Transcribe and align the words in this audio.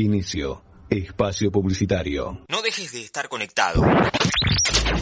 Inicio. 0.00 0.62
Espacio 0.88 1.52
publicitario. 1.52 2.40
No 2.48 2.62
dejes 2.62 2.92
de 2.92 3.02
estar 3.02 3.28
conectado. 3.28 3.84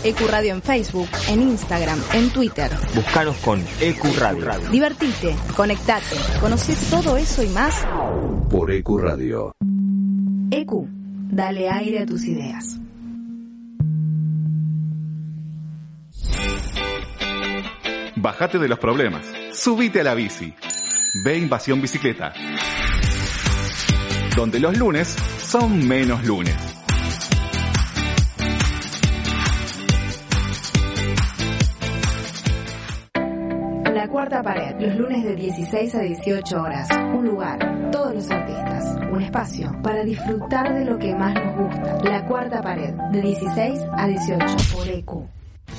EcuRadio 0.04 0.52
en 0.52 0.62
Facebook, 0.62 1.08
en 1.28 1.42
Instagram, 1.42 2.02
en 2.12 2.30
Twitter. 2.30 2.70
Búscanos 2.94 3.36
con 3.38 3.64
EcuRadio. 3.80 4.70
Divertite, 4.70 5.36
conectate, 5.56 6.16
conoce 6.40 6.74
todo 6.90 7.16
eso 7.16 7.42
y 7.42 7.48
más. 7.48 7.86
Por 8.50 8.70
EcuRadio. 8.70 9.52
Ecu, 10.50 10.88
dale 11.30 11.70
aire 11.70 12.02
a 12.02 12.06
tus 12.06 12.24
ideas. 12.24 12.78
Bájate 18.16 18.58
de 18.58 18.68
los 18.68 18.78
problemas. 18.78 19.24
Subite 19.52 20.00
a 20.00 20.04
la 20.04 20.14
bici. 20.14 20.52
Ve 21.24 21.38
Invasión 21.38 21.80
Bicicleta. 21.80 22.34
Donde 24.36 24.60
los 24.60 24.76
lunes 24.78 25.08
son 25.42 25.86
menos 25.86 26.24
lunes. 26.24 26.54
La 33.94 34.06
cuarta 34.08 34.42
pared, 34.42 34.74
los 34.80 34.96
lunes 34.96 35.24
de 35.24 35.34
16 35.34 35.94
a 35.94 36.00
18 36.00 36.62
horas. 36.62 36.88
Un 37.14 37.24
lugar, 37.26 37.90
todos 37.90 38.14
los 38.14 38.30
artistas. 38.30 38.96
Un 39.10 39.22
espacio 39.22 39.72
para 39.82 40.02
disfrutar 40.04 40.72
de 40.72 40.84
lo 40.84 40.98
que 40.98 41.14
más 41.14 41.34
nos 41.34 41.56
gusta. 41.56 41.98
La 42.04 42.26
cuarta 42.26 42.62
pared, 42.62 42.94
de 43.12 43.22
16 43.22 43.80
a 43.92 44.06
18 44.06 44.46
por 44.72 44.88
EQ. 44.88 45.37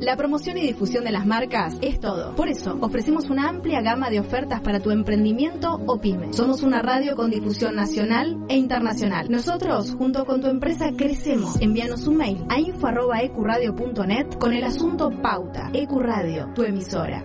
La 0.00 0.16
promoción 0.16 0.56
y 0.56 0.62
difusión 0.62 1.04
de 1.04 1.12
las 1.12 1.26
marcas 1.26 1.74
es 1.82 2.00
todo. 2.00 2.34
Por 2.34 2.48
eso, 2.48 2.78
ofrecemos 2.80 3.28
una 3.28 3.50
amplia 3.50 3.82
gama 3.82 4.08
de 4.08 4.18
ofertas 4.18 4.62
para 4.62 4.80
tu 4.80 4.90
emprendimiento 4.90 5.78
o 5.86 6.00
pyme. 6.00 6.32
Somos 6.32 6.62
una 6.62 6.80
radio 6.80 7.14
con 7.14 7.30
difusión 7.30 7.76
nacional 7.76 8.38
e 8.48 8.56
internacional. 8.56 9.30
Nosotros, 9.30 9.94
junto 9.98 10.24
con 10.24 10.40
tu 10.40 10.46
empresa, 10.46 10.92
crecemos. 10.96 11.60
Envíanos 11.60 12.06
un 12.06 12.16
mail 12.16 12.42
a 12.48 12.58
info.ecuradio.net 12.58 14.38
con 14.38 14.54
el 14.54 14.64
asunto 14.64 15.10
Pauta. 15.10 15.70
Ecuradio, 15.74 16.50
tu 16.54 16.62
emisora. 16.62 17.22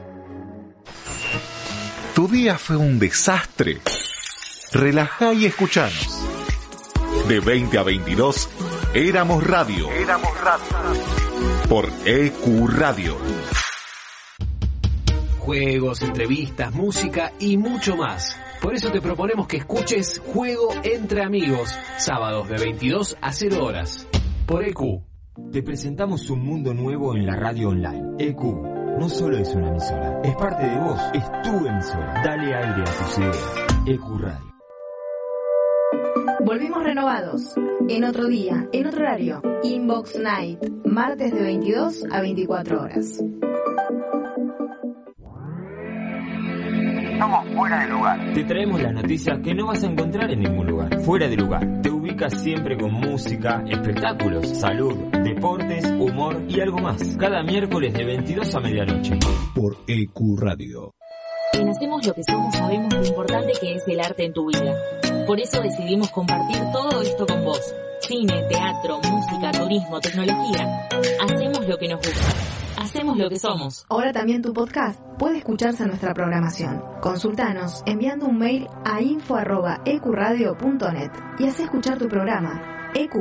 ¿Tu 2.13 2.27
día 2.27 2.57
fue 2.57 2.75
un 2.75 2.99
desastre? 2.99 3.79
Relajá 4.73 5.33
y 5.33 5.45
escuchanos. 5.45 6.25
De 7.29 7.39
20 7.39 7.77
a 7.77 7.83
22, 7.83 8.49
Éramos 8.93 9.47
Radio. 9.47 9.89
Éramos 9.91 10.41
Radio. 10.41 11.24
Por 11.69 11.89
EQ 12.05 12.67
Radio. 12.67 13.17
Juegos, 15.39 16.03
entrevistas, 16.03 16.73
música 16.73 17.31
y 17.39 17.57
mucho 17.57 17.97
más. 17.97 18.37
Por 18.61 18.75
eso 18.75 18.91
te 18.91 19.01
proponemos 19.01 19.47
que 19.47 19.57
escuches 19.57 20.21
Juego 20.33 20.69
entre 20.83 21.23
Amigos, 21.23 21.75
sábados 21.97 22.47
de 22.49 22.57
22 22.57 23.17
a 23.19 23.31
0 23.31 23.65
horas. 23.65 24.07
Por 24.45 24.63
EQ. 24.63 25.01
Te 25.51 25.63
presentamos 25.63 26.29
un 26.29 26.45
mundo 26.45 26.73
nuevo 26.73 27.15
en 27.15 27.25
la 27.25 27.35
radio 27.35 27.69
online. 27.69 28.15
EQ 28.19 28.43
no 28.99 29.09
solo 29.09 29.37
es 29.37 29.53
una 29.55 29.69
emisora, 29.69 30.21
es 30.23 30.35
parte 30.35 30.67
de 30.67 30.79
vos, 30.79 30.99
es 31.13 31.23
tu 31.41 31.67
emisora. 31.67 32.21
Dale 32.23 32.55
aire 32.55 32.81
a 32.81 33.05
tus 33.05 33.17
ideas. 33.17 33.53
EQ 33.87 34.19
Radio. 34.19 34.54
Volvimos 36.45 36.83
renovados. 36.83 37.55
En 37.89 38.03
otro 38.03 38.27
día, 38.27 38.69
en 38.71 38.85
otro 38.85 39.01
horario. 39.01 39.41
Inbox 39.63 40.19
Night. 40.19 40.59
Martes 40.85 41.33
de 41.33 41.41
22 41.41 42.03
a 42.11 42.21
24 42.21 42.81
horas. 42.83 43.23
Estamos 47.11 47.47
fuera 47.55 47.79
de 47.79 47.89
lugar. 47.89 48.33
Te 48.35 48.43
traemos 48.43 48.79
las 48.79 48.93
noticias 48.93 49.39
que 49.39 49.55
no 49.55 49.65
vas 49.65 49.83
a 49.83 49.87
encontrar 49.87 50.29
en 50.29 50.41
ningún 50.41 50.67
lugar. 50.67 51.01
Fuera 51.01 51.27
de 51.27 51.35
lugar. 51.35 51.81
Te 51.81 51.89
ubicas 51.89 52.39
siempre 52.39 52.77
con 52.77 52.93
música, 52.93 53.63
espectáculos, 53.67 54.47
salud, 54.47 54.93
deportes, 55.23 55.89
humor 55.93 56.43
y 56.47 56.59
algo 56.59 56.77
más. 56.77 57.17
Cada 57.17 57.41
miércoles 57.41 57.91
de 57.91 58.05
22 58.05 58.53
a 58.53 58.59
medianoche. 58.59 59.17
Por 59.55 59.77
EQ 59.87 60.37
Radio. 60.37 60.94
En 61.55 61.69
Hacemos 61.69 62.05
lo 62.05 62.13
que 62.13 62.23
somos 62.23 62.53
sabemos 62.53 62.93
lo 62.93 63.05
importante 63.05 63.53
que 63.59 63.75
es 63.75 63.83
el 63.87 63.99
arte 63.99 64.25
en 64.25 64.33
tu 64.33 64.47
vida. 64.47 64.75
Por 65.25 65.39
eso 65.39 65.61
decidimos 65.61 66.11
compartir 66.11 66.57
todo 66.73 67.01
esto 67.01 67.25
con 67.25 67.43
vos. 67.45 67.73
Cine, 68.01 68.43
teatro, 68.49 68.99
música, 68.99 69.51
turismo, 69.51 69.99
tecnología. 70.01 70.87
Hacemos 71.21 71.67
lo 71.67 71.77
que 71.77 71.87
nos 71.87 71.99
gusta. 71.99 72.27
Hacemos 72.77 73.17
lo 73.17 73.29
que 73.29 73.39
somos. 73.39 73.85
Ahora 73.89 74.11
también 74.11 74.41
tu 74.41 74.51
podcast 74.53 74.99
puede 75.17 75.37
escucharse 75.37 75.83
en 75.83 75.89
nuestra 75.89 76.13
programación. 76.13 76.83
Consultanos 77.01 77.81
enviando 77.85 78.25
un 78.25 78.37
mail 78.37 78.67
a 78.83 79.01
info.ecuradio.net 79.01 81.11
y 81.39 81.47
haz 81.47 81.57
escuchar 81.59 81.97
tu 81.97 82.09
programa. 82.09 82.91
EQ, 82.93 83.13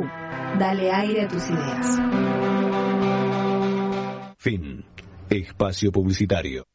dale 0.58 0.90
aire 0.90 1.22
a 1.22 1.28
tus 1.28 1.48
ideas. 1.48 2.00
Fin. 4.38 4.84
Espacio 5.30 5.92
publicitario. 5.92 6.66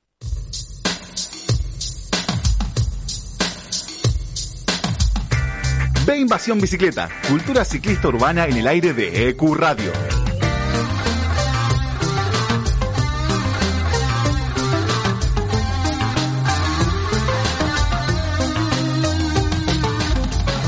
Ve 6.05 6.17
Invasión 6.17 6.59
Bicicleta, 6.59 7.09
cultura 7.27 7.63
ciclista 7.65 8.07
urbana 8.07 8.45
en 8.45 8.57
el 8.57 8.67
aire 8.67 8.93
de 8.93 9.29
EQ 9.29 9.55
Radio. 9.55 9.91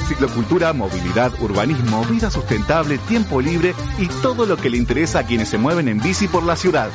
Ciclocultura, 0.08 0.74
movilidad, 0.74 1.32
urbanismo, 1.40 2.04
vida 2.06 2.30
sustentable, 2.30 2.98
tiempo 3.00 3.42
libre 3.42 3.74
y 3.98 4.08
todo 4.22 4.46
lo 4.46 4.58
que 4.58 4.70
le 4.70 4.78
interesa 4.78 5.20
a 5.20 5.24
quienes 5.24 5.50
se 5.50 5.58
mueven 5.58 5.88
en 5.88 6.00
bici 6.00 6.28
por 6.28 6.44
la 6.44 6.56
ciudad. 6.56 6.90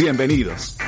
Bienvenidos. 0.00 0.78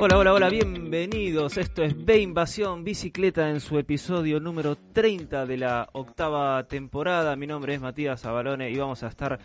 Hola, 0.00 0.18
hola, 0.18 0.32
hola, 0.32 0.48
bienvenidos. 0.48 1.56
Esto 1.56 1.84
es 1.84 1.94
B 2.04 2.18
Invasión 2.18 2.82
Bicicleta 2.82 3.50
en 3.50 3.60
su 3.60 3.78
episodio 3.78 4.40
número 4.40 4.76
30 4.76 5.46
de 5.46 5.56
la 5.56 5.88
octava 5.92 6.66
temporada. 6.66 7.36
Mi 7.36 7.46
nombre 7.46 7.74
es 7.74 7.80
Matías 7.80 8.24
Abalone 8.24 8.70
y 8.70 8.76
vamos 8.76 9.04
a 9.04 9.06
estar 9.06 9.38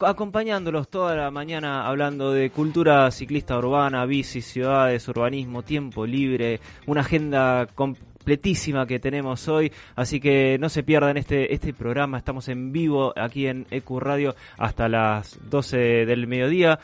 acompañándolos 0.00 0.88
toda 0.88 1.14
la 1.14 1.30
mañana 1.30 1.86
hablando 1.86 2.32
de 2.32 2.50
cultura 2.50 3.10
ciclista 3.10 3.58
urbana, 3.58 4.04
bici, 4.06 4.40
ciudades, 4.40 5.06
urbanismo, 5.08 5.62
tiempo 5.62 6.06
libre, 6.06 6.60
una 6.86 7.02
agenda 7.02 7.66
completísima 7.74 8.86
que 8.86 8.98
tenemos 8.98 9.48
hoy, 9.48 9.72
así 9.96 10.20
que 10.20 10.58
no 10.58 10.68
se 10.68 10.82
pierdan 10.82 11.16
este, 11.16 11.52
este 11.54 11.72
programa, 11.72 12.18
estamos 12.18 12.48
en 12.48 12.72
vivo 12.72 13.12
aquí 13.16 13.46
en 13.46 13.66
EQ 13.70 13.98
Radio 14.00 14.34
hasta 14.58 14.88
las 14.88 15.38
12 15.48 15.76
del 16.06 16.26
mediodía. 16.26 16.78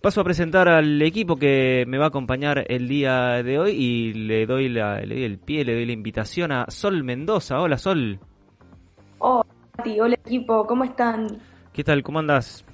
Paso 0.00 0.20
a 0.20 0.24
presentar 0.24 0.68
al 0.68 1.00
equipo 1.02 1.36
que 1.36 1.84
me 1.86 1.98
va 1.98 2.04
a 2.04 2.08
acompañar 2.08 2.64
el 2.68 2.86
día 2.86 3.42
de 3.42 3.58
hoy 3.58 3.70
y 3.70 4.12
le 4.12 4.46
doy, 4.46 4.68
la, 4.68 5.00
le 5.00 5.14
doy 5.14 5.24
el 5.24 5.38
pie, 5.38 5.64
le 5.64 5.74
doy 5.74 5.86
la 5.86 5.92
invitación 5.92 6.52
a 6.52 6.66
Sol 6.68 7.02
Mendoza. 7.02 7.60
Hola 7.60 7.78
Sol. 7.78 8.20
Hola 9.18 9.46
Mati, 9.78 9.98
hola 9.98 10.14
equipo, 10.14 10.66
¿cómo 10.66 10.84
están? 10.84 11.40
¿Qué 11.76 11.84
tal? 11.84 12.02
¿Cómo 12.02 12.18
andas? 12.20 12.64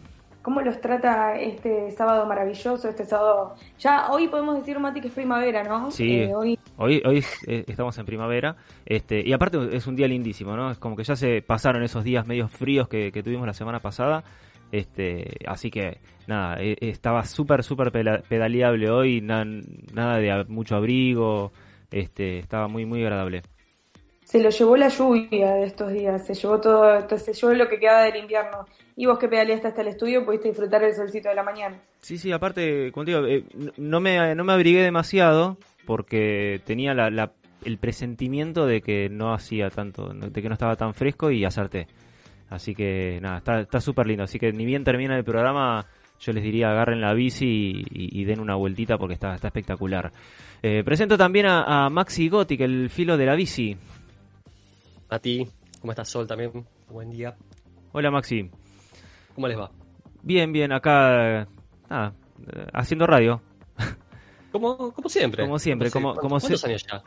¿Cómo 0.43 0.61
los 0.61 0.81
trata 0.81 1.37
este 1.41 1.91
sábado 1.91 2.25
maravilloso, 2.27 2.89
este 2.89 3.05
sábado? 3.05 3.55
Ya 3.81 4.11
hoy 4.11 4.29
podemos 4.29 4.57
decir, 4.57 4.79
Mati, 4.79 5.01
que 5.01 5.09
es 5.09 5.15
primavera, 5.15 5.65
¿no? 5.65 5.91
Sí, 5.91 6.23
Eh, 6.23 6.35
hoy 6.35 6.59
hoy, 6.77 7.03
hoy 7.05 7.25
eh, 7.49 7.65
estamos 7.67 7.99
en 7.99 8.07
primavera 8.07 8.57
este 8.87 9.21
y 9.27 9.33
aparte 9.33 9.59
es 9.77 9.87
un 9.89 9.97
día 9.97 10.09
lindísimo, 10.09 10.57
¿no? 10.57 10.71
Es 10.71 10.79
como 10.79 10.97
que 10.97 11.05
ya 11.05 11.17
se 11.17 11.43
pasaron 11.43 11.83
esos 11.83 12.05
días 12.05 12.27
medio 12.27 12.49
fríos 12.49 12.89
que, 12.89 13.13
que 13.13 13.23
tuvimos 13.25 13.47
la 13.47 13.55
semana 13.55 13.81
pasada. 13.81 14.25
Este, 14.73 15.37
así 15.47 15.71
que 15.71 16.01
nada, 16.29 16.63
eh, 16.63 16.77
estaba 16.81 17.25
súper, 17.25 17.63
súper 17.65 17.93
pedaleable 17.93 18.91
hoy, 18.91 19.21
na- 19.21 19.45
nada 19.45 20.17
de 20.17 20.45
mucho 20.49 20.77
abrigo, 20.77 21.53
este, 21.91 22.39
estaba 22.39 22.69
muy, 22.69 22.87
muy 22.87 23.03
agradable. 23.03 23.43
Se 24.33 24.43
lo 24.43 24.49
llevó 24.49 24.79
la 24.79 24.89
lluvia 24.89 25.53
de 25.57 25.65
estos 25.65 25.93
días, 25.93 26.27
se 26.27 26.33
llevó 26.33 26.59
todo, 26.59 27.07
se 27.19 27.35
llevó 27.35 27.53
lo 27.53 27.69
que 27.69 27.79
quedaba 27.79 28.05
del 28.05 28.17
invierno. 28.17 28.65
Y 28.97 29.05
vos 29.05 29.19
que 29.19 29.29
pedaleaste 29.29 29.69
hasta 29.69 29.83
el 29.83 29.89
estudio 29.89 30.25
pudiste 30.25 30.49
disfrutar 30.49 30.83
el 30.83 30.95
solcito 30.95 31.29
de 31.29 31.35
la 31.35 31.43
mañana. 31.43 31.79
Sí, 32.01 32.17
sí, 32.17 32.33
aparte, 32.33 32.91
contigo, 32.93 33.27
eh, 33.27 33.45
no, 33.77 34.01
me, 34.01 34.35
no 34.35 34.43
me 34.43 34.55
abrigué 34.55 34.83
demasiado 34.83 35.59
porque 35.85 36.63
tenía 36.65 36.95
la, 36.95 37.31
el 37.63 37.77
presentimiento 37.77 38.65
de 38.65 38.81
que 38.81 39.11
no 39.11 39.35
hacía 39.35 39.69
tanto, 39.69 40.15
de 40.15 40.41
que 40.41 40.49
no 40.49 40.55
estaba 40.55 40.77
tan 40.77 40.95
fresco 40.95 41.31
y 41.31 41.45
acerté. 41.45 41.87
Así 42.49 42.75
que 42.75 43.19
nada, 43.21 43.61
está 43.61 43.81
súper 43.83 44.07
lindo. 44.07 44.25
Así 44.25 44.39
que 44.39 44.51
ni 44.51 44.65
bien 44.65 44.83
termina 44.83 45.15
el 45.15 45.25
programa, 45.25 45.85
yo 46.19 46.33
les 46.33 46.43
diría 46.43 46.71
agarren 46.71 47.03
la 47.03 47.13
bici 47.13 47.85
y, 47.91 48.25
den 48.25 48.41
una 48.41 48.55
vueltita 48.55 48.97
porque 48.97 49.13
está, 49.13 49.35
está 49.35 49.49
espectacular. 49.49 50.11
Eh, 50.63 50.83
presento 50.85 51.19
también 51.19 51.45
a, 51.51 51.91
Maxi 51.91 52.31
Gothic, 52.31 52.63
el 52.63 52.89
filo 52.89 53.19
de 53.19 53.27
la 53.27 53.35
bici. 53.35 53.77
A 55.13 55.19
ti, 55.19 55.47
¿cómo 55.79 55.93
estás 55.93 56.09
Sol 56.09 56.27
también? 56.27 56.65
Buen 56.89 57.11
día. 57.11 57.37
Hola 57.93 58.11
Maxi. 58.11 58.49
¿Cómo 59.35 59.47
les 59.47 59.59
va? 59.59 59.71
Bien, 60.23 60.51
bien, 60.55 60.73
acá 60.73 61.47
nada, 61.91 62.15
eh, 62.51 62.67
haciendo 62.73 63.07
radio. 63.07 63.43
Como, 64.51 64.93
como 64.93 65.09
siempre. 65.11 65.45
Como 65.45 65.59
siempre, 65.59 65.91
como, 65.91 66.15
como, 66.15 66.39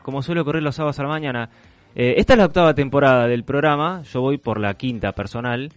como 0.04 0.22
suele 0.22 0.40
ocurrir 0.40 0.62
los 0.62 0.76
sábados 0.76 1.00
a 1.00 1.02
la 1.02 1.08
mañana. 1.08 1.50
Eh, 1.96 2.14
esta 2.18 2.34
es 2.34 2.38
la 2.38 2.46
octava 2.46 2.74
temporada 2.74 3.26
del 3.26 3.42
programa, 3.42 4.02
yo 4.02 4.20
voy 4.20 4.38
por 4.38 4.60
la 4.60 4.74
quinta 4.74 5.10
personal. 5.10 5.72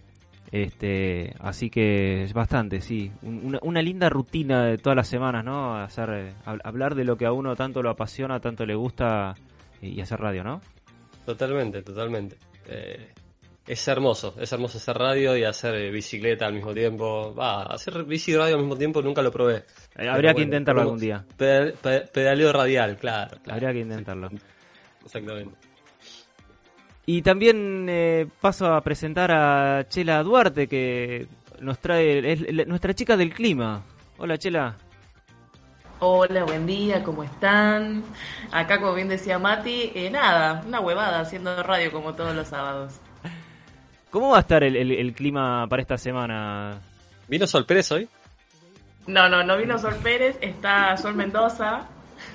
Este, 0.52 1.34
así 1.40 1.68
que 1.68 2.22
es 2.22 2.32
bastante, 2.32 2.80
sí. 2.80 3.10
Una, 3.22 3.82
linda 3.82 4.08
rutina 4.08 4.66
de 4.66 4.78
todas 4.78 4.94
las 4.94 5.08
semanas, 5.08 5.44
¿no? 5.44 5.76
Hacer, 5.76 6.10
eh, 6.10 6.34
hablar 6.44 6.94
de 6.94 7.04
lo 7.04 7.16
que 7.16 7.26
a 7.26 7.32
uno 7.32 7.56
tanto 7.56 7.82
lo 7.82 7.90
apasiona, 7.90 8.38
tanto 8.38 8.66
le 8.66 8.76
gusta 8.76 9.34
y 9.82 10.00
hacer 10.00 10.20
radio, 10.20 10.44
¿no? 10.44 10.60
Totalmente, 11.24 11.82
totalmente. 11.82 12.36
Eh, 12.66 13.12
es 13.66 13.86
hermoso, 13.86 14.34
es 14.40 14.52
hermoso 14.52 14.78
hacer 14.78 14.96
radio 14.96 15.36
y 15.36 15.44
hacer 15.44 15.92
bicicleta 15.92 16.46
al 16.46 16.54
mismo 16.54 16.74
tiempo. 16.74 17.34
Va, 17.34 17.62
hacer 17.62 18.04
bici 18.04 18.32
y 18.32 18.36
radio 18.36 18.54
al 18.56 18.62
mismo 18.62 18.76
tiempo 18.76 19.00
nunca 19.00 19.22
lo 19.22 19.30
probé. 19.30 19.64
habría 19.96 20.34
que 20.34 20.42
intentarlo 20.42 20.82
algún 20.82 20.98
día. 20.98 21.24
pedaleo 21.36 22.52
radial, 22.52 22.96
claro, 22.96 23.38
Habría 23.48 23.72
que 23.72 23.80
intentarlo. 23.80 24.28
Exactamente. 25.04 25.54
Y 27.06 27.22
también 27.22 27.86
eh, 27.88 28.26
paso 28.40 28.72
a 28.72 28.80
presentar 28.82 29.30
a 29.32 29.86
Chela 29.88 30.22
Duarte, 30.22 30.66
que 30.66 31.26
nos 31.60 31.78
trae, 31.78 32.32
es 32.32 32.66
nuestra 32.66 32.94
chica 32.94 33.16
del 33.16 33.32
clima. 33.32 33.82
Hola, 34.18 34.38
Chela. 34.38 34.76
Hola, 36.02 36.44
buen 36.44 36.66
día, 36.66 37.02
¿cómo 37.02 37.22
están? 37.22 38.02
Acá, 38.50 38.80
como 38.80 38.94
bien 38.94 39.08
decía 39.08 39.38
Mati, 39.38 39.92
eh, 39.94 40.08
nada, 40.08 40.62
una 40.66 40.80
huevada 40.80 41.20
haciendo 41.20 41.62
radio 41.62 41.92
como 41.92 42.14
todos 42.14 42.34
los 42.34 42.48
sábados. 42.48 42.98
¿Cómo 44.10 44.30
va 44.30 44.38
a 44.38 44.40
estar 44.40 44.64
el, 44.64 45.12
clima 45.14 45.66
para 45.68 45.82
esta 45.82 45.98
semana? 45.98 46.80
¿Vino 47.28 47.46
Sol 47.46 47.66
Pérez 47.66 47.92
hoy? 47.92 48.08
No, 49.06 49.28
no, 49.28 49.44
no 49.44 49.58
vino 49.58 49.78
Sol 49.78 49.96
Pérez, 50.02 50.38
está 50.40 50.96
Sol 50.96 51.14
Mendoza. 51.14 51.86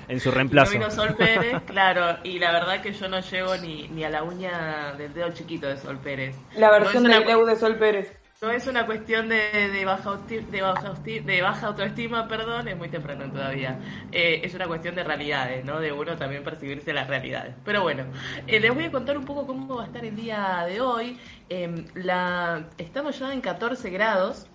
En 0.08 0.20
su 0.20 0.30
reemplazo. 0.30 0.74
No 0.74 0.80
vino 0.82 0.92
Sol 0.92 1.16
Pérez, 1.16 1.64
claro, 1.66 2.20
y 2.24 2.38
la 2.38 2.52
verdad 2.52 2.82
que 2.84 2.94
yo 2.94 3.08
no 3.08 3.20
llego 3.20 3.58
ni, 3.58 3.88
ni 3.88 4.04
a 4.04 4.12
la 4.12 4.22
uña 4.22 4.94
del 4.96 5.12
dedo 5.12 5.34
chiquito 5.34 5.66
de 5.66 5.78
Sol 5.78 5.98
Pérez. 5.98 6.36
La 6.56 6.70
versión 6.70 7.04
de 7.04 7.10
del 7.10 7.46
de 7.48 7.56
Sol 7.56 7.78
Pérez. 7.78 8.25
No 8.42 8.52
es 8.52 8.68
una 8.68 8.86
cuestión 8.86 9.30
de, 9.30 9.70
de, 9.72 9.86
baja, 9.86 10.18
de, 10.28 10.62
baja, 10.62 10.94
de 10.94 11.42
baja 11.42 11.68
autoestima, 11.68 12.28
perdón, 12.28 12.68
es 12.68 12.78
muy 12.78 12.90
temprano 12.90 13.32
todavía. 13.32 13.80
Eh, 14.12 14.42
es 14.44 14.54
una 14.54 14.68
cuestión 14.68 14.94
de 14.94 15.06
realidades, 15.06 15.64
¿no? 15.64 15.80
De 15.80 15.94
uno 15.94 16.18
también 16.18 16.44
percibirse 16.44 16.92
las 16.92 17.08
realidades. 17.08 17.56
Pero 17.64 17.84
bueno, 17.84 18.04
eh, 18.46 18.60
les 18.60 18.76
voy 18.76 18.84
a 18.84 18.92
contar 18.92 19.18
un 19.18 19.24
poco 19.24 19.48
cómo 19.48 19.78
va 19.78 19.84
a 19.84 19.86
estar 19.88 20.04
el 20.04 20.18
día 20.18 20.66
de 20.68 20.82
hoy. 20.82 21.18
Em, 21.48 21.86
la, 21.94 22.68
estamos 22.78 23.18
ya 23.18 23.34
en 23.34 23.40
14 23.40 23.90
grados. 23.90 24.48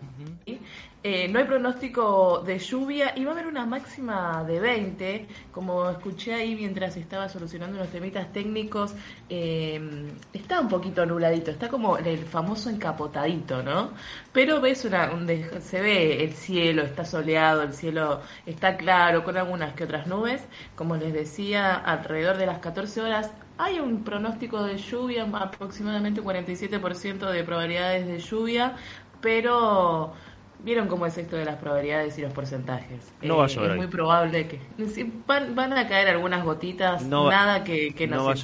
Eh, 1.03 1.29
no 1.29 1.39
hay 1.39 1.47
pronóstico 1.47 2.43
de 2.45 2.59
lluvia 2.59 3.15
y 3.17 3.25
va 3.25 3.31
a 3.31 3.35
haber 3.35 3.47
una 3.47 3.65
máxima 3.65 4.45
de 4.45 4.61
20. 4.61 5.29
Como 5.51 5.89
escuché 5.89 6.35
ahí 6.35 6.55
mientras 6.55 6.95
estaba 6.99 7.29
solucionando 7.31 7.79
unos 7.79 7.89
temitas 7.91 8.31
técnicos, 8.35 8.95
em, 9.31 10.09
está 10.35 10.61
un 10.61 10.69
poquito 10.69 11.07
nubladito, 11.07 11.51
está 11.51 11.69
como 11.69 11.97
el 11.97 12.19
famoso 12.27 12.69
encapotadito, 12.69 13.63
¿no? 13.63 13.93
Pero 14.33 14.61
ves 14.61 14.85
una, 14.85 15.11
se 15.61 15.81
ve 15.81 16.23
el 16.23 16.35
cielo, 16.35 16.83
está 16.83 17.07
soleado, 17.07 17.63
el 17.63 17.73
cielo 17.73 18.21
está 18.45 18.77
claro, 18.77 19.25
con 19.25 19.39
algunas 19.39 19.73
que 19.75 19.85
otras 19.85 20.07
nubes. 20.07 20.43
Como 20.77 20.97
les 20.97 21.15
decía, 21.15 21.77
alrededor 21.77 22.37
de 22.37 22.47
las 22.47 22.59
14 22.59 23.01
horas 23.01 23.31
hay 23.57 23.81
un 23.81 24.05
pronóstico 24.05 24.63
de 24.65 24.77
lluvia, 24.79 25.25
aproximadamente 25.33 26.23
47% 26.23 27.31
de 27.31 27.45
probabilidades 27.45 28.07
de 28.07 28.19
lluvia, 28.19 28.77
pero 29.21 30.15
Vieron 30.63 30.89
cómo 30.89 31.07
es 31.07 31.17
esto 31.17 31.37
de 31.37 31.45
las 31.45 31.57
probabilidades 31.57 32.19
y 32.19 32.23
los 32.23 32.33
porcentajes. 32.33 33.13
No 33.23 33.39
va 33.39 33.45
a 33.45 33.47
eh, 33.47 33.51
llover. 33.51 33.71
Es 33.71 33.77
muy 33.77 33.87
probable 33.87 34.47
que. 34.47 34.61
Van, 35.27 35.73
a 35.73 35.89
caer 35.89 36.09
algunas 36.09 36.45
gotitas, 36.45 37.03
nada 37.03 37.65
que, 37.65 37.95
que 37.95 38.07
no 38.07 38.25
va 38.25 38.33
a 38.33 38.37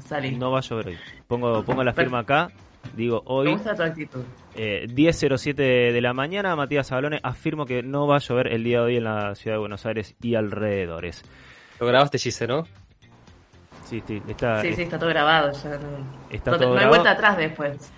salir. 0.00 0.38
No 0.38 0.50
va 0.50 0.58
a 0.58 0.62
llover 0.62 0.88
hoy. 0.88 0.98
Pongo, 1.26 1.64
pongo 1.64 1.82
la 1.82 1.92
firma 1.92 2.20
acá. 2.20 2.50
Digo, 2.96 3.22
hoy. 3.26 3.46
Me 3.46 3.52
gusta 3.54 3.74
tu 3.74 3.82
actitud. 3.82 4.22
Eh, 4.54 4.86
10.07 4.88 5.54
de 5.54 6.00
la 6.00 6.12
mañana, 6.12 6.54
Matías 6.54 6.88
Sabalone, 6.88 7.18
afirmo 7.22 7.66
que 7.66 7.82
no 7.82 8.06
va 8.06 8.16
a 8.16 8.20
llover 8.20 8.52
el 8.52 8.62
día 8.62 8.80
de 8.80 8.84
hoy 8.84 8.96
en 8.98 9.04
la 9.04 9.34
ciudad 9.34 9.56
de 9.56 9.60
Buenos 9.60 9.84
Aires 9.86 10.14
y 10.22 10.34
alrededores. 10.34 11.24
¿Lo 11.80 11.86
grabaste, 11.86 12.18
Gise, 12.18 12.46
no? 12.46 12.64
Sí, 13.84 14.02
sí, 14.06 14.22
está, 14.28 14.62
sí, 14.62 14.74
sí, 14.74 14.82
está 14.82 14.98
todo 14.98 15.10
grabado. 15.10 15.52
Ya 15.52 15.70
no, 15.70 15.88
está 16.30 16.56
todo 16.56 16.74
no 16.74 16.80
hay 16.80 16.86
vuelta 16.86 17.10
atrás 17.10 17.36
después. 17.36 17.92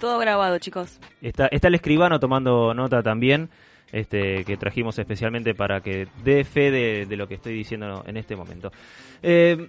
Todo 0.00 0.18
grabado, 0.18 0.58
chicos. 0.58 0.98
Está, 1.20 1.48
el 1.48 1.74
escribano 1.74 2.18
tomando 2.18 2.72
nota 2.72 3.02
también, 3.02 3.50
este, 3.92 4.44
que 4.44 4.56
trajimos 4.56 4.98
especialmente 4.98 5.54
para 5.54 5.82
que 5.82 6.08
dé 6.24 6.42
fe 6.44 6.70
de, 6.70 7.16
lo 7.18 7.28
que 7.28 7.34
estoy 7.34 7.52
diciendo 7.52 8.02
en 8.06 8.16
este 8.16 8.34
momento. 8.34 8.72
Eh, 9.22 9.68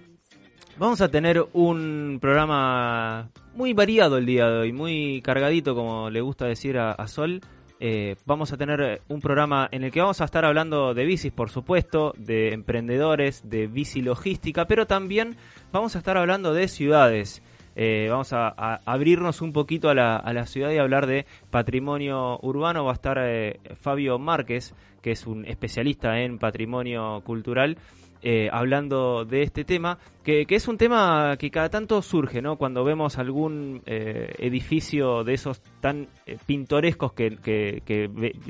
vamos 0.78 1.02
a 1.02 1.10
tener 1.10 1.44
un 1.52 2.18
programa 2.18 3.28
muy 3.54 3.74
variado 3.74 4.16
el 4.16 4.24
día 4.24 4.48
de 4.48 4.58
hoy, 4.60 4.72
muy 4.72 5.20
cargadito, 5.20 5.74
como 5.74 6.08
le 6.08 6.22
gusta 6.22 6.46
decir 6.46 6.78
a, 6.78 7.06
Sol. 7.08 7.42
Eh, 7.78 8.16
vamos 8.24 8.54
a 8.54 8.56
tener 8.56 9.02
un 9.08 9.20
programa 9.20 9.68
en 9.70 9.84
el 9.84 9.90
que 9.90 10.00
vamos 10.00 10.22
a 10.22 10.24
estar 10.24 10.46
hablando 10.46 10.94
de 10.94 11.04
bicis, 11.04 11.32
por 11.32 11.50
supuesto, 11.50 12.14
de 12.16 12.54
emprendedores, 12.54 13.50
de 13.50 13.66
bici 13.66 14.00
logística, 14.00 14.66
pero 14.66 14.86
también 14.86 15.36
vamos 15.72 15.94
a 15.94 15.98
estar 15.98 16.16
hablando 16.16 16.54
de 16.54 16.68
ciudades. 16.68 17.42
Eh, 17.74 18.08
vamos 18.10 18.32
a, 18.32 18.48
abrirnos 18.84 19.40
un 19.40 19.52
poquito 19.52 19.88
a 19.88 19.94
la, 19.94 20.16
a 20.16 20.32
la, 20.32 20.46
ciudad 20.46 20.70
y 20.70 20.78
hablar 20.78 21.06
de 21.06 21.26
patrimonio 21.50 22.38
urbano. 22.42 22.84
Va 22.84 22.92
a 22.92 22.94
estar 22.94 23.18
eh, 23.20 23.60
Fabio 23.80 24.18
Márquez, 24.18 24.74
que 25.00 25.12
es 25.12 25.26
un 25.26 25.46
especialista 25.46 26.20
en 26.20 26.38
patrimonio 26.38 27.22
cultural. 27.24 27.78
Eh, 28.24 28.48
hablando 28.52 29.24
de 29.24 29.42
este 29.42 29.64
tema, 29.64 29.98
que, 30.22 30.46
es 30.48 30.68
un 30.68 30.78
tema 30.78 31.36
que 31.40 31.50
cada 31.50 31.70
tanto 31.70 32.00
surge, 32.02 32.40
¿no? 32.40 32.56
Cuando 32.56 32.84
vemos 32.84 33.18
algún 33.18 33.82
edificio 33.84 35.24
de 35.24 35.34
esos 35.34 35.60
tan 35.80 36.06
pintorescos 36.46 37.14
que, 37.14 37.82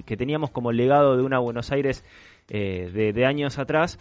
teníamos 0.04 0.50
como 0.50 0.72
legado 0.72 1.16
de 1.16 1.22
una 1.22 1.38
Buenos 1.38 1.72
Aires 1.72 2.04
de, 2.48 3.24
años 3.26 3.58
atrás, 3.58 3.98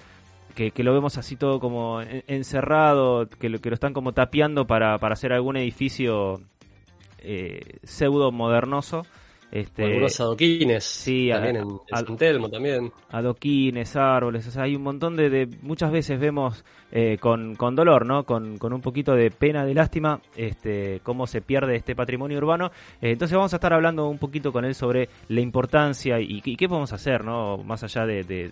que, 0.52 0.84
lo 0.84 0.94
vemos 0.94 1.18
así 1.18 1.36
todo 1.36 1.60
como 1.60 2.02
encerrado, 2.02 3.28
que 3.28 3.50
lo, 3.50 3.60
que 3.60 3.70
lo 3.70 3.74
están 3.76 3.94
como 3.94 4.14
tapiando 4.14 4.66
para, 4.66 4.98
para 4.98 5.14
hacer 5.14 5.34
algún 5.34 5.58
edificio 5.58 6.42
eh, 7.20 7.80
pseudo 7.84 8.32
modernoso. 8.32 9.04
Este, 9.52 9.84
algunos 9.84 10.18
adoquines. 10.22 10.84
Sí, 10.86 11.30
también 11.30 11.58
en, 11.58 12.18
Telmo 12.18 12.50
también. 12.50 12.90
Adoquines, 13.10 13.98
árboles, 13.98 14.48
o 14.48 14.52
sea, 14.52 14.64
hay 14.64 14.78
un 14.78 14.82
montón 14.82 15.18
de, 15.18 15.50
muchas 15.62 15.92
veces 15.92 16.18
vemos 16.18 16.64
eh, 16.90 17.18
con, 17.20 17.56
con, 17.56 17.76
dolor, 17.76 18.06
¿no? 18.06 18.24
Con, 18.24 18.58
con, 18.58 18.72
un 18.72 18.80
poquito 18.80 19.14
de 19.14 19.30
pena, 19.30 19.66
de 19.66 19.74
lástima, 19.74 20.22
este, 20.38 21.02
cómo 21.04 21.28
se 21.28 21.42
pierde 21.42 21.76
este 21.76 21.96
patrimonio 21.98 22.38
urbano. 22.38 22.68
Eh, 23.02 23.12
entonces 23.12 23.36
vamos 23.36 23.52
a 23.52 23.58
estar 23.58 23.74
hablando 23.74 24.08
un 24.08 24.20
poquito 24.20 24.54
con 24.54 24.64
él 24.64 24.74
sobre 24.74 25.10
la 25.28 25.42
importancia 25.42 26.18
y, 26.22 26.42
qué 26.42 26.70
podemos 26.70 26.94
hacer, 26.94 27.26
¿no? 27.26 27.58
Más 27.58 27.84
allá 27.84 28.06
de, 28.06 28.24
de, 28.24 28.52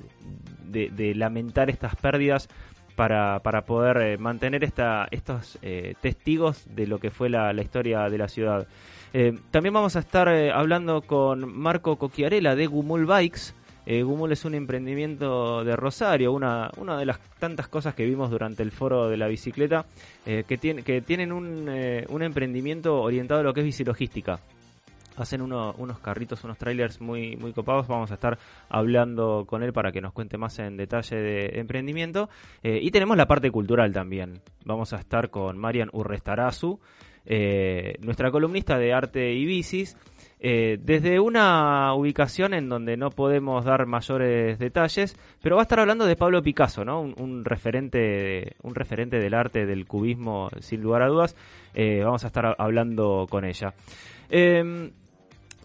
lamentar 1.15 1.69
estas 1.69 1.95
pérdidas 1.95 2.47
para, 2.95 3.39
para 3.39 3.61
poder 3.61 3.97
eh, 3.97 4.17
mantener 4.17 4.63
esta, 4.63 5.07
estos 5.11 5.57
testigos 6.01 6.63
de 6.75 6.87
lo 6.87 6.99
que 6.99 7.11
fue 7.11 7.29
la, 7.29 7.53
la 7.53 7.61
historia 7.61 8.09
de 8.09 8.17
la 8.17 8.27
ciudad. 8.27 8.67
Eh, 9.13 9.33
también 9.49 9.73
vamos 9.73 9.95
a 9.95 9.99
estar 9.99 10.27
eh, 10.27 10.51
hablando 10.51 11.01
con 11.01 11.51
Marco 11.57 11.97
Coquiarela 11.97 12.55
de 12.55 12.67
Gumul 12.67 13.05
Bikes. 13.05 13.53
Eh, 13.85 14.03
Gumul 14.03 14.31
es 14.31 14.45
un 14.45 14.53
emprendimiento 14.53 15.63
de 15.63 15.75
Rosario, 15.75 16.31
una, 16.31 16.69
una 16.77 16.95
de 16.95 17.07
las 17.07 17.19
tantas 17.39 17.67
cosas 17.67 17.95
que 17.95 18.05
vimos 18.05 18.29
durante 18.29 18.61
el 18.61 18.69
foro 18.71 19.09
de 19.09 19.17
la 19.17 19.27
bicicleta, 19.27 19.85
que, 20.25 20.57
tiene, 20.59 20.83
que 20.83 21.01
tienen 21.01 21.31
un, 21.31 21.67
un 22.09 22.21
emprendimiento 22.21 23.01
orientado 23.01 23.39
a 23.39 23.43
lo 23.43 23.51
que 23.51 23.61
es 23.61 23.65
bicilogística. 23.65 24.39
Hacen 25.19 25.41
uno- 25.41 25.73
unos 25.77 25.99
carritos, 25.99 26.43
unos 26.43 26.57
trailers 26.57 27.01
muy, 27.01 27.35
muy 27.37 27.53
copados. 27.53 27.87
Vamos 27.87 28.11
a 28.11 28.15
estar 28.15 28.37
hablando 28.69 29.45
con 29.47 29.63
él 29.63 29.73
para 29.73 29.91
que 29.91 30.01
nos 30.01 30.13
cuente 30.13 30.37
más 30.37 30.59
en 30.59 30.77
detalle 30.77 31.15
de 31.17 31.59
emprendimiento. 31.59 32.29
Eh, 32.63 32.79
y 32.81 32.91
tenemos 32.91 33.17
la 33.17 33.27
parte 33.27 33.51
cultural 33.51 33.91
también. 33.93 34.41
Vamos 34.65 34.93
a 34.93 34.97
estar 34.97 35.29
con 35.29 35.57
Marian 35.57 35.89
Urrestarazu, 35.93 36.79
eh, 37.25 37.95
nuestra 38.01 38.31
columnista 38.31 38.77
de 38.77 38.93
arte 38.93 39.33
y 39.33 39.45
bicis. 39.45 39.97
eh, 40.41 40.77
desde 40.81 41.19
una 41.19 41.93
ubicación 41.93 42.53
en 42.53 42.69
donde 42.69 42.95
no 42.95 43.09
podemos 43.09 43.65
dar 43.65 43.85
mayores 43.85 44.57
detalles, 44.57 45.17
pero 45.43 45.57
va 45.57 45.61
a 45.61 45.63
estar 45.63 45.81
hablando 45.81 46.05
de 46.05 46.15
Pablo 46.15 46.41
Picasso, 46.41 46.85
¿no? 46.85 47.01
Un, 47.01 47.43
referente, 47.43 48.55
un 48.63 48.73
referente 48.73 49.19
del 49.19 49.33
arte 49.33 49.65
del 49.65 49.85
cubismo, 49.85 50.47
sin 50.61 50.81
lugar 50.81 51.01
a 51.01 51.07
dudas. 51.09 51.35
Vamos 51.75 52.23
a 52.23 52.27
estar 52.27 52.55
hablando 52.57 53.27
con 53.29 53.43
ella. 53.43 53.73
Eh, 54.29 54.91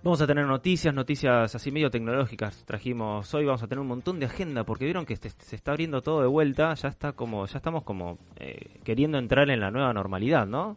Vamos 0.04 0.20
a 0.20 0.26
tener 0.26 0.44
noticias, 0.44 0.92
noticias 0.92 1.54
así 1.54 1.70
medio 1.70 1.90
tecnológicas. 1.90 2.62
Trajimos 2.66 3.32
hoy, 3.32 3.46
vamos 3.46 3.62
a 3.62 3.68
tener 3.68 3.80
un 3.80 3.86
montón 3.86 4.20
de 4.20 4.26
agenda 4.26 4.62
porque 4.64 4.84
vieron 4.84 5.06
que 5.06 5.16
se, 5.16 5.28
está 5.56 5.70
abriendo 5.70 6.02
todo 6.02 6.20
de 6.20 6.26
vuelta. 6.26 6.74
Ya 6.74 6.88
está 6.88 7.14
como, 7.14 7.46
ya 7.46 7.56
estamos 7.56 7.84
como 7.84 8.18
eh, 8.36 8.80
queriendo 8.84 9.16
entrar 9.16 9.48
en 9.48 9.60
la 9.60 9.70
nueva 9.70 9.94
normalidad, 9.94 10.46
¿no? 10.46 10.76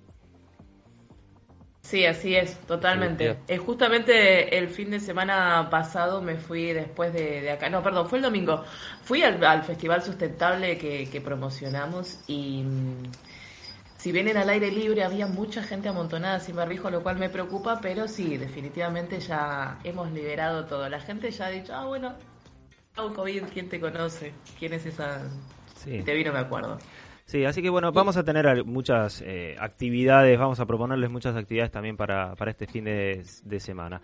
Sí, 1.82 2.06
así 2.06 2.36
es, 2.36 2.58
totalmente. 2.68 3.34
Sí, 3.34 3.40
Eh, 3.48 3.58
justamente 3.58 4.58
el 4.58 4.70
fin 4.70 4.92
de 4.92 5.00
semana 5.00 5.68
pasado 5.70 6.22
me 6.22 6.36
fui 6.36 6.74
después 6.74 7.14
de, 7.14 7.42
de 7.42 7.52
acá, 7.52 7.70
no, 7.70 7.84
perdón, 7.84 8.08
fue 8.10 8.20
el 8.20 8.24
domingo. 8.24 8.64
Fui 9.04 9.24
al, 9.24 9.44
al 9.44 9.64
Festival 9.64 10.02
Sustentable 10.04 10.78
que, 10.78 11.10
que 11.10 11.22
promocionamos 11.22 12.24
y 12.28 12.64
si 13.98 14.12
vienen 14.12 14.38
al 14.38 14.50
aire 14.50 14.72
libre 14.72 15.04
había 15.04 15.28
mucha 15.28 15.64
gente 15.64 15.90
amontonada 15.90 16.40
sin 16.40 16.56
barbijo, 16.56 16.90
lo 16.90 17.02
cual 17.02 17.18
me 17.18 17.30
preocupa, 17.30 17.80
pero 17.82 18.08
sí, 18.08 18.38
definitivamente 18.38 19.20
ya 19.20 19.80
hemos 19.84 20.12
liberado 20.12 20.66
todo. 20.66 20.88
La 20.88 21.00
gente 21.00 21.32
ya 21.32 21.48
ha 21.48 21.50
dicho, 21.50 21.74
ah, 21.74 21.86
bueno, 21.86 22.16
chau 22.96 23.14
COVID, 23.14 23.44
¿quién 23.54 23.70
te 23.70 23.80
conoce? 23.80 24.34
¿Quién 24.60 24.74
es 24.74 24.86
esa? 24.86 25.22
Sí. 25.76 26.02
Te 26.04 26.14
vino, 26.14 26.32
me 26.32 26.40
acuerdo. 26.40 26.78
Sí, 27.26 27.44
así 27.44 27.62
que 27.62 27.70
bueno, 27.70 27.92
vamos 27.92 28.16
a 28.16 28.24
tener 28.24 28.64
muchas 28.64 29.22
eh, 29.26 29.56
actividades, 29.60 30.40
vamos 30.40 30.60
a 30.62 30.66
proponerles 30.66 31.10
muchas 31.10 31.36
actividades 31.36 31.72
también 31.72 31.98
para, 31.98 32.36
para 32.36 32.52
este 32.52 32.68
fin 32.68 32.86
de, 32.86 33.26
de 33.44 33.60
semana. 33.60 34.02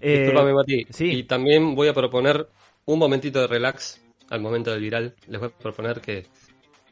Eh, 0.00 0.20
Disculpame, 0.22 0.52
Mati. 0.54 0.86
sí. 0.90 1.10
Y 1.12 1.22
también 1.24 1.74
voy 1.74 1.86
a 1.88 1.94
proponer 1.94 2.48
un 2.86 2.98
momentito 2.98 3.40
de 3.40 3.46
relax 3.46 4.02
al 4.28 4.40
momento 4.40 4.72
del 4.72 4.80
viral. 4.80 5.14
Les 5.28 5.38
voy 5.40 5.50
a 5.50 5.58
proponer 5.58 6.00
que 6.00 6.26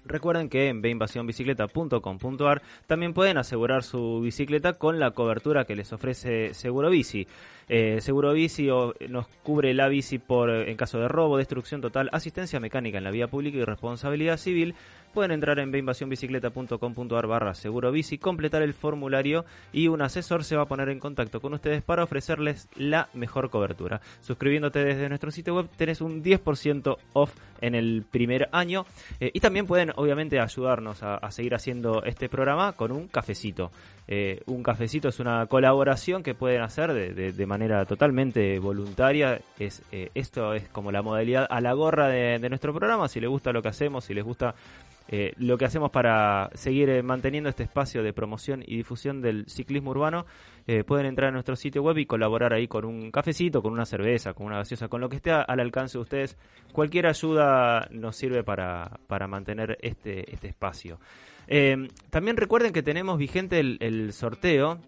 Recuerden 0.05 0.49
que 0.49 0.69
en 0.69 0.81
beinvasionbicicleta.com.ar 0.81 2.63
también 2.87 3.13
pueden 3.13 3.37
asegurar 3.37 3.83
su 3.83 4.21
bicicleta 4.21 4.73
con 4.73 4.99
la 4.99 5.11
cobertura 5.11 5.65
que 5.65 5.77
les 5.77 5.93
ofrece 5.93 6.55
Seguro 6.55 6.89
Bici. 6.91 7.27
Eh, 7.69 8.01
Seguro 8.01 8.33
Bici 8.33 8.69
nos 9.09 9.29
cubre 9.43 9.75
la 9.75 9.89
bici 9.89 10.19
por 10.19 10.51
en 10.51 10.77
caso 10.77 10.99
de 10.99 11.09
robo, 11.09 11.37
destrucción 11.37 11.81
total, 11.81 12.09
asistencia 12.13 12.61
mecánica 12.61 12.99
en 12.99 13.05
la 13.05 13.11
vía 13.11 13.29
pública 13.29 13.59
y 13.59 13.65
responsabilidad 13.65 14.39
civil. 14.39 14.75
Pueden 15.13 15.33
entrar 15.33 15.59
en 15.59 15.73
beinvasionbicicleta.com.ar 15.73 17.27
barra 17.27 17.55
seguro 17.55 17.91
bici, 17.91 18.17
completar 18.19 18.63
el 18.63 18.75
formulario 18.75 19.45
y 19.73 19.89
un 19.89 20.03
asesor 20.03 20.45
se 20.45 20.55
va 20.55 20.63
a 20.63 20.67
poner 20.69 20.89
en 20.89 21.01
contacto 21.01 21.41
con 21.41 21.53
ustedes 21.53 21.83
para 21.83 22.05
ofrecerles 22.05 22.69
la 22.77 23.09
mejor 23.13 23.51
cobertura. 23.51 24.01
Suscribiéndote 24.21 24.85
desde 24.85 25.09
nuestro 25.09 25.33
sitio 25.33 25.57
web 25.57 25.69
tenés 25.77 26.01
un 26.01 26.23
10% 26.23 26.97
off 27.15 27.35
en 27.61 27.75
el 27.75 28.05
primer 28.09 28.49
año 28.53 28.87
eh, 29.19 29.31
y 29.35 29.41
también 29.41 29.67
pueden 29.67 29.93
obviamente 29.97 30.39
ayudarnos 30.39 31.03
a, 31.03 31.31
seguir 31.33 31.55
haciendo 31.55 32.05
este 32.05 32.29
programa 32.29 32.73
con 32.73 32.93
un 32.93 33.09
cafecito. 33.09 33.73
Eh, 34.07 34.43
un 34.47 34.63
cafecito 34.63 35.09
es 35.09 35.21
una 35.21 35.47
colaboración 35.47 36.23
que 36.23 36.35
pueden 36.35 36.63
hacer 36.63 36.93
de, 36.93 37.33
de- 37.33 37.47
manera 37.47 37.85
totalmente 37.85 38.59
voluntaria. 38.59 39.41
Es, 39.59 39.83
eh, 39.93 40.11
esto 40.15 40.55
es 40.55 40.69
como 40.69 40.91
la 40.93 41.03
modalidad 41.03 41.47
a 41.51 41.61
la 41.61 41.73
gorra 41.75 42.09
de 42.09 42.49
nuestro 42.49 42.73
programa. 42.73 43.09
Si 43.09 43.21
les 43.21 43.29
gusta 43.29 43.53
lo 43.53 43.63
que 43.63 43.69
hacemos, 43.69 44.05
si 44.05 44.15
les 44.15 44.25
gusta 44.25 44.55
eh, 45.13 45.33
lo 45.39 45.59
que 45.59 45.65
hacemos 45.65 45.91
para 45.91 46.51
seguir 46.55 46.89
eh, 46.89 47.03
manteniendo 47.03 47.51
este 47.51 47.65
espacio 47.65 48.05
de 48.05 48.13
promoción 48.13 48.63
y 48.65 48.77
difusión 48.77 49.21
del 49.21 49.45
ciclismo 49.49 49.91
urbano, 49.91 50.25
eh, 50.69 50.85
pueden 50.85 51.05
entrar 51.05 51.31
a 51.31 51.33
nuestro 51.33 51.57
sitio 51.57 51.83
web 51.83 51.99
y 51.99 52.07
colaborar 52.07 52.53
ahí 52.53 52.69
con 52.69 52.85
un 52.85 53.11
cafecito, 53.11 53.61
con 53.61 53.73
una 53.73 53.87
cerveza, 53.87 54.35
con 54.35 54.47
una 54.47 54.59
gaseosa, 54.59 54.87
con 54.87 55.01
lo 55.01 55.09
que 55.09 55.17
esté 55.17 55.33
al 55.33 55.59
alcance 55.59 55.99
de 55.99 56.03
ustedes. 56.03 56.39
Cualquier 56.71 57.09
ayuda 57.09 57.89
nos 57.91 58.15
sirve 58.15 58.45
para, 58.45 59.01
para 59.09 59.27
mantener 59.27 59.79
este, 59.81 60.33
este 60.33 60.47
espacio. 60.47 61.01
También 62.11 62.37
recuerden 62.37 62.73
que 62.73 62.85
tenemos 62.85 63.19
vigente 63.19 63.59
el 63.59 64.13
sorteo 64.13 64.79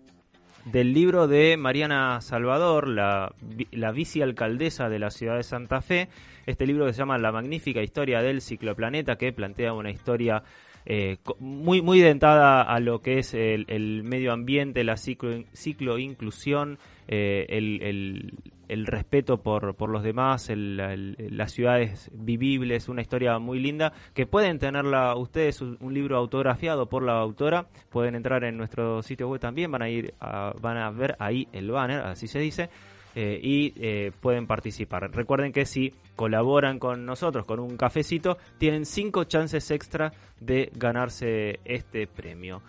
del 0.65 0.93
libro 0.93 1.27
de 1.27 1.57
Mariana 1.57 2.21
Salvador, 2.21 2.89
la, 2.89 3.35
la 3.73 3.93
vicealcaldesa 3.93 4.89
de 4.89 4.99
la 4.99 5.11
ciudad 5.11 5.37
de 5.37 5.43
Santa 5.43 5.81
Fe. 5.81 6.09
Este 6.47 6.67
libro 6.67 6.87
que 6.87 6.93
se 6.93 6.99
llama 6.99 7.19
La 7.19 7.33
magnífica 7.33 7.83
historia 7.83 8.23
del 8.23 8.41
cicloplaneta, 8.41 9.17
que 9.17 9.33
plantea 9.33 9.73
una 9.73 9.91
historia 9.91 10.43
eh, 10.85 11.19
muy, 11.39 11.83
muy 11.83 12.01
dentada 12.01 12.63
a 12.63 12.81
lo 12.81 13.01
que 13.01 13.19
es 13.19 13.35
el, 13.35 13.67
el 13.69 14.03
medio 14.03 14.33
ambiente, 14.33 14.85
la 14.85 14.97
ciclo, 14.97 15.45
ciclo 15.53 15.99
inclusión, 15.99 16.79
eh, 17.09 17.47
el, 17.49 18.33
el- 18.69 18.87
respeto 18.87 19.43
por, 19.43 19.75
por 19.75 19.91
los 19.91 20.03
demás, 20.03 20.49
el- 20.49 21.15
las 21.37 21.53
ciudades 21.53 22.11
vivibles, 22.15 22.89
una 22.89 23.03
historia 23.03 23.39
muy 23.39 23.59
linda 23.61 23.93
que 24.15 24.25
pueden 24.27 24.59
tenerla 24.59 25.15
ustedes 25.15 25.61
un, 25.61 25.77
libro 25.93 26.17
autografiado 26.17 26.87
por 26.87 27.03
la 27.03 27.19
autora, 27.19 27.67
pueden 27.91 28.15
entrar 28.15 28.45
en 28.45 28.57
nuestro 28.57 29.03
sitio 29.03 29.29
web 29.29 29.41
también, 29.41 29.71
van 29.71 29.83
a 29.83 29.91
ir 29.91 30.15
a- 30.21 30.55
van 30.61 30.79
a 30.79 30.91
ver 30.91 31.17
ahí 31.19 31.47
el 31.53 31.71
banner, 31.71 32.01
así 32.01 32.27
se 32.29 32.39
dice. 32.39 32.71
eh, 33.15 33.39
y 33.43 33.75
eh, 33.77 34.11
pueden 34.23 34.47
participar. 34.47 35.11
Recuerden 35.15 35.53
que 35.53 35.67
si 35.67 35.93
colaboran 36.17 36.79
con 36.79 37.05
nosotros 37.05 37.45
con 37.45 37.61
un 37.61 37.77
cafecito, 37.77 38.39
tienen 38.57 38.87
cinco 38.87 39.25
chances 39.25 39.71
extra 39.71 40.15
de 40.41 40.71
ganarse 40.75 41.61
este 41.67 42.07
premio. 42.07 42.63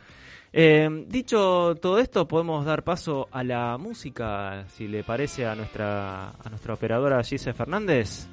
Eh, 0.56 1.06
dicho 1.08 1.76
todo 1.82 1.98
esto, 1.98 2.28
podemos 2.28 2.64
dar 2.64 2.84
paso 2.84 3.28
a 3.32 3.44
la 3.44 3.76
música, 3.80 4.66
si 4.70 4.88
le 4.88 5.04
parece 5.04 5.48
a 5.48 5.56
nuestra, 5.56 6.30
a 6.30 6.50
nuestra 6.50 6.76
operadora 6.76 7.24
Gise 7.24 7.54
Fernández. 7.54 8.28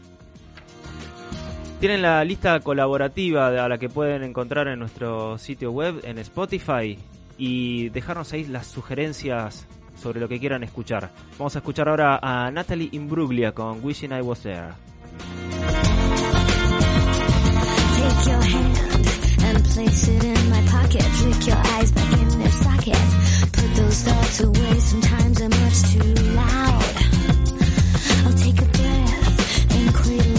Tienen 1.80 2.02
la 2.02 2.22
lista 2.22 2.60
colaborativa 2.60 3.46
a 3.46 3.68
la 3.68 3.78
que 3.78 3.88
pueden 3.88 4.22
encontrar 4.22 4.68
en 4.68 4.78
nuestro 4.78 5.38
sitio 5.38 5.72
web, 5.72 6.02
en 6.04 6.18
Spotify, 6.18 6.98
y 7.38 7.88
dejarnos 7.88 8.34
ahí 8.34 8.44
las 8.44 8.66
sugerencias 8.66 9.66
sobre 9.96 10.20
lo 10.20 10.28
que 10.28 10.38
quieran 10.38 10.62
escuchar. 10.62 11.08
Vamos 11.38 11.56
a 11.56 11.60
escuchar 11.60 11.88
ahora 11.88 12.20
a 12.22 12.50
Natalie 12.50 12.90
Imbruglia 12.92 13.52
con 13.52 13.82
Wishing 13.82 14.12
I 14.12 14.20
Was 14.20 14.42
There. 14.42 14.74
And 19.56 19.64
place 19.64 20.08
it 20.08 20.24
in 20.24 20.50
my 20.50 20.62
pocket. 20.66 21.02
Flick 21.02 21.46
your 21.46 21.56
eyes 21.56 21.90
back 21.92 22.12
in 22.12 22.28
their 22.38 22.50
sockets. 22.50 23.50
Put 23.52 23.74
those 23.74 24.02
thoughts 24.02 24.40
away. 24.40 24.78
Sometimes 24.78 25.38
they're 25.38 25.48
much 25.48 25.82
too 25.92 26.14
loud. 26.34 26.84
I'll 28.26 28.38
take 28.44 28.60
a 28.60 28.68
breath 28.78 29.72
and 29.76 29.94
cradle 29.94 30.29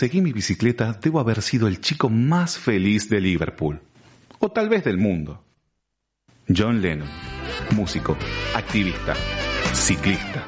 conseguí 0.00 0.22
mi 0.22 0.32
bicicleta, 0.32 0.98
debo 0.98 1.20
haber 1.20 1.42
sido 1.42 1.68
el 1.68 1.82
chico 1.82 2.08
más 2.08 2.56
feliz 2.56 3.10
de 3.10 3.20
Liverpool. 3.20 3.82
O 4.38 4.50
tal 4.50 4.70
vez 4.70 4.82
del 4.82 4.96
mundo. 4.96 5.44
John 6.48 6.80
Lennon, 6.80 7.06
músico, 7.76 8.16
activista, 8.54 9.14
ciclista. 9.74 10.46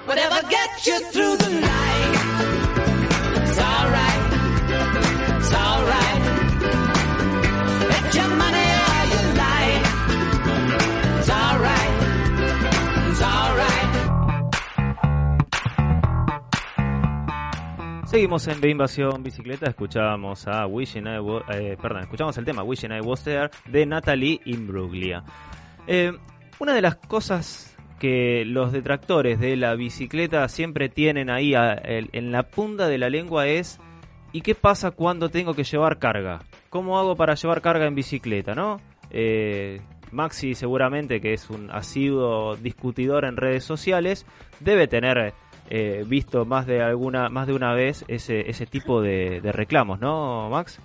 Seguimos 18.23 18.47
en 18.47 18.61
De 18.61 18.71
Invasión 18.71 19.25
Bicicleta, 19.25 19.69
escuchábamos 19.69 20.47
a 20.47 20.65
Wishing 20.69 21.09
eh, 21.09 21.77
perdón, 21.83 22.03
escuchamos 22.03 22.39
el 22.39 22.45
tema 22.45 22.63
Wishing 22.63 22.93
I 22.93 23.01
Was 23.01 23.25
There 23.25 23.51
de 23.67 23.85
Natalie 23.85 24.41
Imbruglia. 24.45 25.25
Eh, 25.89 26.13
una 26.61 26.73
de 26.73 26.83
las 26.83 26.95
cosas 26.95 27.77
que 27.99 28.45
los 28.47 28.71
detractores 28.71 29.41
de 29.41 29.57
la 29.57 29.75
bicicleta 29.75 30.47
siempre 30.47 30.89
tienen 30.89 31.31
ahí 31.31 31.55
en 31.57 32.31
la 32.31 32.45
punta 32.45 32.87
de 32.87 32.99
la 32.99 33.11
lengua 33.11 33.49
es 33.49 33.81
¿y 34.31 34.43
qué 34.43 34.55
pasa 34.55 34.93
cuando 34.93 35.29
tengo 35.29 35.55
que 35.55 35.65
llevar 35.65 35.99
carga? 35.99 36.45
¿Cómo 36.71 37.01
hago 37.01 37.17
para 37.17 37.35
llevar 37.35 37.61
carga 37.61 37.89
en 37.89 37.97
bicicleta, 37.97 38.55
no? 38.55 38.81
Eh, 39.11 39.81
Maxi 40.13 40.55
seguramente, 40.55 41.21
que 41.21 41.33
es 41.33 41.51
un 41.51 41.73
asiduo 41.73 42.55
discutidor 42.55 43.25
en 43.25 43.37
redes 43.37 43.65
sociales, 43.65 44.27
debe 44.61 44.87
tener 44.87 45.35
eh, 45.75 46.05
visto 46.07 46.45
más 46.45 46.67
de 46.67 46.83
alguna, 46.83 47.31
más 47.31 47.47
de 47.47 47.55
una 47.55 47.73
vez 47.73 48.05
ese, 48.07 48.51
ese 48.51 48.67
tipo 48.67 49.01
de, 49.01 49.41
de 49.41 49.53
reclamos, 49.53 50.01
¿no, 50.01 50.51
Max? 50.51 50.79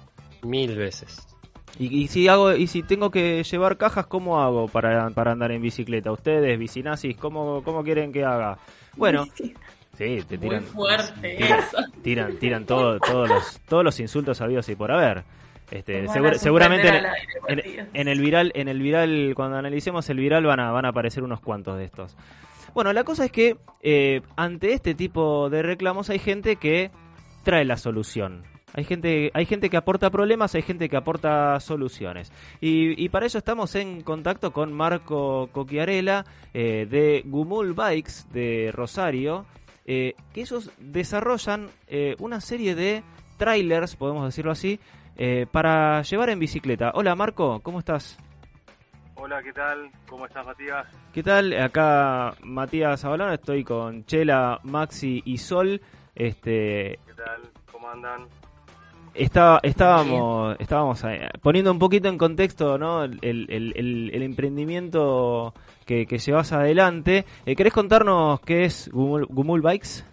Mil 0.43 0.77
veces. 0.77 1.27
Y, 1.77 2.03
y 2.03 2.07
si 2.07 2.29
hago, 2.29 2.53
y 2.53 2.67
si 2.67 2.83
tengo 2.83 3.11
que 3.11 3.43
llevar 3.43 3.75
cajas, 3.75 4.07
¿cómo 4.07 4.39
hago 4.41 4.69
para, 4.69 5.09
para 5.09 5.33
andar 5.33 5.51
en 5.51 5.61
bicicleta? 5.61 6.09
Ustedes, 6.13 6.57
bicinazis, 6.57 7.17
¿cómo, 7.17 7.61
cómo 7.63 7.83
quieren 7.83 8.13
que 8.13 8.23
haga? 8.23 8.57
Bueno, 8.95 9.25
sí, 9.35 9.53
te 9.97 10.37
Muy 10.37 10.37
tiran, 10.37 10.63
fuerte 10.63 11.35
tiran, 11.35 11.59
eso. 11.59 11.77
tiran, 12.01 12.37
tiran 12.37 12.65
todo, 12.65 12.97
todos 12.99 13.27
los, 13.27 13.59
todos 13.67 13.83
los 13.83 13.99
insultos 13.99 14.39
habidos 14.39 14.69
y 14.69 14.75
por 14.75 14.91
haber. 14.91 15.23
Este, 15.69 16.07
segura- 16.07 16.35
seguramente 16.35 16.87
aire, 16.89 17.89
en 17.93 18.07
el 18.07 18.21
viral, 18.21 18.53
en 18.55 18.69
el 18.69 18.81
viral, 18.81 19.33
cuando 19.35 19.57
analicemos 19.57 20.09
el 20.09 20.17
viral 20.17 20.45
van 20.45 20.61
a, 20.61 20.71
van 20.71 20.85
a 20.85 20.89
aparecer 20.89 21.23
unos 21.23 21.41
cuantos 21.41 21.77
de 21.77 21.83
estos. 21.83 22.15
Bueno, 22.77 22.93
la 22.93 23.03
cosa 23.03 23.25
es 23.25 23.31
que 23.31 23.57
eh, 23.81 24.21
ante 24.35 24.73
este 24.73 24.93
tipo 24.93 25.49
de 25.49 25.63
reclamos 25.63 26.11
hay 26.11 26.19
gente 26.19 26.57
que 26.57 26.91
trae 27.41 27.65
la 27.65 27.75
solución. 27.75 28.43
Hay 28.75 28.83
gente, 28.83 29.31
hay 29.33 29.47
gente 29.47 29.71
que 29.71 29.77
aporta 29.77 30.11
problemas, 30.11 30.53
hay 30.53 30.61
gente 30.61 30.87
que 30.87 30.95
aporta 30.95 31.59
soluciones. 31.59 32.31
Y, 32.61 33.09
para 33.09 33.25
ello 33.25 33.39
estamos 33.39 33.73
en 33.73 34.01
contacto 34.01 34.53
con 34.53 34.73
Marco 34.73 35.49
Coquiarela 35.53 36.23
eh, 36.53 36.85
de 36.87 37.23
Gumul 37.25 37.73
Bikes 37.73 38.25
de 38.31 38.69
Rosario, 38.71 39.47
eh, 39.87 40.13
que 40.31 40.41
ellos 40.41 40.69
desarrollan 40.77 41.69
eh, 41.87 42.15
una 42.19 42.41
serie 42.41 42.75
de 42.75 43.01
trailers, 43.37 43.95
podemos 43.95 44.23
decirlo 44.23 44.51
así, 44.51 44.79
para 45.51 46.03
llevar 46.03 46.29
en 46.29 46.37
bicicleta. 46.37 46.91
Hola 46.93 47.15
Marco, 47.15 47.59
¿cómo 47.61 47.79
estás? 47.79 48.19
Hola, 49.19 49.41
¿qué 49.41 49.51
tal? 49.53 49.89
¿Cómo 50.07 50.25
estás, 50.25 50.45
Matías? 50.45 50.87
¿Qué 51.13 51.23
tal? 51.23 51.53
Acá 51.59 52.33
Matías 52.43 53.03
Abalón, 53.03 53.33
estoy 53.33 53.63
con 53.63 54.05
Chela, 54.05 54.59
Maxi 54.63 55.21
y 55.25 55.37
Sol. 55.37 55.81
Este, 56.15 56.99
¿Qué 57.05 57.13
tal? 57.15 57.41
¿Cómo 57.71 57.89
andan? 57.89 58.27
Está, 59.13 59.59
estábamos, 59.63 60.55
estábamos 60.59 61.03
eh, 61.05 61.27
poniendo 61.41 61.71
un 61.71 61.79
poquito 61.79 62.07
en 62.07 62.19
contexto 62.19 62.77
¿no? 62.77 63.03
el, 63.03 63.17
el- 63.23 63.73
el- 63.75 64.11
el 64.13 64.21
emprendimiento 64.21 65.53
que, 65.85 66.05
que 66.05 66.19
llevas 66.19 66.51
adelante. 66.53 67.25
Eh, 67.45 67.55
¿Querés 67.55 67.73
contarnos 67.73 68.39
qué 68.41 68.65
es 68.65 68.89
Gumul, 68.91 69.25
Gumul 69.25 69.61
Bikes? 69.61 70.03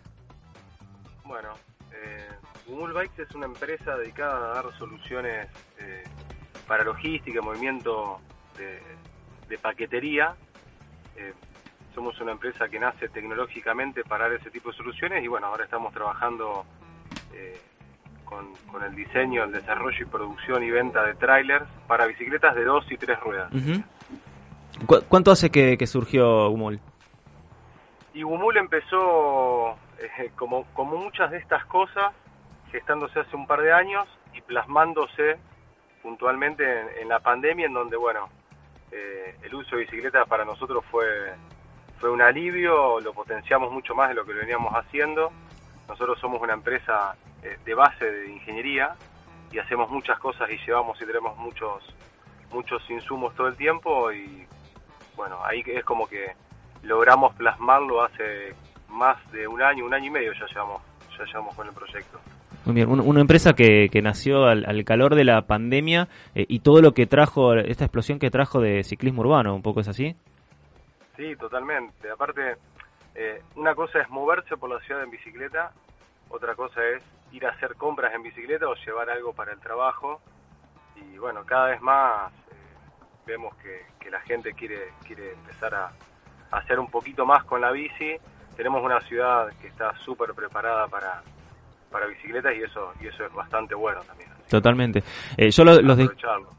Bueno, 1.27 1.51
eh, 1.93 2.29
Gumul 2.67 2.95
Bikes 2.95 3.23
es 3.23 3.35
una 3.35 3.45
empresa 3.45 3.95
dedicada 3.97 4.37
a 4.53 4.55
dar 4.63 4.79
soluciones 4.79 5.49
eh, 5.81 6.05
para 6.67 6.83
logística, 6.85 7.43
movimiento 7.43 8.19
de, 8.57 8.81
de 9.49 9.59
paquetería. 9.59 10.35
Eh, 11.17 11.33
somos 11.95 12.21
una 12.21 12.33
empresa 12.33 12.69
que 12.69 12.79
nace 12.81 13.09
tecnológicamente 13.09 14.03
para 14.05 14.25
dar 14.29 14.35
ese 14.41 14.51
tipo 14.51 14.71
de 14.71 14.77
soluciones 14.77 15.23
y 15.23 15.29
bueno, 15.29 15.47
ahora 15.47 15.65
estamos 15.65 15.93
trabajando 15.93 16.65
eh, 17.33 17.61
con, 18.25 18.57
con 18.71 18.83
el 18.83 18.95
diseño, 18.97 19.45
el 19.45 19.53
desarrollo 19.53 19.99
y 20.01 20.05
producción 20.07 20.65
y 20.65 20.71
venta 20.71 21.05
de 21.05 21.15
trailers 21.15 21.67
para 21.87 22.07
bicicletas 22.07 22.55
de 22.57 22.65
dos 22.65 22.85
y 22.91 22.97
tres 22.97 23.21
ruedas. 23.21 23.53
Ujú. 23.53 23.83
¿Cu- 24.87 25.05
¿Cuánto 25.09 25.31
hace 25.31 25.51
que, 25.51 25.77
que 25.79 25.87
surgió 25.87 26.49
Gumul? 26.51 26.81
Y 28.13 28.23
Gumul 28.23 28.57
empezó 28.57 29.73
eh, 30.01 30.31
como, 30.37 30.65
como 30.73 30.97
muchas 30.97 31.31
de 31.31 31.39
estas 31.39 31.65
cosas, 31.67 32.13
gestándose 32.73 33.21
hace 33.21 33.37
un 33.37 33.47
par 33.47 33.61
de 33.61 33.73
años 33.73 34.09
y 34.35 34.41
plasmándose 34.41 35.37
puntualmente 36.03 36.65
en, 36.65 36.89
en 37.03 37.09
la 37.09 37.21
pandemia, 37.21 37.67
en 37.67 37.73
donde, 37.75 37.97
bueno, 37.97 38.29
eh, 38.95 39.37
el 39.43 39.55
uso 39.55 39.77
de 39.77 39.83
bicicletas 39.83 40.27
para 40.29 40.45
nosotros 40.45 40.85
fue, 40.91 41.07
fue 41.99 42.11
un 42.11 42.23
alivio, 42.23 43.01
lo 43.01 43.13
potenciamos 43.13 43.73
mucho 43.73 43.95
más 43.95 44.09
de 44.09 44.15
lo 44.15 44.25
que 44.25 44.33
lo 44.33 44.41
veníamos 44.41 44.73
haciendo. 44.75 45.33
Nosotros 45.89 46.19
somos 46.21 46.41
una 46.41 46.53
empresa 46.53 47.17
eh, 47.43 47.59
de 47.65 47.75
base 47.75 48.11
de 48.11 48.31
ingeniería 48.31 48.95
y 49.51 49.59
hacemos 49.59 49.91
muchas 49.91 50.19
cosas 50.19 50.49
y 50.51 50.59
llevamos 50.65 51.01
y 51.03 51.07
tenemos 51.07 51.37
muchos, 51.37 51.83
muchos 52.51 52.89
insumos 52.89 53.35
todo 53.35 53.49
el 53.49 53.57
tiempo 53.57 54.13
y 54.13 54.47
bueno, 55.17 55.39
ahí 55.45 55.63
es 55.67 55.85
como 55.85 56.07
que 56.07 56.35
logramos 56.83 57.35
plasmarlo 57.35 58.03
hace 58.03 58.55
más 58.89 59.17
de 59.33 59.49
un 59.49 59.61
año, 59.61 59.85
un 59.85 59.95
año 59.95 60.07
y 60.07 60.11
medio 60.11 60.33
ya 60.33 60.47
llevamos, 60.47 60.83
ya 61.19 61.25
llevamos 61.25 61.55
con 61.55 61.67
el 61.67 61.75
proyecto. 61.75 62.21
Muy 62.67 62.75
bien, 62.75 62.89
un- 62.89 63.01
una 63.01 63.21
empresa 63.21 63.53
que, 63.53 63.89
que 63.91 64.01
nació 64.01 64.45
al, 64.47 64.65
al 64.67 64.85
calor 64.85 65.15
de 65.15 65.25
la 65.25 65.43
pandemia 65.43 66.09
eh, 66.35 66.47
y 66.49 66.61
todo 66.61 66.81
lo 66.81 66.93
que 66.93 67.07
trajo, 67.07 67.55
esta 67.55 67.85
explosión 67.85 68.19
que 68.19 68.31
trajo 68.31 68.61
de 68.61 68.83
ciclismo 68.85 69.21
urbano, 69.21 69.55
¿un 69.55 69.63
poco 69.63 69.81
es 69.81 69.89
así? 69.89 70.17
Sí, 71.17 71.37
totalmente. 71.37 72.11
Aparte, 72.11 72.57
eh, 73.15 73.43
una 73.57 73.75
cosa 73.75 74.01
es 74.01 74.09
moverse 74.09 74.57
por 74.57 74.71
la 74.71 74.81
ciudad 74.81 75.03
en 75.03 75.11
bicicleta, 75.11 75.73
otra 76.31 76.55
cosa 76.55 76.81
es 76.89 77.03
ir 77.33 77.45
a 77.47 77.51
hacer 77.51 77.75
compras 77.77 78.15
en 78.15 78.23
bicicleta 78.23 78.67
o 78.69 78.75
llevar 78.75 79.11
algo 79.11 79.33
para 79.35 79.53
el 79.53 79.61
trabajo. 79.61 80.21
Y 80.97 81.19
bueno, 81.19 81.45
cada 81.45 81.67
vez 81.71 81.83
más 81.83 82.33
eh, 82.33 82.55
vemos 83.27 83.55
que, 83.57 83.83
que 84.01 84.11
la 84.11 84.21
gente 84.21 84.55
quiere, 84.55 84.89
quiere 85.07 85.33
empezar 85.35 85.75
a, 85.75 85.87
a 86.51 86.57
hacer 86.57 86.79
un 86.79 86.91
poquito 86.91 87.27
más 87.27 87.45
con 87.45 87.61
la 87.61 87.71
bici. 87.73 88.17
Tenemos 88.57 88.83
una 88.83 89.01
ciudad 89.03 89.49
que 89.61 89.67
está 89.67 89.95
súper 89.99 90.33
preparada 90.35 90.87
para, 90.89 91.23
para 91.95 92.07
bicicletas 92.09 92.53
y 92.59 92.63
eso, 92.65 92.93
y 93.01 93.07
eso 93.07 93.25
es 93.25 93.33
bastante 93.33 93.75
bueno 93.77 94.01
también. 94.03 94.29
Totalmente. 94.51 95.03
Eh, 95.37 95.51
yo 95.53 95.65
lo- 95.65 95.81
los, 95.81 95.97
de- 95.97 96.11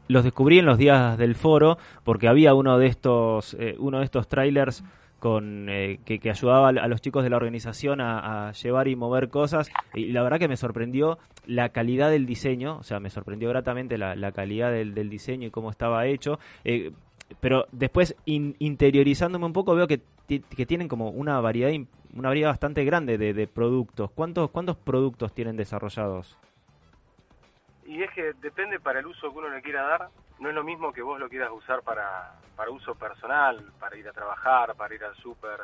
los 0.08 0.24
descubrí 0.24 0.58
en 0.58 0.64
los 0.66 0.78
días 0.78 1.16
del 1.18 1.34
foro 1.34 1.76
porque 2.04 2.26
había 2.26 2.54
uno 2.54 2.78
de 2.78 2.86
estos, 2.86 3.54
eh, 3.60 3.76
uno 3.78 3.98
de 3.98 4.04
estos 4.06 4.26
trailers 4.28 4.82
con 5.18 5.68
eh, 5.68 5.98
que, 6.04 6.18
que 6.18 6.30
ayudaba 6.30 6.68
a 6.70 6.88
los 6.88 7.00
chicos 7.00 7.22
de 7.24 7.30
la 7.30 7.36
organización 7.36 8.00
a, 8.00 8.48
a 8.48 8.52
llevar 8.52 8.88
y 8.88 8.96
mover 8.96 9.28
cosas 9.28 9.70
y 9.94 10.06
la 10.12 10.22
verdad 10.22 10.38
que 10.38 10.48
me 10.48 10.56
sorprendió 10.56 11.18
la 11.46 11.68
calidad 11.70 12.10
del 12.10 12.26
diseño, 12.26 12.78
o 12.78 12.82
sea, 12.82 12.98
me 13.00 13.08
sorprendió 13.10 13.48
gratamente 13.50 13.98
la, 13.98 14.14
la 14.16 14.32
calidad 14.32 14.70
del, 14.72 14.94
del 14.94 15.08
diseño 15.10 15.46
y 15.48 15.50
cómo 15.50 15.70
estaba 15.70 16.06
hecho. 16.06 16.38
Eh, 16.64 16.92
pero 17.40 17.66
después 17.72 18.14
in- 18.24 18.56
interiorizándome 18.58 19.46
un 19.46 19.52
poco 19.52 19.74
veo 19.74 19.86
que, 19.86 20.00
que 20.28 20.66
tienen 20.66 20.86
como 20.88 21.10
una 21.10 21.40
variedad 21.40 21.70
una 22.14 22.28
variedad 22.28 22.50
bastante 22.50 22.84
grande 22.84 23.18
de, 23.18 23.32
de 23.34 23.46
productos. 23.46 24.10
¿Cuántos 24.10 24.50
cuántos 24.50 24.76
productos 24.76 25.32
tienen 25.34 25.56
desarrollados? 25.56 26.38
Y 27.86 28.02
es 28.02 28.10
que 28.12 28.32
depende 28.34 28.80
para 28.80 28.98
el 29.00 29.06
uso 29.06 29.30
que 29.32 29.38
uno 29.38 29.48
le 29.48 29.62
quiera 29.62 29.82
dar. 29.82 30.08
No 30.40 30.48
es 30.48 30.54
lo 30.54 30.64
mismo 30.64 30.92
que 30.92 31.02
vos 31.02 31.18
lo 31.18 31.28
quieras 31.28 31.50
usar 31.52 31.82
para, 31.82 32.34
para 32.56 32.70
uso 32.70 32.94
personal, 32.94 33.64
para 33.78 33.96
ir 33.96 34.08
a 34.08 34.12
trabajar, 34.12 34.74
para 34.74 34.94
ir 34.94 35.02
al 35.04 35.14
súper, 35.16 35.60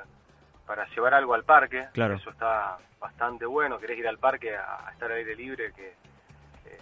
para 0.67 0.87
llevar 0.89 1.15
algo 1.15 1.35
al 1.35 1.45
parque. 1.45 1.89
Claro. 1.93 2.15
Eso 2.15 2.31
está 2.31 2.79
bastante 3.01 3.45
bueno. 3.45 3.79
Querés 3.79 3.99
ir 3.99 4.09
al 4.09 4.19
parque 4.19 4.57
a, 4.57 4.87
a 4.89 4.93
estar 4.93 5.11
al 5.11 5.19
aire 5.19 5.35
libre, 5.37 5.73
que, 5.75 5.89
eh, 5.89 6.79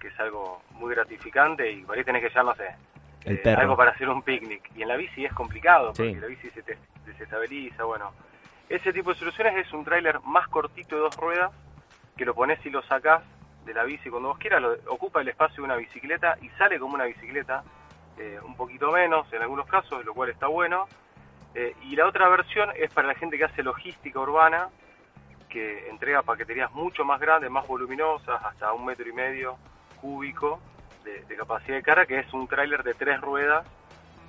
que 0.00 0.08
es 0.08 0.18
algo 0.20 0.62
muy 0.72 0.94
gratificante. 0.94 1.70
Y 1.70 1.82
por 1.82 1.96
ahí 1.96 2.02
tenés 2.04 2.22
que 2.22 2.28
llevar, 2.30 2.46
no 2.46 2.54
sé, 2.56 2.74
El 3.24 3.36
eh, 3.44 3.54
algo 3.54 3.76
para 3.76 3.90
hacer 3.92 4.08
un 4.08 4.22
picnic. 4.22 4.70
Y 4.74 4.82
en 4.82 4.88
la 4.88 4.96
bici 4.96 5.24
es 5.26 5.32
complicado, 5.34 5.88
porque 5.88 6.14
Sí. 6.14 6.20
la 6.20 6.26
bici 6.26 6.50
se 6.50 6.62
te 6.62 6.76
desestabiliza. 7.06 7.84
Bueno, 7.84 8.10
ese 8.68 8.92
tipo 8.92 9.12
de 9.12 9.18
soluciones 9.18 9.56
es 9.56 9.72
un 9.72 9.84
tráiler 9.84 10.20
más 10.20 10.46
cortito 10.48 10.96
de 10.96 11.02
dos 11.02 11.16
ruedas, 11.16 11.52
que 12.16 12.24
lo 12.24 12.34
pones 12.34 12.64
y 12.66 12.70
lo 12.70 12.82
sacás 12.82 13.22
de 13.64 13.72
la 13.72 13.84
bici 13.84 14.10
cuando 14.10 14.28
vos 14.28 14.38
quieras, 14.38 14.60
lo, 14.60 14.72
ocupa 14.92 15.20
el 15.20 15.28
espacio 15.28 15.56
de 15.56 15.62
una 15.62 15.76
bicicleta 15.76 16.36
y 16.42 16.48
sale 16.50 16.78
como 16.78 16.94
una 16.94 17.04
bicicleta, 17.04 17.62
eh, 18.18 18.38
un 18.42 18.56
poquito 18.56 18.90
menos 18.90 19.32
en 19.32 19.42
algunos 19.42 19.66
casos, 19.66 20.04
lo 20.04 20.14
cual 20.14 20.30
está 20.30 20.48
bueno. 20.48 20.86
Eh, 21.54 21.74
y 21.82 21.96
la 21.96 22.06
otra 22.06 22.28
versión 22.28 22.70
es 22.76 22.92
para 22.92 23.08
la 23.08 23.14
gente 23.14 23.38
que 23.38 23.44
hace 23.44 23.62
logística 23.62 24.20
urbana, 24.20 24.68
que 25.48 25.88
entrega 25.88 26.22
paqueterías 26.22 26.70
mucho 26.72 27.04
más 27.04 27.20
grandes, 27.20 27.50
más 27.50 27.66
voluminosas, 27.66 28.44
hasta 28.44 28.72
un 28.72 28.84
metro 28.84 29.08
y 29.08 29.12
medio 29.12 29.56
cúbico 30.00 30.60
de, 31.04 31.24
de 31.24 31.36
capacidad 31.36 31.76
de 31.76 31.82
carga, 31.82 32.06
que 32.06 32.18
es 32.18 32.32
un 32.34 32.46
tráiler 32.48 32.82
de 32.82 32.94
tres 32.94 33.20
ruedas 33.20 33.66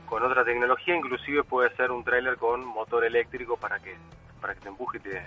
con 0.06 0.24
otra 0.24 0.44
tecnología, 0.44 0.96
inclusive 0.96 1.44
puede 1.44 1.76
ser 1.76 1.92
un 1.92 2.04
tráiler 2.04 2.38
con 2.38 2.66
motor 2.66 3.06
eléctrico 3.06 3.58
para 3.58 3.80
que 3.80 3.96
para 4.42 4.54
que 4.56 4.62
te 4.62 4.70
empuje 4.70 4.98
y 4.98 5.02
te, 5.02 5.22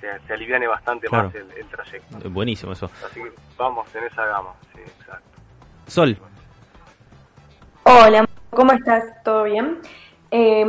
te, 0.00 0.18
te 0.26 0.32
aliviane 0.32 0.66
bastante 0.66 1.06
Claro. 1.08 1.26
más 1.26 1.34
el, 1.34 1.50
el 1.52 1.66
trayecto. 1.68 2.30
Buenísimo 2.30 2.72
eso. 2.72 2.90
Así 3.04 3.22
que 3.22 3.32
vamos 3.56 3.94
en 3.94 4.04
esa 4.04 4.24
gama, 4.26 4.54
sí, 4.74 4.80
exacto. 4.80 5.28
Sol, 5.86 6.18
Hola, 7.84 8.24
¿cómo 8.50 8.72
estás? 8.72 9.22
¿Todo 9.22 9.44
bien? 9.44 9.80
Eh, 10.30 10.64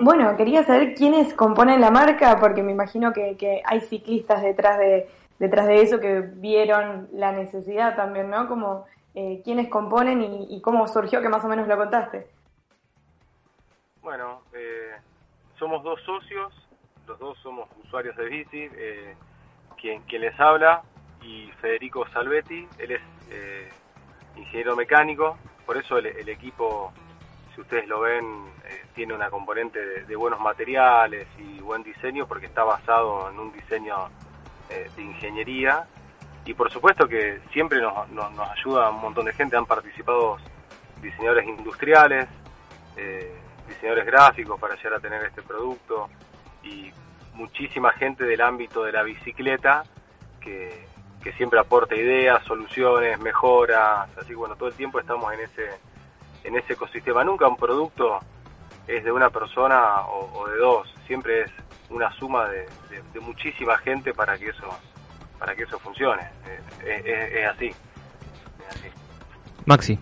bueno, 0.00 0.36
quería 0.36 0.62
saber 0.64 0.94
quiénes 0.94 1.34
componen 1.34 1.80
la 1.80 1.90
marca, 1.90 2.38
porque 2.38 2.62
me 2.62 2.72
imagino 2.72 3.12
que, 3.12 3.36
que 3.36 3.62
hay 3.64 3.80
ciclistas 3.80 4.42
detrás 4.42 4.78
de, 4.78 5.10
detrás 5.38 5.66
de 5.66 5.80
eso 5.82 5.98
que 5.98 6.20
vieron 6.20 7.08
la 7.12 7.32
necesidad 7.32 7.96
también, 7.96 8.30
¿no? 8.30 8.46
Como 8.48 8.84
eh, 9.14 9.40
quiénes 9.44 9.68
componen 9.68 10.22
y, 10.22 10.46
y 10.56 10.60
cómo 10.60 10.86
surgió, 10.86 11.20
que 11.22 11.28
más 11.28 11.44
o 11.44 11.48
menos 11.48 11.66
lo 11.66 11.76
contaste. 11.76 12.28
Bueno, 14.02 14.42
eh, 14.52 14.92
somos 15.58 15.82
dos 15.82 16.00
socios, 16.02 16.52
los 17.08 17.18
dos 17.18 17.38
somos 17.38 17.68
usuarios 17.84 18.14
de 18.16 18.26
bici, 18.26 18.68
eh, 18.70 19.14
quien, 19.80 20.02
quien 20.02 20.20
les 20.20 20.38
habla, 20.38 20.82
y 21.22 21.50
Federico 21.60 22.06
Salvetti, 22.08 22.68
él 22.78 22.92
es 22.92 23.00
eh, 23.30 23.68
ingeniero 24.36 24.76
mecánico, 24.76 25.38
por 25.64 25.78
eso 25.78 25.98
el, 25.98 26.28
equipo, 26.28 26.92
si 27.54 27.62
ustedes 27.62 27.88
lo 27.88 28.00
ven, 28.00 28.24
eh, 28.64 28.84
tiene 28.94 29.14
una 29.14 29.30
componente 29.30 30.04
de, 30.04 30.16
buenos 30.16 30.40
materiales 30.40 31.26
y 31.38 31.60
buen 31.60 31.82
diseño, 31.82 32.26
porque 32.26 32.46
está 32.46 32.62
basado 32.62 33.30
en 33.30 33.38
un 33.38 33.52
diseño 33.52 34.10
de 34.68 35.02
ingeniería, 35.02 35.86
y 36.44 36.52
por 36.52 36.70
supuesto 36.70 37.08
que 37.08 37.40
siempre 37.52 37.80
nos, 37.80 38.06
nos, 38.10 38.38
ayuda 38.50 38.90
un 38.90 39.00
montón 39.00 39.24
de 39.24 39.32
gente, 39.32 39.56
han 39.56 39.64
participado 39.64 40.36
diseñadores 41.00 41.48
industriales, 41.48 42.28
diseñadores 43.66 44.04
gráficos 44.04 44.60
para 44.60 44.76
llegar 44.76 44.94
a 44.94 45.00
tener 45.00 45.24
este 45.24 45.40
producto 45.40 46.10
y 46.68 46.92
muchísima 47.34 47.92
gente 47.92 48.24
del 48.24 48.40
ámbito 48.40 48.82
de 48.84 48.92
la 48.92 49.02
bicicleta 49.02 49.84
que, 50.40 50.86
que 51.22 51.32
siempre 51.32 51.58
aporta 51.58 51.94
ideas, 51.94 52.44
soluciones, 52.44 53.18
mejoras, 53.20 54.08
así 54.18 54.28
que 54.28 54.34
bueno, 54.34 54.56
todo 54.56 54.68
el 54.68 54.74
tiempo 54.74 54.98
estamos 55.00 55.32
en 55.32 55.40
ese 55.40 55.68
en 56.44 56.56
ese 56.56 56.74
ecosistema. 56.74 57.24
Nunca 57.24 57.48
un 57.48 57.56
producto 57.56 58.20
es 58.86 59.02
de 59.04 59.12
una 59.12 59.28
persona 59.30 60.00
o, 60.02 60.30
o 60.40 60.48
de 60.48 60.56
dos, 60.58 60.94
siempre 61.06 61.42
es 61.42 61.50
una 61.90 62.10
suma 62.12 62.48
de, 62.48 62.60
de- 62.90 63.02
de 63.12 63.20
muchísima 63.20 63.76
gente 63.78 64.14
para 64.14 64.38
que 64.38 64.48
eso 64.50 64.66
para 65.38 65.54
que 65.54 65.62
eso 65.64 65.78
funcione. 65.78 66.22
Eh, 66.46 66.60
Es, 66.84 67.04
es- 67.06 67.32
es 67.38 67.46
así. 67.48 67.66
Es 67.66 68.76
así. 68.76 68.88
Maxi. 69.66 69.98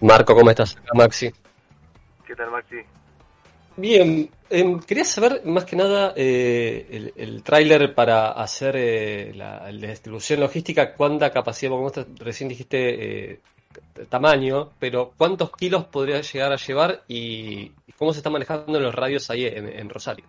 Marco, 0.00 0.34
¿cómo 0.34 0.50
estás? 0.50 0.76
Maxi. 0.94 1.30
¿Qué 2.26 2.34
tal, 2.34 2.50
Maxi? 2.50 2.82
Bien, 3.76 4.30
em, 4.50 4.80
quería 4.80 5.04
saber 5.04 5.42
más 5.46 5.64
que 5.64 5.76
nada 5.76 6.12
eh, 6.16 6.86
el, 6.90 7.12
el 7.16 7.42
tráiler 7.42 7.94
para 7.94 8.30
hacer 8.32 8.74
eh, 8.76 9.32
la, 9.34 9.66
distribución 9.72 10.40
logística, 10.40 10.94
cuánta 10.94 11.30
capacidad, 11.32 11.70
porque 11.70 12.04
recién 12.18 12.48
dijiste 12.50 13.32
eh, 13.34 13.42
tamaño, 14.10 14.74
pero 14.78 15.14
cuántos 15.16 15.52
kilos 15.52 15.86
podría 15.86 16.20
llegar 16.20 16.52
a 16.52 16.56
llevar 16.56 17.04
y, 17.08 17.76
y 17.86 17.92
cómo 17.94 18.12
se 18.12 18.18
está 18.18 18.30
manejando 18.30 18.78
los 18.78 18.94
radios 18.94 19.30
ahí 19.30 19.46
en, 19.46 19.68
en 19.68 19.88
Rosario. 19.88 20.26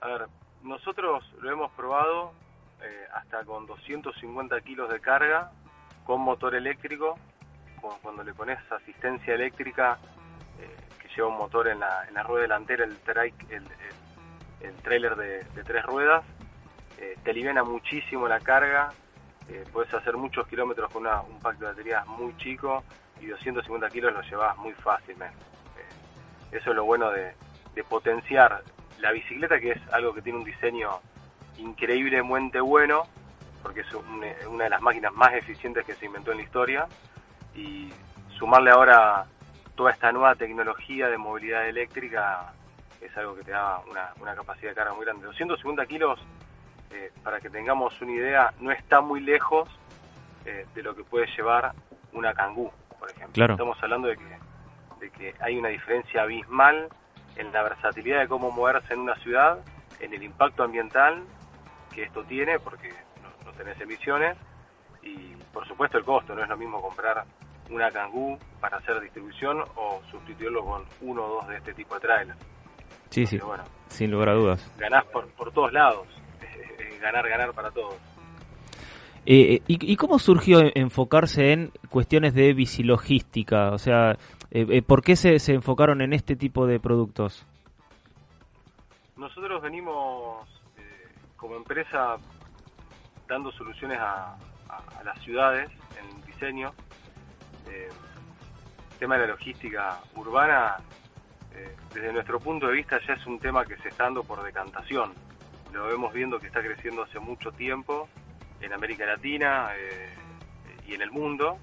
A 0.00 0.08
ver, 0.08 0.28
nosotros 0.62 1.24
lo 1.40 1.50
hemos 1.50 1.70
probado 1.72 2.32
eh, 2.82 3.06
hasta 3.14 3.44
con 3.44 3.66
250 3.66 4.60
kilos 4.60 4.90
de 4.90 5.00
carga, 5.00 5.50
con 6.04 6.20
motor 6.20 6.54
eléctrico, 6.54 7.18
cu- 7.80 7.98
cuando 8.02 8.24
le 8.24 8.34
pones 8.34 8.58
asistencia 8.70 9.34
eléctrica, 9.34 9.98
eh, 10.02 10.21
lleva 11.14 11.28
un 11.28 11.38
motor 11.38 11.68
en 11.68 11.80
la, 11.80 12.04
en 12.08 12.14
la 12.14 12.22
rueda 12.22 12.42
delantera, 12.42 12.84
el, 12.84 12.96
trailer 14.82 15.16
de, 15.16 15.44
tres 15.64 15.84
ruedas, 15.84 16.24
eh, 16.98 17.16
te 17.22 17.30
aliviana 17.30 17.62
muchísimo 17.64 18.28
la 18.28 18.40
carga, 18.40 18.90
eh, 19.48 19.64
puedes 19.72 19.92
hacer 19.94 20.16
muchos 20.16 20.46
kilómetros 20.48 20.90
con 20.92 21.06
un 21.06 21.40
pack 21.40 21.58
de 21.58 21.66
baterías 21.66 22.06
muy 22.06 22.36
chico 22.36 22.82
y 23.20 23.26
250 23.26 23.88
kilos 23.90 24.12
lo 24.12 24.22
llevas 24.22 24.56
muy 24.58 24.72
fácilmente. 24.72 25.36
Eh, 25.78 26.56
eso 26.56 26.70
es 26.70 26.76
lo 26.76 26.84
bueno 26.84 27.10
de, 27.10 27.34
de 27.74 27.84
potenciar 27.84 28.62
la 28.98 29.10
bicicleta, 29.12 29.58
que 29.58 29.72
es 29.72 29.80
algo 29.92 30.12
que 30.14 30.22
tiene 30.22 30.38
un 30.38 30.44
diseño 30.44 30.90
increíblemente 31.58 32.60
bueno, 32.60 33.02
porque 33.62 33.80
es 33.80 33.92
un- 33.94 34.24
una 34.48 34.64
de 34.64 34.70
las 34.70 34.80
máquinas 34.82 35.12
más 35.12 35.32
eficientes 35.34 35.84
que 35.84 35.94
se 35.94 36.06
inventó 36.06 36.32
en 36.32 36.38
la 36.38 36.42
historia, 36.44 36.86
y 37.54 37.92
sumarle 38.38 38.70
ahora 38.70 39.26
toda 39.74 39.92
esta 39.92 40.12
nueva 40.12 40.34
tecnología 40.34 41.08
de 41.08 41.18
movilidad 41.18 41.68
eléctrica 41.68 42.52
es 43.00 43.16
algo 43.16 43.34
que 43.34 43.42
te 43.42 43.50
da 43.50 43.80
una, 43.90 44.10
una 44.20 44.34
capacidad 44.34 44.70
de 44.70 44.74
carga 44.74 44.94
muy 44.94 45.04
grande. 45.04 45.26
250 45.26 45.86
kilos, 45.86 46.20
eh, 46.90 47.10
para 47.22 47.40
que 47.40 47.50
tengamos 47.50 48.00
una 48.00 48.12
idea, 48.12 48.52
no 48.60 48.70
está 48.70 49.00
muy 49.00 49.20
lejos 49.20 49.68
eh, 50.44 50.66
de 50.74 50.82
lo 50.82 50.94
que 50.94 51.04
puede 51.04 51.26
llevar 51.36 51.72
una 52.12 52.32
Kangoo, 52.34 52.72
por 52.98 53.10
ejemplo. 53.10 53.32
Claro. 53.32 53.54
Estamos 53.54 53.82
hablando 53.82 54.08
de 54.08 54.16
que, 54.16 54.38
de 55.00 55.10
que 55.10 55.34
hay 55.40 55.58
una 55.58 55.68
diferencia 55.68 56.22
abismal 56.22 56.88
en 57.36 57.52
la 57.52 57.62
versatilidad 57.62 58.20
de 58.20 58.28
cómo 58.28 58.50
moverse 58.50 58.94
en 58.94 59.00
una 59.00 59.16
ciudad, 59.16 59.58
en 60.00 60.12
el 60.12 60.22
impacto 60.22 60.62
ambiental 60.62 61.22
que 61.94 62.04
esto 62.04 62.24
tiene, 62.24 62.58
porque 62.58 62.90
no, 63.22 63.44
no 63.44 63.52
tenés 63.56 63.80
emisiones, 63.80 64.36
y 65.02 65.34
por 65.52 65.66
supuesto 65.66 65.98
el 65.98 66.04
costo, 66.04 66.34
no 66.34 66.42
es 66.42 66.48
lo 66.48 66.56
mismo 66.56 66.80
comprar 66.80 67.24
una 67.72 67.90
Kangoo 67.90 68.38
para 68.60 68.76
hacer 68.78 69.00
distribución 69.00 69.60
o 69.76 70.00
sustituirlo 70.10 70.64
con 70.64 70.84
uno 71.00 71.24
o 71.24 71.28
dos 71.36 71.48
de 71.48 71.56
este 71.56 71.74
tipo 71.74 71.94
de 71.94 72.00
trailers. 72.00 72.38
Sí, 73.10 73.26
sí, 73.26 73.38
bueno. 73.38 73.64
sin 73.88 74.10
lugar 74.10 74.30
a 74.30 74.34
dudas. 74.34 74.72
Ganás 74.78 75.04
por, 75.06 75.26
por 75.30 75.52
todos 75.52 75.72
lados, 75.72 76.06
ganar, 77.00 77.28
ganar 77.28 77.52
para 77.52 77.70
todos. 77.70 77.94
Eh, 79.24 79.54
eh, 79.56 79.62
¿y, 79.68 79.92
y 79.92 79.96
cómo 79.96 80.18
surgió 80.18 80.60
enfocarse 80.74 81.52
en 81.52 81.72
cuestiones 81.90 82.34
de 82.34 82.54
bicilogística? 82.54 83.70
O 83.70 83.78
sea, 83.78 84.12
eh, 84.50 84.66
eh, 84.68 84.82
¿por 84.82 85.02
qué 85.02 85.14
se, 85.16 85.38
se 85.38 85.54
enfocaron 85.54 86.00
en 86.02 86.12
este 86.12 86.34
tipo 86.36 86.66
de 86.66 86.80
productos? 86.80 87.46
Nosotros 89.16 89.62
venimos 89.62 90.48
eh, 90.78 91.08
como 91.36 91.56
empresa 91.56 92.16
dando 93.28 93.52
soluciones 93.52 93.98
a, 93.98 94.34
a- 94.68 94.98
a 95.00 95.04
las 95.04 95.18
ciudades 95.22 95.70
en 96.00 96.26
diseño. 96.26 96.72
Eh, 97.72 97.88
el 98.92 98.98
tema 98.98 99.16
de 99.16 99.22
la 99.22 99.32
logística 99.32 99.98
urbana, 100.14 100.76
eh, 101.54 101.74
desde 101.92 102.12
nuestro 102.12 102.38
punto 102.38 102.68
de 102.68 102.74
vista, 102.74 103.00
ya 103.06 103.14
es 103.14 103.26
un 103.26 103.38
tema 103.38 103.64
que 103.64 103.76
se 103.78 103.88
está 103.88 104.04
dando 104.04 104.22
por 104.22 104.42
decantación. 104.42 105.12
Lo 105.72 105.86
vemos 105.86 106.12
viendo 106.12 106.38
que 106.38 106.46
está 106.48 106.60
creciendo 106.60 107.02
hace 107.02 107.18
mucho 107.18 107.50
tiempo 107.50 108.08
en 108.60 108.72
América 108.72 109.06
Latina 109.06 109.70
eh, 109.74 110.14
y 110.86 110.94
en 110.94 111.02
el 111.02 111.10
mundo. 111.10 111.58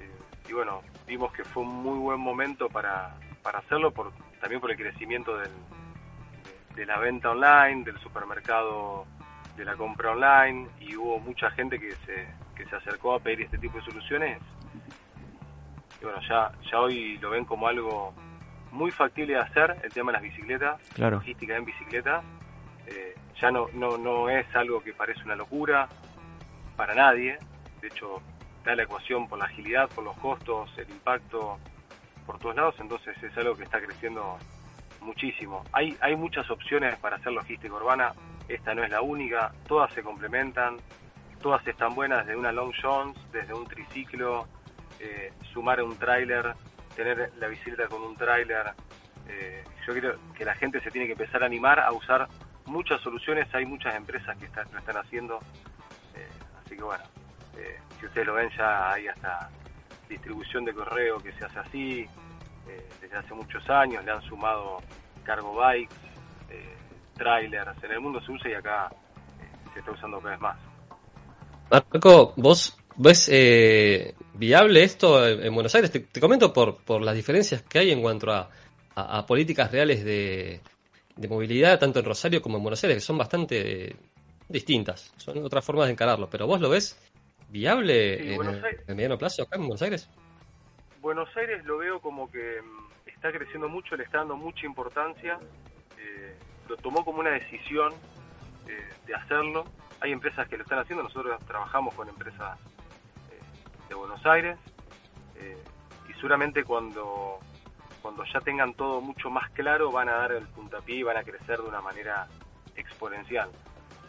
Eh, 0.00 0.48
y 0.48 0.52
bueno, 0.52 0.82
vimos 1.06 1.32
que 1.32 1.44
fue 1.44 1.64
un 1.64 1.82
muy 1.82 1.98
buen 1.98 2.20
momento 2.20 2.68
para, 2.68 3.14
para 3.42 3.58
hacerlo, 3.58 3.92
también 4.40 4.60
por 4.60 4.70
el 4.70 4.76
crecimiento 4.76 5.36
del, 5.38 5.50
de 6.74 6.86
la 6.86 6.98
venta 6.98 7.30
online, 7.30 7.84
del 7.84 7.98
supermercado, 7.98 9.06
de 9.56 9.64
la 9.64 9.74
compra 9.74 10.12
online, 10.12 10.68
y 10.80 10.96
hubo 10.96 11.18
mucha 11.18 11.50
gente 11.50 11.78
que 11.78 11.92
se, 12.06 12.28
que 12.54 12.64
se 12.64 12.76
acercó 12.76 13.14
a 13.14 13.20
pedir 13.20 13.42
este 13.42 13.58
tipo 13.58 13.78
de 13.78 13.84
soluciones. 13.84 14.38
Y 16.00 16.04
bueno, 16.04 16.20
ya, 16.28 16.50
ya 16.70 16.80
hoy 16.80 17.18
lo 17.18 17.30
ven 17.30 17.44
como 17.44 17.68
algo 17.68 18.12
muy 18.72 18.90
factible 18.90 19.34
de 19.34 19.40
hacer, 19.40 19.76
el 19.82 19.92
tema 19.92 20.12
de 20.12 20.18
las 20.18 20.22
bicicletas, 20.22 20.80
Claro. 20.94 21.16
logística 21.16 21.56
en 21.56 21.64
bicicleta. 21.64 22.22
Eh, 22.86 23.14
ya 23.40 23.50
no, 23.50 23.66
no, 23.74 23.96
no 23.96 24.28
es 24.28 24.46
algo 24.54 24.82
que 24.82 24.92
parece 24.92 25.22
una 25.24 25.36
locura 25.36 25.88
para 26.76 26.94
nadie, 26.94 27.38
de 27.80 27.88
hecho 27.88 28.20
da 28.64 28.74
la 28.74 28.82
ecuación 28.82 29.28
por 29.28 29.38
la 29.38 29.46
agilidad, 29.46 29.88
por 29.90 30.04
los 30.04 30.16
costos, 30.18 30.70
el 30.76 30.88
impacto 30.90 31.58
por 32.26 32.38
todos 32.38 32.56
lados, 32.56 32.74
entonces 32.80 33.16
es 33.22 33.36
algo 33.38 33.56
que 33.56 33.62
está 33.62 33.80
creciendo 33.80 34.36
muchísimo. 35.00 35.64
Hay, 35.72 35.96
hay 36.00 36.16
muchas 36.16 36.50
opciones 36.50 36.96
para 36.98 37.16
hacer 37.16 37.32
logística 37.32 37.72
urbana, 37.72 38.12
esta 38.48 38.74
no 38.74 38.82
es 38.82 38.90
la 38.90 39.00
única, 39.00 39.52
todas 39.68 39.92
se 39.94 40.02
complementan, 40.02 40.76
todas 41.40 41.64
están 41.66 41.94
buenas, 41.94 42.26
desde 42.26 42.38
una 42.38 42.50
long 42.52 42.72
Jones, 42.82 43.16
desde 43.32 43.54
un 43.54 43.66
triciclo, 43.66 44.46
eh, 45.00 45.32
sumar 45.52 45.82
un 45.82 45.96
tráiler, 45.98 46.54
tener 46.94 47.32
la 47.38 47.48
bicicleta 47.48 47.88
con 47.88 48.02
un 48.02 48.16
tráiler. 48.16 48.72
eh, 49.28 49.64
yo 49.86 49.92
creo 49.92 50.16
que 50.36 50.44
la 50.44 50.54
gente 50.54 50.80
se 50.80 50.90
tiene 50.92 51.06
que 51.06 51.12
empezar 51.12 51.42
a 51.42 51.46
animar 51.46 51.80
a 51.80 51.92
usar 51.92 52.28
muchas 52.64 53.00
soluciones, 53.00 53.52
hay 53.52 53.66
muchas 53.66 53.94
empresas 53.96 54.36
que 54.38 54.46
están- 54.46 54.68
lo 54.72 54.78
están 54.78 54.96
haciendo, 54.96 55.40
eh, 56.14 56.28
así 56.64 56.76
que 56.76 56.82
bueno, 56.82 57.02
eh, 57.56 57.78
si 57.98 58.06
ustedes 58.06 58.26
lo 58.26 58.34
ven 58.34 58.48
ya 58.56 58.92
hay 58.92 59.08
hasta 59.08 59.50
distribución 60.08 60.64
de 60.64 60.72
correo 60.74 61.20
que 61.20 61.32
se 61.32 61.44
hace 61.44 61.58
así, 61.58 62.06
desde 63.00 63.16
hace 63.16 63.34
muchos 63.34 63.68
años, 63.68 64.04
le 64.04 64.12
han 64.12 64.22
sumado 64.22 64.78
cargo 65.24 65.54
bikes, 65.54 65.94
trailers. 67.16 67.82
En 67.82 67.92
el 67.92 68.00
mundo 68.00 68.20
se 68.20 68.32
usa 68.32 68.50
y 68.50 68.54
acá 68.54 68.90
se 69.72 69.78
está 69.80 69.90
usando 69.90 70.18
cada 70.18 70.30
vez 70.30 70.40
más. 70.40 70.58
Marco, 71.70 72.32
¿vos 72.36 72.78
ves 72.96 73.28
eh, 73.32 74.14
viable 74.38 74.82
esto 74.82 75.26
en 75.26 75.42
en 75.44 75.54
Buenos 75.54 75.74
Aires? 75.74 75.90
Te, 75.90 76.00
te 76.00 76.20
comento 76.20 76.52
por, 76.52 76.76
por 76.84 77.02
las 77.02 77.14
diferencias 77.14 77.62
que 77.62 77.78
hay 77.78 77.90
en 77.90 78.02
cuanto 78.02 78.30
a, 78.32 78.50
a- 78.94 79.18
a 79.18 79.26
políticas 79.26 79.70
reales 79.72 80.04
de, 80.04 80.60
de 81.16 81.28
movilidad, 81.28 81.78
tanto 81.78 81.98
en 82.00 82.04
Rosario 82.04 82.42
como 82.42 82.56
en 82.58 82.62
Buenos 82.62 82.82
Aires, 82.84 82.96
que 82.96 83.00
son 83.06 83.18
bastante 83.18 83.96
distintas. 84.48 85.12
Son 85.16 85.42
otras 85.44 85.64
formas 85.64 85.86
de 85.86 85.92
encararlo. 85.92 86.28
Pero 86.30 86.46
¿vos 86.46 86.60
lo 86.60 86.68
ves 86.70 86.98
viable 87.50 88.18
Sí, 88.18 88.32
en, 88.34 88.42
el- 88.46 88.64
en 88.86 88.96
mediano 88.96 89.18
plazo 89.18 89.42
acá 89.42 89.56
en 89.56 89.62
Buenos 89.62 89.82
Aires? 89.82 90.08
Buenos 91.00 91.28
Aires 91.36 91.64
lo 91.64 91.78
veo 91.78 92.00
como 92.00 92.30
que 92.30 92.60
mm, 92.62 93.08
está 93.08 93.30
creciendo 93.32 93.68
mucho, 93.68 93.96
le 93.96 94.04
está 94.04 94.18
dando 94.18 94.36
mucha 94.36 94.66
importancia, 94.66 95.38
eh, 95.98 96.34
lo 96.68 96.76
tomó 96.78 97.04
como 97.04 97.20
una 97.20 97.30
decisión 97.30 97.92
eh, 98.68 98.84
de 99.06 99.14
hacerlo. 99.14 99.64
Hay 100.00 100.12
empresas 100.12 100.48
que 100.48 100.56
lo 100.56 100.64
están 100.64 100.80
haciendo, 100.80 101.02
nosotros 101.04 101.38
trabajamos 101.46 101.94
con 101.94 102.08
empresas 102.08 102.58
de 103.88 103.94
Buenos 103.94 104.24
Aires 104.26 104.56
eh, 105.36 105.56
y 106.08 106.12
seguramente 106.14 106.64
cuando, 106.64 107.38
cuando 108.02 108.24
ya 108.24 108.40
tengan 108.40 108.74
todo 108.74 109.00
mucho 109.00 109.30
más 109.30 109.50
claro 109.50 109.90
van 109.92 110.08
a 110.08 110.12
dar 110.16 110.32
el 110.32 110.46
puntapié 110.48 110.96
y 110.96 111.02
van 111.02 111.16
a 111.16 111.22
crecer 111.24 111.58
de 111.60 111.68
una 111.68 111.80
manera 111.80 112.26
exponencial. 112.76 113.50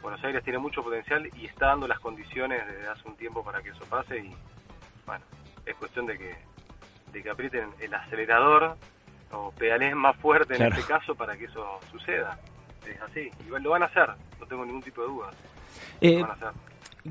Buenos 0.02 0.24
Aires 0.24 0.44
tiene 0.44 0.60
mucho 0.60 0.84
potencial 0.84 1.30
y 1.36 1.46
está 1.46 1.68
dando 1.68 1.88
las 1.88 2.00
condiciones 2.00 2.66
desde 2.68 2.88
hace 2.88 3.08
un 3.08 3.16
tiempo 3.18 3.44
para 3.44 3.62
que 3.62 3.70
eso 3.70 3.84
pase 3.86 4.20
y 4.20 4.36
bueno, 5.06 5.24
es 5.66 5.76
cuestión 5.76 6.06
de 6.06 6.18
que, 6.18 6.36
de 7.12 7.24
que 7.24 7.30
aprieten 7.30 7.70
el 7.80 7.94
acelerador 7.94 8.78
o 9.32 9.52
pedaleen 9.52 9.98
más 9.98 10.16
fuerte 10.18 10.54
en 10.54 10.58
Claro. 10.60 10.76
este 10.76 10.88
caso 10.88 11.16
para 11.16 11.36
que 11.38 11.46
eso 11.46 11.80
suceda. 11.92 12.38
Es 12.86 13.02
así, 13.02 13.30
y 13.46 13.60
lo 13.60 13.72
van 13.72 13.84
a 13.84 13.88
hacer, 13.88 14.10
no 14.40 14.46
tengo 14.46 14.66
ningún 14.66 14.82
tipo 14.82 15.02
de 15.02 15.08
dudas. 15.08 15.36
Eh, 16.00 16.14
Lo 16.20 16.22
van 16.28 16.32
a 16.32 16.34
hacer. 16.36 16.52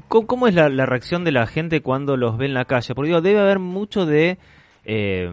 ¿Cómo, 0.08 0.48
es 0.48 0.54
la, 0.54 0.68
reacción 0.68 1.24
de 1.24 1.32
la 1.32 1.46
gente 1.46 1.80
cuando 1.80 2.16
los 2.16 2.36
ve 2.38 2.46
en 2.46 2.54
la 2.54 2.64
calle? 2.64 2.94
Porque 2.94 3.08
digo, 3.08 3.20
debe 3.20 3.40
haber 3.40 3.58
mucho 3.58 4.06
de, 4.06 4.38
eh, 4.84 5.30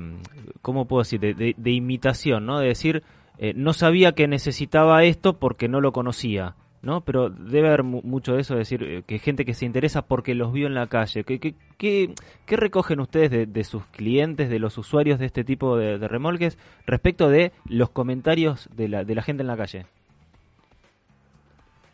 ¿cómo 0.62 0.86
puedo 0.86 1.02
decir? 1.02 1.20
De, 1.20 1.54
de- 1.58 1.72
imitación, 1.72 2.46
¿no? 2.46 2.60
De 2.60 2.68
decir, 2.68 3.04
eh, 3.38 3.54
no 3.56 3.74
sabía 3.74 4.14
que 4.14 4.28
necesitaba 4.28 5.04
esto 5.04 5.40
porque 5.40 5.68
no 5.68 5.82
lo 5.82 5.92
conocía, 5.92 6.56
¿no? 6.82 7.02
Pero 7.02 7.30
debe 7.30 7.68
haber 7.68 7.84
mu- 7.84 8.02
mucho 8.04 8.34
de 8.34 8.42
eso, 8.42 8.54
de 8.54 8.60
decir, 8.60 8.84
eh, 8.84 9.04
que 9.06 9.20
gente 9.20 9.46
que 9.46 9.54
se 9.54 9.66
interesa 9.66 10.04
porque 10.04 10.36
los 10.36 10.54
vio 10.54 10.68
en 10.68 10.76
la 10.76 10.88
calle. 10.88 11.24
¿Qué, 11.24 12.14
recogen 12.48 13.00
ustedes 13.00 13.32
de, 13.32 13.46
de 13.46 13.64
sus 13.64 13.86
clientes, 13.88 14.50
de 14.50 14.60
los 14.60 14.78
usuarios 14.78 15.20
de 15.20 15.26
este 15.26 15.44
tipo 15.44 15.78
de, 15.78 15.98
de 15.98 16.08
remolques 16.08 16.58
respecto 16.86 17.30
de 17.30 17.52
los 17.68 17.90
comentarios 17.90 18.70
de 18.76 18.88
la, 18.90 19.04
de 19.04 19.16
la 19.16 19.22
gente 19.24 19.42
en 19.42 19.48
la 19.48 19.58
calle? 19.58 19.86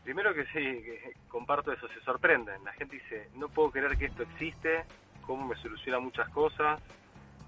Primero 0.09 0.33
que 0.33 0.43
sí, 0.45 0.53
que 0.53 1.17
comparto 1.27 1.71
eso, 1.71 1.87
se 1.89 2.01
sorprenden. 2.01 2.63
La 2.63 2.73
gente 2.73 2.95
dice, 2.95 3.29
no 3.35 3.47
puedo 3.49 3.69
creer 3.69 3.95
que 3.95 4.05
esto 4.05 4.23
existe, 4.23 4.87
cómo 5.21 5.45
me 5.45 5.55
soluciona 5.57 5.99
muchas 5.99 6.27
cosas, 6.29 6.81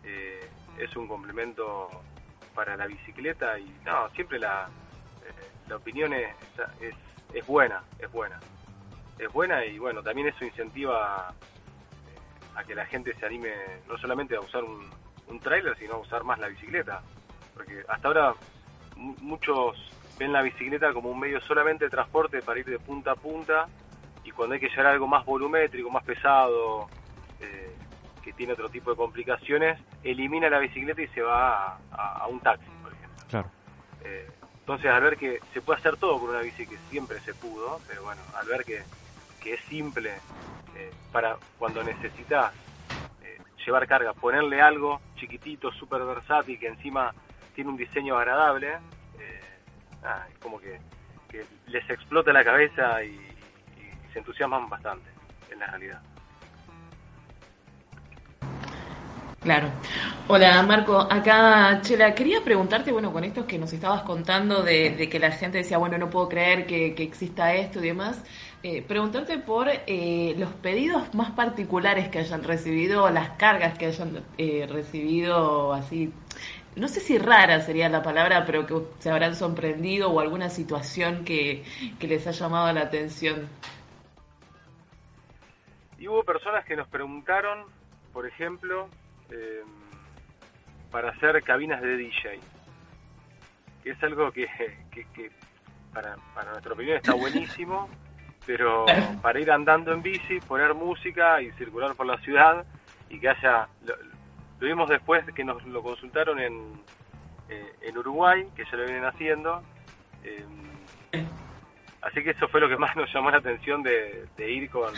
eh, 0.03 0.47
es 0.77 0.95
un 0.95 1.07
complemento 1.07 2.03
para 2.53 2.77
la 2.77 2.85
bicicleta 2.85 3.57
y 3.57 3.79
no, 3.83 4.07
siempre 4.11 4.37
la, 4.37 4.69
eh, 5.23 5.53
la 5.69 5.77
opinión 5.77 6.13
es, 6.13 6.29
es, 7.33 7.43
buena, 7.47 7.83
es 7.97 8.11
buena. 8.11 8.39
Es 9.17 9.31
buena 9.33 9.65
y 9.65 9.79
bueno, 9.79 10.03
también 10.03 10.27
eso 10.27 10.45
incentiva 10.45 11.33
eh, 12.05 12.19
a 12.57 12.63
que 12.63 12.75
la 12.75 12.85
gente 12.85 13.15
se 13.15 13.25
anime 13.25 13.55
no 13.87 13.97
solamente 13.97 14.35
a 14.35 14.41
usar 14.41 14.63
un, 14.63 14.87
un 15.25 15.41
tráiler, 15.41 15.75
sino 15.79 15.95
a 15.95 15.99
usar 16.01 16.23
más 16.23 16.37
la 16.37 16.47
bicicleta. 16.47 17.01
Porque 17.55 17.83
hasta 17.87 18.07
ahora 18.07 18.35
mu- 18.97 19.17
muchos 19.19 19.75
ven 20.17 20.31
la 20.33 20.41
bicicleta 20.41 20.93
como 20.93 21.09
un 21.09 21.19
medio 21.19 21.39
solamente 21.41 21.85
de 21.85 21.89
transporte 21.91 22.41
para 22.41 22.59
ir 22.59 22.65
de 22.65 22.79
punta 22.79 23.11
a 23.11 23.15
punta 23.15 23.67
y 24.23 24.31
cuando 24.31 24.53
hay 24.53 24.59
que 24.61 24.69
llegar 24.69 24.87
a 24.87 24.91
algo 24.91 25.07
más 25.07 25.25
volumétrico, 25.25 25.89
más 25.89 26.03
pesado, 26.03 26.87
eh, 27.39 27.75
que 28.21 28.33
tiene 28.33 28.53
otro 28.53 28.69
tipo 28.69 28.91
de 28.91 28.95
complicaciones, 28.97 29.79
elimina 30.03 30.47
la 30.49 30.59
bicicleta 30.59 31.01
y 31.01 31.07
se 31.07 31.21
va 31.21 31.69
a, 31.73 31.79
a- 31.91 32.17
a 32.19 32.27
un 32.27 32.39
taxi, 32.41 32.69
por 32.83 32.93
ejemplo. 32.93 33.17
Claro. 33.29 33.49
Eh, 34.03 34.29
entonces, 34.59 34.91
al 34.91 35.01
ver 35.01 35.17
que 35.17 35.39
se 35.53 35.61
puede 35.61 35.79
hacer 35.79 35.97
todo 35.97 36.19
con 36.19 36.29
una 36.29 36.41
bici, 36.41 36.67
que 36.67 36.77
siempre 36.89 37.19
se 37.21 37.33
pudo, 37.33 37.81
pero 37.87 38.03
bueno, 38.03 38.21
al 38.35 38.45
ver 38.47 38.63
que, 38.63 38.83
que 39.39 39.55
es 39.55 39.59
simple 39.67 40.21
eh, 40.75 40.93
para 41.11 41.35
cuando 41.57 41.83
necesitas 41.83 42.53
eh, 43.23 43.39
llevar 43.65 43.87
carga, 43.87 44.13
ponerle 44.13 44.61
algo 44.61 45.01
chiquitito, 45.15 45.71
súper 45.71 46.03
versátil, 46.05 46.59
que 46.59 46.67
encima 46.67 47.11
tiene 47.55 47.71
un 47.71 47.77
diseño 47.77 48.17
agradable, 48.17 48.77
eh, 49.19 49.50
nada, 50.01 50.27
es 50.31 50.37
como 50.39 50.59
que, 50.59 50.79
les 51.67 51.89
explota 51.89 52.33
la 52.33 52.43
cabeza 52.43 53.03
y, 53.03 53.17
se 54.11 54.19
entusiasman 54.19 54.67
bastante, 54.67 55.09
en 55.51 55.59
la 55.59 55.67
realidad. 55.67 56.01
Claro. 59.39 59.69
Hola 60.27 60.61
Marco, 60.63 60.99
acá 60.99 61.79
Chela, 61.81 62.13
quería 62.13 62.43
preguntarte, 62.43 62.91
bueno, 62.91 63.11
con 63.11 63.23
esto 63.23 63.47
que 63.47 63.57
nos 63.57 63.73
estabas 63.73 64.03
contando 64.03 64.61
de, 64.61 65.07
que 65.09 65.17
la 65.17 65.31
gente 65.31 65.59
decía, 65.59 65.77
bueno, 65.77 65.97
no 65.97 66.09
puedo 66.09 66.29
creer 66.29 66.67
que, 66.67 66.93
que 66.93 67.03
exista 67.03 67.53
esto 67.53 67.79
y 67.79 67.87
demás, 67.87 68.23
eh, 68.63 68.83
preguntarte 68.83 69.39
por 69.39 69.67
eh, 69.69 70.35
los 70.37 70.53
pedidos 70.53 71.15
más 71.15 71.31
particulares 71.31 72.09
que 72.09 72.19
hayan 72.19 72.43
recibido, 72.43 73.09
las 73.09 73.31
cargas 73.31 73.75
que 73.75 73.87
hayan 73.87 74.23
eh, 74.37 74.67
recibido, 74.69 75.73
así, 75.73 76.13
no 76.75 76.87
sé 76.87 76.99
si 76.99 77.17
rara 77.17 77.59
sería 77.61 77.89
la 77.89 78.01
palabra, 78.01 78.45
pero 78.45 78.65
que 78.65 78.75
se 78.99 79.09
habrán 79.11 79.35
sorprendido 79.35 80.09
o 80.11 80.19
alguna 80.19 80.49
situación 80.49 81.23
que, 81.25 81.63
que 81.99 82.07
les 82.07 82.25
ha 82.27 82.31
llamado 82.31 82.71
la 82.73 82.81
atención. 82.81 83.47
Y 85.97 86.07
hubo 86.07 86.23
personas 86.23 86.65
que 86.65 86.75
nos 86.75 86.87
preguntaron, 86.87 87.65
por 88.13 88.25
ejemplo, 88.25 88.87
eh, 89.31 89.61
para 90.91 91.11
hacer 91.11 91.41
cabinas 91.43 91.81
de 91.81 91.95
DJ, 91.97 92.39
que 93.83 93.91
es 93.91 94.03
algo 94.03 94.31
que, 94.31 94.47
que- 94.91 95.05
que 95.13 95.31
para, 95.93 96.15
para 96.33 96.51
nuestra 96.51 96.73
opinión 96.73 96.97
está 96.97 97.13
buenísimo, 97.13 97.87
pero 98.45 98.85
para 99.21 99.39
ir 99.39 99.51
andando 99.51 99.93
en 99.93 100.01
bici, 100.01 100.39
poner 100.39 100.73
música 100.73 101.41
y 101.41 101.51
circular 101.51 101.95
por 101.95 102.05
la 102.07 102.17
ciudad 102.19 102.65
y 103.09 103.19
que 103.19 103.29
haya... 103.29 103.67
Lo, 103.85 103.95
lo 104.61 104.67
vimos 104.67 104.87
después 104.87 105.25
que 105.33 105.43
nos 105.43 105.65
lo 105.65 105.81
consultaron 105.81 106.39
en, 106.39 106.53
eh, 107.49 107.73
en 107.81 107.97
Uruguay, 107.97 108.47
que 108.55 108.63
ya 108.63 108.77
lo 108.77 108.83
vienen 108.83 109.05
haciendo. 109.05 109.61
eh, 110.23 110.45
así 112.03 112.23
que 112.23 112.29
eso 112.29 112.47
fue 112.47 112.61
lo 112.61 112.69
que 112.69 112.77
más 112.77 112.95
nos 112.95 113.11
llamó 113.11 113.31
la 113.31 113.37
atención 113.37 113.81
de, 113.81 114.27
de 114.37 114.51
ir 114.51 114.69
con, 114.69 114.93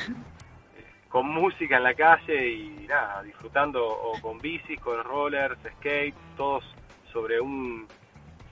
con 1.07 1.29
música 1.29 1.77
en 1.77 1.83
la 1.83 1.93
calle 1.93 2.49
y 2.49 2.85
nada, 2.89 3.23
disfrutando 3.23 3.87
o 3.87 4.19
con 4.21 4.37
bicis, 4.39 4.79
con 4.81 5.01
rollers, 5.01 5.57
skates, 5.77 6.13
todos 6.35 6.65
sobre 7.13 7.39
un 7.39 7.87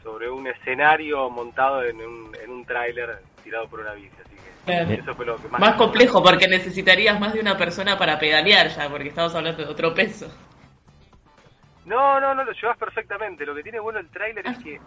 sobre 0.04 0.30
un 0.30 0.48
escenario 0.48 1.30
montado 1.30 1.84
en 1.84 1.98
un, 1.98 2.32
en 2.42 2.50
un 2.50 2.66
tráiler 2.66 3.20
tirado 3.44 3.68
por 3.68 3.82
una 3.82 3.94
bici, 3.94 4.16
así 4.26 4.36
que 4.88 4.94
eso 4.96 5.14
fue 5.14 5.26
lo 5.26 5.36
que 5.38 5.48
más 5.50 5.62
Más 5.62 5.74
complejo 5.76 6.24
porque 6.24 6.48
necesitarías 6.48 7.20
más 7.20 7.34
de 7.34 7.40
una 7.42 7.56
persona 7.56 7.98
para 8.00 8.18
pedalear 8.18 8.70
ya, 8.70 8.90
porque 8.90 9.10
estamos 9.10 9.36
hablando 9.36 9.64
de 9.64 9.70
otro 9.70 9.94
peso. 9.94 10.28
No, 11.92 12.22
no, 12.22 12.34
no, 12.34 12.46
lo 12.46 12.54
llevas 12.54 12.78
perfectamente. 12.78 13.46
Lo 13.46 13.54
que 13.54 13.64
tiene 13.64 13.78
bueno 13.82 14.00
el 14.00 14.10
tráiler 14.10 14.48
es 14.48 14.58
que 14.64 14.80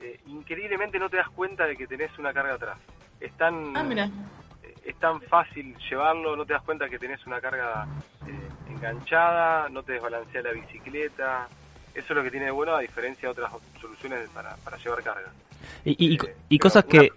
eh, 0.00 0.20
increíblemente 0.28 1.00
no 1.00 1.08
te 1.10 1.16
das 1.16 1.28
cuenta 1.30 1.66
de 1.66 1.76
que 1.76 1.88
tenés 1.88 2.16
una 2.16 2.32
carga 2.32 2.54
atrás. 2.54 2.76
Es 3.20 3.32
tan, 3.32 3.76
Ah, 3.76 3.82
mira. 3.82 4.04
eh, 4.62 4.74
es 4.84 4.94
tan 5.00 5.20
fácil 5.22 5.76
llevarlo, 5.90 6.36
no 6.36 6.44
te 6.46 6.52
das 6.52 6.62
cuenta 6.62 6.88
que 6.88 6.98
tenés 7.00 7.26
una 7.26 7.40
carga 7.40 7.84
eh, 8.28 8.50
enganchada, 8.68 9.68
no 9.68 9.82
te 9.82 9.94
desbalancea 9.94 10.42
la 10.42 10.52
bicicleta. 10.52 11.48
Eso 11.92 12.06
es 12.08 12.16
lo 12.16 12.22
que 12.22 12.30
tiene 12.30 12.46
de 12.46 12.52
bueno 12.52 12.76
a 12.76 12.80
diferencia 12.80 13.22
de 13.28 13.32
otras 13.32 13.50
soluciones 13.80 14.28
para, 14.30 14.54
para 14.58 14.76
llevar 14.78 15.02
carga. 15.02 15.32
Y, 15.84 15.90
y- 15.90 16.14
y- 16.14 16.18
Eh, 16.54 16.58
cosas 16.60 16.84
una- 16.84 16.90
que, 17.02 17.08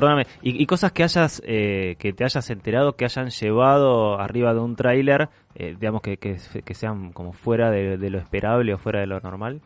perdóname, 0.00 0.26
y, 0.42 0.62
y 0.62 0.66
cosas 0.66 0.92
que 0.92 1.02
hayas, 1.04 1.42
eh, 1.46 1.96
que 1.98 2.12
te 2.12 2.24
hayas 2.24 2.48
enterado, 2.50 2.94
que 2.96 3.04
hayan 3.04 3.30
llevado 3.30 4.18
arriba 4.20 4.54
de 4.54 4.60
un 4.60 4.76
tráiler, 4.76 5.28
eh, 5.54 5.76
digamos 5.78 6.02
que, 6.02 6.16
que, 6.16 6.36
que 6.64 6.74
sean 6.74 7.12
como 7.12 7.32
fuera 7.32 7.70
de, 7.70 7.96
de 7.98 8.10
lo 8.10 8.18
esperable 8.18 8.74
o 8.74 8.78
fuera 8.78 9.00
de 9.00 9.06
lo 9.06 9.20
normal. 9.20 9.60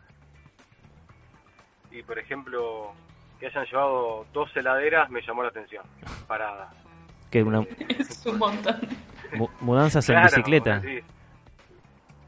Y 1.90 2.02
por 2.02 2.18
ejemplo, 2.18 2.92
que 3.38 3.46
hayan 3.46 3.64
llevado 3.66 4.26
dos 4.32 4.50
heladeras 4.56 5.10
me 5.10 5.20
llamó 5.26 5.42
la 5.42 5.50
atención. 5.50 5.84
Paradas. 6.26 6.74
Que 7.30 7.42
una 7.42 7.60
Es 7.98 8.24
un 8.26 8.38
montón. 8.38 8.76
mu- 9.34 9.48
mudanzas 9.60 10.08
en 10.10 10.22
bicicleta. 10.22 10.80
sí. 10.80 11.00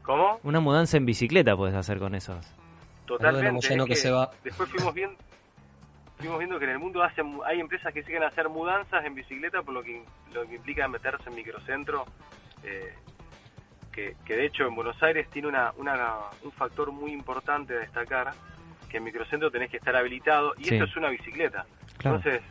¿Cómo? 0.03 0.39
Una 0.43 0.59
mudanza 0.59 0.97
en 0.97 1.05
bicicleta 1.07 1.55
puedes 1.57 1.73
hacer 1.75 1.97
con 1.97 2.13
esos. 2.13 2.45
Totalmente. 3.07 3.67
Es 3.75 3.85
que 3.85 3.95
se 3.95 4.11
va. 4.11 4.29
Después 4.43 4.69
fuimos 4.69 4.93
viendo, 4.93 5.15
fuimos 6.17 6.37
viendo 6.39 6.57
que 6.59 6.65
en 6.65 6.71
el 6.71 6.79
mundo 6.79 7.03
hacen, 7.03 7.39
hay 7.45 7.59
empresas 7.59 7.93
que 7.93 8.03
siguen 8.03 8.23
a 8.23 8.27
hacer 8.27 8.49
mudanzas 8.49 9.03
en 9.05 9.15
bicicleta, 9.15 9.61
por 9.61 9.73
lo 9.73 9.83
que, 9.83 10.03
lo 10.33 10.45
que 10.47 10.55
implica 10.55 10.87
meterse 10.87 11.29
en 11.29 11.35
microcentro. 11.35 12.05
eh, 12.63 12.93
que, 13.91 14.15
que 14.25 14.35
de 14.35 14.45
hecho 14.47 14.65
en 14.67 14.75
Buenos 14.75 15.01
Aires 15.01 15.29
tiene 15.29 15.47
una, 15.47 15.71
una, 15.77 16.15
un 16.43 16.51
factor 16.51 16.91
muy 16.91 17.13
importante 17.13 17.73
a 17.75 17.79
destacar, 17.79 18.33
que 18.89 18.97
en 18.97 19.03
microcentro 19.05 19.49
tenés 19.49 19.69
que 19.71 19.77
estar 19.77 19.95
habilitado, 19.95 20.53
y 20.57 20.65
Sí. 20.65 20.73
esto 20.75 20.83
es 20.85 20.97
una 20.97 21.07
bicicleta. 21.09 21.65
Claro. 21.99 22.17
Entonces, 22.17 22.41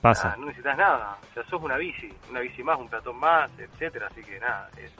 Pasa. 0.00 0.28
nada, 0.28 0.36
no 0.36 0.46
necesitas 0.46 0.76
nada. 0.78 1.16
O 1.28 1.34
sea, 1.34 1.42
sos 1.46 1.60
una 1.60 1.76
bici, 1.76 2.08
una 2.30 2.38
bici 2.38 2.62
más, 2.62 2.78
un 2.78 2.88
peatón 2.88 3.16
más, 3.18 3.50
etcétera. 3.58 4.06
Así 4.12 4.22
que 4.22 4.38
nada, 4.38 4.70
es, 4.76 4.92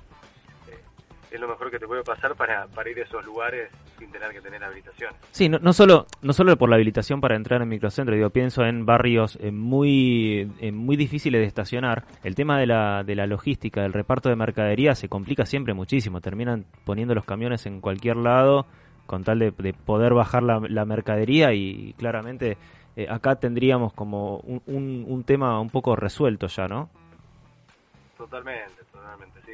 es 1.30 1.40
lo 1.40 1.48
mejor 1.48 1.70
que 1.70 1.78
te 1.78 1.86
puede 1.86 2.02
pasar 2.02 2.34
para, 2.34 2.66
para 2.68 2.90
ir 2.90 2.98
a 3.00 3.02
esos 3.02 3.24
lugares 3.24 3.70
sin 3.98 4.10
tener 4.10 4.30
que 4.30 4.40
tener 4.40 4.62
habilitación. 4.62 5.12
Sí, 5.30 5.48
no, 5.48 5.58
no 5.58 5.72
solo 5.72 6.06
no 6.22 6.32
solo 6.32 6.56
por 6.56 6.68
la 6.68 6.76
habilitación 6.76 7.20
para 7.20 7.36
entrar 7.36 7.62
en 7.62 7.68
microcentro, 7.68 8.14
digo, 8.14 8.30
pienso 8.30 8.64
en 8.64 8.86
barrios 8.86 9.38
eh, 9.40 9.50
muy 9.50 10.50
eh, 10.60 10.72
muy 10.72 10.96
difíciles 10.96 11.40
de 11.40 11.46
estacionar. 11.46 12.04
El 12.22 12.34
tema 12.34 12.58
de 12.58 12.66
la, 12.66 13.02
de 13.04 13.14
la 13.14 13.26
logística, 13.26 13.82
del 13.82 13.92
reparto 13.92 14.28
de 14.28 14.36
mercadería 14.36 14.94
se 14.94 15.08
complica 15.08 15.46
siempre 15.46 15.74
muchísimo. 15.74 16.20
Terminan 16.20 16.64
poniendo 16.84 17.14
los 17.14 17.24
camiones 17.24 17.66
en 17.66 17.80
cualquier 17.80 18.16
lado 18.16 18.66
con 19.06 19.22
tal 19.22 19.38
de, 19.38 19.52
de 19.52 19.72
poder 19.72 20.14
bajar 20.14 20.42
la, 20.42 20.60
la 20.68 20.84
mercadería 20.84 21.52
y 21.52 21.94
claramente 21.96 22.56
eh, 22.96 23.06
acá 23.08 23.36
tendríamos 23.36 23.92
como 23.92 24.38
un, 24.38 24.62
un, 24.66 25.04
un 25.06 25.24
tema 25.24 25.60
un 25.60 25.70
poco 25.70 25.94
resuelto 25.94 26.46
ya, 26.48 26.66
¿no? 26.66 26.88
Totalmente, 28.16 28.82
totalmente, 28.90 29.40
sí. 29.44 29.52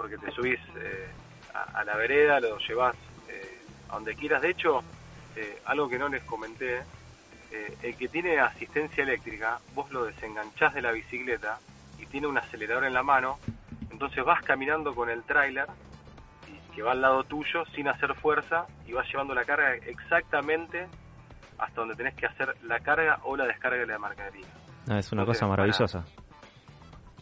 Porque 0.00 0.16
te 0.16 0.30
subís 0.30 0.58
eh, 0.78 1.08
a, 1.52 1.80
a 1.80 1.84
la 1.84 1.94
vereda, 1.94 2.40
lo 2.40 2.56
llevas 2.56 2.96
eh, 3.28 3.58
a 3.90 3.94
donde 3.96 4.14
quieras. 4.14 4.40
De 4.40 4.48
hecho, 4.48 4.82
eh, 5.36 5.58
algo 5.66 5.90
que 5.90 5.98
no 5.98 6.08
les 6.08 6.22
comenté, 6.22 6.78
eh, 7.50 7.76
el 7.82 7.94
que 7.96 8.08
tiene 8.08 8.38
asistencia 8.38 9.02
eléctrica, 9.02 9.58
vos 9.74 9.90
lo 9.92 10.06
desenganchás 10.06 10.72
de 10.72 10.80
la 10.80 10.90
bicicleta 10.92 11.58
y 11.98 12.06
tiene 12.06 12.28
un 12.28 12.38
acelerador 12.38 12.86
en 12.86 12.94
la 12.94 13.02
mano, 13.02 13.38
entonces 13.90 14.24
vas 14.24 14.40
caminando 14.42 14.94
con 14.94 15.10
el 15.10 15.22
tráiler 15.22 15.66
que 16.74 16.80
va 16.82 16.92
al 16.92 17.02
lado 17.02 17.24
tuyo 17.24 17.66
sin 17.74 17.86
hacer 17.88 18.14
fuerza 18.14 18.64
y 18.86 18.92
vas 18.92 19.06
llevando 19.06 19.34
la 19.34 19.44
carga 19.44 19.74
exactamente 19.74 20.86
hasta 21.58 21.78
donde 21.78 21.94
tenés 21.94 22.14
que 22.14 22.24
hacer 22.24 22.56
la 22.62 22.80
carga 22.80 23.18
o 23.24 23.36
la 23.36 23.44
descarga 23.44 23.80
de 23.80 23.86
la 23.86 23.98
mercadería. 23.98 24.46
Ah, 24.88 24.98
es 24.98 25.12
una 25.12 25.22
Entonces, 25.22 25.42
cosa 25.42 25.46
maravillosa. 25.46 26.04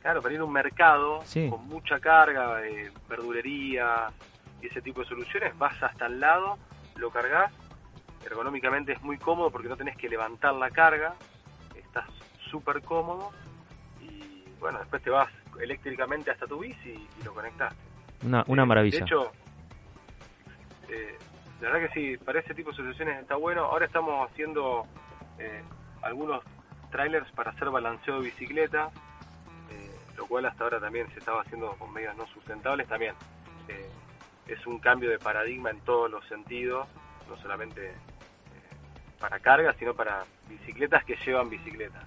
Claro, 0.01 0.23
para 0.23 0.35
ir 0.35 0.41
a 0.41 0.45
un 0.45 0.53
mercado 0.53 1.21
Sí. 1.25 1.49
con 1.51 1.67
mucha 1.67 1.99
carga, 2.01 2.65
eh, 2.67 2.91
verdulería 3.09 4.09
y 4.63 4.67
ese 4.67 4.81
tipo 4.81 5.01
de 5.01 5.07
soluciones, 5.07 5.57
vas 5.59 5.81
hasta 5.83 6.07
el 6.07 6.21
lado, 6.21 6.59
lo 6.97 7.11
cargas, 7.11 7.53
ergonómicamente 8.25 8.93
es 8.93 9.03
muy 9.03 9.19
cómodo 9.19 9.51
porque 9.51 9.69
no 9.69 9.77
tenés 9.77 9.97
que 9.97 10.09
levantar 10.09 10.55
la 10.55 10.71
carga, 10.71 11.15
estás 11.75 12.07
súper 12.51 12.83
cómodo 12.83 13.31
y 14.01 14.45
bueno, 14.61 14.79
después 14.79 15.03
te 15.03 15.11
vas 15.11 15.29
eléctricamente 15.61 16.31
hasta 16.31 16.47
tu 16.47 16.59
bici 16.61 17.09
y 17.21 17.25
lo 17.25 17.35
conectaste. 17.35 17.77
Una, 18.23 18.45
una 18.47 18.63
Eh, 18.63 18.67
maravilla. 18.67 18.99
De 18.99 19.05
hecho, 19.05 19.33
eh, 20.89 21.17
la 21.61 21.71
verdad 21.71 21.89
que 21.89 21.95
sí, 21.95 22.17
para 22.19 22.41
ese 22.41 22.55
tipo 22.55 22.71
de 22.71 22.77
soluciones 22.77 23.21
está 23.21 23.37
bueno. 23.37 23.65
Ahora 23.65 23.87
estamos 23.87 24.29
haciendo 24.31 24.87
eh, 25.39 25.63
algunos 26.03 26.43
trailers 26.91 27.31
para 27.33 27.51
hacer 27.51 27.71
balanceo 27.71 28.17
de 28.21 28.27
bicicleta, 28.27 28.91
cual 30.29 30.47
hasta 30.47 30.65
ahora 30.65 30.81
también 30.81 31.09
se 31.13 31.19
estaba 31.19 31.43
haciendo 31.43 31.73
con 31.79 31.93
medios 31.93 32.17
no 32.17 32.27
sustentables. 32.29 32.87
También 32.89 33.15
eh, 33.69 33.89
es 34.47 34.67
un 34.67 34.79
cambio 34.79 35.11
de 35.11 35.19
paradigma 35.19 35.71
en 35.71 35.81
todos 35.81 36.11
los 36.11 36.25
sentidos, 36.27 36.87
no 37.29 37.37
solamente 37.43 37.87
eh, 37.89 37.93
para 39.19 39.39
carga, 39.41 39.75
sino 39.79 39.95
para 39.95 40.25
bicicletas 40.49 41.05
que 41.05 41.17
llevan 41.25 41.49
bicicletas. 41.51 42.03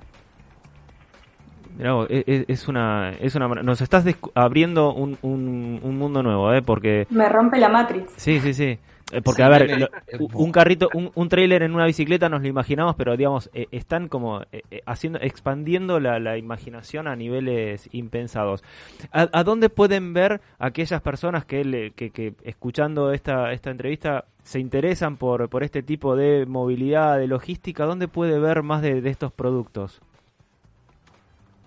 Mirá 1.78 2.06
es, 2.10 2.68
una, 2.68 3.12
es 3.20 3.34
una, 3.36 3.48
nos 3.48 3.80
estás 3.82 4.06
abriendo 4.36 4.94
un, 4.94 5.18
un, 5.22 5.80
un 5.82 5.98
mundo 5.98 6.22
nuevo, 6.22 6.54
¿eh? 6.54 6.62
Porque, 6.62 7.08
Me 7.10 7.30
rompe 7.30 7.58
la 7.60 7.70
Matrix. 7.70 8.12
sí, 8.18 8.40
sí, 8.42 8.54
sí. 8.54 8.78
Eh, 9.12 9.22
Porque, 9.22 9.42
Sí, 9.42 9.44
a 9.44 9.50
ver, 9.50 9.80
lo- 9.80 9.90
un 10.34 10.52
carrito, 10.52 10.90
un, 10.94 11.12
un 11.16 11.28
trailer 11.30 11.64
en 11.64 11.76
una 11.76 11.86
bicicleta 11.86 12.30
nos 12.30 12.42
lo 12.42 12.48
imaginamos, 12.48 12.96
pero 12.96 13.18
digamos, 13.18 13.50
eh, 13.54 13.68
están 13.72 14.08
como 14.08 14.42
eh, 14.52 14.64
eh, 14.72 14.82
haciendo, 14.86 15.20
expandiendo 15.22 16.00
la, 16.00 16.20
la 16.20 16.38
imaginación 16.38 17.08
a 17.08 17.16
niveles 17.16 17.90
impensados. 17.92 18.64
¿A, 19.12 19.28
a 19.34 19.44
dónde 19.44 19.70
pueden 19.70 20.14
ver 20.14 20.40
aquellas 20.60 21.02
personas 21.02 21.44
que, 21.46 21.66
le- 21.66 21.92
que, 21.92 22.12
que 22.12 22.34
escuchando 22.44 23.12
esta, 23.12 23.52
esta 23.52 23.70
entrevista 23.70 24.26
se 24.44 24.60
interesan 24.60 25.18
por, 25.18 25.50
por 25.50 25.64
este 25.64 25.84
tipo 25.84 26.16
de 26.16 26.46
movilidad, 26.46 27.18
de 27.18 27.28
logística? 27.28 27.86
¿Dónde 27.86 28.08
puede 28.08 28.40
ver 28.40 28.64
más 28.64 28.82
de, 28.82 29.02
de 29.02 29.10
estos 29.10 29.32
productos? 29.34 30.02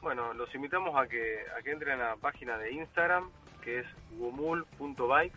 Bueno, 0.02 0.34
los 0.34 0.54
invitamos 0.54 0.94
a 0.96 1.06
que, 1.06 1.38
a 1.58 1.62
que 1.62 1.72
entren 1.72 2.00
a 2.00 2.10
la 2.10 2.16
página 2.16 2.58
de 2.58 2.72
Instagram, 2.72 3.24
que 3.62 3.80
es 3.80 3.86
gumul.bikes. 4.18 5.34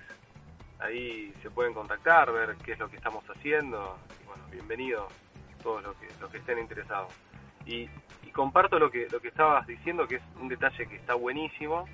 Ahí 0.79 1.33
se 1.41 1.49
pueden 1.49 1.73
contactar, 1.73 2.31
ver 2.31 2.55
qué 2.63 2.73
es 2.73 2.79
lo 2.79 2.89
que 2.89 2.97
estamos 2.97 3.23
haciendo. 3.29 3.97
Y 4.21 4.25
bueno, 4.27 4.43
bienvenidos 4.51 5.11
todos 5.63 5.83
los 5.83 5.95
que, 5.97 6.07
los 6.21 6.29
que 6.29 6.37
estén 6.37 6.59
interesados. 6.59 7.11
Y, 7.65 7.89
y 8.23 8.31
comparto 8.31 8.77
lo 8.77 8.91
que, 8.91 9.07
lo 9.11 9.19
que 9.19 9.29
estabas 9.29 9.65
diciendo, 9.65 10.07
que 10.07 10.15
es 10.15 10.23
un 10.39 10.47
detalle 10.47 10.87
que 10.87 10.95
está 10.95 11.15
buenísimo, 11.15 11.85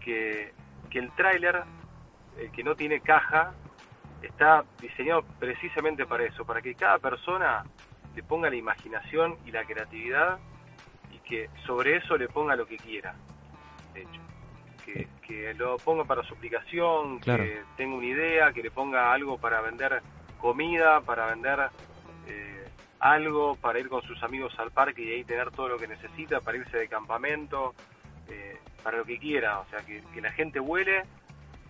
que, 0.00 0.52
que 0.88 0.98
el 0.98 1.12
tráiler, 1.12 1.62
el 2.38 2.50
que 2.50 2.64
no 2.64 2.74
tiene 2.74 3.00
caja, 3.00 3.52
está 4.22 4.64
diseñado 4.80 5.22
precisamente 5.38 6.06
para 6.06 6.24
eso, 6.24 6.44
para 6.44 6.62
que 6.62 6.74
cada 6.74 6.98
persona 6.98 7.64
le 8.14 8.22
ponga 8.22 8.50
la 8.50 8.56
imaginación 8.56 9.38
y 9.44 9.52
la 9.52 9.64
creatividad 9.64 10.38
y 11.12 11.18
que 11.18 11.48
sobre 11.66 11.96
eso 11.96 12.16
le 12.16 12.28
ponga 12.28 12.56
lo 12.56 12.66
que 12.66 12.76
quiera, 12.76 13.14
de 13.94 14.02
hecho. 14.02 14.29
Que, 14.92 15.08
que 15.26 15.54
lo 15.54 15.76
ponga 15.78 16.04
para 16.04 16.22
su 16.22 16.34
aplicación, 16.34 17.18
Claro. 17.20 17.44
que 17.44 17.62
tenga 17.76 17.94
una 17.96 18.06
idea, 18.06 18.52
que 18.52 18.62
le 18.62 18.70
ponga 18.70 19.12
algo 19.12 19.38
para 19.38 19.60
vender 19.60 20.02
comida, 20.40 21.00
para 21.02 21.26
vender 21.26 21.68
eh, 22.26 22.68
algo, 22.98 23.56
para 23.56 23.78
ir 23.78 23.88
con 23.88 24.02
sus 24.02 24.22
amigos 24.22 24.58
al 24.58 24.70
parque 24.70 25.02
y 25.02 25.12
ahí 25.12 25.24
tener 25.24 25.50
todo 25.50 25.68
lo 25.68 25.78
que 25.78 25.86
necesita, 25.86 26.40
para 26.40 26.58
irse 26.58 26.76
de 26.78 26.88
campamento, 26.88 27.74
eh, 28.28 28.58
para 28.82 28.98
lo 28.98 29.04
que 29.04 29.18
quiera. 29.18 29.60
O 29.60 29.66
sea, 29.70 29.80
que, 29.80 30.02
que 30.12 30.20
la 30.20 30.32
gente 30.32 30.58
huele, 30.60 31.02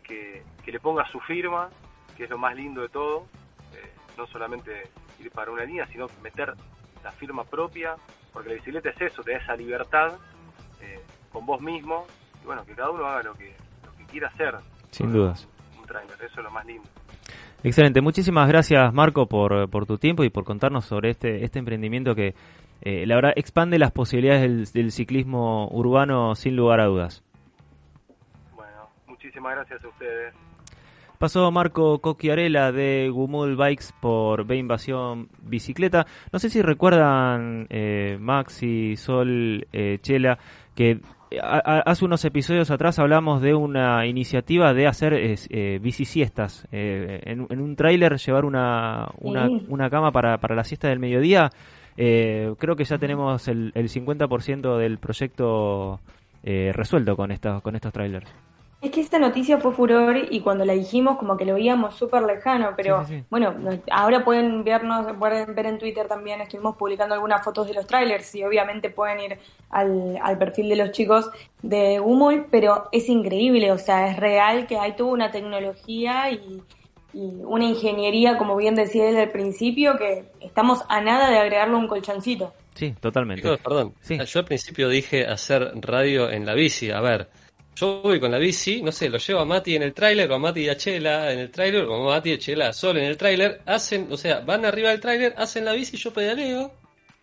que, 0.02 0.42
que 0.64 0.72
le 0.72 0.80
ponga 0.80 1.04
su 1.10 1.20
firma, 1.20 1.68
que 2.16 2.24
es 2.24 2.30
lo 2.30 2.38
más 2.38 2.54
lindo 2.56 2.80
de 2.82 2.88
todo. 2.88 3.26
eh, 3.74 3.90
no 4.16 4.26
solamente 4.26 4.84
ir 5.18 5.30
para 5.30 5.50
una 5.50 5.64
línea, 5.64 5.86
sino 5.88 6.06
meter 6.22 6.54
la 7.04 7.12
firma 7.12 7.44
propia, 7.44 7.96
porque 8.32 8.48
la 8.50 8.54
bicicleta 8.56 8.90
es 8.90 9.00
eso, 9.00 9.22
te 9.22 9.32
da 9.32 9.38
esa 9.38 9.56
libertad 9.56 10.14
eh, 10.80 11.00
con 11.32 11.44
vos 11.46 11.60
mismo, 11.60 12.06
y 12.42 12.46
bueno, 12.46 12.64
que 12.64 12.74
cada 12.74 12.90
uno 12.90 13.06
haga 13.06 13.22
lo 13.22 13.34
que, 13.34 13.54
lo 13.84 13.96
que 13.96 14.04
quiera 14.06 14.28
hacer. 14.28 14.54
Sin 14.90 15.12
dudas. 15.12 15.48
Un 15.78 15.86
trailer, 15.86 16.16
eso 16.22 16.40
es 16.40 16.44
lo 16.44 16.50
más 16.50 16.66
lindo. 16.66 16.88
Excelente, 17.62 18.00
muchísimas 18.00 18.48
gracias 18.48 18.92
Marco 18.94 19.26
por, 19.26 19.68
por 19.68 19.84
tu 19.84 19.98
tiempo 19.98 20.24
y 20.24 20.30
por 20.30 20.44
contarnos 20.44 20.86
sobre 20.86 21.10
este, 21.10 21.44
este 21.44 21.58
emprendimiento 21.58 22.14
que 22.14 22.34
eh, 22.80 23.04
la 23.06 23.16
verdad 23.16 23.32
expande 23.36 23.78
las 23.78 23.92
posibilidades 23.92 24.40
del, 24.40 24.64
del 24.72 24.92
ciclismo 24.92 25.68
urbano 25.70 26.34
sin 26.34 26.56
lugar 26.56 26.80
a 26.80 26.86
dudas. 26.86 27.22
Bueno, 28.54 28.88
muchísimas 29.06 29.54
gracias 29.54 29.84
a 29.84 29.88
ustedes. 29.88 30.34
Pasó 31.18 31.50
Marco 31.50 31.98
Coquiarela 31.98 32.72
de 32.72 33.10
Gumul 33.10 33.54
Bikes 33.54 33.88
por 34.00 34.46
B 34.46 34.56
Invasión 34.56 35.28
Bicicleta. 35.42 36.06
No 36.32 36.38
sé 36.38 36.48
si 36.48 36.62
recuerdan 36.62 37.66
eh, 37.68 38.16
Maxi, 38.18 38.96
Sol, 38.96 39.66
eh, 39.70 39.98
Chela, 40.00 40.38
que 40.74 40.98
hace 41.38 42.04
unos 42.04 42.24
episodios 42.24 42.70
atrás 42.70 42.98
hablamos 42.98 43.40
de 43.40 43.54
una 43.54 44.06
iniciativa 44.06 44.74
de 44.74 44.86
hacer 44.86 45.14
eh, 45.14 45.78
bicisiestas. 45.80 46.66
Eh, 46.72 47.20
en, 47.24 47.46
en 47.50 47.60
un 47.60 47.76
tráiler 47.76 48.16
llevar 48.16 48.44
una, 48.44 49.08
una, 49.18 49.46
Sí. 49.46 49.66
una 49.68 49.88
cama 49.90 50.10
para, 50.10 50.38
para 50.38 50.54
la 50.56 50.64
siesta 50.64 50.88
del 50.88 50.98
mediodía. 50.98 51.50
Eh, 51.96 52.52
creo 52.58 52.76
que 52.76 52.84
ya 52.84 52.98
tenemos 52.98 53.46
el, 53.48 53.72
el 53.74 53.88
50% 53.88 54.78
del 54.78 54.98
proyecto 54.98 56.00
eh, 56.42 56.72
resuelto 56.74 57.16
con 57.16 57.30
estos, 57.30 57.62
con 57.62 57.76
estos 57.76 57.92
trailers. 57.92 58.30
Es 58.82 58.90
que 58.92 59.02
esta 59.02 59.18
noticia 59.18 59.58
fue 59.58 59.72
furor 59.72 60.16
y 60.30 60.40
cuando 60.40 60.64
la 60.64 60.72
dijimos 60.72 61.18
como 61.18 61.36
que 61.36 61.44
lo 61.44 61.52
veíamos 61.54 61.96
súper 61.96 62.22
lejano, 62.22 62.70
pero 62.76 63.04
Sí, 63.04 63.12
sí, 63.16 63.20
sí. 63.20 63.26
bueno, 63.28 63.52
no- 63.52 63.78
ahora 63.90 64.24
pueden 64.24 64.64
vernos, 64.64 65.06
pueden 65.18 65.54
ver 65.54 65.66
en 65.66 65.78
Twitter 65.78 66.08
también, 66.08 66.40
estuvimos 66.40 66.76
publicando 66.76 67.14
algunas 67.14 67.44
fotos 67.44 67.66
de 67.66 67.74
los 67.74 67.86
trailers 67.86 68.34
y 68.34 68.42
obviamente 68.42 68.88
pueden 68.88 69.20
ir 69.20 69.38
al, 69.68 70.18
al 70.22 70.38
perfil 70.38 70.70
de 70.70 70.76
los 70.76 70.92
chicos 70.92 71.30
de 71.60 71.98
Gumul, 71.98 72.46
pero 72.50 72.88
es 72.90 73.06
increíble, 73.10 73.70
o 73.70 73.76
sea, 73.76 74.08
es 74.10 74.16
real 74.16 74.66
que 74.66 74.78
hay 74.78 74.92
toda 74.96 75.10
una 75.12 75.30
tecnología 75.30 76.30
y, 76.30 76.62
y 77.12 77.32
una 77.44 77.64
ingeniería, 77.66 78.38
como 78.38 78.56
bien 78.56 78.76
decía 78.76 79.10
él 79.10 79.18
al 79.18 79.30
principio, 79.30 79.98
que 79.98 80.24
estamos 80.40 80.82
a 80.88 81.02
nada 81.02 81.28
de 81.28 81.38
agregarle 81.38 81.74
un 81.76 81.86
colchoncito. 81.86 82.54
Sí, 82.74 82.94
totalmente. 82.98 83.42
Chicos, 83.42 83.58
perdón. 83.60 83.94
Yo 84.26 84.38
al 84.40 84.44
principio 84.46 84.88
dije 84.88 85.26
hacer 85.26 85.72
radio 85.82 86.30
en 86.30 86.46
la 86.46 86.54
bici. 86.54 86.90
A 86.90 87.00
ver, 87.00 87.28
yo 87.76 88.02
voy 88.02 88.20
con 88.20 88.30
la 88.30 88.38
bici, 88.38 88.82
no 88.82 88.92
sé, 88.92 89.08
lo 89.08 89.18
llevo 89.18 89.40
a 89.40 89.44
Mati 89.44 89.76
en 89.76 89.82
el 89.82 89.94
tráiler, 89.94 90.30
o 90.30 90.34
a 90.34 90.38
Mati 90.38 90.60
y 90.60 90.68
a 90.68 90.76
Chela 90.76 91.32
en 91.32 91.38
el 91.38 91.50
tráiler, 91.50 91.84
o 91.84 92.08
a 92.10 92.14
Mati 92.14 92.30
y 92.30 92.32
a 92.34 92.38
Chela 92.38 92.72
solo 92.72 92.98
en 92.98 93.06
el 93.06 93.16
tráiler. 93.16 93.62
Hacen, 93.66 94.08
o 94.10 94.16
sea, 94.16 94.40
van 94.40 94.64
arriba 94.64 94.90
del 94.90 95.00
tráiler, 95.00 95.34
hacen 95.36 95.64
la 95.64 95.72
bici, 95.72 95.96
yo 95.96 96.12
pedaleo 96.12 96.72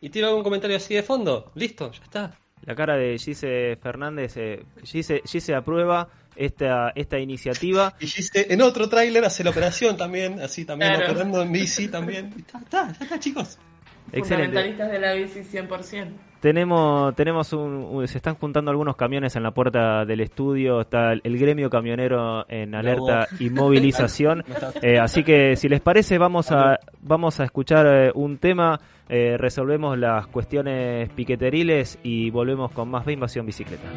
y 0.01 0.09
tiro 0.09 0.27
algún 0.29 0.43
comentario 0.43 0.77
así 0.77 0.93
de 0.95 1.03
fondo. 1.03 1.51
Listo, 1.55 1.91
ya 1.91 2.03
está. 2.03 2.37
La 2.65 2.75
cara 2.75 2.97
de 2.97 3.17
Gise 3.17 3.77
Fernández, 3.81 4.35
eh, 4.37 4.63
Gise, 4.83 5.21
Gise 5.25 5.53
aprueba 5.53 6.09
esta, 6.35 6.91
esta 6.95 7.19
iniciativa. 7.19 7.95
Y 7.99 8.07
Gise 8.07 8.51
en 8.51 8.61
otro 8.61 8.89
tráiler 8.89 9.23
hace 9.25 9.43
la 9.43 9.51
operación 9.51 9.95
también, 9.95 10.39
así 10.41 10.65
también 10.65 10.95
Claro. 10.95 11.11
operando 11.11 11.41
en 11.43 11.51
bici 11.51 11.87
también. 11.87 12.33
Está, 12.37 12.59
está, 12.59 12.93
ya 12.93 13.03
está, 13.05 13.19
chicos. 13.19 13.57
Excelente. 14.11 14.47
Fundamentalistas 14.47 14.91
de 14.91 14.99
la 14.99 15.13
bici 15.13 15.39
100%. 15.41 16.07
Tenemos, 16.39 17.15
tenemos 17.15 17.51
un, 17.53 18.07
se 18.07 18.17
están 18.17 18.35
juntando 18.35 18.69
algunos 18.71 18.95
camiones 18.95 19.35
en 19.35 19.43
la 19.43 19.51
puerta 19.51 20.05
del 20.05 20.21
estudio, 20.21 20.81
está 20.81 21.13
el, 21.13 21.21
el 21.23 21.37
gremio 21.37 21.69
camionero 21.69 22.45
en 22.47 22.75
alerta 22.75 23.27
y 23.39 23.49
movilización. 23.49 24.43
Eh, 24.81 24.99
así 24.99 25.23
que 25.23 25.55
si 25.55 25.69
les 25.69 25.81
parece 25.81 26.17
vamos 26.17 26.51
a, 26.51 26.79
vamos 27.01 27.39
a 27.39 27.45
escuchar 27.45 27.87
eh, 27.87 28.11
un 28.13 28.37
tema, 28.37 28.79
eh, 29.09 29.35
resolvemos 29.37 29.97
las 29.97 30.27
cuestiones 30.27 31.09
piqueteriles 31.13 31.99
y 32.03 32.29
volvemos 32.29 32.71
con 32.71 32.89
más 32.89 33.05
de 33.05 33.13
Invasión 33.13 33.45
Bicicleta. 33.45 33.87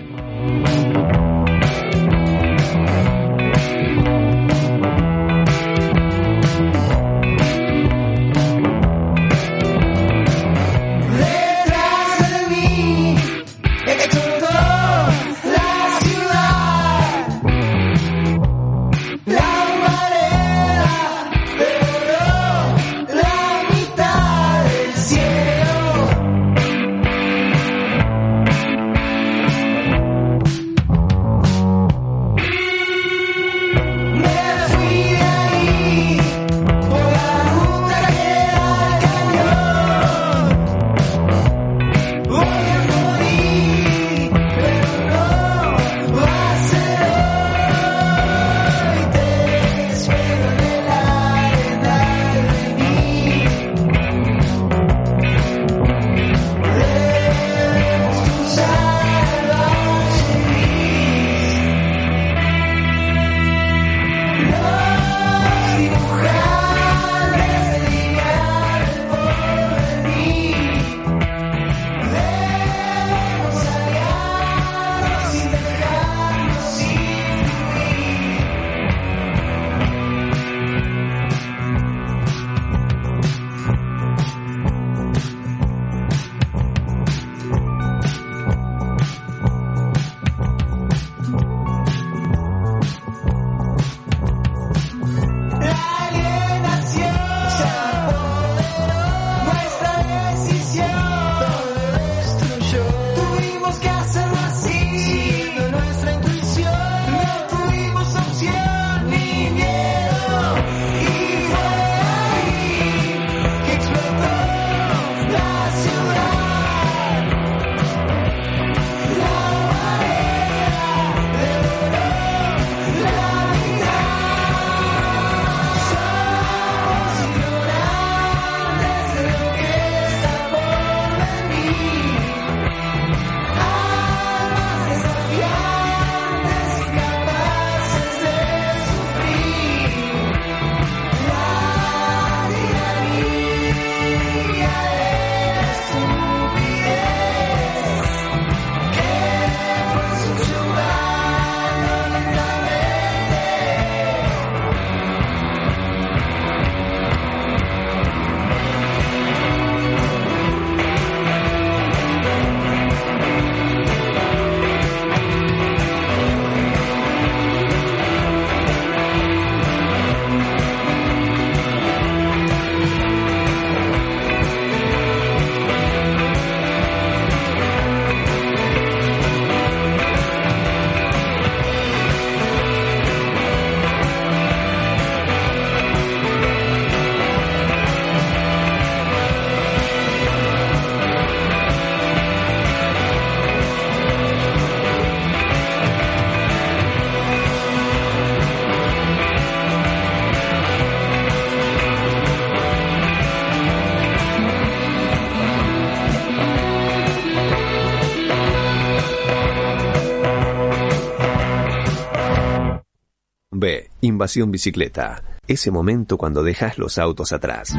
Invasión 214.20 214.50
Bicicleta. 214.50 215.22
Ese 215.48 215.70
momento 215.70 216.18
cuando 216.18 216.42
dejas 216.42 216.76
los 216.76 216.98
autos 216.98 217.32
atrás. 217.32 217.74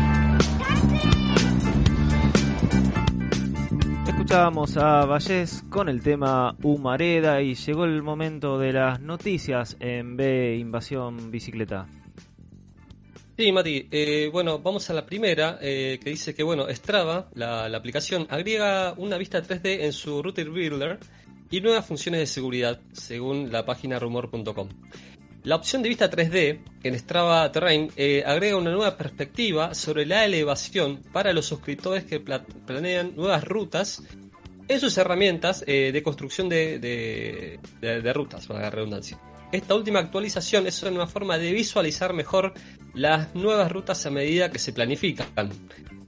Escuchábamos 4.07 4.75
a 4.75 5.05
Vallés 5.05 5.63
con 5.69 5.87
el 5.87 6.01
tema 6.01 6.57
Humareda 6.63 7.43
y 7.43 7.53
llegó 7.53 7.85
el 7.85 8.01
momento 8.01 8.57
de 8.57 8.73
las 8.73 8.99
noticias 8.99 9.77
en 9.79 10.17
B 10.17 10.57
Invasión 10.57 11.29
Bicicleta. 11.29 11.85
Sí, 13.37 13.51
Mati. 13.51 13.87
Eh, 13.91 14.31
bueno, 14.33 14.57
vamos 14.57 14.89
a 14.89 14.93
la 14.93 15.05
primera, 15.05 15.59
eh, 15.61 15.99
que 16.03 16.09
dice 16.09 16.33
que, 16.33 16.41
bueno, 16.41 16.65
Strava, 16.71 17.29
la, 17.35 17.69
la 17.69 17.77
aplicación, 17.77 18.25
agrega 18.31 18.95
una 18.97 19.19
vista 19.19 19.43
3D 19.43 19.81
en 19.83 19.93
su 19.93 20.23
Router 20.23 20.49
Builder 20.49 20.97
y 21.51 21.61
nuevas 21.61 21.85
funciones 21.85 22.21
de 22.21 22.25
seguridad, 22.25 22.81
según 22.93 23.51
la 23.51 23.63
página 23.63 23.99
rumor.com. 23.99 24.69
La 25.43 25.55
opción 25.55 25.81
de 25.81 25.89
vista 25.89 26.09
3D 26.09 26.59
en 26.83 26.99
Strava 26.99 27.51
Terrain 27.51 27.89
eh, 27.95 28.23
agrega 28.23 28.57
una 28.57 28.69
nueva 28.69 28.95
perspectiva 28.95 29.73
sobre 29.73 30.05
la 30.05 30.23
elevación 30.23 31.01
para 31.11 31.33
los 31.33 31.47
suscriptores 31.47 32.03
que 32.03 32.19
pla- 32.19 32.45
planean 32.45 33.15
nuevas 33.15 33.43
rutas 33.43 34.03
en 34.67 34.79
sus 34.79 34.95
herramientas 34.99 35.63
eh, 35.65 35.91
de 35.91 36.03
construcción 36.03 36.47
de, 36.47 37.59
rutas, 38.13 38.45
para 38.45 38.61
la 38.61 38.69
redundancia. 38.69 39.19
Esta 39.51 39.73
última 39.73 39.99
actualización 39.99 40.67
es 40.67 40.83
una 40.83 41.07
forma 41.07 41.39
de 41.39 41.51
visualizar 41.53 42.13
mejor 42.13 42.53
las 42.93 43.33
nuevas 43.33 43.71
rutas 43.71 44.05
a 44.05 44.11
medida 44.11 44.51
que 44.51 44.59
se 44.59 44.73
planifican. 44.73 45.27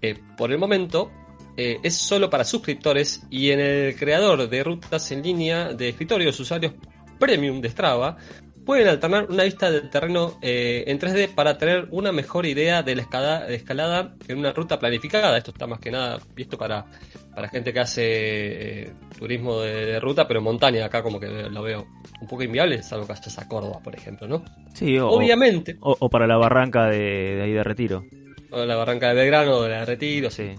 Eh, 0.02 0.16
por 0.38 0.52
el 0.52 0.60
momento, 0.60 1.12
es 1.56 1.96
solo 1.96 2.30
para 2.30 2.44
suscriptores 2.46 3.24
y 3.30 3.52
en 3.52 3.60
el 3.60 3.96
creador 3.96 4.50
de 4.50 4.64
rutas 4.64 5.12
en 5.12 5.22
línea 5.22 5.74
de 5.74 5.90
escritorios 5.90 6.40
usuarios 6.40 6.74
premium 7.20 7.62
de 7.62 7.70
Strava 7.70 8.18
pueden 8.66 8.88
alternar 8.88 9.28
una 9.30 9.44
vista 9.44 9.70
del 9.72 9.90
terreno 9.90 10.38
eh, 10.42 10.84
en 10.88 11.00
3D 11.00 11.34
para 11.34 11.58
tener 11.58 11.88
una 11.92 12.12
mejor 12.12 12.46
idea 12.46 12.82
de 12.84 12.96
la 12.96 13.02
escada- 13.02 13.46
de 13.46 13.56
escalada 13.56 14.16
en 14.28 14.38
una 14.40 14.52
ruta 14.54 14.80
planificada. 14.80 15.38
Esto 15.38 15.52
está 15.52 15.68
más 15.68 15.80
que 15.80 15.92
nada 15.92 16.20
visto 16.36 16.58
para, 16.58 16.86
para 17.36 17.50
gente 17.50 17.74
que 17.74 17.80
hace 17.80 18.04
eh, 18.84 18.94
turismo 19.18 19.60
de, 19.62 19.86
de 19.86 20.00
ruta, 20.00 20.28
pero 20.28 20.42
montaña. 20.42 20.86
Acá 20.86 21.04
como 21.04 21.20
que 21.20 21.28
lo 21.28 21.62
veo 21.62 21.86
un 22.22 22.28
poco 22.28 22.44
inviable, 22.44 22.82
salvo 22.84 23.06
que 23.06 23.14
vayas 23.14 23.38
a 23.40 23.48
Córdoba, 23.48 23.80
por 23.84 23.96
ejemplo, 23.96 24.28
¿no? 24.28 24.44
Sí, 24.74 24.98
o, 24.98 25.10
Obviamente. 25.10 25.78
O, 25.82 25.96
o 26.00 26.10
para 26.10 26.28
la 26.28 26.38
barranca 26.38 26.88
de, 26.88 27.36
de 27.36 27.42
ahí 27.44 27.52
de 27.54 27.64
Retiro. 27.64 28.06
O 28.52 28.66
la 28.66 28.76
Barranca 28.76 29.08
de 29.10 29.16
Belgrano, 29.16 29.62
de 29.64 29.70
la 29.70 29.80
de 29.80 29.86
Retiro. 29.86 30.30
Sí. 30.30 30.54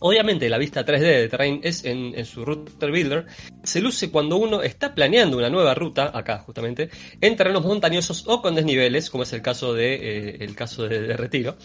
Obviamente 0.00 0.48
la 0.48 0.58
vista 0.58 0.84
3D 0.84 1.00
de 1.00 1.28
Terrain 1.28 1.60
es 1.62 1.84
en, 1.84 2.18
en 2.18 2.24
su 2.24 2.44
Router 2.44 2.90
Builder. 2.90 3.26
Se 3.62 3.80
luce 3.80 4.10
cuando 4.10 4.36
uno 4.36 4.62
está 4.62 4.94
planeando 4.94 5.36
una 5.36 5.50
nueva 5.50 5.74
ruta, 5.74 6.10
acá 6.12 6.38
justamente, 6.38 6.88
en 7.20 7.36
terrenos 7.36 7.64
montañosos 7.64 8.24
o 8.26 8.40
con 8.40 8.54
desniveles, 8.54 9.10
como 9.10 9.24
es 9.24 9.32
el 9.34 9.42
caso 9.42 9.74
de, 9.74 9.94
eh, 9.94 10.36
el 10.40 10.54
caso 10.56 10.88
de, 10.88 11.02
de 11.02 11.16
Retiro. 11.16 11.56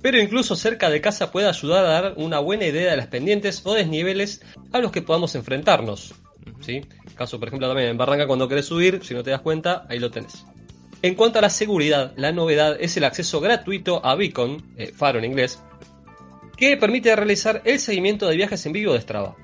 Pero 0.00 0.20
incluso 0.20 0.54
cerca 0.54 0.90
de 0.90 1.00
casa 1.00 1.32
puede 1.32 1.48
ayudar 1.48 1.84
a 1.84 1.88
dar 1.88 2.14
una 2.16 2.38
buena 2.38 2.66
idea 2.66 2.92
de 2.92 2.96
las 2.96 3.08
pendientes 3.08 3.62
o 3.64 3.74
desniveles 3.74 4.42
a 4.72 4.78
los 4.78 4.92
que 4.92 5.02
podamos 5.02 5.34
enfrentarnos. 5.34 6.14
¿sí? 6.60 6.82
Caso, 7.16 7.38
por 7.38 7.48
ejemplo, 7.48 7.68
también 7.68 7.88
en 7.88 7.98
Barranca 7.98 8.26
cuando 8.26 8.48
querés 8.48 8.66
subir, 8.66 9.00
si 9.02 9.14
no 9.14 9.22
te 9.22 9.30
das 9.30 9.40
cuenta, 9.40 9.86
ahí 9.88 9.98
lo 9.98 10.10
tenés. 10.10 10.44
En 11.02 11.16
cuanto 11.16 11.40
a 11.40 11.42
la 11.42 11.50
seguridad, 11.50 12.12
la 12.16 12.30
novedad 12.30 12.76
es 12.78 12.96
el 12.96 13.02
acceso 13.02 13.40
gratuito 13.40 14.04
a 14.06 14.14
Beacon, 14.14 14.72
eh, 14.76 14.92
faro 14.94 15.18
en 15.18 15.24
inglés, 15.24 15.60
que 16.56 16.76
permite 16.76 17.14
realizar 17.16 17.62
el 17.64 17.78
seguimiento 17.78 18.28
de 18.28 18.36
viajes 18.36 18.64
en 18.66 18.72
vivo 18.72 18.92
de 18.92 19.00
Strava, 19.00 19.36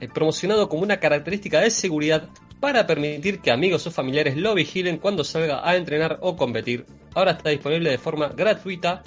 eh, 0.00 0.08
promocionado 0.08 0.68
como 0.68 0.82
una 0.82 1.00
característica 1.00 1.60
de 1.60 1.70
seguridad 1.70 2.28
para 2.60 2.86
permitir 2.86 3.40
que 3.40 3.50
amigos 3.50 3.86
o 3.86 3.90
familiares 3.90 4.36
lo 4.36 4.54
vigilen 4.54 4.98
cuando 4.98 5.24
salga 5.24 5.68
a 5.68 5.76
entrenar 5.76 6.18
o 6.20 6.36
competir. 6.36 6.86
Ahora 7.14 7.32
está 7.32 7.50
disponible 7.50 7.90
de 7.90 7.98
forma 7.98 8.28
gratuita 8.28 9.02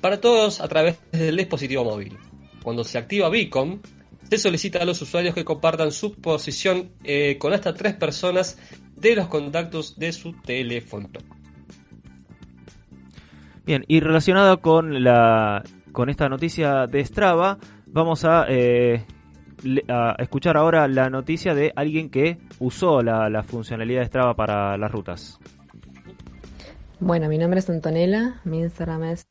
para 0.00 0.20
todos 0.20 0.60
a 0.60 0.68
través 0.68 0.98
del 1.10 1.36
dispositivo 1.36 1.84
móvil. 1.84 2.16
Cuando 2.62 2.84
se 2.84 2.98
activa 2.98 3.28
Beacon, 3.28 3.82
se 4.30 4.38
solicita 4.38 4.78
a 4.78 4.84
los 4.84 5.02
usuarios 5.02 5.34
que 5.34 5.44
compartan 5.44 5.92
su 5.92 6.14
posición 6.14 6.92
eh, 7.04 7.36
con 7.38 7.52
hasta 7.52 7.74
tres 7.74 7.94
personas 7.94 8.56
de 8.96 9.16
los 9.16 9.26
contactos 9.26 9.98
de 9.98 10.12
su 10.12 10.32
teléfono. 10.40 11.10
Bien, 13.64 13.84
y 13.88 14.00
relacionado 14.00 14.60
con 14.60 15.04
la 15.04 15.62
con 15.92 16.08
esta 16.08 16.28
noticia 16.28 16.86
de 16.86 17.04
Strava, 17.04 17.58
vamos 17.86 18.24
a, 18.24 18.46
eh, 18.48 19.04
a 19.88 20.16
escuchar 20.18 20.56
ahora 20.56 20.88
la 20.88 21.10
noticia 21.10 21.54
de 21.54 21.72
alguien 21.76 22.10
que 22.10 22.38
usó 22.58 23.02
la, 23.02 23.28
la 23.28 23.42
funcionalidad 23.42 24.00
de 24.00 24.06
Strava 24.06 24.34
para 24.34 24.76
las 24.76 24.90
rutas. 24.90 25.38
Bueno, 27.00 27.28
mi 27.28 27.38
nombre 27.38 27.60
es 27.60 27.68
Antonella, 27.68 28.40
mi 28.44 28.60
Instagram 28.60 29.04
es... 29.04 29.26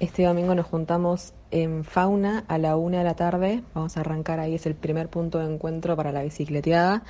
Este 0.00 0.24
domingo 0.24 0.54
nos 0.54 0.66
juntamos 0.66 1.34
en 1.50 1.82
Fauna 1.82 2.44
a 2.46 2.56
la 2.56 2.76
una 2.76 2.98
de 2.98 3.04
la 3.04 3.14
tarde. 3.14 3.64
Vamos 3.74 3.96
a 3.96 4.00
arrancar 4.00 4.38
ahí, 4.38 4.54
es 4.54 4.64
el 4.66 4.74
primer 4.74 5.08
punto 5.08 5.38
de 5.40 5.52
encuentro 5.52 5.96
para 5.96 6.12
la 6.12 6.22
bicicleteada 6.22 7.02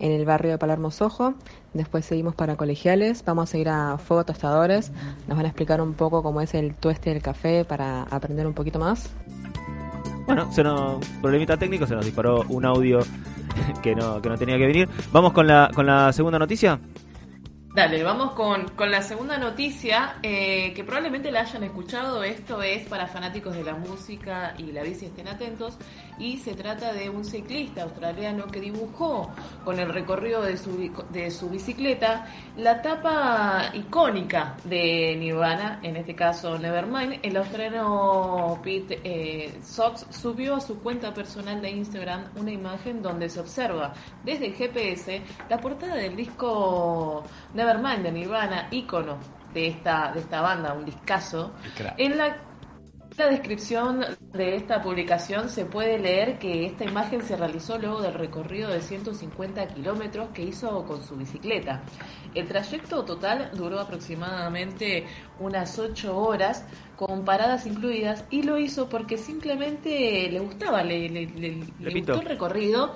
en 0.00 0.12
el 0.12 0.24
barrio 0.24 0.50
de 0.52 0.58
Palermo 0.58 0.90
Sojo. 0.90 1.34
Después 1.74 2.04
seguimos 2.04 2.34
para 2.34 2.56
colegiales. 2.56 3.24
Vamos 3.24 3.54
a 3.54 3.58
ir 3.58 3.68
a 3.68 3.98
Fuego 3.98 4.24
Tostadores. 4.24 4.90
Nos 5.28 5.36
van 5.36 5.46
a 5.46 5.48
explicar 5.48 5.80
un 5.80 5.94
poco 5.94 6.22
cómo 6.22 6.40
es 6.40 6.54
el 6.54 6.74
tueste 6.74 7.10
del 7.10 7.22
café 7.22 7.64
para 7.64 8.02
aprender 8.04 8.46
un 8.46 8.54
poquito 8.54 8.78
más. 8.78 9.14
Bueno, 10.26 10.50
se 10.52 10.62
nos, 10.62 11.04
problemita 11.20 11.56
técnico, 11.56 11.86
se 11.86 11.94
nos 11.94 12.04
disparó 12.04 12.44
un 12.48 12.64
audio 12.64 13.00
que 13.82 13.94
no, 13.94 14.20
que 14.20 14.28
no 14.28 14.36
tenía 14.36 14.58
que 14.58 14.66
venir. 14.66 14.88
Vamos 15.12 15.32
con 15.32 15.46
la, 15.46 15.70
con 15.74 15.86
la 15.86 16.12
segunda 16.12 16.38
noticia. 16.38 16.80
Dale, 17.72 18.02
vamos 18.02 18.32
con, 18.32 18.68
con 18.70 18.90
la 18.90 19.00
segunda 19.00 19.38
noticia, 19.38 20.16
eh, 20.24 20.72
que 20.74 20.82
probablemente 20.82 21.30
la 21.30 21.42
hayan 21.42 21.62
escuchado, 21.62 22.24
esto 22.24 22.60
es 22.62 22.88
para 22.88 23.06
fanáticos 23.06 23.54
de 23.54 23.62
la 23.62 23.74
música 23.74 24.54
y 24.58 24.72
la 24.72 24.82
bici 24.82 25.06
estén 25.06 25.28
atentos, 25.28 25.78
y 26.18 26.38
se 26.38 26.54
trata 26.54 26.92
de 26.92 27.08
un 27.08 27.24
ciclista 27.24 27.84
australiano 27.84 28.48
que 28.48 28.60
dibujó 28.60 29.30
con 29.64 29.78
el 29.78 29.88
recorrido 29.88 30.42
de 30.42 30.56
su, 30.56 30.92
de 31.10 31.30
su 31.30 31.48
bicicleta 31.48 32.26
la 32.56 32.82
tapa 32.82 33.70
icónica 33.72 34.56
de 34.64 35.14
Nirvana, 35.16 35.78
en 35.84 35.96
este 35.96 36.16
caso 36.16 36.58
Nevermind. 36.58 37.20
El 37.22 37.36
australiano 37.36 38.60
Pete 38.64 39.00
eh, 39.04 39.60
Sox 39.62 40.06
subió 40.10 40.56
a 40.56 40.60
su 40.60 40.80
cuenta 40.80 41.14
personal 41.14 41.62
de 41.62 41.70
Instagram 41.70 42.32
una 42.34 42.50
imagen 42.50 43.00
donde 43.00 43.28
se 43.28 43.38
observa 43.38 43.94
desde 44.24 44.46
el 44.46 44.54
GPS 44.54 45.22
la 45.48 45.58
portada 45.58 45.94
del 45.94 46.16
disco 46.16 47.22
Nevermind 47.64 48.02
de 48.02 48.12
Nirvana, 48.12 48.68
ícono 48.70 49.18
de 49.52 49.66
esta, 49.68 50.12
de 50.14 50.20
esta 50.20 50.40
banda, 50.40 50.72
un 50.72 50.84
discazo. 50.86 51.52
En 51.98 52.16
la, 52.16 52.36
la 53.18 53.26
descripción 53.26 54.04
de 54.32 54.56
esta 54.56 54.80
publicación 54.80 55.48
se 55.50 55.66
puede 55.66 55.98
leer 55.98 56.38
que 56.38 56.64
esta 56.64 56.84
imagen 56.84 57.20
se 57.22 57.36
realizó 57.36 57.76
luego 57.76 58.00
del 58.00 58.14
recorrido 58.14 58.70
de 58.70 58.80
150 58.80 59.66
kilómetros 59.68 60.28
que 60.32 60.42
hizo 60.42 60.84
con 60.86 61.02
su 61.02 61.16
bicicleta. 61.16 61.82
El 62.34 62.46
trayecto 62.46 63.04
total 63.04 63.50
duró 63.54 63.80
aproximadamente 63.80 65.04
unas 65.40 65.78
8 65.78 66.16
horas 66.16 66.64
con 66.96 67.24
paradas 67.24 67.66
incluidas 67.66 68.24
y 68.30 68.42
lo 68.44 68.56
hizo 68.56 68.88
porque 68.88 69.18
simplemente 69.18 70.28
le 70.30 70.38
gustaba, 70.38 70.82
le, 70.82 71.08
le- 71.08 71.26
le- 71.26 71.64
gustó 72.14 72.22
el 72.22 72.28
recorrido. 72.28 72.94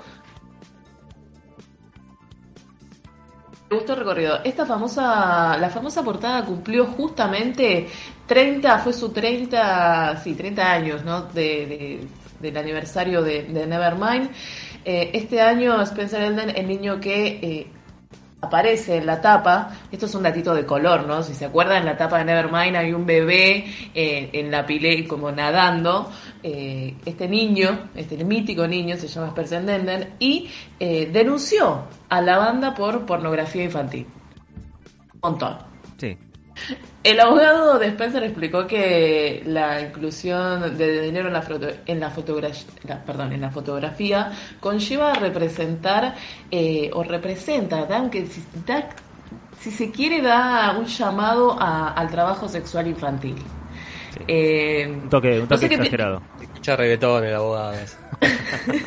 Gustó 3.74 3.92
el 3.94 4.00
recorrido. 4.00 4.38
Esta 4.44 4.64
famosa, 4.66 5.56
la 5.58 5.68
famosa 5.70 6.02
portada 6.02 6.44
cumplió 6.44 6.86
justamente 6.86 7.88
30, 8.26 8.78
fue 8.78 8.92
su 8.92 9.10
30, 9.12 10.16
sí, 10.22 10.34
30 10.34 10.72
años, 10.72 11.04
¿no? 11.04 11.22
De, 11.22 11.66
de- 11.66 12.08
del 12.40 12.56
aniversario 12.58 13.22
de, 13.22 13.44
de 13.44 13.66
Nevermind. 13.66 14.30
Eh, 14.84 15.10
este 15.14 15.40
año 15.40 15.80
Spencer 15.82 16.22
Elden, 16.22 16.50
el 16.54 16.66
niño 16.68 17.00
que 17.00 17.26
eh, 17.42 17.66
aparece 18.45 18.97
en 18.97 19.07
la 19.07 19.20
tapa, 19.20 19.70
esto 19.90 20.07
es 20.07 20.14
un 20.14 20.22
datito 20.22 20.55
de 20.55 20.64
color, 20.64 21.07
¿no? 21.07 21.22
Si 21.22 21.34
se 21.34 21.45
acuerdan, 21.45 21.78
en 21.78 21.86
la 21.86 21.97
tapa 21.97 22.18
de 22.18 22.24
Nevermind 22.24 22.76
hay 22.76 22.92
un 22.92 23.05
bebé 23.07 23.66
eh, 23.95 24.30
en 24.32 24.51
la 24.51 24.64
pileta 24.64 25.09
como 25.09 25.30
nadando. 25.32 26.11
Eh, 26.42 26.95
este 27.05 27.28
niño, 27.28 27.90
este 27.95 28.22
mítico 28.24 28.66
niño, 28.66 28.97
se 28.97 29.09
llama 29.09 29.28
Spencer 29.28 30.12
y 30.18 30.49
eh, 30.78 31.09
denunció 31.12 31.84
a 32.09 32.20
la 32.20 32.38
banda 32.38 32.74
por 32.74 33.07
pornografía 33.07 33.64
infantil. 33.64 34.07
Un 35.14 35.20
montón. 35.20 35.59
Sí. 35.99 36.16
El 37.05 37.20
abogado 37.20 37.78
de 37.78 37.88
Spencer 37.88 38.22
explicó 38.24 38.66
que 38.66 39.42
la 39.46 39.78
inclusión 39.82 40.76
de 40.78 41.02
dinero 41.02 41.26
en 41.28 41.34
la, 41.34 41.42
foto- 41.42 41.68
en 41.84 42.00
la, 42.00 42.11
la- 42.88 43.02
fotografía 43.50 44.32
conlleva 44.59 45.12
representar 45.12 46.14
eh, 46.50 46.90
o 46.94 47.02
representa, 47.05 47.84
dan 47.84 48.09
que 48.09 48.24
si, 48.26 48.42
da- 48.66 48.88
si 49.61 49.70
se 49.70 49.90
quiere, 49.90 50.22
da 50.22 50.74
un 50.78 50.86
llamado 50.86 51.57
a- 51.61 51.92
al 51.92 52.09
trabajo 52.09 52.48
sexual 52.48 52.86
infantil. 52.86 53.36
Eh, 54.28 54.86
Un 54.88 55.08
toque, 55.08 55.40
un 55.40 55.48
no 55.48 55.56
sé 55.56 55.66
exagerado. 55.66 56.22
Escucha 56.40 56.76
reggaetón 56.76 57.24
el 57.24 57.34
abogado. 57.34 57.74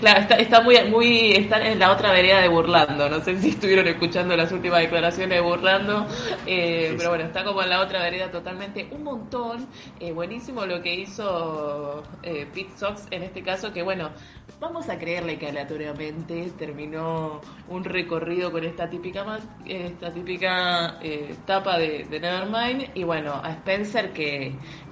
Claro, 0.00 0.20
está, 0.20 0.36
está 0.36 0.60
muy, 0.62 0.76
muy, 0.88 1.32
están 1.32 1.62
en 1.62 1.78
la 1.78 1.92
otra 1.92 2.10
vereda 2.12 2.40
de 2.40 2.48
Burlando. 2.48 3.08
No 3.10 3.20
sé 3.20 3.38
si 3.40 3.50
estuvieron 3.50 3.86
escuchando 3.86 4.34
las 4.36 4.50
últimas 4.52 4.80
declaraciones 4.80 5.36
de 5.36 5.40
Burlando, 5.40 6.06
eh, 6.46 6.94
pero 6.96 7.10
bueno, 7.10 7.24
está 7.24 7.44
como 7.44 7.62
en 7.62 7.68
la 7.68 7.80
otra 7.82 8.00
vereda 8.02 8.30
totalmente. 8.30 8.88
Un 8.90 9.02
montón. 9.04 9.66
Eh, 9.98 10.12
buenísimo 10.12 10.64
lo 10.64 10.80
que 10.82 10.94
hizo 10.94 12.02
eh, 12.22 12.46
Pete 12.52 12.70
Sox 12.78 13.06
en 13.10 13.22
este 13.24 13.42
caso, 13.42 13.72
que 13.72 13.82
bueno, 13.82 14.10
vamos 14.58 14.88
a 14.88 14.98
creerle 14.98 15.38
que 15.38 15.48
aleatoriamente 15.48 16.50
terminó 16.58 17.40
un 17.68 17.84
recorrido 17.84 18.50
con 18.50 18.64
esta 18.64 18.88
típica, 18.88 19.24
ma- 19.24 19.40
esta 19.66 20.10
típica 20.12 20.98
eh, 21.02 21.34
tapa 21.46 21.78
de, 21.78 22.06
de 22.08 22.20
Nevermind. 22.20 22.90
Y 22.94 23.04
bueno, 23.04 23.38
a 23.42 23.50
Spencer 23.52 24.12
que, 24.12 24.39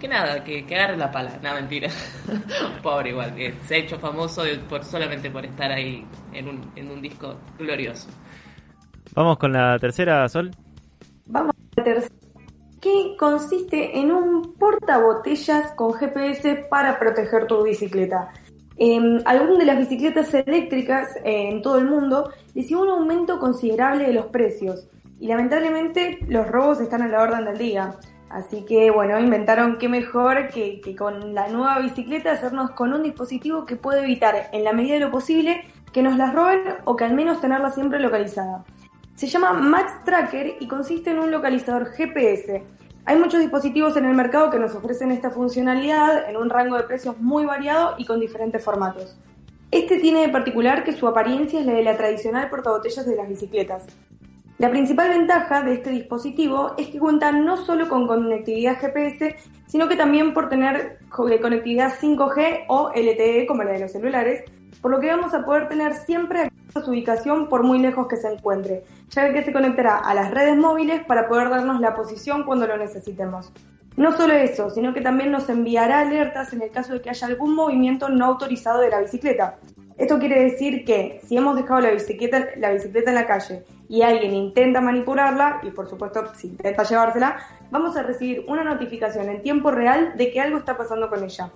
que 0.00 0.08
nada, 0.08 0.42
que, 0.44 0.64
que 0.64 0.74
agarre 0.74 0.96
la 0.96 1.10
pala. 1.10 1.38
No, 1.42 1.54
mentira. 1.54 1.88
Pobre 2.82 3.10
igual, 3.10 3.34
que 3.34 3.54
se 3.66 3.74
ha 3.74 3.78
hecho 3.78 3.98
famoso 3.98 4.42
por, 4.68 4.84
solamente 4.84 5.30
por 5.30 5.44
estar 5.44 5.70
ahí 5.70 6.04
en 6.32 6.48
un, 6.48 6.72
en 6.76 6.90
un 6.90 7.00
disco 7.00 7.36
glorioso. 7.58 8.08
Vamos 9.14 9.38
con 9.38 9.52
la 9.52 9.78
tercera, 9.78 10.28
Sol. 10.28 10.50
Vamos 11.26 11.52
a 11.52 11.80
la 11.80 11.84
tercera, 11.84 12.14
que 12.80 13.16
consiste 13.18 13.98
en 13.98 14.12
un 14.12 14.54
portabotellas 14.54 15.72
con 15.74 15.92
GPS 15.94 16.66
para 16.70 16.98
proteger 16.98 17.46
tu 17.46 17.62
bicicleta. 17.62 18.30
Eh, 18.76 19.00
algunas 19.24 19.58
de 19.58 19.64
las 19.64 19.78
bicicletas 19.78 20.32
eléctricas 20.34 21.08
eh, 21.24 21.50
en 21.50 21.62
todo 21.62 21.78
el 21.78 21.86
mundo 21.86 22.30
les 22.54 22.70
un 22.70 22.88
aumento 22.88 23.40
considerable 23.40 24.06
de 24.06 24.12
los 24.12 24.26
precios 24.26 24.88
y 25.18 25.26
lamentablemente 25.26 26.18
los 26.28 26.46
robos 26.46 26.80
están 26.80 27.02
a 27.02 27.08
la 27.08 27.22
orden 27.22 27.44
del 27.44 27.58
día. 27.58 27.96
Así 28.30 28.64
que 28.64 28.90
bueno, 28.90 29.18
inventaron 29.18 29.78
qué 29.78 29.88
mejor 29.88 30.48
que, 30.48 30.80
que 30.80 30.94
con 30.94 31.34
la 31.34 31.48
nueva 31.48 31.78
bicicleta 31.78 32.32
hacernos 32.32 32.72
con 32.72 32.92
un 32.92 33.02
dispositivo 33.02 33.64
que 33.64 33.76
puede 33.76 34.02
evitar 34.02 34.50
en 34.52 34.64
la 34.64 34.72
medida 34.72 34.94
de 34.94 35.00
lo 35.00 35.10
posible 35.10 35.64
que 35.92 36.02
nos 36.02 36.16
las 36.16 36.34
roben 36.34 36.60
o 36.84 36.96
que 36.96 37.04
al 37.04 37.14
menos 37.14 37.40
tenerla 37.40 37.70
siempre 37.70 38.00
localizada. 38.00 38.64
Se 39.14 39.26
llama 39.26 39.52
Max 39.52 40.04
Tracker 40.04 40.56
y 40.60 40.68
consiste 40.68 41.10
en 41.10 41.18
un 41.18 41.30
localizador 41.30 41.86
GPS. 41.86 42.62
Hay 43.04 43.18
muchos 43.18 43.40
dispositivos 43.40 43.96
en 43.96 44.04
el 44.04 44.14
mercado 44.14 44.50
que 44.50 44.58
nos 44.58 44.74
ofrecen 44.74 45.10
esta 45.10 45.30
funcionalidad 45.30 46.28
en 46.28 46.36
un 46.36 46.50
rango 46.50 46.76
de 46.76 46.84
precios 46.84 47.18
muy 47.18 47.46
variado 47.46 47.94
y 47.96 48.04
con 48.04 48.20
diferentes 48.20 48.62
formatos. 48.62 49.18
Este 49.70 49.98
tiene 49.98 50.20
de 50.20 50.28
particular 50.28 50.84
que 50.84 50.92
su 50.92 51.08
apariencia 51.08 51.58
es 51.60 51.66
la 51.66 51.72
de 51.72 51.82
la 51.82 51.96
tradicional 51.96 52.48
portabotellas 52.48 53.06
de 53.06 53.16
las 53.16 53.28
bicicletas. 53.28 53.86
La 54.58 54.70
principal 54.70 55.10
ventaja 55.10 55.62
de 55.62 55.74
este 55.74 55.90
dispositivo 55.90 56.74
es 56.76 56.88
que 56.88 56.98
cuenta 56.98 57.30
no 57.30 57.56
solo 57.56 57.88
con 57.88 58.08
conectividad 58.08 58.80
GPS, 58.80 59.36
sino 59.68 59.88
que 59.88 59.94
también 59.94 60.34
por 60.34 60.48
tener 60.48 60.98
eh, 61.30 61.40
conectividad 61.40 61.94
5G 61.94 62.64
o 62.66 62.90
LTE 62.90 63.46
como 63.46 63.62
la 63.62 63.74
de 63.74 63.78
los 63.78 63.92
celulares, 63.92 64.42
por 64.82 64.90
lo 64.90 64.98
que 64.98 65.06
vamos 65.06 65.32
a 65.32 65.44
poder 65.44 65.68
tener 65.68 65.94
siempre 65.94 66.40
activa 66.40 66.84
su 66.84 66.90
ubicación 66.90 67.48
por 67.48 67.62
muy 67.62 67.78
lejos 67.78 68.08
que 68.08 68.16
se 68.16 68.32
encuentre, 68.32 68.82
ya 69.10 69.32
que 69.32 69.44
se 69.44 69.52
conectará 69.52 69.98
a 69.98 70.12
las 70.12 70.32
redes 70.32 70.56
móviles 70.56 71.04
para 71.04 71.28
poder 71.28 71.50
darnos 71.50 71.80
la 71.80 71.94
posición 71.94 72.42
cuando 72.42 72.66
lo 72.66 72.76
necesitemos. 72.76 73.52
No 73.96 74.10
solo 74.16 74.34
eso, 74.34 74.70
sino 74.70 74.92
que 74.92 75.00
también 75.00 75.30
nos 75.30 75.48
enviará 75.48 76.00
alertas 76.00 76.52
en 76.52 76.62
el 76.62 76.72
caso 76.72 76.94
de 76.94 77.00
que 77.00 77.10
haya 77.10 77.28
algún 77.28 77.54
movimiento 77.54 78.08
no 78.08 78.26
autorizado 78.26 78.80
de 78.80 78.90
la 78.90 79.00
bicicleta. 79.00 79.58
Esto 79.98 80.20
quiere 80.20 80.44
decir 80.44 80.84
que 80.84 81.20
si 81.24 81.36
hemos 81.36 81.56
dejado 81.56 81.80
la 81.80 81.90
bicicleta, 81.90 82.46
la 82.56 82.70
bicicleta 82.70 83.10
en 83.10 83.16
la 83.16 83.26
calle 83.26 83.64
y 83.88 84.02
alguien 84.02 84.32
intenta 84.32 84.80
manipularla, 84.80 85.60
y 85.64 85.70
por 85.70 85.88
supuesto 85.88 86.24
si 86.36 86.46
intenta 86.46 86.84
llevársela, 86.84 87.38
vamos 87.72 87.96
a 87.96 88.04
recibir 88.04 88.44
una 88.46 88.62
notificación 88.62 89.28
en 89.28 89.42
tiempo 89.42 89.72
real 89.72 90.16
de 90.16 90.30
que 90.30 90.40
algo 90.40 90.58
está 90.58 90.76
pasando 90.76 91.10
con 91.10 91.24
ella. 91.24 91.50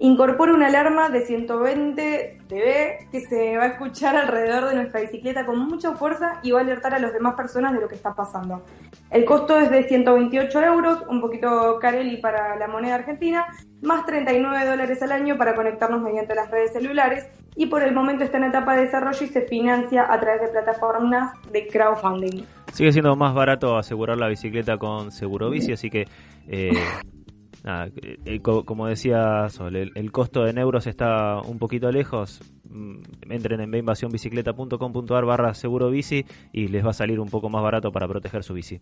Incorpora 0.00 0.54
una 0.54 0.68
alarma 0.68 1.08
de 1.08 1.26
120 1.26 2.38
dB 2.48 3.10
que 3.10 3.20
se 3.20 3.56
va 3.56 3.64
a 3.64 3.66
escuchar 3.66 4.14
alrededor 4.14 4.68
de 4.68 4.76
nuestra 4.76 5.00
bicicleta 5.00 5.44
con 5.44 5.58
mucha 5.58 5.96
fuerza 5.96 6.38
y 6.44 6.52
va 6.52 6.60
a 6.60 6.62
alertar 6.62 6.94
a 6.94 7.00
las 7.00 7.12
demás 7.12 7.34
personas 7.34 7.72
de 7.72 7.80
lo 7.80 7.88
que 7.88 7.96
está 7.96 8.14
pasando. 8.14 8.64
El 9.10 9.24
costo 9.24 9.58
es 9.58 9.70
de 9.70 9.82
128 9.82 10.62
euros, 10.62 11.02
un 11.08 11.20
poquito 11.20 11.78
carelli 11.80 12.18
para 12.18 12.54
la 12.56 12.68
moneda 12.68 12.94
argentina, 12.94 13.46
más 13.82 14.06
39 14.06 14.66
dólares 14.66 15.02
al 15.02 15.10
año 15.10 15.36
para 15.36 15.56
conectarnos 15.56 16.00
mediante 16.00 16.34
las 16.36 16.48
redes 16.48 16.72
celulares 16.72 17.26
y 17.56 17.66
por 17.66 17.82
el 17.82 17.92
momento 17.92 18.22
está 18.22 18.38
en 18.38 18.44
etapa 18.44 18.76
de 18.76 18.82
desarrollo 18.82 19.24
y 19.24 19.26
se 19.26 19.42
financia 19.42 20.06
a 20.12 20.20
través 20.20 20.42
de 20.42 20.48
plataformas 20.48 21.32
de 21.50 21.66
crowdfunding. 21.66 22.44
Sigue 22.72 22.92
siendo 22.92 23.16
más 23.16 23.34
barato 23.34 23.76
asegurar 23.76 24.16
la 24.16 24.28
bicicleta 24.28 24.78
con 24.78 25.10
Seguro 25.10 25.50
Bici, 25.50 25.72
así 25.72 25.90
que, 25.90 26.06
eh, 26.46 26.70
eh, 27.64 28.40
co- 28.40 28.64
como 28.64 28.86
decía 28.86 29.48
Sol, 29.50 29.76
el, 29.76 30.12
costo 30.12 30.46
en 30.46 30.58
euros 30.58 30.86
está 30.86 31.40
un 31.40 31.58
poquito 31.58 31.90
lejos. 31.90 32.40
Mm, 32.70 32.96
Entren 33.30 33.60
en 33.60 33.70
beinvasionbicicleta.com.ar 33.70 35.24
barra 35.24 35.54
Seguro 35.54 35.90
Bici 35.90 36.24
y 36.52 36.68
les 36.68 36.84
va 36.84 36.90
a 36.90 36.94
salir 36.94 37.20
un 37.20 37.28
poco 37.28 37.48
más 37.48 37.62
barato 37.62 37.90
para 37.92 38.06
proteger 38.08 38.42
su 38.44 38.54
bici. 38.54 38.78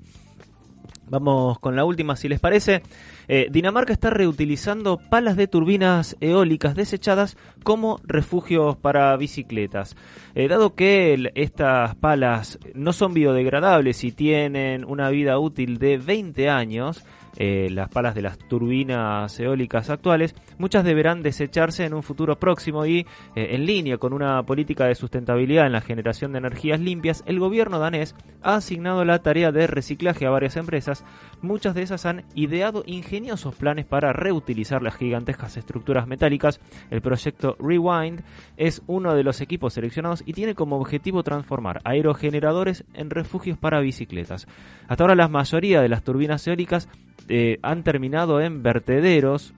Vamos 1.09 1.61
con 1.61 1.77
la 1.77 1.85
última, 1.85 2.17
si 2.17 2.29
les 2.29 2.41
parece. 2.41 2.83
Eh, 3.29 3.47
Dinamarca 3.51 3.93
está 3.93 4.11
reutilizando 4.11 4.99
palas 4.99 5.37
de 5.37 5.47
turbinas 5.47 6.17
eólicas 6.21 6.75
desechadas 6.75 7.37
como 7.63 8.01
refugios 8.05 8.77
para 8.77 9.17
bicicletas. 9.17 9.97
Eh, 10.35 10.49
dado 10.49 10.75
que 10.75 11.31
estas 11.37 11.95
palas 11.95 12.59
no 12.75 12.93
son 12.93 13.15
biodegradables 13.15 14.03
y 14.03 14.11
tienen 14.11 14.85
una 14.85 15.09
vida 15.11 15.39
útil 15.39 15.79
de 15.79 15.97
20 15.99 16.49
años, 16.51 17.05
eh, 17.37 17.69
las 17.71 17.89
palas 17.89 18.15
de 18.15 18.23
las 18.23 18.39
turbinas 18.39 19.39
eólicas 19.39 19.91
actuales, 19.91 20.35
muchas 20.59 20.85
deberán 20.85 21.23
desecharse 21.23 21.85
en 21.85 21.95
un 21.95 22.03
futuro 22.03 22.39
próximo 22.39 22.87
y 22.87 23.01
eh, 23.35 23.49
en 23.51 23.67
línea 23.67 23.99
con 23.99 24.13
una 24.13 24.43
política 24.43 24.87
de 24.87 24.95
sustentabilidad 24.95 25.67
en 25.67 25.73
la 25.73 25.81
generación 25.81 26.33
de 26.33 26.39
energías 26.39 26.81
limpias, 26.81 27.23
el 27.27 27.39
gobierno 27.39 27.79
danés 27.79 28.15
ha 28.43 28.57
asignado 28.57 29.05
la 29.05 29.21
tarea 29.21 29.53
de 29.53 29.67
reciclaje 29.67 30.27
a 30.27 30.31
varias 30.31 30.57
empresas. 30.57 31.05
Muchas 31.43 31.75
de 31.75 31.83
esas 31.83 32.07
han 32.07 32.25
ideado 32.35 32.83
ingeniosos 32.87 33.55
planes 33.55 33.85
para 33.85 34.13
reutilizar 34.13 34.83
las 34.83 34.97
gigantescas 34.97 35.57
estructuras 35.57 36.07
metálicas. 36.07 36.61
El 36.91 37.03
proyecto 37.03 37.57
Rewind 37.59 38.23
es 38.57 38.83
uno 38.87 39.15
de 39.15 39.25
los 39.25 39.41
equipos 39.41 39.75
seleccionados 39.75 40.23
y 40.27 40.33
tiene 40.33 40.55
como 40.55 40.77
objetivo 40.77 41.23
transformar 41.23 41.81
aerogeneradores 41.85 42.85
en 42.95 43.11
refugios 43.11 43.59
para 43.59 43.81
bicicletas. 43.81 44.47
Hasta 44.89 45.05
ahora 45.05 45.15
la 45.15 45.29
mayoría 45.29 45.81
de 45.81 45.89
las 45.89 46.03
turbinas 46.03 46.47
eólicas 46.47 46.89
eh, 47.29 47.59
han 47.63 47.83
terminado 47.83 48.41
en 48.41 48.63
vertederos 48.63 49.55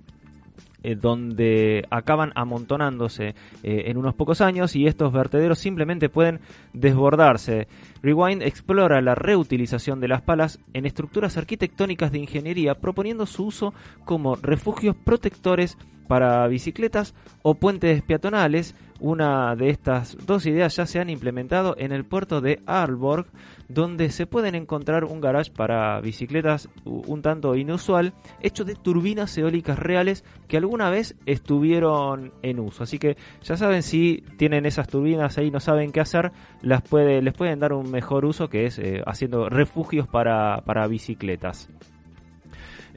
eh, 0.85 0.95
donde 0.95 1.85
acaban 1.91 2.31
amontonándose 2.37 3.35
eh, 3.65 3.83
en 3.87 3.97
unos 3.97 4.15
pocos 4.15 4.41
años 4.41 4.77
y 4.77 4.87
estos 4.87 5.13
vertederos 5.13 5.59
simplemente 5.59 6.09
pueden 6.09 6.39
desbordarse. 6.73 7.67
Rewind 8.01 8.43
explora 8.43 9.01
la 9.01 9.17
reutilización 9.17 9.99
de 9.99 10.07
las 10.07 10.23
palas 10.23 10.61
en 10.75 10.87
estructuras 10.87 11.37
arquitectónicas 11.37 12.13
de 12.13 12.21
ingeniería, 12.21 12.77
proponiendo 12.77 13.27
su 13.27 13.47
uso 13.47 13.75
como 14.05 14.37
refugios 14.37 14.95
protectores 14.95 15.77
para 16.07 16.47
bicicletas 16.47 17.13
o 17.43 17.55
puentes 17.55 18.01
peatonales. 18.03 18.77
Una 19.01 19.55
de 19.55 19.71
estas 19.71 20.17
dos 20.27 20.45
ideas 20.47 20.75
ya 20.75 20.85
se 20.85 20.99
han 20.99 21.09
implementado 21.09 21.77
en 21.79 21.93
el 21.93 22.05
puerto 22.05 22.41
de 22.41 22.61
Aalborg, 22.67 23.27
donde 23.69 24.11
se 24.11 24.27
pueden 24.27 24.57
encontrar 24.57 25.05
un 25.05 25.21
garage 25.21 25.53
para 25.53 26.01
bicicletas 26.01 26.69
un 26.85 27.23
tanto 27.23 27.55
inusual, 27.55 28.13
hecho 28.41 28.65
de 28.65 28.75
turbinas 28.75 29.37
eólicas 29.39 29.79
reales 29.79 30.25
que 30.49 30.57
alguna 30.57 30.91
vez 30.91 31.15
estuvieron 31.27 32.33
en 32.43 32.59
uso. 32.59 32.83
Así 32.83 32.99
que 32.99 33.17
ya 33.43 33.57
saben 33.57 33.85
si 33.85 34.25
tienen 34.37 34.67
esas 34.67 34.89
turbinas 34.89 35.39
ahí 35.39 35.51
no 35.51 35.61
saben 35.61 35.93
qué 35.93 36.01
hacer, 36.01 36.33
las 36.63 36.83
les 36.91 37.35
pueden 37.35 37.61
dar 37.61 37.73
un 37.73 37.91
mejor 37.91 38.25
uso 38.25 38.49
que 38.49 38.67
es 38.67 38.79
eh, 38.79 39.03
haciendo 39.07 39.49
refugios 39.49 40.09
para 40.09 40.87
bicicletas. 40.89 41.69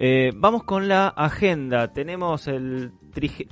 Eh, 0.04 0.32
vamos 0.36 0.64
con 0.64 0.88
la 0.88 1.10
agenda. 1.10 1.93
Tenemos 1.93 2.47
el, 2.47 2.91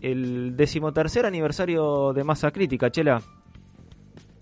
el 0.01 0.57
decimotercer 0.57 1.27
aniversario 1.27 2.11
de 2.11 2.23
Masa 2.23 2.49
Crítica, 2.49 2.89
Chela. 2.89 3.21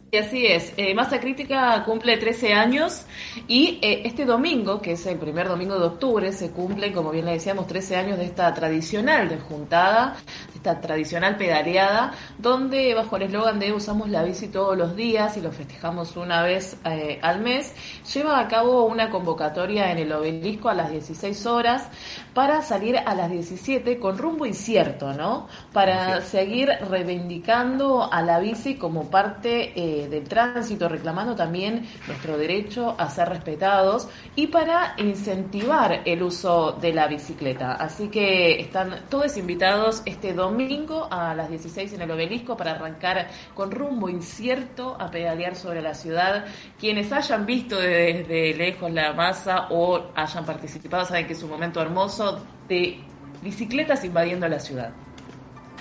Y 0.09 0.15
así 0.15 0.47
es, 0.47 0.71
eh, 0.77 0.93
Masa 0.95 1.19
Crítica 1.19 1.83
cumple 1.83 2.15
13 2.15 2.53
años 2.53 3.05
y 3.45 3.77
eh, 3.81 4.03
este 4.05 4.23
domingo, 4.23 4.81
que 4.81 4.93
es 4.93 5.05
el 5.05 5.17
primer 5.17 5.49
domingo 5.49 5.77
de 5.77 5.85
octubre, 5.85 6.31
se 6.31 6.51
cumplen, 6.51 6.93
como 6.93 7.11
bien 7.11 7.25
le 7.25 7.33
decíamos, 7.33 7.67
13 7.67 7.97
años 7.97 8.17
de 8.17 8.23
esta 8.23 8.53
tradicional 8.53 9.27
de 9.27 9.37
juntada, 9.37 10.15
de 10.47 10.55
esta 10.55 10.79
tradicional 10.79 11.35
pedaleada, 11.35 12.13
donde 12.37 12.93
bajo 12.93 13.17
el 13.17 13.23
eslogan 13.23 13.59
de 13.59 13.73
usamos 13.73 14.09
la 14.09 14.23
bici 14.23 14.47
todos 14.47 14.77
los 14.77 14.95
días 14.95 15.35
y 15.35 15.41
lo 15.41 15.51
festejamos 15.51 16.15
una 16.15 16.41
vez 16.41 16.77
eh, 16.85 17.19
al 17.21 17.41
mes, 17.41 17.73
lleva 18.13 18.39
a 18.39 18.47
cabo 18.47 18.85
una 18.85 19.09
convocatoria 19.09 19.91
en 19.91 19.97
el 19.97 20.13
obelisco 20.13 20.69
a 20.69 20.73
las 20.73 20.89
16 20.89 21.45
horas 21.47 21.89
para 22.33 22.61
salir 22.61 22.97
a 22.97 23.13
las 23.13 23.29
17 23.29 23.99
con 23.99 24.17
rumbo 24.17 24.45
incierto, 24.45 25.11
¿no? 25.11 25.49
Para 25.73 26.21
seguir 26.21 26.69
reivindicando 26.89 28.07
a 28.09 28.21
la 28.21 28.39
bici 28.39 28.75
como 28.75 29.09
parte 29.09 29.73
del 30.05 30.23
tránsito, 30.25 30.87
reclamando 30.87 31.35
también 31.35 31.87
nuestro 32.07 32.37
derecho 32.37 32.95
a 32.97 33.09
ser 33.09 33.29
respetados 33.29 34.07
y 34.35 34.47
para 34.47 34.93
incentivar 34.97 36.01
el 36.05 36.23
uso 36.23 36.73
de 36.73 36.93
la 36.93 37.07
bicicleta. 37.07 37.73
Así 37.73 38.09
que 38.09 38.59
están 38.59 39.05
todos 39.09 39.37
invitados 39.37 40.03
este 40.05 40.33
domingo 40.33 41.07
a 41.09 41.33
las 41.33 41.49
16 41.49 41.93
en 41.93 42.01
el 42.01 42.11
obelisco 42.11 42.55
para 42.55 42.71
arrancar 42.71 43.27
con 43.53 43.71
rumbo 43.71 44.09
incierto 44.09 44.95
a 44.99 45.09
pedalear 45.09 45.55
sobre 45.55 45.81
la 45.81 45.93
ciudad. 45.93 46.45
Quienes 46.79 47.11
hayan 47.11 47.45
visto 47.45 47.77
desde 47.77 48.53
lejos 48.53 48.91
la 48.91 49.13
masa 49.13 49.67
o 49.69 50.11
hayan 50.15 50.45
participado 50.45 51.05
saben 51.05 51.27
que 51.27 51.33
es 51.33 51.43
un 51.43 51.49
momento 51.49 51.81
hermoso 51.81 52.41
de 52.67 52.99
bicicletas 53.41 54.03
invadiendo 54.03 54.47
la 54.47 54.59
ciudad. 54.59 54.91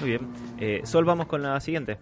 Muy 0.00 0.10
bien. 0.10 0.28
Eh, 0.58 0.80
Sol, 0.84 1.04
vamos 1.04 1.26
con 1.26 1.42
la 1.42 1.58
siguiente. 1.60 1.98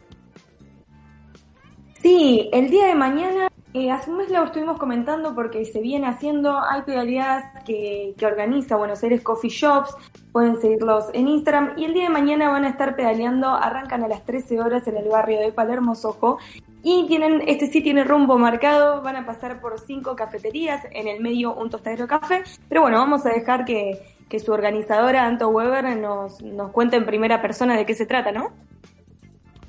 Sí, 2.05 2.51
el 2.53 2.69
día 2.69 2.89
de 2.89 2.95
mañana, 2.95 3.49
eh, 3.73 3.91
hace 3.91 4.11
un 4.11 4.19
mes 4.19 4.29
lo 4.29 4.45
estuvimos 4.45 4.77
comentando 4.79 5.35
porque 5.35 5.65
se 5.65 5.81
viene 5.81 6.07
haciendo, 6.07 6.61
hay 6.63 6.83
pedaleadas 6.83 7.65
que, 7.65 8.13
que 8.19 8.27
organiza 8.27 8.77
Buenos 8.77 9.03
Aires 9.03 9.23
Coffee 9.23 9.49
Shops, 9.49 9.97
pueden 10.31 10.61
seguirlos 10.61 11.07
en 11.15 11.29
Instagram 11.29 11.73
y 11.79 11.87
el 11.87 11.95
día 11.95 12.03
de 12.03 12.11
mañana 12.11 12.51
van 12.51 12.67
a 12.67 12.69
estar 12.69 12.95
pedaleando, 12.95 13.49
arrancan 13.49 14.05
a 14.05 14.09
las 14.09 14.23
13 14.27 14.61
horas 14.61 14.87
en 14.87 14.99
el 14.99 15.09
barrio 15.09 15.41
de 15.41 15.51
Palermo 15.51 15.95
Sojo 15.95 16.37
y 16.83 17.07
tienen, 17.07 17.41
este 17.47 17.69
sí 17.69 17.81
tiene 17.81 18.05
rumbo 18.05 18.37
marcado, 18.37 19.01
van 19.01 19.17
a 19.17 19.25
pasar 19.25 19.63
por 19.63 19.81
cinco 19.81 20.15
cafeterías, 20.15 20.85
en 20.91 21.09
el 21.09 21.23
medio 21.23 21.55
un 21.55 21.71
tostadero 21.71 22.07
café, 22.07 22.43
pero 22.69 22.83
bueno, 22.83 22.99
vamos 22.99 23.25
a 23.25 23.31
dejar 23.31 23.65
que, 23.65 23.99
que 24.29 24.41
su 24.41 24.53
organizadora 24.53 25.25
Anto 25.25 25.49
Weber 25.49 25.97
nos, 25.97 26.43
nos 26.43 26.71
cuente 26.71 26.97
en 26.97 27.07
primera 27.07 27.41
persona 27.41 27.79
de 27.79 27.87
qué 27.87 27.95
se 27.95 28.05
trata, 28.05 28.31
¿no? 28.31 28.51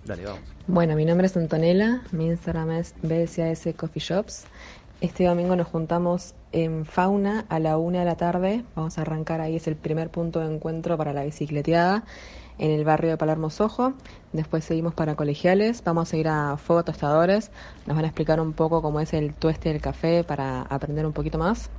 Dale, 0.03 0.25
vamos. 0.25 0.54
Bueno, 0.67 0.95
mi 0.95 1.05
nombre 1.05 1.27
es 1.27 1.37
Antonella, 1.37 2.01
mi 2.11 2.25
Instagram 2.25 2.71
es 2.71 2.95
BSAS 3.03 3.75
Coffee 3.77 4.01
Shops. 4.01 4.45
Este 4.99 5.25
domingo 5.25 5.55
nos 5.55 5.67
juntamos 5.67 6.33
en 6.53 6.85
Fauna 6.85 7.45
a 7.49 7.59
la 7.59 7.77
una 7.77 7.99
de 7.99 8.05
la 8.05 8.15
tarde. 8.15 8.65
Vamos 8.73 8.97
a 8.97 9.01
arrancar 9.01 9.41
ahí, 9.41 9.57
es 9.57 9.67
el 9.67 9.75
primer 9.75 10.09
punto 10.09 10.39
de 10.39 10.51
encuentro 10.51 10.97
para 10.97 11.13
la 11.13 11.23
bicicleteada. 11.23 12.03
en 12.57 12.71
el 12.71 12.83
barrio 12.83 13.11
de 13.11 13.17
Palermo 13.17 13.51
Sojo. 13.51 13.93
Después 14.33 14.63
seguimos 14.63 14.95
para 14.95 15.13
colegiales. 15.13 15.83
Vamos 15.83 16.11
a 16.13 16.17
ir 16.17 16.27
a 16.27 16.57
Fuego 16.57 16.83
Tostadores. 16.83 17.51
Nos 17.85 17.95
van 17.95 18.05
a 18.05 18.07
explicar 18.07 18.39
un 18.39 18.53
poco 18.53 18.81
cómo 18.81 18.99
es 18.99 19.13
el 19.13 19.35
tueste 19.35 19.69
del 19.69 19.81
café 19.81 20.23
para 20.23 20.63
aprender 20.63 21.05
un 21.05 21.13
poquito 21.13 21.37
más. 21.37 21.69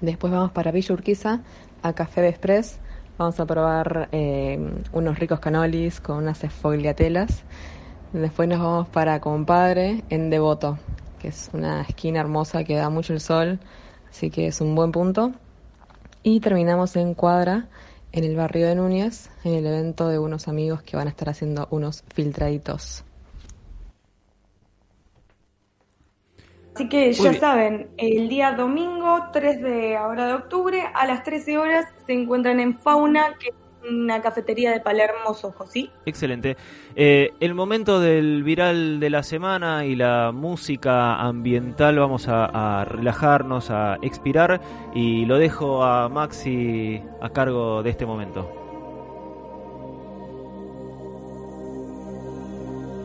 Después 0.00 0.32
vamos 0.32 0.50
para 0.50 0.72
Villa 0.72 0.92
Urquiza 0.92 1.42
a 1.84 1.92
Café 1.92 2.26
Express. 2.26 2.80
Vamos 3.16 3.38
a 3.38 3.46
probar 3.46 4.08
eh, 4.10 4.58
unos 4.92 5.20
ricos 5.20 5.38
canolis 5.38 6.00
con 6.00 6.16
unas 6.16 6.42
esfogliatelas. 6.42 7.44
Después 8.12 8.48
nos 8.48 8.58
vamos 8.58 8.88
para 8.88 9.20
Compadre 9.20 10.02
en 10.08 10.30
Devoto, 10.30 10.78
que 11.18 11.28
es 11.28 11.50
una 11.52 11.82
esquina 11.82 12.20
hermosa 12.20 12.64
que 12.64 12.74
da 12.74 12.88
mucho 12.88 13.12
el 13.12 13.20
sol, 13.20 13.58
así 14.08 14.30
que 14.30 14.46
es 14.46 14.62
un 14.62 14.74
buen 14.74 14.92
punto. 14.92 15.32
Y 16.22 16.40
terminamos 16.40 16.96
en 16.96 17.12
Cuadra, 17.12 17.68
en 18.12 18.24
el 18.24 18.34
barrio 18.34 18.66
de 18.66 18.74
Núñez, 18.76 19.30
en 19.44 19.54
el 19.54 19.66
evento 19.66 20.08
de 20.08 20.18
unos 20.18 20.48
amigos 20.48 20.82
que 20.82 20.96
van 20.96 21.06
a 21.06 21.10
estar 21.10 21.28
haciendo 21.28 21.68
unos 21.70 22.02
filtraditos. 22.14 23.04
Así 26.74 26.88
que 26.88 27.12
ya 27.12 27.34
saben, 27.34 27.90
el 27.98 28.30
día 28.30 28.52
domingo 28.52 29.24
3 29.32 29.60
de 29.60 29.96
ahora 29.98 30.28
de 30.28 30.32
octubre 30.32 30.82
a 30.94 31.06
las 31.06 31.24
13 31.24 31.58
horas 31.58 31.84
se 32.06 32.14
encuentran 32.14 32.58
en 32.60 32.78
Fauna, 32.78 33.34
que 33.38 33.48
es 33.48 33.54
una 33.88 34.20
cafetería 34.20 34.72
de 34.72 34.80
Palermo 34.80 35.34
Sojo, 35.34 35.66
¿sí? 35.66 35.90
Excelente. 36.06 36.56
Eh, 36.96 37.32
el 37.40 37.54
momento 37.54 38.00
del 38.00 38.42
viral 38.42 39.00
de 39.00 39.10
la 39.10 39.22
semana 39.22 39.84
y 39.84 39.96
la 39.96 40.32
música 40.32 41.16
ambiental, 41.16 41.98
vamos 41.98 42.28
a, 42.28 42.80
a 42.80 42.84
relajarnos, 42.84 43.70
a 43.70 43.98
expirar 44.02 44.60
y 44.94 45.24
lo 45.26 45.38
dejo 45.38 45.84
a 45.84 46.08
Maxi 46.08 47.02
a 47.20 47.30
cargo 47.30 47.82
de 47.82 47.90
este 47.90 48.06
momento. 48.06 48.50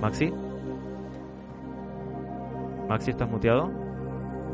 Maxi. 0.02 0.34
Maxi, 2.90 3.12
¿estás 3.12 3.30
muteado? 3.30 3.83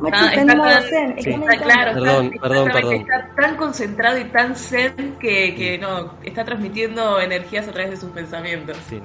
Maxi 0.02 0.18
Ah, 0.24 0.30
está 0.30 0.42
está 0.42 0.62
tan- 0.64 0.84
zen, 0.84 1.10
está 1.12 1.22
sí, 1.22 1.30
está 1.30 1.40
meditando. 1.46 1.64
claro, 1.66 1.94
Perdón, 1.94 2.26
está, 2.34 2.42
perdón, 2.48 2.70
perdón. 2.72 2.94
está 2.96 3.36
tan 3.36 3.56
concentrado 3.58 4.18
y 4.18 4.24
tan 4.26 4.56
zen 4.56 5.18
que, 5.20 5.56
que 5.56 5.78
no, 5.78 6.14
está 6.24 6.46
transmitiendo 6.46 7.20
energías 7.20 7.68
a 7.68 7.72
través 7.72 7.92
de 7.92 7.98
sus 7.98 8.10
pensamientos. 8.12 8.78
Sí, 8.90 9.00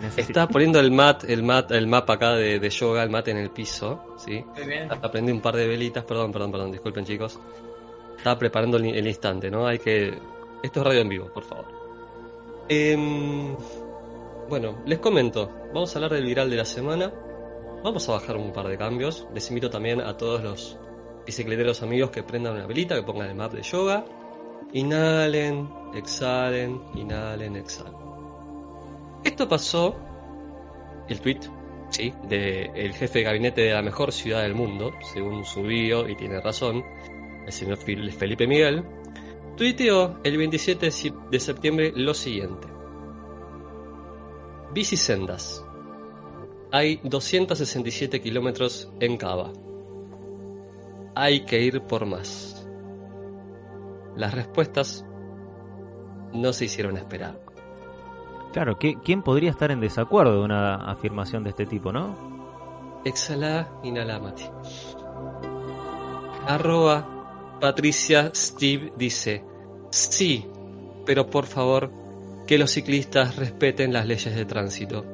poniendo 0.52 0.80
el 0.80 0.90
mat, 0.90 1.24
el 1.24 1.42
mat, 1.42 1.70
el 1.72 1.86
mapa 1.86 2.14
acá 2.14 2.32
de, 2.34 2.58
de 2.58 2.70
yoga, 2.70 3.02
el 3.02 3.10
mat 3.10 3.26
en 3.28 3.38
el 3.38 3.50
piso, 3.50 4.14
¿sí? 4.18 4.44
Muy 4.56 4.66
bien. 4.66 4.88
Aprendí 4.90 5.32
un 5.32 5.40
par 5.40 5.56
de 5.56 5.66
velitas, 5.66 6.04
perdón, 6.04 6.30
perdón, 6.32 6.52
perdón, 6.52 6.72
disculpen 6.72 7.04
chicos. 7.04 7.38
Estaba 8.16 8.38
preparando 8.38 8.76
el, 8.76 8.86
el 8.86 9.06
instante, 9.06 9.50
¿no? 9.50 9.66
Hay 9.66 9.78
que... 9.78 10.16
Esto 10.62 10.80
es 10.80 10.86
radio 10.86 11.00
en 11.00 11.08
vivo, 11.08 11.30
por 11.32 11.44
favor. 11.44 11.66
Em, 12.68 13.54
bueno, 14.48 14.76
les 14.86 14.98
comento, 14.98 15.50
vamos 15.74 15.94
a 15.94 15.98
hablar 15.98 16.12
del 16.12 16.24
viral 16.24 16.48
de 16.48 16.56
la 16.56 16.64
semana. 16.64 17.12
Vamos 17.84 18.08
a 18.08 18.12
bajar 18.12 18.36
un 18.38 18.52
par 18.52 18.66
de 18.66 18.78
cambios. 18.78 19.26
Les 19.34 19.48
invito 19.50 19.68
también 19.70 20.00
a 20.00 20.16
todos 20.16 20.42
los 20.42 20.78
bicicleteros 21.26 21.82
amigos 21.82 22.10
que 22.10 22.22
prendan 22.22 22.54
una 22.54 22.66
velita, 22.66 22.94
que 22.96 23.02
pongan 23.02 23.28
el 23.28 23.34
map 23.36 23.52
de 23.52 23.62
yoga. 23.62 24.04
Inhalen, 24.72 25.68
exhalen, 25.94 26.80
inhalen, 26.94 27.56
exhalen. 27.56 27.94
Esto 29.22 29.46
pasó, 29.48 29.94
el 31.08 31.20
tweet, 31.20 31.40
sí, 31.90 32.12
del 32.28 32.92
jefe 32.94 33.18
de 33.20 33.24
gabinete 33.24 33.60
de 33.60 33.72
la 33.74 33.82
mejor 33.82 34.12
ciudad 34.12 34.42
del 34.42 34.54
mundo, 34.54 34.92
según 35.12 35.44
su 35.44 35.62
bio, 35.62 36.08
y 36.08 36.16
tiene 36.16 36.40
razón, 36.40 36.82
el 37.46 37.52
señor 37.52 37.76
Felipe 37.76 38.46
Miguel, 38.46 38.82
tuiteó 39.56 40.18
el 40.24 40.36
27 40.38 40.86
de 40.86 40.90
si- 40.92 41.14
de 41.30 41.38
septiembre 41.40 41.92
lo 41.94 42.12
siguiente. 42.14 42.66
Bicisendas. 44.72 45.63
Hay 46.74 46.98
267 47.04 48.20
kilómetros 48.20 48.90
en 48.98 49.16
Cava. 49.16 49.52
Hay 51.14 51.44
que 51.44 51.60
ir 51.62 51.80
por 51.82 52.04
más. 52.04 52.66
Las 54.16 54.34
respuestas 54.34 55.06
no 56.32 56.52
se 56.52 56.64
hicieron 56.64 56.96
esperar. 56.96 57.40
Claro, 58.52 58.76
¿qué- 58.76 58.96
¿quién 59.04 59.22
podría 59.22 59.50
estar 59.52 59.70
en 59.70 59.78
desacuerdo 59.80 60.32
de 60.40 60.44
una 60.44 60.74
afirmación 60.90 61.44
de 61.44 61.50
este 61.50 61.64
tipo, 61.64 61.92
no? 61.92 62.16
Exhala, 63.04 63.68
inhala, 63.84 64.18
Mati. 64.18 64.42
Arroba 66.48 67.56
Patricia 67.60 68.32
Steve 68.34 68.92
dice, 68.96 69.44
sí, 69.90 70.44
pero 71.06 71.30
por 71.30 71.46
favor 71.46 71.92
que 72.48 72.58
los 72.58 72.72
ciclistas 72.72 73.36
respeten 73.36 73.92
las 73.92 74.06
leyes 74.06 74.34
de 74.34 74.44
tránsito. 74.44 75.04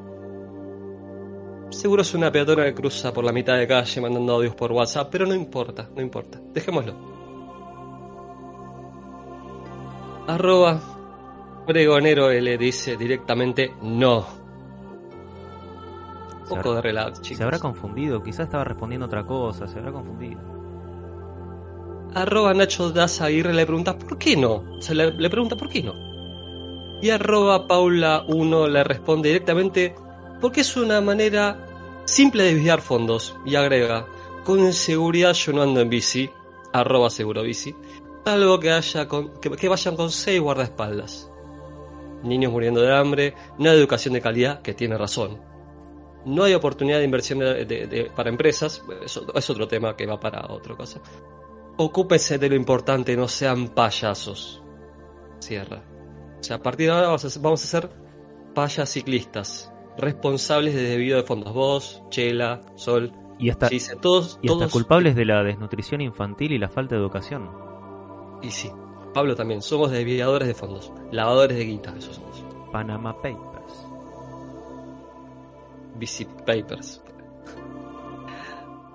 Seguro 1.70 2.02
es 2.02 2.14
una 2.14 2.32
peatona 2.32 2.64
que 2.64 2.74
cruza 2.74 3.12
por 3.12 3.24
la 3.24 3.32
mitad 3.32 3.56
de 3.56 3.66
calle 3.66 4.00
mandando 4.00 4.34
audios 4.34 4.54
por 4.54 4.72
WhatsApp, 4.72 5.08
pero 5.10 5.24
no 5.24 5.34
importa, 5.34 5.88
no 5.94 6.02
importa. 6.02 6.40
Dejémoslo. 6.52 6.94
Arroba 10.26 10.80
Pregonero 11.66 12.30
le 12.30 12.58
dice 12.58 12.96
directamente 12.96 13.72
no. 13.82 14.26
Un 16.42 16.56
poco 16.56 16.74
de 16.74 16.82
relax, 16.82 17.20
chicos. 17.20 17.38
Se 17.38 17.44
habrá 17.44 17.60
confundido, 17.60 18.22
quizás 18.22 18.46
estaba 18.46 18.64
respondiendo 18.64 19.06
otra 19.06 19.24
cosa, 19.24 19.68
se 19.68 19.78
habrá 19.78 19.92
confundido. 19.92 20.40
Arroba 22.14 22.52
Nacho 22.52 22.90
Das 22.90 23.20
Aguirre 23.20 23.54
le 23.54 23.64
pregunta 23.64 23.96
¿por 23.96 24.18
qué 24.18 24.36
no? 24.36 24.64
O 24.76 24.82
sea, 24.82 24.96
le, 24.96 25.12
le 25.12 25.30
pregunta 25.30 25.54
¿por 25.56 25.68
qué 25.68 25.84
no? 25.84 25.94
Y 27.00 27.10
arroba 27.10 27.68
Paula1 27.68 28.68
le 28.68 28.84
responde 28.84 29.28
directamente 29.28 29.94
porque 30.40 30.62
es 30.62 30.76
una 30.76 31.00
manera 31.00 31.66
simple 32.04 32.44
de 32.44 32.54
desviar 32.54 32.80
fondos. 32.80 33.36
Y 33.44 33.54
agrega, 33.56 34.06
con 34.44 34.72
seguridad 34.72 35.32
yo 35.34 35.52
no 35.52 35.62
ando 35.62 35.80
en 35.80 35.90
bici, 35.90 36.30
arroba 36.72 37.10
seguro 37.10 37.42
bici, 37.42 37.74
salvo 38.24 38.58
que, 38.60 38.70
haya 38.70 39.08
que, 39.40 39.68
vayan 39.68 39.96
con 39.96 40.10
seis 40.10 40.40
guardaespaldas. 40.40 41.30
Niños 42.22 42.52
muriendo 42.52 42.80
de 42.82 42.94
hambre, 42.94 43.34
no 43.58 43.70
hay 43.70 43.76
educación 43.78 44.14
de 44.14 44.20
calidad, 44.20 44.60
que 44.62 44.74
tiene 44.74 44.98
razón. 44.98 45.40
No 46.26 46.44
hay 46.44 46.52
oportunidad 46.52 46.98
de 46.98 47.04
inversión 47.04 47.38
de- 47.38 48.10
para 48.14 48.28
empresas, 48.28 48.82
es 49.34 49.50
otro 49.50 49.66
tema 49.66 49.96
que 49.96 50.04
va 50.06 50.20
para 50.20 50.46
otra 50.52 50.76
cosa. 50.76 51.00
Ocúpense 51.78 52.36
de 52.36 52.50
lo 52.50 52.56
importante, 52.56 53.16
no 53.16 53.26
sean 53.26 53.68
payasos. 53.68 54.62
Cierra. 55.40 55.82
O 56.38 56.42
sea, 56.42 56.56
a 56.56 56.62
partir 56.62 56.88
de 56.88 56.92
ahora 56.92 57.06
vamos 57.06 57.24
a 57.36 57.40
vamos 57.40 57.64
a 57.64 57.66
ser 57.66 57.90
payasiclistas, 58.54 59.72
responsables 60.00 60.74
de 60.74 60.82
desvío 60.82 61.16
de 61.16 61.22
fondos. 61.22 61.52
Vos, 61.52 62.02
Chela, 62.10 62.60
Sol, 62.74 63.12
Y 63.38 63.50
hasta, 63.50 63.68
Gise, 63.68 63.96
todos, 63.96 64.38
y 64.42 64.48
hasta 64.48 64.58
todos. 64.60 64.72
culpables 64.72 65.14
de 65.14 65.24
la 65.24 65.42
desnutrición 65.42 66.00
infantil 66.00 66.52
y 66.52 66.58
la 66.58 66.68
falta 66.68 66.94
de 66.94 67.00
educación. 67.00 67.50
Y 68.42 68.50
sí, 68.50 68.70
Pablo 69.14 69.34
también, 69.34 69.62
somos 69.62 69.90
desviadores 69.90 70.48
de 70.48 70.54
fondos, 70.54 70.92
lavadores 71.10 71.56
de 71.56 71.64
guita, 71.64 71.94
eso 71.96 72.12
somos. 72.12 72.44
Panama 72.72 73.14
Papers. 73.14 73.86
BC 75.98 76.26
Papers. 76.46 77.02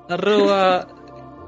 Arroba 0.09 0.87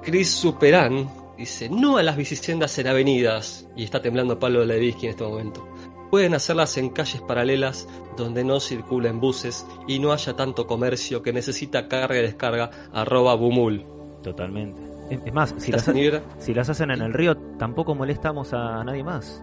Chris 0.01 0.31
Superan 0.31 1.09
dice, 1.37 1.69
no 1.69 1.97
a 1.97 2.03
las 2.03 2.17
bicisendas 2.17 2.77
en 2.79 2.87
avenidas, 2.87 3.67
y 3.75 3.83
está 3.83 4.01
temblando 4.01 4.39
Pablo 4.39 4.65
Levinsky 4.65 5.05
en 5.05 5.11
este 5.11 5.23
momento. 5.23 5.67
Pueden 6.09 6.33
hacerlas 6.33 6.77
en 6.77 6.89
calles 6.89 7.21
paralelas 7.21 7.87
donde 8.15 8.43
no 8.43 8.59
circulen 8.59 9.19
buses 9.19 9.65
y 9.87 9.99
no 9.99 10.11
haya 10.13 10.35
tanto 10.35 10.67
comercio 10.67 11.21
que 11.21 11.33
necesita 11.33 11.87
carga 11.87 12.17
y 12.17 12.21
descarga. 12.21 12.69
Arroba 12.93 13.35
Bumul. 13.35 13.85
Totalmente. 14.23 14.81
Es 15.09 15.33
más, 15.33 15.55
si 15.57 15.71
¿La 15.71 15.77
las, 15.77 16.23
si 16.39 16.53
las 16.53 16.69
hacen 16.69 16.91
en 16.91 17.01
el 17.01 17.13
río, 17.13 17.37
tampoco 17.57 17.95
molestamos 17.95 18.51
a 18.53 18.83
nadie 18.83 19.03
más. 19.03 19.41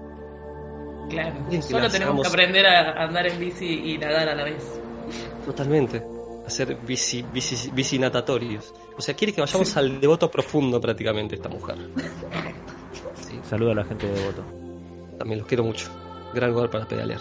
Claro, 1.09 1.37
solo 1.63 1.89
tenemos 1.89 2.23
que 2.23 2.29
aprender 2.29 2.67
a 2.67 3.05
andar 3.05 3.27
en 3.27 3.39
bici 3.39 3.93
y 3.93 3.99
nadar 3.99 4.29
a 4.29 4.35
la 4.35 4.45
vez. 4.45 4.81
Totalmente. 5.45 6.03
Hacer 6.47 6.77
bici, 6.87 7.25
bici, 7.33 7.71
bici 7.71 7.99
natatorios. 7.99 8.75
O 8.97 9.01
sea, 9.01 9.15
quiere 9.15 9.33
que 9.33 9.41
vayamos 9.41 9.77
al 9.77 10.01
devoto 10.01 10.31
profundo 10.31 10.81
prácticamente 10.81 11.37
esta 11.37 11.49
mujer. 11.49 11.77
Sí. 13.15 13.39
Saludo 13.45 13.71
a 13.71 13.75
la 13.75 13.85
gente 13.85 14.07
de 14.07 14.13
Devoto. 14.13 14.43
También 15.19 15.39
los 15.39 15.49
quiero 15.49 15.63
mucho. 15.63 15.89
Gran 16.35 16.51
lugar 16.51 16.71
para 16.71 16.87
pedalear. 16.87 17.21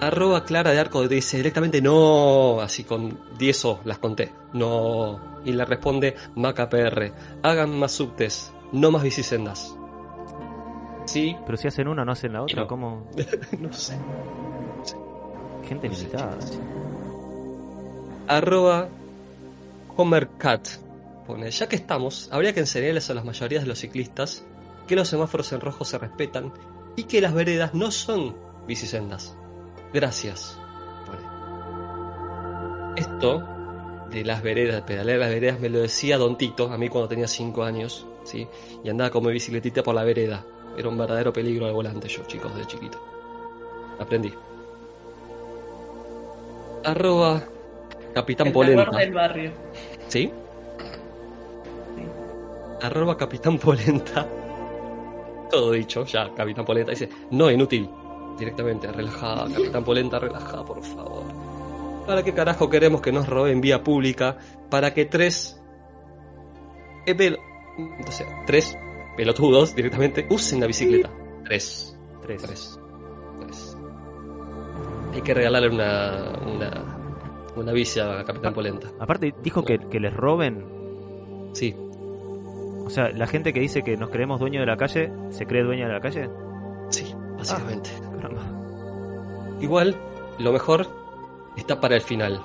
Arroba 0.00 0.44
Clara 0.44 0.70
de 0.70 0.78
Arco 0.78 1.06
dice 1.08 1.38
directamente 1.38 1.82
no, 1.82 2.60
así 2.60 2.84
con 2.84 3.18
10 3.36 3.64
O 3.64 3.80
las 3.84 3.98
conté. 3.98 4.32
No. 4.52 5.18
Y 5.44 5.52
le 5.52 5.64
responde 5.64 6.14
Maca 6.36 6.68
PR. 6.68 7.12
Hagan 7.42 7.76
más 7.78 7.92
subtes, 7.92 8.52
no 8.72 8.90
más 8.92 9.02
bicisendas. 9.02 9.74
Sí, 11.06 11.34
Pero 11.46 11.56
si 11.56 11.66
hacen 11.68 11.88
una, 11.88 12.04
no 12.04 12.12
hacen 12.12 12.32
la 12.34 12.42
otra, 12.42 12.62
No. 12.62 12.68
¿cómo? 12.68 13.06
no 13.58 13.72
sé. 13.72 13.96
Gente 15.66 15.88
limitada. 15.88 16.38
che. 16.38 16.58
Arroba 18.28 18.88
HomerCat 19.96 20.68
pone, 21.26 21.50
ya 21.50 21.66
que 21.68 21.76
estamos, 21.76 22.28
habría 22.30 22.52
que 22.52 22.60
enseñarles 22.60 23.10
a 23.10 23.14
las 23.14 23.24
mayorías 23.24 23.62
de 23.62 23.68
los 23.68 23.78
ciclistas 23.78 24.44
que 24.86 24.96
los 24.96 25.08
semáforos 25.08 25.52
en 25.52 25.60
rojo 25.60 25.84
se 25.84 25.98
respetan 25.98 26.52
y 26.98 27.04
que 27.04 27.20
las 27.20 27.32
veredas 27.32 27.74
no 27.74 27.92
son 27.92 28.34
bicisendas. 28.66 29.36
Gracias. 29.92 30.58
Esto 32.96 33.46
de 34.10 34.24
las 34.24 34.42
veredas, 34.42 34.82
pedalear 34.82 35.20
las 35.20 35.30
veredas, 35.30 35.60
me 35.60 35.68
lo 35.68 35.78
decía 35.78 36.18
Don 36.18 36.36
Tito, 36.36 36.72
a 36.72 36.76
mí 36.76 36.88
cuando 36.88 37.08
tenía 37.08 37.28
5 37.28 37.62
años, 37.62 38.04
¿sí? 38.24 38.48
Y 38.82 38.88
andaba 38.88 39.10
con 39.10 39.24
mi 39.24 39.30
bicicletita 39.30 39.84
por 39.84 39.94
la 39.94 40.02
vereda. 40.02 40.44
Era 40.76 40.88
un 40.88 40.98
verdadero 40.98 41.32
peligro 41.32 41.66
al 41.66 41.72
volante 41.72 42.08
yo, 42.08 42.24
chicos, 42.24 42.52
de 42.56 42.66
chiquito. 42.66 42.98
Aprendí. 44.00 44.34
Arroba 46.84 47.44
Capitán 48.12 48.48
El 48.48 48.52
Polenta. 48.52 48.98
del 48.98 49.12
barrio. 49.12 49.52
¿Sí? 50.08 50.32
Arroba 52.82 53.16
Capitán 53.16 53.56
Polenta. 53.58 54.26
Todo 55.50 55.72
dicho, 55.72 56.04
ya, 56.04 56.32
Capitán 56.34 56.64
Polenta 56.64 56.90
dice, 56.92 57.08
no, 57.30 57.50
inútil. 57.50 57.88
Directamente, 58.38 58.90
relajada, 58.92 59.48
Capitán 59.52 59.84
Polenta, 59.84 60.18
relajada, 60.18 60.64
por 60.64 60.82
favor. 60.82 61.24
¿Para 62.06 62.22
qué 62.22 62.32
carajo 62.32 62.68
queremos 62.70 63.00
que 63.00 63.12
nos 63.12 63.28
roben 63.28 63.60
vía 63.60 63.82
pública? 63.82 64.38
Para 64.70 64.94
que 64.94 65.04
tres... 65.06 65.60
eh, 67.06 67.16
pel- 67.16 67.38
O 68.06 68.10
sea, 68.12 68.26
tres 68.46 68.76
pelotudos 69.16 69.74
directamente 69.74 70.26
usen 70.30 70.60
la 70.60 70.66
bicicleta. 70.66 71.10
Tres. 71.44 71.98
Tres. 72.22 72.42
Tres. 72.42 72.80
Tres. 73.40 73.76
Hay 75.14 75.22
que 75.22 75.34
regalarle 75.34 75.68
una, 75.70 76.32
una, 76.46 77.50
una 77.56 77.72
bici 77.72 77.98
a 78.00 78.24
Capitán 78.24 78.54
Polenta. 78.54 78.88
Aparte, 79.00 79.34
dijo 79.42 79.64
que, 79.64 79.78
que 79.78 79.98
les 80.00 80.14
roben. 80.14 80.64
Sí. 81.54 81.74
O 82.88 82.90
sea, 82.90 83.10
la 83.10 83.26
gente 83.26 83.52
que 83.52 83.60
dice 83.60 83.82
que 83.82 83.98
nos 83.98 84.08
creemos 84.08 84.40
dueños 84.40 84.62
de 84.62 84.66
la 84.66 84.78
calle, 84.78 85.12
¿se 85.28 85.44
cree 85.44 85.62
dueña 85.62 85.88
de 85.88 85.92
la 85.92 86.00
calle? 86.00 86.30
Sí, 86.88 87.14
básicamente. 87.36 87.90
caramba. 88.16 88.40
Igual, 89.60 89.94
lo 90.38 90.52
mejor 90.52 90.86
está 91.54 91.78
para 91.82 91.96
el 91.96 92.00
final. 92.00 92.40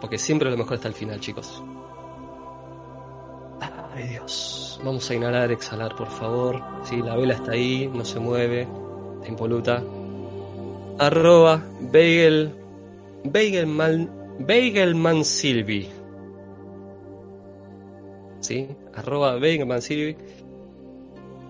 Porque 0.00 0.16
siempre 0.16 0.48
lo 0.48 0.56
mejor 0.56 0.74
está 0.74 0.86
al 0.86 0.94
final, 0.94 1.18
chicos. 1.18 1.60
Ay, 3.92 4.06
Dios. 4.10 4.80
Vamos 4.84 5.10
a 5.10 5.14
inhalar, 5.16 5.50
exhalar, 5.50 5.96
por 5.96 6.06
favor. 6.06 6.62
Sí, 6.84 7.02
la 7.02 7.16
vela 7.16 7.34
está 7.34 7.50
ahí, 7.50 7.90
no 7.92 8.04
se 8.04 8.20
mueve, 8.20 8.68
está 9.16 9.28
impoluta. 9.28 9.82
Arroba 11.00 11.64
Bagel. 11.80 12.54
Bagelman. 13.24 14.08
Bagelman 14.38 15.24
Silvi. 15.24 15.88
Sí, 18.38 18.68
arroba 18.94 19.38
Silvi. 19.80 20.16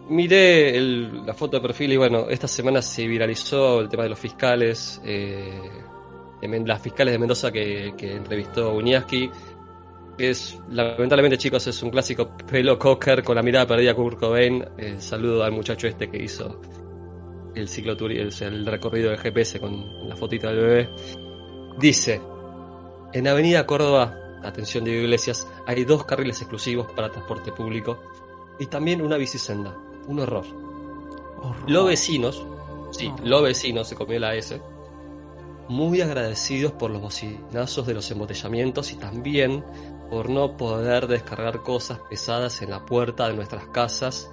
Miré 0.09 0.81
la 0.81 1.35
foto 1.35 1.59
de 1.59 1.63
perfil 1.63 1.93
y 1.93 1.97
bueno, 1.97 2.27
esta 2.29 2.49
semana 2.49 2.83
se 2.83 3.07
viralizó 3.07 3.81
el 3.81 3.89
tema 3.89 4.03
de 4.03 4.09
los 4.09 4.19
fiscales, 4.19 5.01
eh, 5.05 5.61
las 6.43 6.83
fiscales 6.83 7.13
de 7.13 7.19
Mendoza 7.19 7.53
que, 7.53 7.95
entrevistó 8.01 8.75
Uñaski. 8.75 9.31
Es, 10.19 10.59
lamentablemente 10.69 11.39
chicos, 11.39 11.67
es 11.69 11.83
un 11.83 11.91
clásico 11.91 12.37
pelo 12.37 12.79
cocker 12.79 13.23
con 13.23 13.37
la 13.37 13.43
mirada 13.43 13.67
perdida 13.69 13.95
Kurt 13.95 14.19
Cobain. 14.19 14.65
Eh, 14.77 14.97
saludo 14.99 15.45
al 15.45 15.53
muchacho 15.53 15.87
este 15.87 16.11
que 16.11 16.23
hizo 16.23 16.61
el 17.55 17.69
ciclo 17.69 17.97
tour, 17.97 18.11
el, 18.13 18.31
el 18.41 18.67
recorrido 18.67 19.11
del 19.11 19.19
GPS 19.19 19.61
con 19.61 20.09
la 20.09 20.17
fotita 20.17 20.49
del 20.49 20.59
bebé. 20.59 20.89
Dice, 21.79 22.21
en 23.13 23.29
Avenida 23.29 23.65
Córdoba, 23.65 24.30
atención 24.43 24.85
Diego 24.85 25.03
Iglesias, 25.03 25.47
hay 25.67 25.85
dos 25.85 26.05
carriles 26.05 26.41
exclusivos 26.41 26.91
para 26.93 27.11
transporte 27.11 27.53
público 27.53 27.99
y 28.59 28.67
también 28.67 29.03
una 29.03 29.17
bicisenda. 29.17 29.77
Un 30.07 30.21
horror. 30.21 30.45
Los 31.67 31.87
vecinos, 31.87 32.45
sí, 32.91 33.13
los 33.23 33.43
vecinos, 33.43 33.89
se 33.89 33.95
comió 33.95 34.19
la 34.19 34.35
S, 34.35 34.61
muy 35.69 36.01
agradecidos 36.01 36.73
por 36.73 36.91
los 36.91 37.01
bocinazos 37.01 37.87
de 37.87 37.95
los 37.95 38.11
embotellamientos 38.11 38.93
y 38.93 38.97
también 38.97 39.65
por 40.11 40.29
no 40.29 40.57
poder 40.57 41.07
descargar 41.07 41.63
cosas 41.63 42.01
pesadas 42.11 42.61
en 42.63 42.71
la 42.71 42.85
puerta 42.85 43.29
de 43.29 43.35
nuestras 43.35 43.67
casas, 43.69 44.31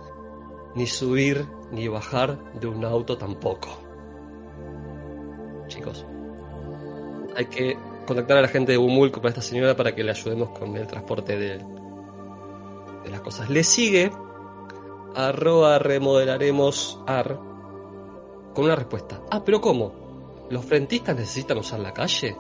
ni 0.74 0.88
subir 0.88 1.45
ni 1.72 1.88
bajar 1.88 2.53
de 2.53 2.68
un 2.68 2.84
auto 2.84 3.18
tampoco. 3.18 3.70
Chicos, 5.68 6.05
hay 7.36 7.45
que 7.45 7.78
contactar 8.08 8.38
a 8.38 8.41
la 8.41 8.47
gente 8.47 8.72
de 8.72 8.78
Bumulco 8.80 9.22
para 9.22 9.30
esta 9.30 9.41
señora 9.43 9.76
para 9.76 9.93
que 9.93 10.03
le 10.03 10.12
ayudemos 10.12 10.58
con 10.58 10.76
el 10.76 10.88
transporte 10.88 11.38
de, 11.38 11.64
las 13.12 13.22
cosas. 13.22 13.49
Le 13.49 13.64
sigue 13.64 14.12
arroba 15.16 15.78
remodelaremos 15.80 16.99
ar 17.05 17.39
con 18.53 18.66
una 18.66 18.76
respuesta. 18.76 19.22
Ah, 19.30 19.43
pero 19.45 19.62
¿cómo? 19.62 20.47
¿Los 20.49 20.66
frentistas 20.66 21.16
necesitan 21.16 21.58
usar 21.58 21.80
la 21.80 21.93
calle? 21.93 22.36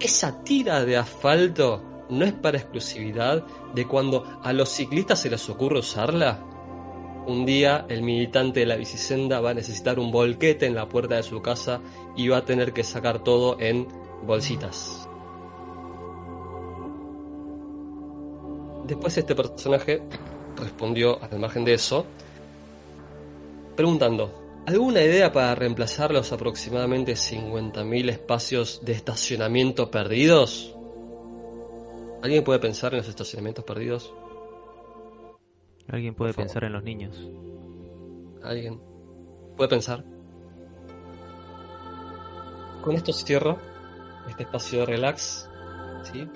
Esa 0.00 0.42
tira 0.42 0.84
de 0.84 0.96
asfalto 0.96 1.82
no 2.10 2.24
es 2.24 2.32
para 2.32 2.58
exclusividad 2.58 3.44
de 3.74 3.86
cuando 3.86 4.40
a 4.42 4.52
los 4.52 4.68
ciclistas 4.70 5.20
se 5.20 5.30
les 5.30 5.48
ocurre 5.48 5.78
usarla. 5.78 6.42
Un 7.26 7.44
día 7.44 7.86
el 7.88 8.02
militante 8.02 8.60
de 8.60 8.66
la 8.66 8.76
bicisenda 8.76 9.40
va 9.40 9.50
a 9.50 9.54
necesitar 9.54 9.98
un 9.98 10.12
volquete 10.12 10.66
en 10.66 10.74
la 10.74 10.88
puerta 10.88 11.16
de 11.16 11.22
su 11.22 11.42
casa 11.42 11.80
y 12.16 12.28
va 12.28 12.38
a 12.38 12.44
tener 12.44 12.72
que 12.72 12.84
sacar 12.84 13.24
todo 13.24 13.56
en 13.58 13.88
bolsitas. 14.24 15.08
Después 18.86 19.18
este 19.18 19.34
personaje 19.34 20.02
respondió 20.56 21.20
al 21.22 21.38
margen 21.38 21.64
de 21.64 21.74
eso, 21.74 22.06
preguntando, 23.74 24.62
¿alguna 24.66 25.02
idea 25.02 25.32
para 25.32 25.54
reemplazar 25.56 26.12
los 26.12 26.32
aproximadamente 26.32 27.14
50.000 27.14 28.10
espacios 28.10 28.80
de 28.84 28.92
estacionamiento 28.92 29.90
perdidos? 29.90 30.74
¿Alguien 32.22 32.44
puede 32.44 32.60
pensar 32.60 32.92
en 32.92 32.98
los 32.98 33.08
estacionamientos 33.08 33.64
perdidos? 33.64 34.14
Alguien 35.88 36.14
puede 36.14 36.32
pensar 36.34 36.64
en 36.64 36.72
los 36.72 36.82
niños. 36.82 37.16
¿Alguien 38.42 38.80
puede 39.56 39.68
pensar? 39.68 40.04
Con 42.82 42.94
esto 42.94 43.12
cierro 43.12 43.58
este 44.28 44.42
espacio 44.42 44.80
de 44.80 44.86
relax, 44.86 45.48
¿sí? 46.02 46.28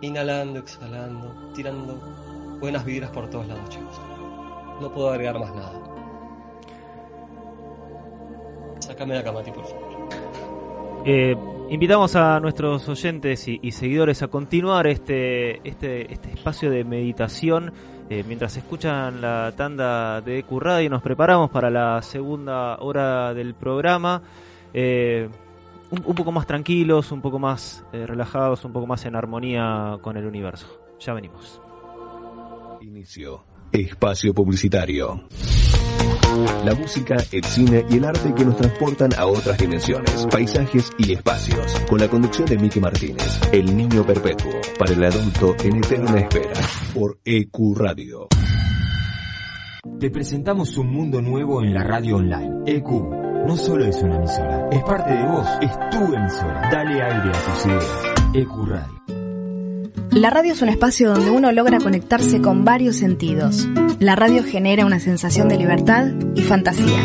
Inhalando, 0.00 0.58
exhalando, 0.60 1.52
tirando 1.54 1.94
buenas 2.60 2.84
vibras 2.84 3.10
por 3.10 3.30
todos 3.30 3.46
lados, 3.46 3.68
chicos. 3.68 4.00
No 4.80 4.92
puedo 4.92 5.10
agregar 5.10 5.38
más 5.38 5.54
nada. 5.54 5.72
Sácame 8.80 9.14
la 9.14 9.22
Camati, 9.22 9.52
por 9.52 9.64
favor. 9.64 10.08
Eh, 11.04 11.36
invitamos 11.70 12.14
a 12.16 12.40
nuestros 12.40 12.88
oyentes 12.88 13.46
y, 13.48 13.70
seguidores 13.70 14.22
a 14.22 14.28
continuar 14.28 14.86
este, 14.86 15.66
este, 15.68 16.12
este 16.12 16.32
espacio 16.32 16.70
de 16.70 16.84
meditación 16.84 17.72
eh, 18.10 18.24
mientras 18.26 18.56
escuchan 18.56 19.20
la 19.20 19.52
tanda 19.56 20.20
de 20.20 20.40
EQ 20.40 20.60
Radio. 20.60 20.90
Nos 20.90 21.02
preparamos 21.02 21.50
para 21.50 21.70
la 21.70 22.02
segunda 22.02 22.76
hora 22.80 23.32
del 23.32 23.54
programa. 23.54 24.20
Eh, 24.74 25.28
un, 25.92 26.02
un 26.04 26.14
poco 26.14 26.32
más 26.32 26.46
tranquilos, 26.46 27.12
un 27.12 27.20
poco 27.20 27.38
más 27.38 27.84
eh, 27.92 28.06
relajados, 28.06 28.64
un 28.64 28.72
poco 28.72 28.86
más 28.86 29.04
en 29.04 29.14
armonía 29.14 29.98
con 30.00 30.16
el 30.16 30.26
universo. 30.26 30.66
Ya 30.98 31.12
venimos. 31.12 31.60
Inicio. 32.80 33.44
Espacio 33.70 34.34
publicitario. 34.34 35.22
La 36.64 36.74
música, 36.74 37.16
el 37.30 37.44
cine 37.44 37.84
y 37.90 37.98
el 37.98 38.04
arte 38.04 38.32
que 38.34 38.44
nos 38.44 38.56
transportan 38.56 39.10
a 39.18 39.26
otras 39.26 39.58
dimensiones, 39.58 40.26
paisajes 40.30 40.90
y 40.98 41.12
espacios. 41.12 41.80
Con 41.88 42.00
la 42.00 42.08
conducción 42.08 42.46
de 42.48 42.58
Miki 42.58 42.80
Martínez, 42.80 43.40
El 43.52 43.76
Niño 43.76 44.04
Perpetuo, 44.04 44.52
para 44.78 44.92
el 44.92 45.04
adulto 45.04 45.54
en 45.62 45.76
eterna 45.76 46.20
espera, 46.20 46.60
por 46.94 47.18
EQ 47.24 47.76
Radio. 47.76 48.28
Te 50.00 50.10
presentamos 50.10 50.76
un 50.78 50.90
mundo 50.90 51.20
nuevo 51.20 51.62
en 51.62 51.74
la 51.74 51.84
radio 51.84 52.16
online. 52.16 52.62
EQ 52.66 53.21
no 53.46 53.56
solo 53.56 53.84
es 53.86 53.96
una 54.02 54.16
emisora, 54.16 54.68
es 54.70 54.82
parte 54.82 55.12
de 55.12 55.24
vos, 55.24 55.46
es 55.60 55.70
tu 55.90 56.14
emisora. 56.14 56.68
Dale 56.70 57.02
aire 57.02 57.28
a 57.28 57.32
tus 57.32 57.66
ideas. 57.66 57.86
EQ 58.34 58.66
Radio. 58.68 59.02
La 60.10 60.30
radio 60.30 60.52
es 60.52 60.60
un 60.62 60.68
espacio 60.68 61.12
donde 61.14 61.30
uno 61.30 61.52
logra 61.52 61.78
conectarse 61.78 62.40
con 62.42 62.64
varios 62.64 62.96
sentidos. 62.96 63.66
La 63.98 64.14
radio 64.14 64.44
genera 64.44 64.84
una 64.84 65.00
sensación 65.00 65.48
de 65.48 65.56
libertad 65.56 66.06
y 66.34 66.42
fantasía. 66.42 66.98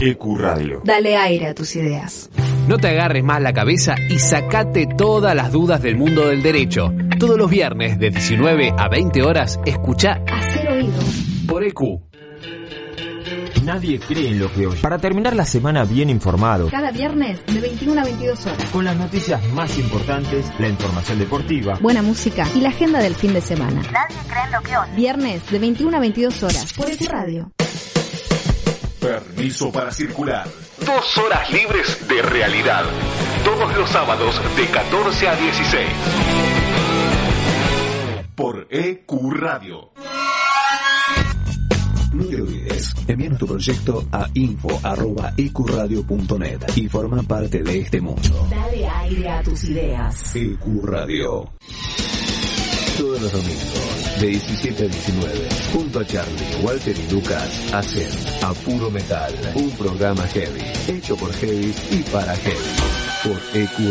EQ 0.00 0.36
Radio. 0.38 0.82
Dale 0.84 1.16
aire 1.16 1.46
a 1.48 1.54
tus 1.54 1.74
ideas. 1.76 2.28
No 2.68 2.78
te 2.78 2.88
agarres 2.88 3.24
más 3.24 3.40
la 3.40 3.52
cabeza 3.52 3.94
y 4.08 4.18
sacate 4.18 4.86
todas 4.86 5.34
las 5.34 5.50
dudas 5.50 5.82
del 5.82 5.96
mundo 5.96 6.28
del 6.28 6.42
derecho. 6.42 6.92
Todos 7.18 7.36
los 7.38 7.50
viernes 7.50 7.98
de 7.98 8.10
19 8.10 8.74
a 8.76 8.88
20 8.88 9.22
horas, 9.22 9.58
escucha 9.66 10.20
Hacer 10.30 10.70
oído. 10.70 10.92
por 11.48 11.64
EQ. 11.64 11.80
Nadie 13.64 14.00
cree 14.00 14.28
en 14.30 14.38
lo 14.38 14.52
que 14.52 14.66
oye. 14.66 14.80
Para 14.80 14.98
terminar 14.98 15.36
la 15.36 15.44
semana 15.44 15.84
bien 15.84 16.08
informado, 16.10 16.68
Cada 16.70 16.90
viernes 16.90 17.44
de 17.46 17.60
21 17.60 18.00
a 18.00 18.04
22 18.04 18.46
horas. 18.46 18.64
con 18.72 18.84
las 18.84 18.96
noticias 18.96 19.42
más 19.52 19.78
importantes, 19.78 20.46
la 20.58 20.68
información 20.68 21.18
deportiva, 21.18 21.78
Buena 21.80 22.02
música 22.02 22.46
y 22.54 22.60
la 22.60 22.70
agenda 22.70 23.00
del 23.00 23.14
fin 23.14 23.32
de 23.34 23.40
semana. 23.40 23.82
Nadie 23.82 24.16
cree 24.28 24.44
en 24.44 24.52
lo 24.52 24.60
que 24.62 24.76
oye. 24.76 24.92
Viernes 24.96 25.50
de 25.50 25.58
21 25.58 25.96
a 25.96 26.00
22 26.00 26.42
horas. 26.42 26.72
Por 26.72 26.90
EQ 26.90 27.02
Radio. 27.08 27.50
Permiso 29.00 29.70
para 29.72 29.90
circular. 29.92 30.46
Dos 30.84 31.18
horas 31.18 31.50
libres 31.52 32.06
de 32.08 32.22
realidad. 32.22 32.84
Todos 33.44 33.76
los 33.76 33.88
sábados 33.90 34.40
de 34.56 34.66
14 34.66 35.28
a 35.28 35.36
16. 35.36 35.84
Por 38.34 38.66
EQ 38.70 39.32
Radio. 39.32 39.90
Envíanos 43.06 43.38
tu 43.38 43.46
proyecto 43.46 44.04
a 44.12 44.28
info.ecuradio.net 44.34 46.60
y 46.76 46.88
forma 46.88 47.22
parte 47.22 47.62
de 47.62 47.78
este 47.80 48.00
mundo. 48.00 48.48
Dale 48.50 48.88
aire 48.88 49.28
a 49.28 49.42
tus 49.42 49.64
ideas. 49.64 50.34
EQ 50.34 50.84
Radio. 50.84 51.50
Todos 52.98 53.22
los 53.22 53.32
domingos, 53.32 54.20
de 54.20 54.26
17 54.26 54.84
a 54.84 54.88
19, 54.88 55.48
junto 55.72 56.00
a 56.00 56.06
Charlie, 56.06 56.56
Walter 56.62 56.94
y 56.98 57.10
Lucas, 57.10 57.72
hacen 57.72 58.10
A 58.42 58.52
Puro 58.52 58.90
Metal, 58.90 59.32
un 59.54 59.70
programa 59.70 60.26
heavy, 60.26 60.60
hecho 60.86 61.16
por 61.16 61.32
heavy 61.32 61.72
y 61.92 62.02
para 62.12 62.36
heavy, 62.36 62.76
por 63.24 63.40
EQ 63.54 63.90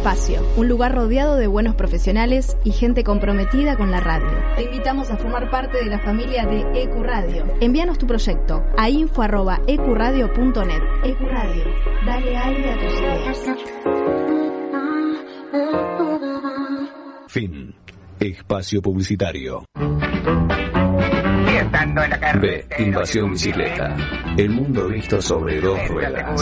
espacio, 0.00 0.40
un 0.56 0.66
lugar 0.66 0.94
rodeado 0.94 1.36
de 1.36 1.46
buenos 1.46 1.74
profesionales 1.74 2.56
y 2.64 2.72
gente 2.72 3.04
comprometida 3.04 3.76
con 3.76 3.90
la 3.90 4.00
radio. 4.00 4.30
Te 4.56 4.62
invitamos 4.62 5.10
a 5.10 5.18
formar 5.18 5.50
parte 5.50 5.76
de 5.76 5.90
la 5.90 5.98
familia 5.98 6.46
de 6.46 6.60
EQ 6.84 7.02
Radio. 7.02 7.44
Envíanos 7.60 7.98
tu 7.98 8.06
proyecto 8.06 8.64
a 8.78 8.88
info.ecuradio.net. 8.88 10.82
EQ 11.04 11.20
Radio, 11.20 11.64
dale 12.06 12.34
aire 12.34 12.72
a 12.72 12.78
tus 12.78 12.98
ideas. 12.98 13.44
Fin. 17.28 17.74
Espacio 18.18 18.80
publicitario. 18.80 19.64
B. 22.40 22.66
Invasión 22.78 23.32
bicicleta. 23.32 23.96
El 24.38 24.48
mundo 24.48 24.88
visto 24.88 25.20
sobre 25.20 25.60
dos 25.60 25.78
ruedas. 25.88 26.40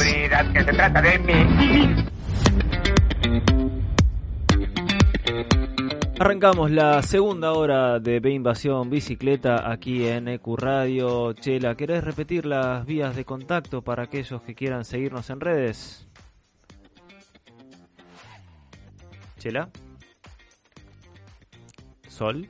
Arrancamos 6.20 6.72
la 6.72 7.01
segunda 7.03 7.53
hora 7.53 8.01
de 8.01 8.18
B 8.18 8.33
Invasión 8.33 8.91
Bicicleta 8.91 9.70
aquí 9.70 10.07
en 10.07 10.26
EQ 10.26 10.57
Radio. 10.57 11.33
Chela, 11.33 11.76
¿querés 11.76 12.03
repetir 12.03 12.45
las 12.45 12.85
vías 12.85 13.14
de 13.14 13.24
contacto 13.24 13.83
para 13.83 14.03
aquellos 14.03 14.43
que 14.43 14.55
quieran 14.55 14.85
seguirnos 14.85 15.31
en 15.31 15.41
redes? 15.41 16.09
Chela. 19.39 19.68
Sol. 22.09 22.49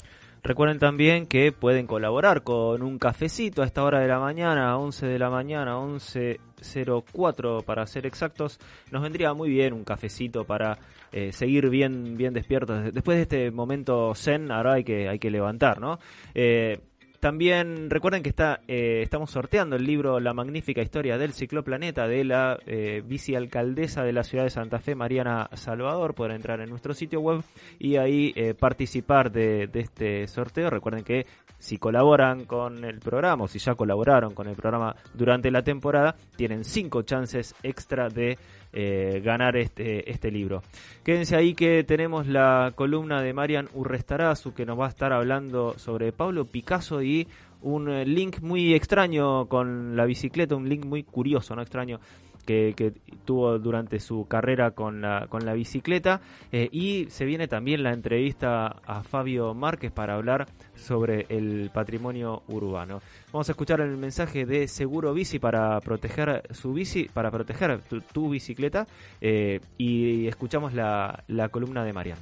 Recuerden 0.44 0.78
también 0.78 1.26
que 1.26 1.54
pueden 1.54 1.88
colaborar 1.88 2.44
con 2.44 2.82
un 2.82 3.00
cafecito 3.00 3.62
a 3.62 3.66
esta 3.66 3.82
hora 3.82 4.02
de 4.02 4.10
la 4.10 4.20
mañana, 4.20 4.78
11 4.78 5.06
de 5.08 5.18
la 5.18 5.30
mañana, 5.30 5.78
11.04 5.78 7.64
para 7.64 7.88
ser 7.88 8.06
exactos. 8.06 8.60
Nos 8.92 9.02
vendría 9.02 9.34
muy 9.34 9.50
bien 9.50 9.72
un 9.72 9.86
cafecito 9.86 10.44
para 10.44 10.80
eh, 11.14 11.32
seguir 11.32 11.70
bien, 11.70 12.18
bien 12.18 12.34
despiertos. 12.34 12.94
Después 12.94 13.16
de 13.16 13.22
este 13.22 13.52
momento 13.52 14.14
zen, 14.16 14.52
ahora 14.52 14.74
hay 14.74 14.84
que, 14.84 15.08
hay 15.08 15.18
que 15.18 15.32
levantar, 15.32 15.80
¿no? 15.80 16.00
Eh, 16.36 16.78
también 17.24 17.90
recuerden 17.90 18.22
que 18.22 18.28
está, 18.28 18.60
eh, 18.68 19.00
estamos 19.02 19.32
sorteando 19.32 19.78
el 19.78 19.86
libro 19.86 20.20
La 20.20 20.34
magnífica 20.34 20.82
historia 20.82 21.18
del 21.18 21.32
cicloplaneta 21.32 22.06
de 22.06 22.26
la 22.26 22.60
eh, 22.66 23.02
vicealcaldesa 23.06 24.04
de 24.04 24.12
la 24.12 24.26
ciudad 24.26 24.44
de 24.44 24.50
Santa 24.50 24.80
Fe, 24.80 24.94
Mariana 24.94 25.50
Salvador. 25.54 26.16
Pueden 26.16 26.36
entrar 26.36 26.60
en 26.60 26.70
nuestro 26.70 26.94
sitio 26.94 27.22
web 27.22 27.42
y 27.80 27.96
ahí 27.96 28.34
eh, 28.36 28.56
participar 28.56 29.32
de, 29.32 29.68
de 29.68 29.80
este 29.80 30.28
sorteo. 30.28 30.70
Recuerden 30.70 31.06
que 31.06 31.26
si 31.60 31.78
colaboran 31.78 32.44
con 32.44 32.84
el 32.84 33.00
programa 33.00 33.46
o 33.46 33.48
si 33.48 33.58
ya 33.58 33.74
colaboraron 33.76 34.34
con 34.34 34.50
el 34.50 34.58
programa 34.58 34.94
durante 35.14 35.50
la 35.50 35.64
temporada, 35.64 36.18
tienen 36.36 36.66
cinco 36.66 37.04
chances 37.04 37.56
extra 37.64 38.10
de 38.10 38.38
eh, 38.74 39.22
ganar 39.24 39.56
este, 39.56 40.10
este 40.10 40.32
libro. 40.32 40.64
Quédense 41.04 41.36
ahí 41.36 41.54
que 41.54 41.84
tenemos 41.84 42.28
la 42.28 42.74
columna 42.76 43.22
de 43.22 43.34
Marian 43.34 43.70
Urrestarazu 43.74 44.54
que 44.54 44.66
nos 44.66 44.80
va 44.80 44.88
a 44.88 44.90
estar 44.90 45.14
hablando 45.14 45.78
sobre 45.78 46.12
Pablo 46.12 46.46
Picasso 46.46 47.02
y 47.04 47.28
un 47.62 47.90
eh, 47.90 48.06
link 48.06 48.42
muy 48.42 48.74
extraño 48.74 49.48
con 49.48 49.96
la 49.96 50.06
bicicleta, 50.06 50.56
un 50.56 50.68
link 50.68 50.86
muy 50.86 51.04
curioso, 51.04 51.56
no 51.56 51.62
extraño. 51.62 52.00
Que, 52.46 52.94
tuvo 53.26 53.58
durante 53.58 54.00
su 54.02 54.28
carrera 54.28 54.72
con 54.72 55.02
la, 55.02 55.28
con 55.30 55.46
la 55.46 55.54
bicicleta 55.54 56.20
eh, 56.52 56.68
y 56.72 57.06
se 57.10 57.24
viene 57.24 57.48
también 57.48 57.82
la 57.82 57.94
entrevista 57.94 58.68
a 58.86 59.04
Fabio 59.04 59.54
Márquez 59.54 59.94
para 59.94 60.16
hablar 60.16 60.48
sobre 60.76 61.26
el 61.30 61.70
patrimonio 61.74 62.44
urbano. 62.48 63.02
Vamos 63.32 63.48
a 63.48 63.54
escuchar 63.54 63.80
el 63.80 63.96
mensaje 63.98 64.46
de 64.46 64.68
Seguro 64.68 65.14
Bici 65.14 65.40
para 65.40 65.80
proteger 65.80 66.44
su 66.52 66.74
bici, 66.74 67.10
para 67.14 67.32
proteger 67.32 67.82
tu, 67.84 68.02
tu 68.02 68.30
bicicleta 68.30 68.88
eh, 69.22 69.62
y 69.78 70.28
escuchamos 70.28 70.74
la, 70.74 71.24
la 71.28 71.50
columna 71.50 71.84
de 71.86 71.94
Marian. 71.94 72.18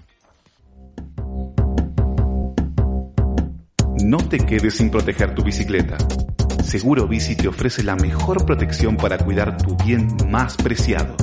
No 4.04 4.18
te 4.18 4.38
quedes 4.40 4.76
sin 4.76 4.90
proteger 4.90 5.36
tu 5.36 5.44
bicicleta. 5.44 5.98
Seguro 6.72 7.06
Bici 7.06 7.36
te 7.36 7.50
ofrece 7.50 7.84
la 7.84 7.98
mejor 7.98 8.46
protección 8.46 8.96
para 8.96 9.18
cuidar 9.18 9.58
tu 9.58 9.76
bien 9.76 10.08
más 10.30 10.56
preciado. 10.56 11.18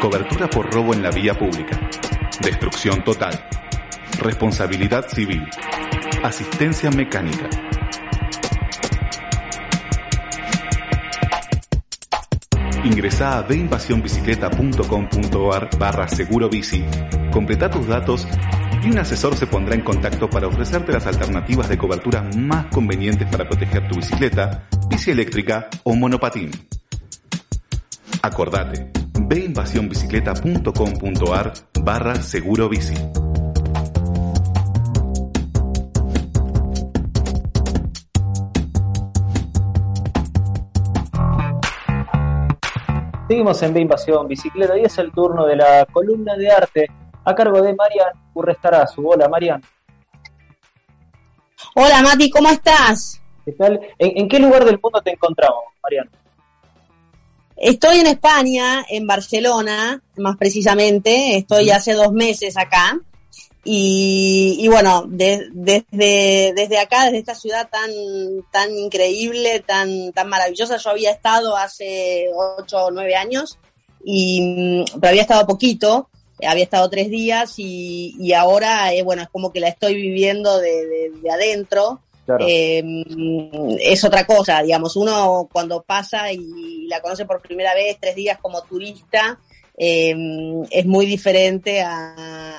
Cobertura 0.00 0.48
por 0.48 0.72
robo 0.72 0.94
en 0.94 1.02
la 1.02 1.10
vía 1.10 1.38
pública. 1.38 1.78
Destrucción 2.40 3.04
total. 3.04 3.38
Responsabilidad 4.20 5.06
civil. 5.06 5.46
Asistencia 6.22 6.90
mecánica. 6.90 7.50
Ingresa 12.84 13.36
a 13.36 13.42
beinvasionbicicleta.com.ar 13.42 15.68
barra 15.78 16.08
seguro 16.08 16.48
completa 17.30 17.70
tus 17.70 17.86
datos 17.86 18.26
y 18.84 18.90
un 18.90 18.98
asesor 18.98 19.34
se 19.34 19.46
pondrá 19.46 19.74
en 19.74 19.80
contacto 19.80 20.28
para 20.28 20.46
ofrecerte 20.46 20.92
las 20.92 21.06
alternativas 21.06 21.66
de 21.68 21.78
cobertura 21.78 22.22
más 22.36 22.66
convenientes 22.66 23.26
para 23.28 23.48
proteger 23.48 23.88
tu 23.88 23.96
bicicleta, 23.96 24.68
bici 24.88 25.10
eléctrica 25.10 25.70
o 25.84 25.94
monopatín. 25.94 26.50
Acordate, 28.22 28.90
beinvasionbicicleta.com.ar 29.18 31.54
barra 31.80 32.16
seguro. 32.16 32.68
Seguimos 43.28 43.62
en 43.62 43.72
B 43.72 43.88
Bicicleta 44.28 44.78
y 44.78 44.84
es 44.84 44.98
el 44.98 45.10
turno 45.10 45.46
de 45.46 45.56
la 45.56 45.86
columna 45.90 46.36
de 46.36 46.50
arte 46.50 46.86
a 47.24 47.34
cargo 47.34 47.60
de 47.62 47.74
Marian 47.74 48.12
Urrestarazu. 48.34 49.08
Hola 49.08 49.28
Marian. 49.28 49.62
Hola 51.74 52.02
Mati, 52.02 52.30
¿cómo 52.30 52.48
estás? 52.50 53.20
¿Qué 53.44 53.52
tal? 53.52 53.80
¿En, 53.98 54.18
en 54.18 54.28
qué 54.28 54.38
lugar 54.38 54.64
del 54.64 54.78
mundo 54.82 55.00
te 55.02 55.10
encontramos, 55.12 55.64
Marian? 55.82 56.08
Estoy 57.56 57.98
en 57.98 58.06
España, 58.08 58.84
en 58.88 59.06
Barcelona, 59.06 60.02
más 60.16 60.36
precisamente. 60.36 61.36
Estoy 61.36 61.70
hace 61.70 61.92
dos 61.94 62.12
meses 62.12 62.56
acá. 62.56 62.98
Y, 63.66 64.56
y 64.60 64.68
bueno, 64.68 65.04
de- 65.06 65.48
desde, 65.52 66.52
desde 66.54 66.78
acá, 66.78 67.04
desde 67.04 67.18
esta 67.18 67.34
ciudad 67.34 67.68
tan, 67.70 67.90
tan 68.52 68.76
increíble, 68.76 69.60
tan, 69.60 70.12
tan 70.12 70.28
maravillosa, 70.28 70.76
yo 70.76 70.90
había 70.90 71.10
estado 71.12 71.56
hace 71.56 72.26
ocho 72.58 72.84
o 72.84 72.90
nueve 72.90 73.16
años, 73.16 73.58
y, 74.04 74.40
mm, 74.42 74.98
pero 75.00 75.08
había 75.08 75.22
estado 75.22 75.46
poquito, 75.46 76.10
había 76.46 76.64
estado 76.64 76.88
tres 76.90 77.10
días 77.10 77.54
y, 77.58 78.14
y 78.18 78.32
ahora, 78.32 78.92
eh, 78.92 79.02
bueno, 79.02 79.22
es 79.22 79.28
como 79.28 79.52
que 79.52 79.60
la 79.60 79.68
estoy 79.68 79.94
viviendo 79.94 80.58
de, 80.58 80.86
de- 80.86 81.10
de 81.22 81.30
adentro. 81.30 82.00
Claro. 82.26 82.44
Eh, 82.48 82.82
es 83.80 84.02
otra 84.02 84.24
cosa, 84.26 84.62
digamos, 84.62 84.96
uno 84.96 85.46
cuando 85.52 85.82
pasa 85.82 86.32
y 86.32 86.86
la 86.86 87.00
conoce 87.02 87.26
por 87.26 87.42
primera 87.42 87.74
vez, 87.74 87.98
tres 88.00 88.14
días 88.14 88.38
como 88.40 88.62
turista, 88.62 89.38
eh, 89.76 90.14
es 90.70 90.86
muy 90.86 91.04
diferente 91.04 91.82
a, 91.82 92.58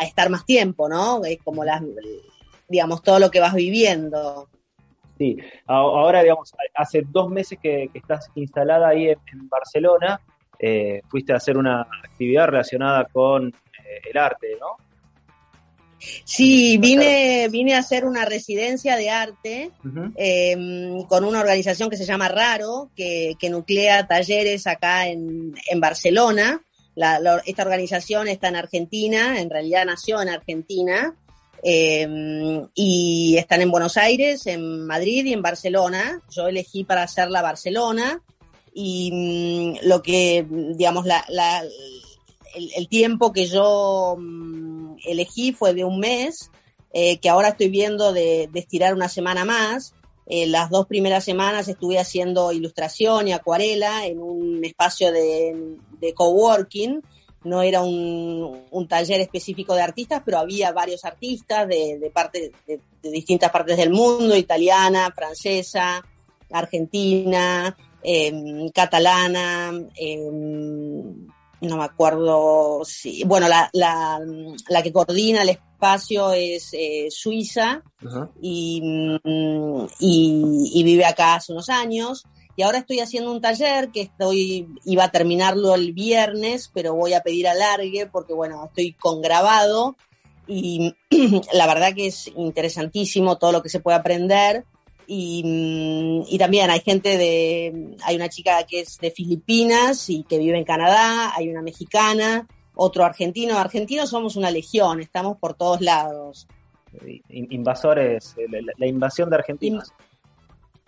a 0.00 0.04
estar 0.04 0.30
más 0.30 0.44
tiempo, 0.44 0.88
¿no? 0.88 1.24
Es 1.24 1.38
como 1.44 1.62
las, 1.64 1.80
digamos, 2.68 3.02
todo 3.02 3.20
lo 3.20 3.30
que 3.30 3.38
vas 3.38 3.54
viviendo. 3.54 4.48
Sí, 5.16 5.36
ahora, 5.66 6.22
digamos, 6.22 6.52
hace 6.74 7.04
dos 7.08 7.30
meses 7.30 7.56
que, 7.62 7.88
que 7.92 7.98
estás 8.00 8.28
instalada 8.34 8.88
ahí 8.88 9.10
en, 9.10 9.18
en 9.32 9.48
Barcelona, 9.48 10.20
eh, 10.66 11.00
fuiste 11.08 11.32
a 11.32 11.36
hacer 11.36 11.56
una 11.56 11.82
actividad 11.82 12.46
relacionada 12.46 13.04
con 13.12 13.48
eh, 13.48 14.00
el 14.10 14.16
arte, 14.18 14.56
¿no? 14.60 14.76
Sí, 16.24 16.76
vine, 16.78 17.48
vine 17.50 17.74
a 17.74 17.78
hacer 17.78 18.04
una 18.04 18.24
residencia 18.26 18.96
de 18.96 19.08
arte 19.08 19.70
eh, 20.16 20.56
con 21.08 21.24
una 21.24 21.40
organización 21.40 21.88
que 21.88 21.96
se 21.96 22.04
llama 22.04 22.28
Raro, 22.28 22.90
que, 22.94 23.34
que 23.38 23.48
nuclea 23.48 24.06
talleres 24.06 24.66
acá 24.66 25.06
en, 25.08 25.54
en 25.70 25.80
Barcelona. 25.80 26.60
La- 26.94 27.18
la- 27.20 27.42
esta 27.46 27.62
organización 27.62 28.28
está 28.28 28.48
en 28.48 28.56
Argentina, 28.56 29.40
en 29.40 29.48
realidad 29.48 29.86
nació 29.86 30.20
en 30.20 30.28
Argentina, 30.28 31.14
eh, 31.62 32.06
y 32.74 33.36
están 33.38 33.62
en 33.62 33.70
Buenos 33.70 33.96
Aires, 33.96 34.46
en 34.46 34.86
Madrid 34.86 35.24
y 35.24 35.32
en 35.32 35.40
Barcelona. 35.40 36.20
Yo 36.30 36.48
elegí 36.48 36.84
para 36.84 37.04
hacerla 37.04 37.40
Barcelona 37.40 38.20
y 38.74 39.10
mm, 39.12 39.86
lo 39.86 40.02
que, 40.02 40.44
digamos, 40.50 41.06
la, 41.06 41.24
la- 41.28 41.62
el, 42.54 42.70
el 42.76 42.88
tiempo 42.88 43.32
que 43.32 43.46
yo 43.46 44.16
mm, 44.18 44.96
elegí 45.06 45.52
fue 45.52 45.74
de 45.74 45.84
un 45.84 45.98
mes, 46.00 46.50
eh, 46.92 47.18
que 47.18 47.28
ahora 47.28 47.48
estoy 47.50 47.68
viendo 47.68 48.12
de, 48.12 48.48
de 48.52 48.60
estirar 48.60 48.94
una 48.94 49.08
semana 49.08 49.44
más. 49.44 49.94
Eh, 50.26 50.46
las 50.46 50.70
dos 50.70 50.86
primeras 50.86 51.22
semanas 51.24 51.68
estuve 51.68 51.98
haciendo 51.98 52.50
ilustración 52.52 53.28
y 53.28 53.32
acuarela 53.32 54.06
en 54.06 54.20
un 54.20 54.64
espacio 54.64 55.12
de, 55.12 55.76
de 56.00 56.14
coworking. 56.14 57.02
No 57.44 57.60
era 57.60 57.82
un, 57.82 58.62
un 58.70 58.88
taller 58.88 59.20
específico 59.20 59.74
de 59.74 59.82
artistas, 59.82 60.22
pero 60.24 60.38
había 60.38 60.72
varios 60.72 61.04
artistas 61.04 61.68
de, 61.68 61.98
de, 61.98 62.10
parte, 62.10 62.52
de 62.66 62.80
distintas 63.10 63.50
partes 63.50 63.76
del 63.76 63.90
mundo, 63.90 64.34
italiana, 64.34 65.12
francesa, 65.14 66.02
argentina, 66.50 67.76
em, 68.04 68.68
catalana, 68.70 69.72
em, 69.96 71.26
no 71.60 71.76
me 71.76 71.84
acuerdo 71.84 72.84
si, 72.84 73.24
bueno, 73.24 73.48
la, 73.48 73.70
la, 73.72 74.20
la 74.68 74.82
que 74.82 74.92
coordina 74.92 75.42
el 75.42 75.48
espacio 75.48 76.32
es 76.32 76.70
eh, 76.74 77.08
suiza 77.10 77.82
y, 78.40 78.82
y, 79.98 80.70
y 80.74 80.82
vive 80.84 81.04
acá 81.04 81.36
hace 81.36 81.52
unos 81.52 81.68
años. 81.68 82.24
Y 82.56 82.62
ahora 82.62 82.78
estoy 82.78 83.00
haciendo 83.00 83.32
un 83.32 83.40
taller 83.40 83.90
que 83.90 84.02
estoy, 84.02 84.68
iba 84.84 85.04
a 85.04 85.10
terminarlo 85.10 85.74
el 85.74 85.92
viernes, 85.92 86.70
pero 86.72 86.94
voy 86.94 87.14
a 87.14 87.22
pedir 87.22 87.48
alargue 87.48 88.06
porque, 88.06 88.32
bueno, 88.32 88.66
estoy 88.66 88.92
con 88.92 89.22
grabado 89.22 89.96
y 90.46 90.94
la 91.52 91.66
verdad 91.66 91.94
que 91.94 92.06
es 92.06 92.28
interesantísimo 92.36 93.38
todo 93.38 93.50
lo 93.50 93.62
que 93.62 93.68
se 93.68 93.80
puede 93.80 93.96
aprender. 93.96 94.64
Y, 95.06 96.22
y 96.28 96.38
también 96.38 96.70
hay 96.70 96.80
gente 96.80 97.16
de, 97.18 97.96
hay 98.04 98.16
una 98.16 98.28
chica 98.28 98.62
que 98.64 98.80
es 98.80 98.98
de 98.98 99.10
Filipinas 99.10 100.08
y 100.10 100.22
que 100.24 100.38
vive 100.38 100.56
en 100.58 100.64
Canadá, 100.64 101.32
hay 101.36 101.48
una 101.50 101.62
mexicana, 101.62 102.46
otro 102.74 103.04
argentino. 103.04 103.58
Argentinos 103.58 104.10
somos 104.10 104.36
una 104.36 104.50
legión, 104.50 105.00
estamos 105.00 105.36
por 105.38 105.54
todos 105.54 105.80
lados. 105.80 106.46
In- 107.28 107.48
Invasores, 107.50 108.34
eh, 108.38 108.46
la, 108.48 108.72
la 108.76 108.86
invasión 108.86 109.28
de 109.30 109.36
argentinos. 109.36 109.92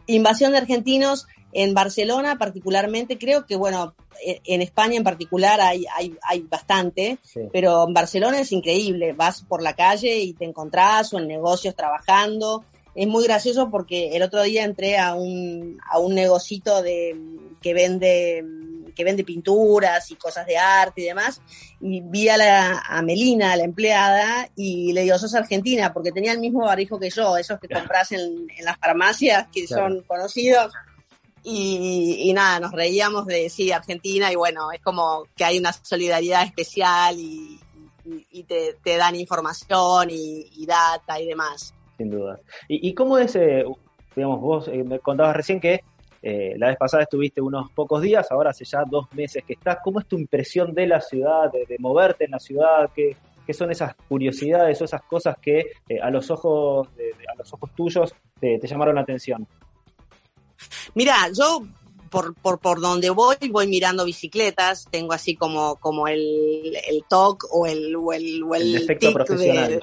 Invasión 0.09 0.53
de 0.53 0.59
argentinos 0.59 1.27
en 1.53 1.75
Barcelona 1.75 2.37
particularmente, 2.39 3.19
creo 3.19 3.45
que 3.45 3.57
bueno, 3.57 3.95
e- 4.25 4.41
en 4.45 4.63
España 4.63 4.97
en 4.97 5.03
particular 5.05 5.61
hay, 5.61 5.85
hay, 5.97 6.17
hay 6.23 6.41
bastante, 6.43 7.19
Sí. 7.23 7.41
pero 7.53 7.87
en 7.89 7.93
Barcelona 7.95 8.39
es 8.41 8.53
increíble, 8.53 9.15
vas 9.15 9.43
por 9.43 9.63
la 9.63 9.75
calle 9.75 10.19
y 10.21 10.33
te 10.35 10.45
encontrás 10.45 11.13
o 11.13 11.19
en 11.19 11.27
negocios 11.27 11.75
trabajando. 11.75 12.65
Es 12.97 13.07
muy 13.07 13.25
gracioso 13.25 13.71
porque 13.71 14.17
el 14.17 14.23
otro 14.23 14.43
día 14.43 14.65
entré 14.65 14.97
a 14.99 15.15
un, 15.15 15.79
a 15.91 15.99
un 15.99 16.15
negocito 16.15 16.83
de, 16.83 17.15
que 17.61 17.75
vende 17.75 18.43
que 18.95 19.05
vende 19.05 19.25
pinturas 19.25 20.11
y 20.11 20.15
cosas 20.17 20.47
de 20.47 20.57
arte 20.57 21.03
y 21.03 21.05
demás, 21.05 21.43
y 21.81 22.01
vi 22.01 22.31
a, 22.31 22.39
la, 22.39 22.79
a 22.79 23.03
Melina, 23.03 23.53
a 23.53 23.57
la 23.59 23.65
empleada, 23.65 24.49
y 24.57 24.95
le 24.95 25.03
digo, 25.03 25.19
sos 25.19 25.35
argentina, 25.35 25.93
porque 25.93 26.13
tenía 26.13 26.33
el 26.33 26.39
mismo 26.39 26.65
barbijo 26.65 26.99
que 26.99 27.11
yo, 27.11 27.37
esos 27.37 27.61
que 27.61 27.69
compras 27.69 28.13
en, 28.13 28.21
en 28.57 28.65
las 28.65 28.79
farmacias, 28.79 29.49
que 29.53 29.67
Claro. 29.67 29.89
son 29.97 30.03
conocidos, 30.05 30.73
y, 31.43 32.23
y 32.23 32.33
nada, 32.33 32.59
nos 32.59 32.73
reíamos 32.73 33.27
de, 33.27 33.51
sí, 33.51 33.71
Argentina, 33.71 34.33
y 34.33 34.35
bueno, 34.37 34.73
es 34.73 34.81
como 34.81 35.27
que 35.37 35.45
hay 35.45 35.59
una 35.59 35.75
solidaridad 35.75 36.45
especial 36.45 37.17
y, 37.21 37.61
y- 38.07 38.27
y 38.31 38.45
te, 38.45 38.79
te 38.83 38.97
dan 38.97 39.15
información 39.15 40.09
y, 40.11 40.49
y 40.57 40.65
data 40.65 41.21
y 41.21 41.27
demás. 41.27 41.75
Sin 41.97 42.11
duda. 42.11 42.39
¿Y, 42.69 42.89
y 42.89 42.95
cómo 42.95 43.19
es, 43.19 43.35
eh, 43.37 43.65
digamos, 44.15 44.41
vos 44.41 44.69
eh, 44.69 44.85
me 44.85 44.99
contabas 44.99 45.37
recién 45.37 45.61
que 45.61 45.81
eh, 46.23 46.55
la 46.59 46.69
vez 46.69 46.77
pasada 46.77 47.05
estuviste 47.05 47.41
unos 47.41 47.71
pocos 47.73 48.03
días, 48.03 48.31
ahora 48.31 48.51
hace 48.51 48.65
ya 48.65 48.83
dos 48.91 49.07
meses 49.13 49.45
que 49.47 49.53
estás. 49.55 49.79
¿Cómo 49.85 50.01
es 50.01 50.07
tu 50.07 50.19
impresión 50.19 50.75
de 50.75 50.87
la 50.87 51.01
ciudad, 51.01 51.51
de, 51.53 51.65
de 51.67 51.77
moverte 51.79 52.25
en 52.25 52.33
la 52.33 52.39
ciudad? 52.39 52.91
¿Qué, 52.95 53.17
qué 53.47 53.53
son 53.55 53.71
esas 53.71 53.95
curiosidades 54.09 54.81
o 54.83 54.85
esas 54.85 55.03
cosas 55.03 55.37
que 55.41 55.71
a 56.03 56.11
los 56.11 56.31
ojos 56.31 56.89
a 57.33 57.35
los 57.39 57.53
ojos 57.55 57.71
tuyos 57.77 58.15
te, 58.41 58.59
te 58.59 58.67
llamaron 58.67 58.97
la 58.97 59.03
atención? 59.03 59.47
Mira, 60.95 61.15
yo 61.37 61.61
por, 62.11 62.35
por, 62.35 62.59
por 62.59 62.81
donde 62.81 63.11
voy, 63.11 63.37
voy 63.51 63.67
mirando 63.67 64.05
bicicletas, 64.05 64.89
tengo 64.91 65.13
así 65.13 65.35
como, 65.37 65.77
como 65.77 66.09
el, 66.09 66.77
el 66.89 67.05
TOC 67.09 67.45
o 67.53 67.67
el, 67.67 67.95
o 67.95 68.13
el, 68.13 68.43
o 68.43 68.55
el, 68.55 68.63
El 68.63 68.73
defecto 68.73 69.09
tic 69.09 69.15
profesional. 69.15 69.69
de- 69.71 69.81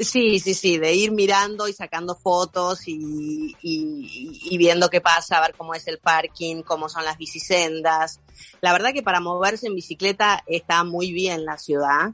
Sí, 0.00 0.38
sí, 0.38 0.54
sí, 0.54 0.78
de 0.78 0.94
ir 0.94 1.10
mirando 1.10 1.66
y 1.66 1.72
sacando 1.72 2.14
fotos 2.14 2.86
y, 2.86 3.56
y, 3.62 4.40
y 4.48 4.56
viendo 4.56 4.88
qué 4.90 5.00
pasa, 5.00 5.38
a 5.38 5.40
ver 5.40 5.54
cómo 5.56 5.74
es 5.74 5.88
el 5.88 5.98
parking, 5.98 6.62
cómo 6.62 6.88
son 6.88 7.04
las 7.04 7.18
bicisendas. 7.18 8.20
La 8.60 8.70
verdad 8.72 8.92
que 8.92 9.02
para 9.02 9.18
moverse 9.18 9.66
en 9.66 9.74
bicicleta 9.74 10.44
está 10.46 10.84
muy 10.84 11.12
bien 11.12 11.44
la 11.44 11.58
ciudad. 11.58 12.12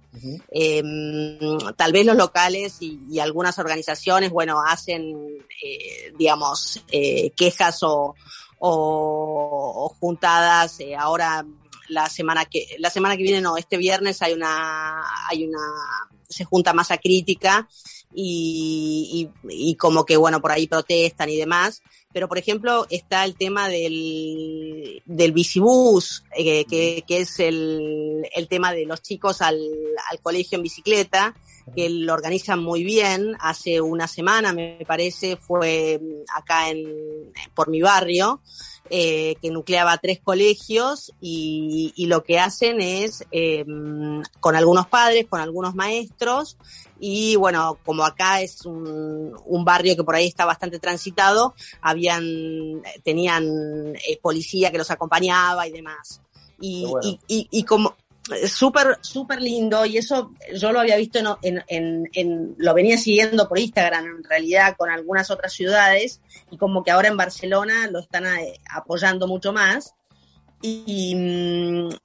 Eh, 0.50 0.82
tal 1.76 1.92
vez 1.92 2.06
los 2.06 2.16
locales 2.16 2.78
y, 2.80 3.00
y 3.10 3.18
algunas 3.18 3.58
organizaciones, 3.58 4.30
bueno, 4.30 4.62
hacen, 4.66 5.44
eh, 5.62 6.10
digamos, 6.16 6.82
eh, 6.90 7.32
quejas 7.36 7.82
o, 7.82 8.14
o, 8.60 9.84
o 9.84 9.88
juntadas. 10.00 10.80
eh, 10.80 10.96
ahora 10.96 11.44
la 11.88 12.08
semana 12.08 12.46
que 12.46 12.76
la 12.78 12.88
semana 12.88 13.14
que 13.14 13.24
viene, 13.24 13.42
no, 13.42 13.58
este 13.58 13.76
viernes 13.76 14.22
hay 14.22 14.32
una 14.32 15.02
hay 15.28 15.44
una 15.46 15.58
se 16.28 16.44
junta 16.44 16.72
masa 16.72 16.98
crítica 16.98 17.68
y, 18.14 19.30
y, 19.44 19.70
y 19.70 19.74
como 19.76 20.04
que 20.04 20.16
bueno 20.16 20.40
por 20.40 20.52
ahí 20.52 20.66
protestan 20.66 21.30
y 21.30 21.36
demás. 21.36 21.82
Pero 22.12 22.28
por 22.28 22.38
ejemplo 22.38 22.86
está 22.90 23.24
el 23.24 23.34
tema 23.34 23.68
del 23.68 25.02
del 25.04 25.32
bicibús, 25.32 26.22
eh, 26.36 26.64
que, 26.64 27.04
que 27.06 27.18
es 27.18 27.40
el, 27.40 28.28
el 28.34 28.48
tema 28.48 28.72
de 28.72 28.86
los 28.86 29.02
chicos 29.02 29.42
al, 29.42 29.60
al 30.10 30.20
colegio 30.20 30.56
en 30.56 30.62
bicicleta 30.62 31.34
que 31.74 31.88
lo 31.88 32.12
organizan 32.12 32.62
muy 32.62 32.84
bien. 32.84 33.34
Hace 33.40 33.80
una 33.80 34.06
semana, 34.06 34.52
me 34.52 34.84
parece, 34.86 35.36
fue 35.36 36.00
acá 36.34 36.70
en, 36.70 37.32
por 37.54 37.68
mi 37.68 37.80
barrio, 37.80 38.42
eh, 38.90 39.36
que 39.40 39.50
nucleaba 39.50 39.96
tres 39.98 40.20
colegios 40.22 41.12
y, 41.20 41.92
y 41.96 42.06
lo 42.06 42.22
que 42.22 42.38
hacen 42.38 42.80
es 42.80 43.24
eh, 43.32 43.64
con 44.40 44.56
algunos 44.56 44.86
padres, 44.86 45.26
con 45.26 45.40
algunos 45.40 45.74
maestros 45.74 46.58
y 47.00 47.36
bueno, 47.36 47.78
como 47.84 48.04
acá 48.04 48.40
es 48.40 48.64
un, 48.64 49.36
un 49.44 49.64
barrio 49.64 49.96
que 49.96 50.04
por 50.04 50.14
ahí 50.14 50.26
está 50.26 50.44
bastante 50.44 50.78
transitado, 50.78 51.54
habían, 51.80 52.82
tenían 53.02 53.44
eh, 53.96 54.18
policía 54.22 54.70
que 54.70 54.78
los 54.78 54.90
acompañaba 54.90 55.66
y 55.66 55.72
demás. 55.72 56.20
Y, 56.60 56.86
bueno. 56.86 57.00
y, 57.06 57.20
y, 57.26 57.48
y 57.50 57.64
como, 57.64 57.94
súper, 58.46 58.98
súper 59.02 59.42
lindo 59.42 59.84
y 59.84 59.98
eso 59.98 60.32
yo 60.54 60.72
lo 60.72 60.80
había 60.80 60.96
visto 60.96 61.18
en, 61.42 61.62
en, 61.68 62.08
en, 62.12 62.54
lo 62.56 62.74
venía 62.74 62.96
siguiendo 62.96 63.48
por 63.48 63.58
Instagram 63.58 64.06
en 64.06 64.24
realidad 64.24 64.76
con 64.78 64.90
algunas 64.90 65.30
otras 65.30 65.52
ciudades 65.52 66.20
y 66.50 66.56
como 66.56 66.82
que 66.82 66.90
ahora 66.90 67.08
en 67.08 67.16
Barcelona 67.16 67.86
lo 67.90 68.00
están 68.00 68.26
eh, 68.26 68.60
apoyando 68.70 69.26
mucho 69.26 69.52
más. 69.52 69.94
Y, 70.66 71.14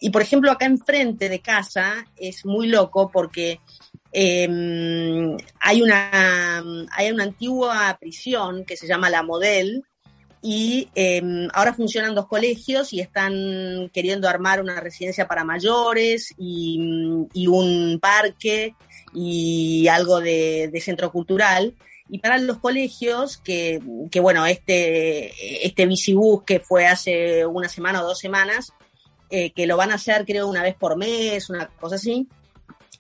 y, 0.01 0.09
por 0.09 0.21
ejemplo 0.21 0.51
acá 0.51 0.65
enfrente 0.65 1.29
de 1.29 1.39
casa 1.39 2.05
es 2.17 2.45
muy 2.45 2.67
loco 2.67 3.09
porque 3.09 3.61
eh, 4.11 5.37
hay 5.61 5.81
una 5.81 6.61
hay 6.91 7.11
una 7.11 7.23
antigua 7.23 7.97
prisión 8.01 8.65
que 8.65 8.75
se 8.75 8.85
llama 8.85 9.09
La 9.09 9.23
Model 9.23 9.85
y 10.41 10.89
eh, 10.95 11.21
ahora 11.53 11.73
funcionan 11.73 12.15
dos 12.15 12.27
colegios 12.27 12.93
y 12.93 13.01
están 13.01 13.89
queriendo 13.93 14.29
armar 14.29 14.61
una 14.61 14.79
residencia 14.79 15.27
para 15.27 15.43
mayores 15.43 16.33
y, 16.37 17.27
y 17.33 17.47
un 17.47 17.99
parque 18.01 18.75
y 19.13 19.87
algo 19.89 20.21
de, 20.21 20.71
centro 20.81 21.11
cultural. 21.11 21.75
Y 22.07 22.19
para 22.19 22.37
los 22.37 22.57
colegios, 22.59 23.37
que, 23.37 23.81
que 24.09 24.19
bueno, 24.19 24.45
este, 24.45 25.65
este 25.65 25.85
bicibús 25.85 26.43
que 26.43 26.59
fue 26.59 26.87
hace 26.87 27.45
una 27.45 27.67
semana 27.67 28.01
o 28.01 28.07
dos 28.07 28.17
semanas, 28.17 28.71
eh, 29.29 29.51
que 29.51 29.67
lo 29.67 29.77
van 29.77 29.91
a 29.91 29.95
hacer 29.95 30.25
creo 30.25 30.47
una 30.47 30.63
vez 30.63 30.73
por 30.73 30.97
mes, 30.97 31.49
una 31.49 31.67
cosa 31.67 31.95
así, 31.95 32.27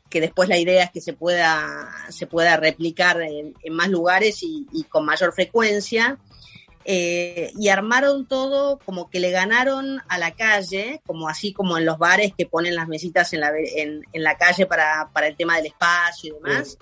que 0.09 0.21
después 0.21 0.49
la 0.49 0.59
idea 0.59 0.83
es 0.83 0.91
que 0.91 1.01
se 1.01 1.13
pueda, 1.13 1.89
se 2.09 2.27
pueda 2.27 2.57
replicar 2.57 3.21
en, 3.21 3.55
en 3.63 3.73
más 3.73 3.89
lugares 3.89 4.39
y 4.43 4.85
con 4.89 5.05
mayor 5.05 5.33
frecuencia. 5.33 6.19
Eh, 6.91 7.51
y 7.55 7.67
armaron 7.69 8.27
todo 8.27 8.79
como 8.79 9.11
que 9.11 9.19
le 9.19 9.29
ganaron 9.29 10.01
a 10.07 10.17
la 10.17 10.31
calle, 10.31 11.03
como 11.05 11.29
así 11.29 11.53
como 11.53 11.77
en 11.77 11.85
los 11.85 11.99
bares 11.99 12.33
que 12.35 12.47
ponen 12.47 12.73
las 12.73 12.87
mesitas 12.87 13.31
en 13.33 13.41
la, 13.41 13.51
en, 13.55 14.01
en 14.11 14.23
la 14.23 14.39
calle 14.39 14.65
para, 14.65 15.07
para 15.13 15.27
el 15.27 15.37
tema 15.37 15.57
del 15.57 15.67
espacio 15.67 16.31
y 16.31 16.43
demás, 16.43 16.79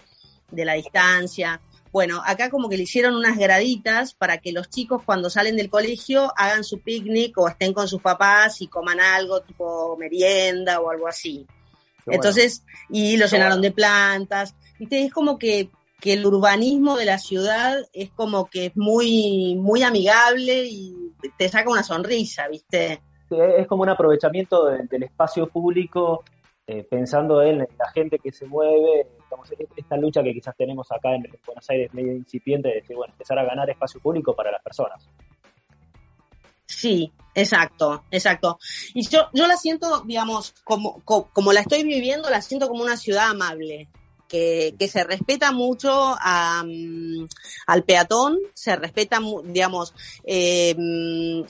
de 0.50 0.64
la 0.64 0.76
distancia. 0.76 1.60
Bueno, 1.92 2.22
acá 2.26 2.50
como 2.50 2.70
que 2.70 2.78
le 2.78 2.84
hicieron 2.84 3.16
unas 3.18 3.38
graditas 3.38 4.14
para 4.14 4.38
que 4.38 4.54
los 4.54 4.70
chicos 4.70 5.02
cuando 5.04 5.30
salen 5.30 5.58
del 5.58 5.70
colegio 5.70 6.32
hagan 6.38 6.64
su 6.64 6.80
picnic 6.80 7.38
o 7.38 7.50
estén 7.50 7.74
con 7.74 7.90
sus 7.90 8.02
papás 8.02 8.62
y 8.62 8.68
coman 8.68 9.02
algo 9.02 9.42
tipo 9.42 9.98
merienda 9.98 10.80
o 10.80 10.90
algo 10.90 11.10
así. 11.10 11.46
Qué 11.50 12.04
bueno. 12.06 12.16
Entonces, 12.16 12.64
y 12.90 13.18
lo 13.18 13.26
Qué 13.26 13.32
llenaron 13.32 13.60
bueno. 13.60 13.64
de 13.64 13.72
plantas. 13.72 14.56
¿Viste? 14.80 15.04
Es 15.04 15.12
como 15.12 15.38
que, 15.38 15.70
que 16.00 16.14
el 16.14 16.26
urbanismo 16.26 16.96
de 16.96 17.06
la 17.06 17.18
ciudad 17.18 17.78
es 17.94 18.12
como 18.12 18.50
que 18.50 18.68
es 18.68 18.78
muy, 18.78 19.56
muy 19.56 19.84
amigable 19.84 20.66
y 20.66 20.94
te 21.38 21.50
saca 21.50 21.70
una 21.70 21.84
sonrisa, 21.84 22.48
¿viste? 22.48 23.02
Es 23.30 23.68
como 23.68 23.84
un 23.84 23.90
aprovechamiento 23.90 24.66
de- 24.66 24.84
del 24.84 25.04
espacio 25.04 25.48
público, 25.48 26.24
eh, 26.68 26.84
pensando 26.84 27.42
en 27.42 27.60
la 27.60 27.90
gente 27.94 28.20
que 28.20 28.32
se 28.32 28.46
mueve, 28.46 29.08
digamos, 29.24 29.50
esta 29.76 29.98
lucha 29.98 30.22
que 30.24 30.34
quizás 30.34 30.56
tenemos 30.58 30.92
acá 30.92 31.16
en 31.16 31.24
Buenos 31.46 31.70
Aires 31.70 31.94
medio 31.94 32.14
incipiente, 32.14 32.70
de 32.70 32.76
decir, 32.76 32.96
bueno, 32.96 33.14
empezar 33.14 33.40
a 33.40 33.46
ganar 33.46 33.70
espacio 33.70 34.00
público 34.02 34.34
para 34.36 34.52
las 34.52 34.62
personas. 34.62 35.08
Sí, 36.66 37.12
exacto, 37.34 38.04
exacto. 38.12 38.60
Y 38.94 39.08
yo, 39.08 39.30
yo 39.34 39.48
la 39.48 39.56
siento, 39.56 40.02
digamos, 40.06 40.54
como, 40.64 41.02
co- 41.06 41.30
como, 41.34 41.54
la 41.54 41.62
estoy 41.62 41.84
viviendo, 41.84 42.30
la 42.30 42.42
siento 42.42 42.68
como 42.68 42.84
una 42.84 42.98
ciudad 42.98 43.30
amable, 43.30 43.88
que, 44.28 44.76
que 44.78 44.88
se 44.88 45.04
respeta 45.04 45.52
mucho 45.52 45.92
a, 46.20 46.64
mm, 46.66 47.28
al 47.68 47.84
peatón, 47.84 48.38
se 48.54 48.76
respeta, 48.76 49.20
digamos, 49.46 49.94
eh, 50.24 50.76
mm, 50.78 51.44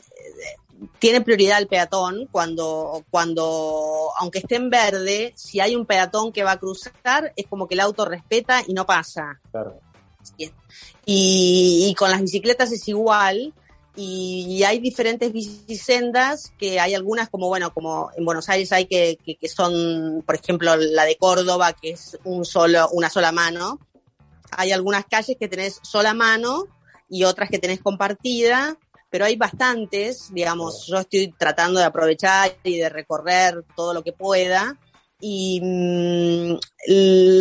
tiene 0.99 1.21
prioridad 1.21 1.59
el 1.59 1.67
peatón 1.67 2.27
cuando, 2.31 3.03
cuando, 3.09 4.11
aunque 4.19 4.39
esté 4.39 4.55
en 4.55 4.69
verde, 4.69 5.33
si 5.35 5.59
hay 5.59 5.75
un 5.75 5.85
peatón 5.85 6.31
que 6.31 6.43
va 6.43 6.51
a 6.51 6.59
cruzar, 6.59 7.33
es 7.35 7.47
como 7.47 7.67
que 7.67 7.73
el 7.73 7.79
auto 7.79 8.05
respeta 8.05 8.61
y 8.67 8.73
no 8.73 8.85
pasa. 8.85 9.39
Claro. 9.51 9.79
Y, 11.05 11.87
y 11.89 11.95
con 11.95 12.11
las 12.11 12.21
bicicletas 12.21 12.71
es 12.71 12.87
igual. 12.87 13.53
Y, 13.99 14.63
hay 14.63 14.77
diferentes 14.77 15.33
bicisendas 15.33 16.53
que 16.59 16.79
hay 16.79 16.93
algunas 16.93 17.29
como, 17.29 17.47
bueno, 17.47 17.73
como 17.73 18.11
en 18.15 18.25
Buenos 18.25 18.47
Aires 18.47 18.71
hay 18.71 18.85
que, 18.85 19.17
que, 19.25 19.37
que 19.37 19.49
son, 19.49 20.23
por 20.23 20.35
ejemplo, 20.35 20.75
la 20.75 21.03
de 21.03 21.17
Córdoba, 21.17 21.73
que 21.73 21.91
es 21.91 22.15
un 22.23 22.45
solo, 22.45 22.89
una 22.91 23.09
sola 23.09 23.31
mano. 23.31 23.79
Hay 24.51 24.71
algunas 24.71 25.05
calles 25.05 25.35
que 25.39 25.47
tenés 25.47 25.79
sola 25.81 26.13
mano 26.13 26.65
y 27.09 27.23
otras 27.23 27.49
que 27.49 27.57
tenés 27.57 27.81
compartida, 27.81 28.77
pero 29.09 29.25
hay 29.25 29.35
bastantes, 29.35 30.31
digamos, 30.31 30.85
yo 30.85 30.99
estoy 30.99 31.33
tratando 31.35 31.79
de 31.79 31.85
aprovechar 31.87 32.55
y 32.63 32.77
de 32.77 32.89
recorrer 32.89 33.63
todo 33.75 33.95
lo 33.95 34.03
que 34.03 34.13
pueda. 34.13 34.77
Y 35.19 35.59
mm, 35.59 36.57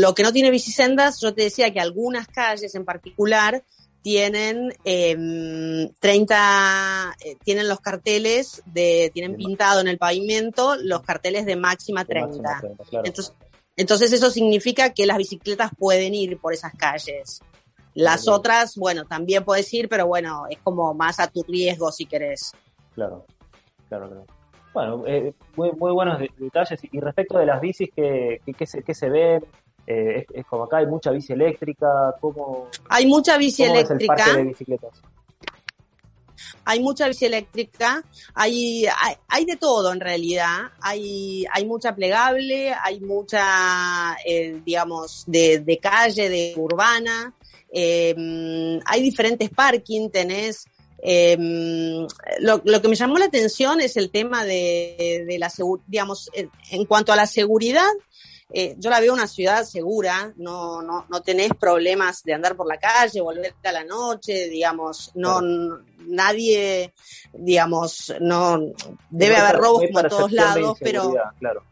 lo 0.00 0.14
que 0.14 0.22
no 0.22 0.32
tiene 0.32 0.50
bicisendas, 0.50 1.20
yo 1.20 1.34
te 1.34 1.42
decía 1.42 1.70
que 1.70 1.80
algunas 1.80 2.28
calles 2.28 2.74
en 2.74 2.86
particular 2.86 3.62
tienen 4.06 4.72
em, 4.84 5.88
30, 5.98 7.16
eh, 7.24 7.34
tienen 7.42 7.66
los 7.66 7.80
carteles 7.80 8.62
de, 8.64 9.10
tienen 9.12 9.34
pintado 9.34 9.80
en 9.80 9.88
el 9.88 9.98
pavimento 9.98 10.76
los 10.76 11.02
carteles 11.02 11.44
de 11.44 11.56
máxima 11.56 12.04
30. 12.04 12.28
máxima 12.28 12.60
30, 12.60 12.84
claro. 12.84 13.04
Entonces, 13.04 13.34
entonces 13.76 14.12
eso 14.12 14.30
significa 14.30 14.90
que 14.94 15.06
las 15.06 15.18
bicicletas 15.18 15.72
pueden 15.76 16.14
ir 16.14 16.38
por 16.38 16.52
esas 16.52 16.72
calles. 16.74 17.40
Las 17.94 18.28
otras, 18.28 18.76
bueno, 18.76 19.06
también 19.06 19.44
puedes 19.44 19.74
ir, 19.74 19.88
pero 19.88 20.06
bueno, 20.06 20.44
es 20.48 20.58
como 20.60 20.94
más 20.94 21.18
a 21.18 21.26
tu 21.26 21.42
riesgo 21.42 21.90
si 21.90 22.06
querés. 22.06 22.52
Claro, 22.94 23.26
claro, 23.88 24.06
claro. 24.06 24.26
Bueno, 24.72 25.04
eh, 25.08 25.34
muy, 25.56 25.72
muy 25.72 25.90
buenos 25.90 26.20
de- 26.20 26.30
detalles. 26.38 26.78
Y 26.92 27.00
respecto 27.00 27.38
de 27.38 27.46
las 27.46 27.60
bicis, 27.60 27.88
¿qué, 27.92 28.40
qué, 28.46 28.54
qué 28.54 28.66
se, 28.66 28.84
qué 28.84 28.94
se 28.94 29.10
ven? 29.10 29.44
Eh, 29.86 30.24
es, 30.28 30.38
es 30.40 30.46
como 30.46 30.64
acá 30.64 30.78
hay 30.78 30.86
mucha 30.86 31.10
bici 31.10 31.32
eléctrica. 31.32 32.14
¿Cómo, 32.20 32.68
Hay 32.88 33.06
mucha 33.06 33.36
bici 33.38 33.62
cómo 33.66 33.74
es 33.76 33.90
el 33.90 33.96
eléctrica. 33.96 34.14
parque 34.16 34.36
de 34.38 34.44
bicicletas? 34.44 35.02
hay 36.64 36.80
mucha 36.80 37.06
bici 37.08 37.24
eléctrica, 37.24 38.04
hay, 38.34 38.86
hay, 38.86 39.14
hay 39.28 39.44
de 39.44 39.56
todo 39.56 39.92
en 39.92 40.00
realidad, 40.00 40.72
hay, 40.80 41.44
hay 41.52 41.64
mucha 41.64 41.94
plegable, 41.94 42.72
hay 42.82 43.00
mucha, 43.00 44.16
eh, 44.24 44.60
digamos, 44.64 45.24
de, 45.26 45.60
de 45.60 45.78
calle, 45.78 46.28
de 46.28 46.54
urbana, 46.56 47.32
eh, 47.72 48.14
hay 48.84 49.00
diferentes 49.02 49.48
parking, 49.50 50.10
tenés, 50.10 50.66
eh, 51.02 51.36
lo, 52.40 52.60
lo 52.64 52.82
que 52.82 52.88
me 52.88 52.96
llamó 52.96 53.16
la 53.18 53.26
atención 53.26 53.80
es 53.80 53.96
el 53.96 54.10
tema 54.10 54.44
de, 54.44 55.24
de 55.26 55.38
la 55.38 55.48
seguridad, 55.50 55.86
digamos, 55.86 56.30
en, 56.34 56.50
en 56.72 56.84
cuanto 56.84 57.12
a 57.12 57.16
la 57.16 57.26
seguridad, 57.26 57.88
eh, 58.52 58.77
yo 58.78 58.90
la 58.90 59.01
veo 59.01 59.12
una 59.12 59.27
ciudad 59.27 59.64
segura, 59.64 60.32
no, 60.36 60.81
no, 60.81 61.05
no 61.09 61.20
tenés 61.20 61.51
problemas 61.59 62.23
de 62.23 62.35
andar 62.35 62.56
por 62.56 62.68
la 62.68 62.78
calle, 62.78 63.20
volver 63.20 63.55
a 63.64 63.73
la 63.73 63.85
noche, 63.85 64.48
digamos, 64.48 65.10
no, 65.14 65.40
nadie, 66.06 66.94
digamos, 67.32 68.14
no, 68.20 68.59
debe 69.10 69.36
No 69.36 69.43
haber 69.43 69.56
robos 69.56 69.82
en 69.82 70.09
todos 70.09 70.32
lados, 70.32 70.78
pero 70.81 71.12
Claro. 71.40 71.64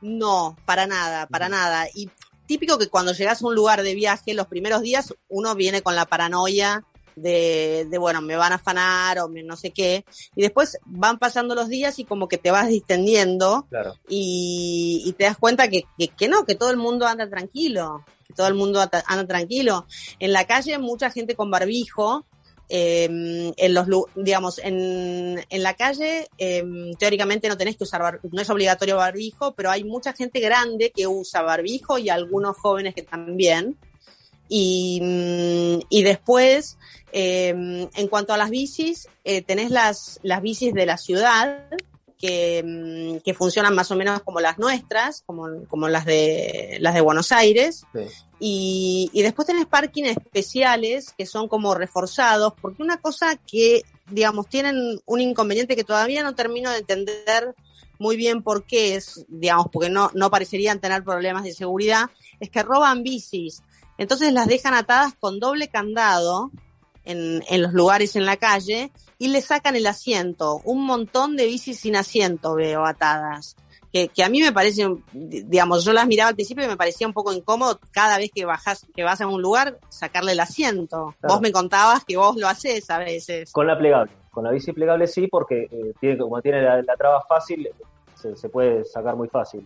no, 0.00 0.56
para 0.64 0.86
nada, 0.86 1.26
para 1.28 1.48
nada. 1.48 1.86
Y 1.94 2.10
típico 2.46 2.76
que 2.76 2.88
cuando 2.88 3.12
llegas 3.12 3.40
a 3.42 3.46
un 3.46 3.54
lugar 3.54 3.82
de 3.82 3.94
viaje, 3.94 4.34
los 4.34 4.48
primeros 4.48 4.82
días 4.82 5.14
uno 5.28 5.54
viene 5.54 5.82
con 5.82 5.94
la 5.94 6.04
paranoia 6.04 6.84
de, 7.16 7.86
de 7.90 7.98
bueno, 7.98 8.20
me 8.20 8.36
van 8.36 8.52
a 8.52 8.56
afanar 8.56 9.18
o 9.20 9.28
me 9.28 9.42
no 9.42 9.56
sé 9.56 9.70
qué. 9.70 10.04
Y 10.34 10.42
después 10.42 10.78
van 10.84 11.18
pasando 11.18 11.54
los 11.54 11.68
días 11.68 11.98
y 11.98 12.04
como 12.04 12.28
que 12.28 12.38
te 12.38 12.50
vas 12.50 12.68
distendiendo 12.68 13.66
Claro. 13.70 13.94
y, 14.08 15.02
y 15.06 15.12
te 15.12 15.24
das 15.24 15.36
cuenta 15.38 15.68
que, 15.68 15.84
que, 15.98 16.08
que 16.08 16.28
no, 16.28 16.44
que 16.44 16.54
todo 16.54 16.70
el 16.70 16.76
mundo 16.76 17.06
anda 17.06 17.28
tranquilo, 17.28 18.04
que 18.26 18.34
todo 18.34 18.46
el 18.48 18.54
mundo 18.54 18.80
anda 18.80 19.26
tranquilo. 19.26 19.86
En 20.18 20.32
la 20.32 20.46
calle 20.46 20.78
mucha 20.78 21.10
gente 21.10 21.34
con 21.34 21.50
barbijo, 21.50 22.24
eh, 22.70 23.04
en 23.04 23.74
los 23.74 23.86
digamos 24.14 24.58
en, 24.58 25.44
en 25.50 25.62
la 25.62 25.74
calle 25.74 26.28
eh, 26.38 26.64
teóricamente 26.98 27.46
no 27.48 27.58
tenés 27.58 27.76
que 27.76 27.84
usar 27.84 28.00
bar- 28.00 28.20
no 28.32 28.40
es 28.40 28.48
obligatorio 28.48 28.96
barbijo 28.96 29.52
pero 29.52 29.70
hay 29.70 29.84
mucha 29.84 30.14
gente 30.14 30.40
grande 30.40 30.90
que 30.90 31.06
usa 31.06 31.42
barbijo 31.42 31.98
y 31.98 32.08
algunos 32.08 32.56
jóvenes 32.56 32.94
que 32.94 33.02
también 33.02 33.76
y, 34.48 35.00
mm, 35.02 35.86
y 35.88 36.02
después 36.02 36.78
eh, 37.12 37.48
en 37.94 38.08
cuanto 38.08 38.32
a 38.32 38.36
las 38.36 38.50
bicis 38.50 39.08
eh, 39.24 39.42
tenés 39.42 39.70
las 39.70 40.20
las 40.22 40.42
bicis 40.42 40.74
de 40.74 40.86
la 40.86 40.98
ciudad 40.98 41.68
que, 42.18 42.62
mm, 42.64 43.22
que 43.24 43.34
funcionan 43.34 43.74
más 43.74 43.90
o 43.90 43.96
menos 43.96 44.22
como 44.22 44.40
las 44.40 44.58
nuestras 44.58 45.22
como, 45.26 45.64
como 45.68 45.88
las 45.88 46.04
de 46.04 46.78
las 46.80 46.94
de 46.94 47.00
Buenos 47.00 47.32
Aires 47.32 47.84
Sí. 47.92 48.00
y, 48.40 49.10
y 49.12 49.22
después 49.22 49.46
tenés 49.46 49.66
parking 49.66 50.04
especiales 50.04 51.14
que 51.16 51.24
son 51.26 51.48
como 51.48 51.74
reforzados, 51.74 52.52
porque 52.60 52.82
una 52.82 52.98
cosa 52.98 53.36
que, 53.36 53.82
digamos, 54.10 54.48
tienen 54.48 55.00
un 55.06 55.20
inconveniente 55.20 55.76
que 55.76 55.84
todavía 55.84 56.22
no 56.22 56.34
termino 56.34 56.70
de 56.70 56.78
entender 56.78 57.54
muy 57.98 58.16
bien 58.16 58.42
por 58.42 58.66
qué 58.66 58.96
es, 58.96 59.24
digamos, 59.28 59.68
porque 59.72 59.88
no, 59.88 60.10
no 60.14 60.30
parecerían 60.30 60.80
tener 60.80 61.04
problemas 61.04 61.44
de 61.44 61.52
seguridad, 61.52 62.10
es 62.40 62.50
que 62.50 62.62
roban 62.62 63.02
bicis. 63.02 63.62
Entonces 63.98 64.32
las 64.32 64.46
dejan 64.46 64.74
atadas 64.74 65.14
con 65.18 65.40
doble 65.40 65.68
candado 65.68 66.50
en, 67.04 67.42
en 67.48 67.62
los 67.62 67.72
lugares 67.72 68.16
en 68.16 68.26
la 68.26 68.36
calle 68.36 68.90
y 69.18 69.28
le 69.28 69.40
sacan 69.40 69.76
el 69.76 69.86
asiento. 69.86 70.60
Un 70.64 70.84
montón 70.84 71.36
de 71.36 71.46
bicis 71.46 71.80
sin 71.80 71.96
asiento 71.96 72.54
veo 72.54 72.84
atadas 72.84 73.56
que, 73.94 74.08
que 74.08 74.24
a 74.24 74.28
mí 74.28 74.40
me 74.40 74.50
parece, 74.50 74.88
digamos, 75.12 75.84
yo 75.84 75.92
las 75.92 76.08
miraba 76.08 76.30
al 76.30 76.34
principio 76.34 76.64
y 76.64 76.68
me 76.68 76.76
parecía 76.76 77.06
un 77.06 77.12
poco 77.12 77.32
incómodo 77.32 77.78
cada 77.92 78.18
vez 78.18 78.32
que 78.34 78.44
bajas, 78.44 78.84
que 78.92 79.04
vas 79.04 79.20
a 79.20 79.28
un 79.28 79.40
lugar, 79.40 79.78
sacarle 79.88 80.32
el 80.32 80.40
asiento. 80.40 81.14
Claro. 81.20 81.34
Vos 81.34 81.40
me 81.40 81.52
contabas 81.52 82.04
que 82.04 82.16
vos 82.16 82.36
lo 82.36 82.48
haces 82.48 82.90
a 82.90 82.98
veces. 82.98 83.52
Con 83.52 83.68
la 83.68 83.78
plegable. 83.78 84.10
Con 84.32 84.42
la 84.42 84.50
bici 84.50 84.72
plegable 84.72 85.06
sí, 85.06 85.28
porque 85.28 85.68
eh, 85.70 85.94
tiene, 86.00 86.18
como 86.18 86.42
tiene 86.42 86.60
la, 86.60 86.82
la 86.82 86.96
traba 86.96 87.22
fácil, 87.22 87.68
se, 88.16 88.34
se 88.34 88.48
puede 88.48 88.84
sacar 88.84 89.14
muy 89.14 89.28
fácil. 89.28 89.64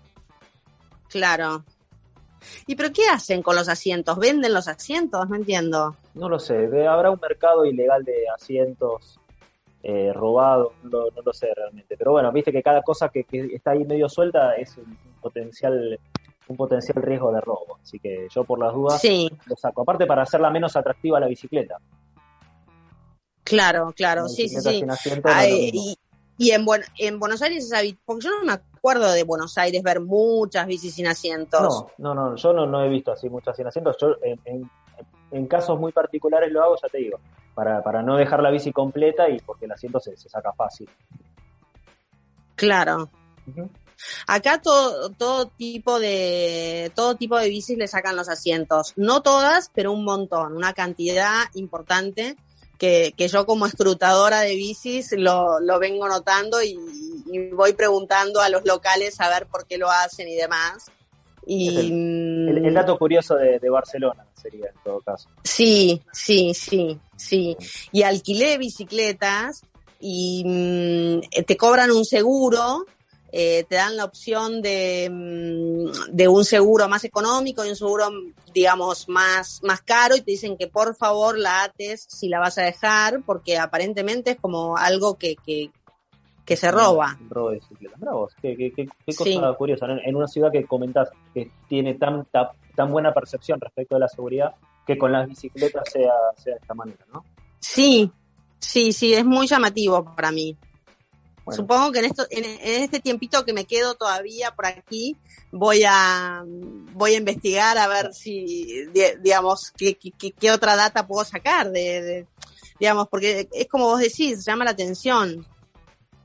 Claro. 1.08 1.64
¿Y 2.66 2.74
pero 2.76 2.92
qué 2.92 3.08
hacen 3.08 3.42
con 3.42 3.56
los 3.56 3.68
asientos? 3.68 4.18
¿Venden 4.18 4.52
los 4.54 4.68
asientos? 4.68 5.28
No 5.28 5.36
entiendo. 5.36 5.96
No 6.14 6.28
lo 6.28 6.38
sé, 6.38 6.54
habrá 6.86 7.10
un 7.10 7.18
mercado 7.20 7.64
ilegal 7.64 8.04
de 8.04 8.24
asientos 8.34 9.18
eh, 9.82 10.12
robados, 10.12 10.72
no, 10.82 10.90
lo- 10.90 11.10
no 11.12 11.22
lo 11.22 11.32
sé 11.32 11.48
realmente. 11.54 11.96
Pero 11.96 12.12
bueno, 12.12 12.30
viste 12.32 12.50
que 12.52 12.62
cada 12.62 12.82
cosa 12.82 13.08
que, 13.08 13.24
que 13.24 13.46
está 13.54 13.70
ahí 13.72 13.84
medio 13.84 14.08
suelta 14.08 14.54
es 14.56 14.76
un 14.76 14.96
potencial 15.20 15.98
un 16.48 16.56
potencial 16.56 17.02
riesgo 17.02 17.30
de 17.30 17.40
robo. 17.42 17.78
Así 17.82 17.98
que 17.98 18.26
yo 18.34 18.42
por 18.42 18.58
las 18.58 18.72
dudas 18.72 19.00
Sí. 19.02 19.30
lo 19.46 19.54
saco. 19.56 19.82
Aparte 19.82 20.06
para 20.06 20.22
hacerla 20.22 20.48
menos 20.50 20.74
atractiva 20.76 21.20
la 21.20 21.26
bicicleta. 21.26 21.76
Claro, 23.44 23.92
claro, 23.96 24.28
sí, 24.28 24.48
sí, 24.48 24.60
sí. 24.60 24.82
no 24.82 24.94
Y 26.38 26.50
en, 26.52 26.64
Buen- 26.64 26.84
en 26.98 27.18
Buenos 27.18 27.42
Aires 27.42 27.64
es 27.64 27.72
habitual, 27.72 28.02
porque 28.04 28.24
yo 28.24 28.30
no 28.30 28.44
me 28.44 28.52
acuerdo 28.78 29.12
de 29.12 29.22
Buenos 29.24 29.56
Aires 29.58 29.82
ver 29.82 30.00
muchas 30.00 30.66
bicis 30.66 30.94
sin 30.94 31.06
asientos. 31.06 31.86
No, 31.98 32.14
no, 32.14 32.30
no, 32.30 32.36
yo 32.36 32.52
no, 32.52 32.66
no 32.66 32.82
he 32.82 32.88
visto 32.88 33.12
así 33.12 33.28
muchas 33.28 33.56
sin 33.56 33.66
asientos. 33.66 33.96
Yo 34.00 34.08
en, 34.22 34.40
en- 34.44 34.70
en 35.30 35.46
casos 35.46 35.78
muy 35.78 35.92
particulares 35.92 36.50
lo 36.50 36.62
hago, 36.62 36.76
ya 36.82 36.88
te 36.88 36.98
digo, 36.98 37.20
para, 37.54 37.82
para 37.82 38.02
no 38.02 38.16
dejar 38.16 38.42
la 38.42 38.50
bici 38.50 38.72
completa 38.72 39.28
y 39.28 39.38
porque 39.40 39.66
el 39.66 39.72
asiento 39.72 40.00
se, 40.00 40.16
se 40.16 40.28
saca 40.28 40.52
fácil. 40.54 40.88
Claro. 42.54 43.10
Acá 44.26 44.60
todo, 44.60 45.10
todo 45.10 45.46
tipo 45.48 45.98
de 46.00 46.90
todo 46.94 47.16
tipo 47.16 47.36
de 47.38 47.48
bicis 47.48 47.76
le 47.78 47.88
sacan 47.88 48.16
los 48.16 48.28
asientos. 48.28 48.92
No 48.96 49.22
todas, 49.22 49.70
pero 49.74 49.92
un 49.92 50.04
montón, 50.04 50.56
una 50.56 50.72
cantidad 50.72 51.44
importante 51.54 52.36
que, 52.78 53.12
que 53.16 53.28
yo 53.28 53.44
como 53.44 53.66
escrutadora 53.66 54.40
de 54.40 54.54
bicis 54.54 55.12
lo, 55.16 55.60
lo 55.60 55.78
vengo 55.78 56.08
notando 56.08 56.62
y, 56.62 56.78
y 57.30 57.50
voy 57.50 57.72
preguntando 57.72 58.40
a 58.40 58.48
los 58.48 58.64
locales 58.64 59.20
a 59.20 59.28
ver 59.28 59.46
por 59.46 59.66
qué 59.66 59.78
lo 59.78 59.90
hacen 59.90 60.28
y 60.28 60.34
demás. 60.34 60.86
Y 61.46 61.68
Es 61.68 61.84
El, 61.84 62.66
el 62.66 62.74
dato 62.74 62.98
curioso 62.98 63.34
de, 63.34 63.58
de 63.58 63.70
Barcelona 63.70 64.26
sería 64.34 64.66
en 64.66 64.82
todo 64.84 65.00
caso. 65.00 65.28
Sí, 65.44 66.02
sí, 66.12 66.52
sí, 66.54 66.98
sí. 67.16 67.56
Y 67.92 68.02
alquilé 68.02 68.58
bicicletas 68.58 69.62
y 70.00 70.44
mm, 70.46 71.44
te 71.44 71.56
cobran 71.56 71.90
un 71.90 72.04
seguro, 72.04 72.84
eh, 73.32 73.64
te 73.68 73.76
dan 73.76 73.96
la 73.96 74.04
opción 74.04 74.62
de, 74.62 75.08
mm, 75.10 76.14
de 76.14 76.28
un 76.28 76.44
seguro 76.44 76.88
más 76.88 77.04
económico 77.04 77.64
y 77.64 77.70
un 77.70 77.76
seguro, 77.76 78.08
digamos, 78.54 79.08
más, 79.08 79.60
más 79.62 79.82
caro 79.82 80.16
y 80.16 80.20
te 80.20 80.30
dicen 80.30 80.56
que 80.56 80.66
por 80.66 80.96
favor 80.96 81.38
la 81.38 81.64
ates 81.64 82.06
si 82.08 82.28
la 82.28 82.40
vas 82.40 82.58
a 82.58 82.62
dejar 82.62 83.22
porque 83.24 83.58
aparentemente 83.58 84.32
es 84.32 84.36
como 84.38 84.76
algo 84.76 85.18
que, 85.18 85.36
que, 85.36 85.70
que 86.48 86.56
se 86.56 86.70
roba. 86.70 87.16
Robo 87.28 87.50
de 87.50 87.56
bicicleta. 87.56 87.96
Mirá 87.98 88.12
vos, 88.12 88.32
qué, 88.40 88.56
qué- 88.56 88.72
qué- 88.72 88.86
qué 89.06 89.14
cosa 89.14 89.24
Sí. 89.30 89.40
curiosa. 89.58 89.86
En 90.04 90.16
una 90.16 90.26
ciudad 90.26 90.50
que 90.50 90.64
comentás 90.64 91.10
que 91.34 91.50
tiene 91.68 91.94
tan, 91.94 92.24
ta- 92.26 92.50
tan 92.74 92.90
buena 92.90 93.12
percepción 93.12 93.60
respecto 93.60 93.94
de 93.96 94.00
la 94.00 94.08
seguridad, 94.08 94.54
que 94.86 94.96
con 94.96 95.12
las 95.12 95.28
bicicletas 95.28 95.84
sea, 95.92 96.10
sea 96.36 96.54
de 96.54 96.60
esta 96.60 96.74
manera, 96.74 97.04
¿no? 97.12 97.22
Sí, 97.60 98.10
sí, 98.58 98.92
sí, 98.92 99.12
es 99.12 99.24
muy 99.24 99.46
llamativo 99.46 100.04
para 100.16 100.32
mí. 100.32 100.56
Bueno. 101.44 101.62
Supongo 101.62 101.92
que 101.92 101.98
en, 102.00 102.04
esto, 102.06 102.26
en, 102.30 102.44
en 102.44 102.82
este 102.82 103.00
tiempito 103.00 103.44
que 103.44 103.52
me 103.54 103.64
quedo 103.64 103.94
todavía 103.94 104.50
por 104.54 104.66
aquí, 104.66 105.16
voy 105.52 105.82
a, 105.86 106.42
voy 106.46 107.14
a 107.14 107.18
investigar 107.18 107.78
a 107.78 107.88
ver 107.88 108.12
si, 108.12 108.86
di- 108.92 109.16
digamos, 109.22 109.70
qué, 109.76 109.94
qué- 109.96 110.10
qué- 110.12 110.32
qué 110.32 110.50
otra 110.50 110.76
data 110.76 111.06
puedo 111.06 111.24
sacar 111.24 111.70
de, 111.70 112.02
de- 112.02 112.26
digamos, 112.78 113.08
porque 113.08 113.48
es 113.52 113.66
como 113.68 113.84
vos 113.86 114.00
decís, 114.00 114.44
llama 114.44 114.64
la 114.64 114.70
atención. 114.72 115.46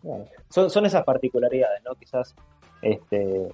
Bueno, 0.04 0.26
son, 0.50 0.70
son 0.70 0.86
esas 0.86 1.04
particularidades, 1.04 1.82
¿no? 1.84 1.96
Quizás, 1.96 2.36
este, 2.82 3.48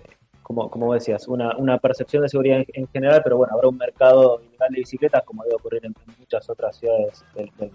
como, 0.44 0.70
como 0.70 0.94
decías, 0.94 1.28
una, 1.28 1.56
una 1.58 1.78
percepción 1.78 2.24
de 2.24 2.30
seguridad 2.30 2.58
en, 2.58 2.66
en 2.74 2.88
general, 2.88 3.22
pero 3.24 3.38
bueno, 3.38 3.54
habrá 3.54 3.70
un 3.70 3.78
mercado 3.78 4.42
ilegal 4.42 4.70
de 4.72 4.80
bicicletas 4.80 5.24
como 5.24 5.44
debe 5.44 5.56
ocurrir 5.56 5.86
en, 5.86 5.96
muchas 6.18 6.50
otras 6.50 6.76
ciudades 6.78 7.24
del, 7.36 7.50
del- 7.58 7.72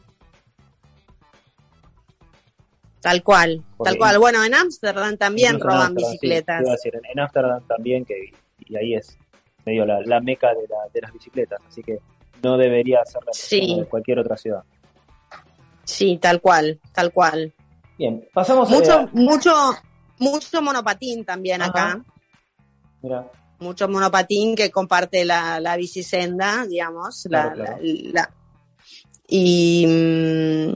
Tal 3.00 3.22
cual, 3.22 3.62
Porque 3.76 3.90
tal 3.90 3.98
cual. 3.98 4.18
Bueno, 4.18 4.42
en 4.44 4.54
Ámsterdam 4.54 5.16
también 5.18 5.60
roban 5.60 5.94
bicicletas. 5.94 6.64
decir, 6.64 6.98
en, 7.12 7.20
Ámsterdam 7.20 7.62
también, 7.66 8.04
que 8.04 8.30
y 8.60 8.76
ahí 8.76 8.94
es 8.94 9.18
medio 9.66 9.84
la, 9.84 10.00
la 10.00 10.20
meca 10.20 10.48
de, 10.54 10.66
la- 10.68 10.88
de 10.92 11.00
las 11.02 11.12
bicicletas, 11.12 11.60
así 11.68 11.82
que 11.82 11.98
no 12.42 12.56
debería 12.56 13.04
ser 13.04 13.22
la 13.24 13.32
Sí. 13.32 13.78
de 13.80 13.86
cualquier 13.86 14.18
otra 14.20 14.36
ciudad. 14.36 14.62
Sí, 15.84 16.18
tal 16.20 16.40
cual, 16.40 16.80
tal 16.94 17.12
cual. 17.12 17.52
Bien, 17.98 18.26
pasamos 18.32 18.68
Mucho, 18.70 18.92
a... 18.92 19.08
mucho, 19.12 19.52
mucho 20.18 20.62
monopatín 20.62 21.24
también 21.24 21.62
Ajá. 21.62 21.70
acá. 21.70 22.04
Mira, 23.02 23.30
mucho 23.60 23.88
monopatín 23.88 24.56
que 24.56 24.70
comparte 24.70 25.24
la, 25.24 25.60
la 25.60 25.76
bicisenda, 25.76 26.66
digamos. 26.66 27.26
la- 27.30 27.52
Claro, 27.52 27.64
claro. 27.64 27.78
la- 27.82 28.12
la- 28.22 28.30
y 29.28 29.86
mm, 29.86 30.72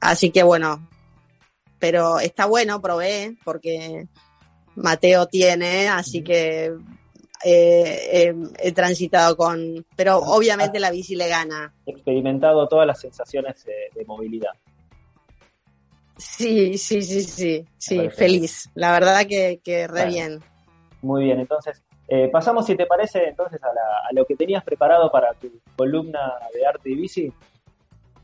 así 0.00 0.30
que 0.30 0.42
bueno, 0.42 0.88
pero 1.78 2.18
está 2.18 2.46
bueno, 2.46 2.80
probé, 2.80 3.36
porque 3.44 4.08
Mateo 4.74 5.26
tiene, 5.26 5.88
así 5.88 6.22
que 6.22 6.66
eh, 7.44 7.98
eh, 8.12 8.34
he 8.58 8.72
transitado 8.72 9.36
con, 9.36 9.84
pero 9.94 10.18
obviamente 10.18 10.80
la 10.80 10.90
bici 10.90 11.14
le 11.14 11.28
gana. 11.28 11.72
experimentado 11.84 12.66
todas 12.66 12.86
las 12.86 12.98
sensaciones 13.00 13.62
de, 13.64 13.74
de 13.94 14.04
movilidad. 14.06 14.50
Sí, 16.18 16.78
sí, 16.78 17.02
sí, 17.02 17.22
sí, 17.22 17.66
sí, 17.78 18.08
feliz. 18.10 18.70
La 18.74 18.92
verdad 18.92 19.26
que, 19.26 19.60
que 19.62 19.86
re 19.86 20.02
Bueno. 20.02 20.10
bien. 20.12 20.40
Muy 21.02 21.24
bien, 21.24 21.40
entonces 21.40 21.82
eh, 22.08 22.28
pasamos, 22.32 22.64
si 22.66 22.74
te 22.76 22.86
parece, 22.86 23.28
entonces 23.28 23.62
a, 23.62 23.66
la- 23.74 24.08
a 24.08 24.12
lo 24.12 24.24
que 24.24 24.34
tenías 24.36 24.64
preparado 24.64 25.10
para 25.10 25.32
tu 25.34 25.50
columna 25.76 26.32
de 26.54 26.66
arte 26.66 26.90
y 26.90 26.94
bici. 26.94 27.32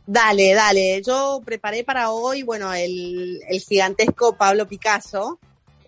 Dale, 0.06 0.54
dale. 0.54 1.02
Yo 1.02 1.40
preparé 1.44 1.84
para 1.84 2.10
hoy, 2.10 2.42
bueno, 2.42 2.72
el, 2.72 3.40
el 3.48 3.60
gigantesco 3.60 4.36
Pablo 4.36 4.66
Picasso, 4.66 5.38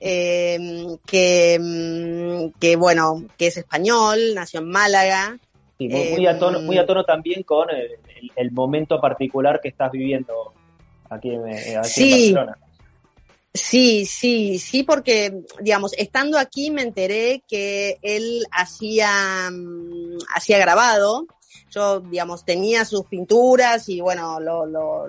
eh, 0.00 0.58
que, 1.06 1.58
mm, 1.60 2.58
que, 2.60 2.76
bueno, 2.76 3.24
que 3.36 3.48
es 3.48 3.56
español, 3.56 4.18
nació 4.34 4.60
en 4.60 4.68
Málaga. 4.68 5.36
Sí, 5.78 5.88
muy, 5.88 6.08
muy 6.10 6.26
a 6.26 6.38
tono, 6.38 6.58
Eh, 6.60 6.62
muy 6.62 6.78
a 6.78 6.86
tono 6.86 7.04
también 7.04 7.42
con 7.42 7.70
el, 7.70 7.82
el- 7.86 8.32
el 8.36 8.52
momento 8.52 9.00
particular 9.00 9.60
que 9.62 9.68
estás 9.68 9.90
viviendo 9.90 10.54
aquí 11.14 11.30
en, 11.30 11.48
eh, 11.48 11.76
aquí 11.78 11.88
Sí. 11.88 12.28
en 12.28 12.34
Barcelona. 12.34 12.58
Sí, 13.56 14.04
sí, 14.04 14.58
sí, 14.58 14.82
porque, 14.82 15.32
digamos, 15.60 15.92
estando 15.96 16.38
aquí 16.38 16.72
me 16.72 16.82
enteré 16.82 17.44
que 17.46 17.98
él 18.02 18.44
hacía, 18.50 19.48
mm, 19.52 20.18
hacía 20.34 20.58
grabado. 20.58 21.26
Yo, 21.70 22.00
digamos, 22.00 22.44
tenía 22.44 22.84
sus 22.84 23.06
pinturas 23.06 23.88
y, 23.88 24.00
bueno, 24.00 24.40
lo, 24.40 24.66
lo- 24.66 25.06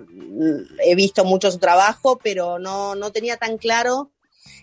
he 0.84 0.94
visto 0.96 1.26
mucho 1.26 1.50
su 1.52 1.58
trabajo, 1.58 2.20
pero 2.24 2.60
no, 2.60 2.94
no 2.96 3.12
tenía 3.12 3.38
tan 3.38 3.58
claro 3.58 4.12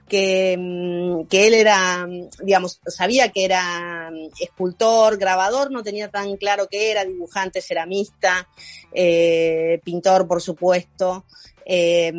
que, 0.08 0.56
mm, 0.58 1.26
que 1.26 1.46
él 1.46 1.54
era, 1.54 2.06
mm, 2.06 2.28
digamos, 2.42 2.80
sabía 2.86 3.30
que 3.30 3.44
era 3.44 4.10
mm, 4.10 4.30
escultor, 4.40 5.16
grabador, 5.18 5.70
no 5.70 5.82
tenía 5.82 6.10
tan 6.10 6.36
claro 6.36 6.68
que 6.68 6.90
era, 6.90 7.04
dibujante, 7.04 7.62
ceramista, 7.62 8.48
eh, 8.92 9.80
pintor, 9.84 10.26
por 10.28 10.42
supuesto, 10.42 11.24
eh, 11.64 12.12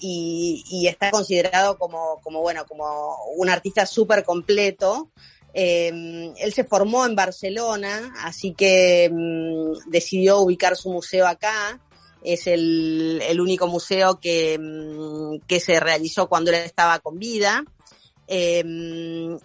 y, 0.00 0.64
y 0.70 0.88
está 0.88 1.10
considerado 1.10 1.78
como, 1.78 2.20
como, 2.22 2.40
bueno, 2.40 2.66
como 2.66 3.16
un 3.36 3.48
artista 3.48 3.86
súper 3.86 4.24
completo. 4.24 5.10
Eh, 5.58 6.34
él 6.36 6.52
se 6.52 6.64
formó 6.64 7.06
en 7.06 7.16
Barcelona, 7.16 8.12
así 8.22 8.52
que 8.52 9.10
decidió 9.86 10.40
ubicar 10.40 10.76
su 10.76 10.90
museo 10.90 11.26
acá. 11.26 11.80
Es 12.26 12.46
el, 12.48 13.22
el 13.24 13.40
único 13.40 13.68
museo 13.68 14.18
que, 14.20 14.58
mm, 14.58 15.46
que 15.46 15.60
se 15.60 15.78
realizó 15.78 16.28
cuando 16.28 16.50
él 16.50 16.56
estaba 16.56 16.98
con 16.98 17.18
vida. 17.18 17.64
Eh, 18.28 18.64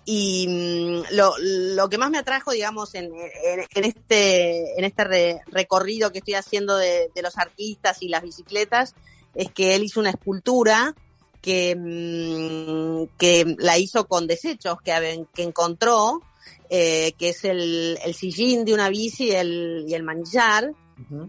y 0.05 0.47
mm, 0.47 1.01
lo, 1.15 1.35
lo 1.37 1.87
que 1.89 1.99
más 1.99 2.09
me 2.09 2.17
atrajo, 2.17 2.51
digamos, 2.51 2.95
en, 2.95 3.11
en- 3.13 3.83
este, 3.85 4.77
en 4.79 4.83
este 4.83 5.03
re- 5.03 5.41
recorrido 5.47 6.11
que 6.11 6.17
estoy 6.19 6.33
haciendo 6.33 6.75
de, 6.77 7.11
de 7.13 7.21
los 7.21 7.37
artistas 7.37 8.01
y 8.01 8.07
las 8.07 8.23
bicicletas, 8.23 8.95
es 9.35 9.51
que 9.51 9.75
él 9.75 9.83
hizo 9.83 9.99
una 9.99 10.09
escultura 10.09 10.95
que, 11.41 11.75
mm, 11.75 13.17
que 13.19 13.55
la 13.59 13.77
hizo 13.77 14.07
con 14.07 14.25
desechos 14.25 14.77
que, 14.83 15.25
que 15.35 15.43
encontró, 15.43 16.21
eh, 16.69 17.13
que 17.19 17.29
es 17.29 17.43
el, 17.45 17.99
el 18.03 18.13
sillín 18.15 18.65
de 18.65 18.73
una 18.73 18.89
bici 18.89 19.25
y 19.25 19.31
el, 19.31 19.85
y 19.87 19.93
el 19.93 20.01
manillar, 20.03 20.71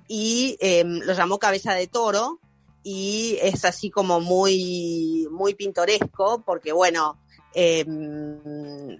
y 0.08 0.56
eh, 0.60 0.84
lo 0.84 1.12
llamó 1.14 1.38
cabeza 1.38 1.74
de 1.74 1.86
toro, 1.86 2.38
y 2.84 3.38
es 3.40 3.64
así 3.64 3.90
como 3.90 4.20
muy, 4.20 5.26
muy 5.30 5.54
pintoresco, 5.54 6.42
porque 6.44 6.72
bueno, 6.72 7.16
eh, 7.54 7.84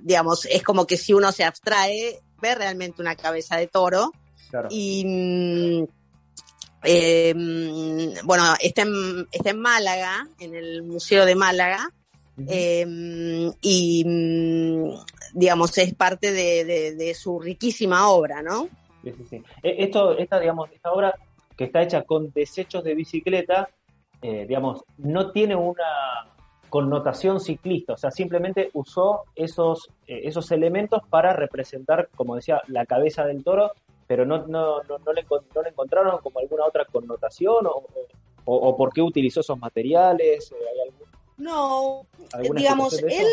digamos, 0.02 0.44
es 0.46 0.62
como 0.62 0.86
que 0.86 0.96
si 0.96 1.12
uno 1.12 1.32
se 1.32 1.44
abstrae, 1.44 2.20
ve 2.40 2.54
realmente 2.54 3.00
una 3.02 3.16
cabeza 3.16 3.56
de 3.56 3.66
toro. 3.66 4.12
Claro. 4.50 4.68
Y 4.70 5.84
eh, 6.84 7.34
mm, 7.34 8.24
bueno, 8.26 8.54
está 8.60 8.82
en, 8.82 9.26
está 9.30 9.50
en 9.50 9.60
Málaga, 9.60 10.28
en 10.38 10.54
el 10.54 10.82
Museo 10.82 11.24
de 11.24 11.34
Málaga, 11.34 11.90
eh, 12.48 12.86
y 13.60 14.04
digamos, 15.34 15.76
es 15.78 15.94
parte 15.94 16.32
de, 16.32 16.64
de- 16.64 16.94
de 16.94 17.14
su 17.14 17.38
riquísima 17.38 18.08
obra, 18.08 18.42
¿no? 18.42 18.68
Sí, 19.02 19.12
sí, 19.12 19.24
sí. 19.28 19.36
Eh, 19.62 19.76
Esto, 19.78 20.16
esta, 20.16 20.38
digamos, 20.38 20.70
esta 20.72 20.92
obra 20.92 21.14
que 21.56 21.64
está 21.64 21.82
hecha 21.82 22.02
con 22.02 22.30
desechos 22.32 22.84
de 22.84 22.94
bicicleta, 22.94 23.68
eh, 24.22 24.46
digamos, 24.46 24.84
no 24.98 25.30
tiene 25.32 25.56
una 25.56 26.28
connotación 26.68 27.38
ciclista, 27.40 27.92
o 27.94 27.96
sea, 27.98 28.10
simplemente 28.10 28.70
usó 28.72 29.24
esos, 29.34 29.88
eh, 30.06 30.22
esos 30.24 30.50
elementos 30.52 31.02
para 31.10 31.34
representar, 31.34 32.08
como 32.14 32.36
decía, 32.36 32.62
la 32.68 32.86
cabeza 32.86 33.26
del 33.26 33.44
toro, 33.44 33.72
pero 34.06 34.24
no, 34.24 34.46
no, 34.46 34.82
no, 34.84 34.98
no 34.98 35.12
le, 35.12 35.26
encon- 35.26 35.44
no 35.54 35.62
le 35.62 35.68
encontraron 35.68 36.18
como 36.22 36.38
alguna 36.38 36.64
otra 36.64 36.86
connotación 36.86 37.66
o, 37.66 37.84
o, 38.44 38.56
o 38.56 38.76
por 38.76 38.90
qué 38.92 39.02
utilizó 39.02 39.40
esos 39.40 39.58
materiales, 39.58 40.50
¿hay 40.52 40.80
algún- 40.88 41.08
No, 41.36 42.06
¿Alguna 42.32 42.60
digamos, 42.60 42.92
eso? 42.94 43.26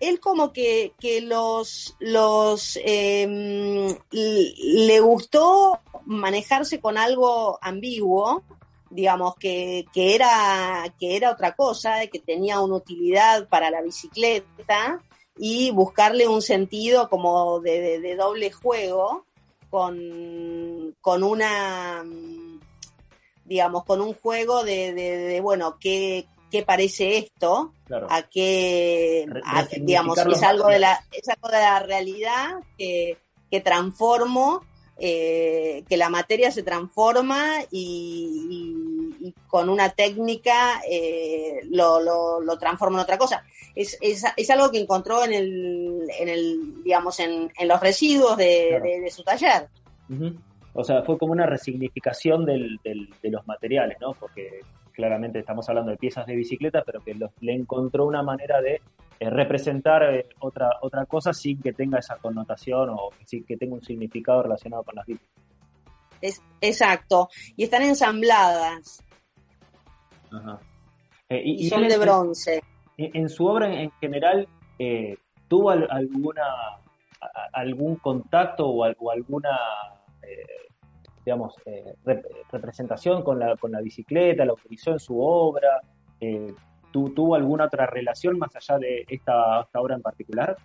Él, 0.00 0.18
como 0.20 0.52
que, 0.52 0.92
que 0.98 1.20
los, 1.20 1.94
los 2.00 2.76
l- 2.76 4.54
le 4.86 5.00
gustó 5.00 5.78
manejarse 6.06 6.80
con 6.80 6.98
algo 6.98 7.58
ambiguo, 7.62 8.42
digamos, 8.90 9.36
que, 9.36 9.84
que 9.92 10.14
era, 10.14 10.92
que 10.98 11.16
era 11.16 11.30
otra 11.30 11.54
cosa, 11.54 12.06
que 12.08 12.18
tenía 12.18 12.60
una 12.60 12.76
utilidad 12.76 13.48
para 13.48 13.70
la 13.70 13.82
bicicleta 13.82 15.02
y 15.38 15.70
buscarle 15.70 16.26
un 16.26 16.42
sentido 16.42 17.08
como 17.08 17.60
de, 17.60 18.00
de- 18.00 18.16
doble 18.16 18.50
juego 18.50 19.26
con, 19.70 20.96
con 21.00 21.22
una 21.22 22.04
digamos, 23.44 23.84
con 23.84 24.00
un 24.00 24.14
juego 24.14 24.64
de, 24.64 24.92
de- 24.94 25.16
de, 25.18 25.40
bueno, 25.40 25.76
¿qué, 25.80 26.26
qué 26.50 26.62
parece 26.62 27.18
esto? 27.18 27.72
Claro. 27.86 28.06
A 28.10 28.22
qué, 28.22 29.26
a- 29.44 29.66
digamos, 29.80 30.18
es 30.18 30.42
algo 30.42 30.68
de 30.68 30.78
la, 30.78 30.98
es 31.12 31.28
algo 31.28 31.48
de 31.48 31.58
la 31.58 31.80
realidad 31.80 32.60
que, 32.76 33.16
que 33.50 33.60
transformo, 33.60 34.64
eh, 34.98 35.82
que 35.88 35.96
la 35.96 36.10
materia 36.10 36.50
se 36.50 36.62
transforma 36.62 37.60
y, 37.70 39.16
y- 39.20 39.26
y 39.28 39.34
con 39.48 39.68
una 39.68 39.90
técnica 39.90 40.80
eh, 40.90 41.60
lo, 41.70 42.00
lo, 42.00 42.40
lo 42.40 42.58
transforma 42.58 42.98
en 42.98 43.02
otra 43.04 43.18
cosa. 43.18 43.44
Es, 43.74 43.96
es, 44.00 44.24
es 44.36 44.50
algo 44.50 44.70
que 44.70 44.80
encontró 44.80 45.24
en 45.24 45.32
el, 45.32 46.08
en 46.18 46.28
el 46.28 46.82
digamos, 46.82 47.18
en, 47.20 47.50
en 47.56 47.68
los 47.68 47.80
residuos 47.80 48.36
de, 48.36 48.66
Claro. 48.70 48.84
de- 48.84 49.00
de 49.00 49.10
su 49.10 49.22
taller. 49.22 49.68
Ujú. 50.08 50.34
O 50.72 50.84
sea, 50.84 51.02
fue 51.02 51.18
como 51.18 51.32
una 51.32 51.46
resignificación 51.46 52.44
del, 52.44 52.78
del- 52.84 53.12
de 53.22 53.30
los 53.30 53.46
materiales, 53.46 53.96
¿no? 54.00 54.12
Porque 54.14 54.60
claramente 54.90 55.38
estamos 55.38 55.68
hablando 55.68 55.90
de 55.90 55.96
piezas 55.96 56.26
de 56.26 56.34
bicicleta, 56.36 56.82
pero 56.84 57.00
que 57.00 57.14
los- 57.14 57.30
le 57.40 57.54
encontró 57.54 58.06
una 58.06 58.22
manera 58.22 58.60
de 58.60 58.80
eh, 59.22 59.28
representar 59.30 60.02
eh, 60.14 60.26
otra, 60.40 60.70
otra 60.80 61.04
cosa 61.06 61.32
sin 61.34 61.60
que 61.60 61.72
tenga 61.74 61.98
esa 61.98 62.16
connotación 62.16 62.88
o 62.90 63.10
sin 63.26 63.44
que 63.44 63.56
tenga 63.56 63.74
un 63.74 63.82
significado 63.82 64.42
relacionado 64.42 64.82
con 64.82 64.94
las 64.94 65.04
bicis. 65.06 65.28
Es, 66.22 66.42
exacto. 66.60 67.28
Y 67.56 67.64
están 67.64 67.82
ensambladas 67.82 69.02
Ajá. 70.32 70.58
Eh, 71.28 71.42
y, 71.44 71.66
y 71.66 71.68
son 71.68 71.86
de 71.86 71.94
en- 71.94 72.00
bronce. 72.00 72.62
En, 72.96 73.10
en 73.16 73.28
su 73.28 73.46
obra 73.46 73.66
en, 73.66 73.74
en 73.80 73.90
general, 74.00 74.48
¿tuvo 75.48 75.70
al- 75.70 75.88
alguna 75.90 76.42
algún 77.52 77.96
contacto 77.96 78.66
o, 78.66 78.84
al- 78.84 78.96
o 78.98 79.10
alguna, 79.10 79.50
digamos, 81.24 81.54
eh, 81.66 81.94
rep- 82.04 82.26
representación 82.50 83.22
con 83.22 83.38
la, 83.38 83.56
con 83.56 83.72
la 83.72 83.80
bicicleta? 83.80 84.44
¿La 84.44 84.52
utilizó 84.54 84.92
en 84.92 84.98
su 85.00 85.20
obra? 85.20 85.80
Eh, 86.20 86.54
¿tu- 86.90 87.10
¿Tuvo 87.10 87.34
alguna 87.34 87.66
otra 87.66 87.86
relación 87.86 88.38
más 88.38 88.54
allá 88.56 88.78
de 88.78 89.04
esta, 89.08 89.60
esta 89.62 89.80
obra 89.80 89.94
en 89.96 90.02
particular? 90.02 90.56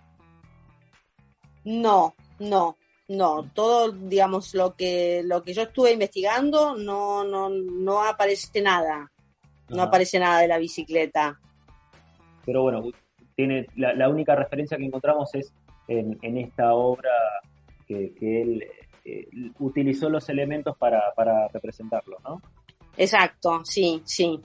No, 1.64 2.14
no, 2.38 2.76
no. 3.08 3.50
Todo, 3.54 3.90
digamos, 3.92 4.54
lo 4.54 4.74
que, 4.74 5.22
lo 5.24 5.42
que 5.42 5.52
yo 5.52 5.62
estuve 5.62 5.92
investigando, 5.92 6.76
no, 6.76 7.24
no, 7.24 7.48
no 7.50 8.02
aparece 8.04 8.62
nada. 8.62 9.10
No 9.68 9.78
Ajá. 9.82 9.84
aparece 9.88 10.18
nada 10.20 10.40
de 10.40 10.48
la 10.48 10.58
bicicleta. 10.58 11.40
Pero 12.44 12.62
bueno, 12.62 12.84
tiene, 13.34 13.66
la, 13.74 13.92
la 13.94 14.08
única 14.08 14.36
referencia 14.36 14.76
que 14.76 14.84
encontramos 14.84 15.34
es 15.34 15.52
en, 15.88 16.16
en 16.22 16.38
esta 16.38 16.74
obra 16.74 17.10
que, 17.88 18.14
que 18.14 18.42
él 18.42 18.64
eh, 19.06 19.28
utilizó 19.60 20.08
los 20.10 20.28
elementos 20.28 20.76
para, 20.76 21.12
para 21.14 21.48
representarlo, 21.48 22.18
¿no? 22.24 22.42
Exacto, 22.96 23.62
sí, 23.64 24.02
sí. 24.04 24.40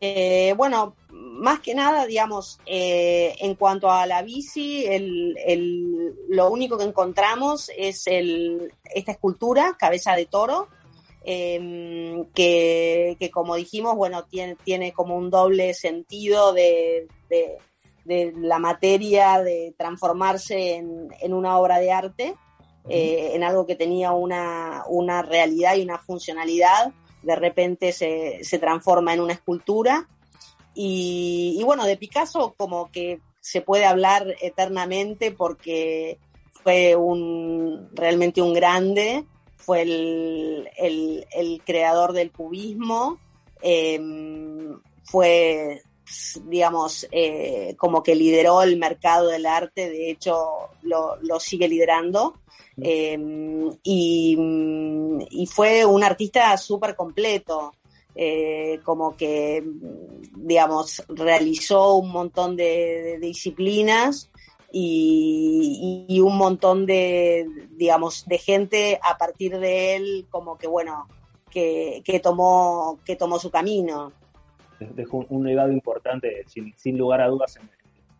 Eh, 0.00 0.52
bueno, 0.56 0.96
más 1.10 1.60
que 1.60 1.74
nada, 1.74 2.06
digamos, 2.06 2.58
eh, 2.66 3.36
en 3.38 3.54
cuanto 3.54 3.88
a 3.90 4.04
la 4.06 4.22
bici, 4.22 4.84
el, 4.84 5.36
el- 5.46 6.14
lo 6.28 6.50
único 6.50 6.76
que 6.76 6.84
encontramos 6.84 7.70
es 7.76 8.06
el, 8.08 8.72
esta 8.94 9.12
escultura, 9.12 9.76
cabeza 9.78 10.16
de 10.16 10.26
toro, 10.26 10.66
eh, 11.24 12.24
que, 12.34 13.16
que 13.20 13.30
como 13.30 13.54
dijimos, 13.54 13.94
bueno, 13.96 14.24
tiene, 14.24 14.56
tiene 14.56 14.92
como 14.92 15.16
un 15.16 15.30
doble 15.30 15.72
sentido 15.74 16.52
de, 16.52 17.06
de- 17.30 17.58
de 18.04 18.32
la 18.36 18.58
materia, 18.58 19.40
de 19.40 19.72
transformarse 19.78 20.74
en, 20.74 21.08
en 21.20 21.32
una 21.32 21.56
obra 21.58 21.78
de 21.78 21.92
arte, 21.92 22.34
eh, 22.88 23.30
en 23.34 23.44
algo 23.44 23.66
que 23.66 23.76
tenía 23.76 24.12
una, 24.12 24.84
una 24.88 25.22
realidad 25.22 25.76
y 25.76 25.82
una 25.82 25.98
funcionalidad, 25.98 26.92
de 27.22 27.36
repente 27.36 27.92
se, 27.92 28.40
se 28.42 28.58
transforma 28.58 29.14
en 29.14 29.20
una 29.20 29.32
escultura. 29.34 30.08
Y, 30.74 31.56
y 31.58 31.62
bueno, 31.64 31.84
de 31.84 31.96
Picasso 31.96 32.54
como 32.56 32.90
que 32.90 33.20
se 33.40 33.60
puede 33.60 33.84
hablar 33.84 34.34
eternamente 34.40 35.30
porque 35.32 36.18
fue 36.62 36.96
un 36.96 37.88
realmente 37.92 38.40
un 38.40 38.54
grande, 38.54 39.24
fue 39.56 39.82
el, 39.82 40.68
el- 40.76 41.26
el 41.32 41.62
creador 41.64 42.12
del 42.12 42.30
cubismo, 42.32 43.18
eh, 43.60 44.00
fue, 45.04 45.82
digamos, 46.44 47.06
eh, 47.12 47.74
como 47.78 48.02
que 48.02 48.14
lideró 48.14 48.62
el 48.62 48.76
mercado 48.78 49.28
del 49.28 49.46
arte, 49.46 49.90
de 49.90 50.10
hecho 50.10 50.70
lo, 50.82 51.16
lo 51.22 51.38
sigue 51.38 51.68
liderando. 51.68 52.34
Eh, 52.80 53.18
y, 53.82 54.36
y 55.30 55.46
fue 55.46 55.84
un 55.84 56.02
artista 56.02 56.56
súper 56.56 56.96
completo, 56.96 57.74
eh, 58.14 58.80
como 58.84 59.16
que, 59.16 59.62
digamos, 60.36 61.02
realizó 61.08 61.96
un 61.96 62.10
montón 62.10 62.56
de, 62.56 62.64
de 62.64 63.18
disciplinas 63.18 64.30
y, 64.70 66.18
un 66.20 66.36
montón 66.36 66.86
de, 66.86 67.46
digamos, 67.72 68.24
de 68.26 68.38
gente 68.38 68.98
a 69.02 69.18
partir 69.18 69.58
de 69.58 69.96
él, 69.96 70.26
como 70.30 70.56
que, 70.56 70.66
bueno, 70.66 71.08
que, 71.50 72.02
que 72.04 72.20
tomó, 72.20 72.98
que 73.04 73.16
tomó 73.16 73.38
su 73.38 73.50
camino. 73.50 74.12
dejó 74.78 75.26
un- 75.28 75.44
legado 75.46 75.70
importante, 75.72 76.44
sin, 76.46 76.72
sin 76.78 76.96
lugar 76.96 77.20
a 77.20 77.28
dudas, 77.28 77.56
en 77.56 77.68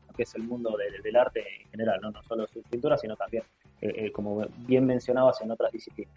lo 0.09 0.15
que 0.15 0.25
es 0.25 0.35
el 0.35 0.43
mundo 0.43 0.77
de- 0.77 1.01
del 1.03 1.17
arte 1.17 1.43
en 1.63 1.71
general, 1.71 2.01
¿no? 2.03 2.11
no 2.11 2.23
solo 2.23 2.47
su 2.47 2.63
pintura, 2.63 2.99
sino 2.99 3.17
también, 3.17 3.43
eh, 3.83 4.07
eh, 4.07 4.13
como 4.13 4.47
bien 4.67 4.87
mencionabas, 4.87 5.41
en 5.43 5.51
otras 5.51 5.71
disciplinas. 5.73 6.15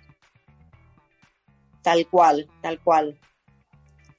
Tal 1.81 2.07
cual, 2.07 2.47
tal 2.61 2.79
cual. 2.79 3.17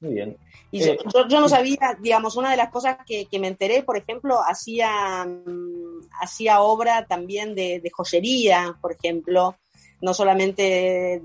Muy 0.01 0.14
bien. 0.14 0.36
Y 0.70 0.81
yo, 0.81 0.93
Eh, 0.93 0.98
yo- 1.12 1.27
yo 1.28 1.40
no 1.40 1.48
sabía, 1.48 1.97
digamos, 2.01 2.36
una 2.36 2.51
de 2.51 2.56
las 2.56 2.70
cosas 2.70 2.98
que, 3.06 3.27
que 3.27 3.39
me 3.39 3.48
enteré, 3.48 3.82
por 3.82 3.97
ejemplo, 3.97 4.39
hacía, 4.47 5.24
mm, 5.24 6.01
hacía 6.20 6.60
obra 6.60 7.06
también 7.06 7.55
de, 7.55 7.81
de 7.81 7.90
joyería, 7.90 8.77
por 8.81 8.93
ejemplo, 8.93 9.56
no 10.01 10.12
solamente 10.12 10.62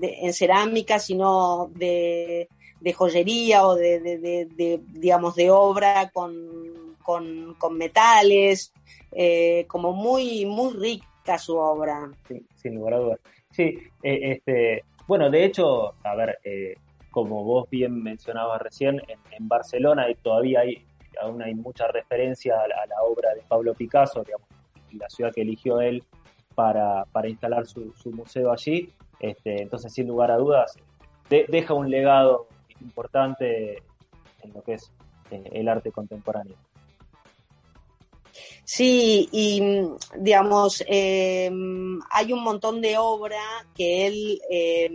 de- 0.00 0.18
en 0.22 0.32
cerámica, 0.32 0.98
sino 0.98 1.70
de, 1.74 2.48
de 2.80 2.92
joyería 2.92 3.66
o 3.66 3.74
de, 3.74 4.80
digamos, 4.88 5.34
de 5.36 5.50
obra 5.50 6.10
con, 6.12 6.96
con, 7.02 7.54
con 7.58 7.76
metales, 7.76 8.72
eh, 9.12 9.66
como 9.68 9.92
muy, 9.92 10.46
muy 10.46 10.72
rica 11.22 11.38
su 11.38 11.56
obra. 11.56 12.10
Sí, 12.28 12.44
sin 12.54 12.74
lugar 12.74 12.94
a 12.94 12.98
dudas. 12.98 13.20
Sí, 13.50 13.78
eh, 14.02 14.32
este, 14.32 14.84
bueno, 15.06 15.30
de 15.30 15.44
hecho, 15.44 15.94
a 16.04 16.14
ver, 16.14 16.38
eh, 16.44 16.74
como 17.10 17.44
vos 17.44 17.68
bien 17.70 18.02
mencionabas 18.02 18.60
recién, 18.62 19.00
en, 19.08 19.48
Barcelona 19.48 20.08
y 20.08 20.14
todavía 20.14 20.60
hay, 20.60 20.84
aún 21.20 21.42
hay 21.42 21.54
mucha 21.54 21.86
referencia 21.88 22.54
a 22.60 22.86
la, 22.86 23.02
obra 23.02 23.34
de 23.34 23.42
Pablo 23.42 23.74
Picasso, 23.74 24.22
digamos, 24.22 24.48
la 24.92 25.08
ciudad 25.10 25.32
que 25.32 25.42
eligió 25.42 25.80
él 25.80 26.02
para, 26.54 27.04
para 27.12 27.28
instalar 27.28 27.66
su, 27.66 27.92
su 27.92 28.10
museo 28.10 28.52
allí. 28.52 28.90
Este, 29.20 29.62
entonces, 29.62 29.92
sin 29.92 30.08
lugar 30.08 30.30
a 30.30 30.36
dudas, 30.36 30.74
de- 31.28 31.46
deja 31.48 31.74
un 31.74 31.90
legado 31.90 32.48
importante 32.80 33.82
en 34.42 34.52
lo 34.54 34.62
que 34.62 34.74
es 34.74 34.92
eh, 35.30 35.42
el 35.52 35.68
arte 35.68 35.92
contemporáneo. 35.92 36.56
Sí, 38.74 39.28
y 39.32 39.60
mm, 39.60 39.96
digamos, 40.20 40.82
eh, 40.88 41.50
hay 42.10 42.32
un 42.32 42.42
montón 42.42 42.80
de 42.80 42.96
obra 42.96 43.42
que 43.74 44.06
él 44.06 44.40
eh, 44.48 44.90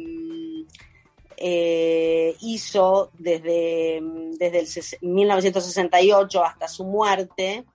eh, 1.38 2.36
hizo 2.42 3.12
desde, 3.20 4.00
desde 4.40 4.60
el 4.62 4.66
ses- 4.66 4.98
1968 5.02 6.44
hasta 6.44 6.68
su 6.68 6.86
muerte, 6.86 7.66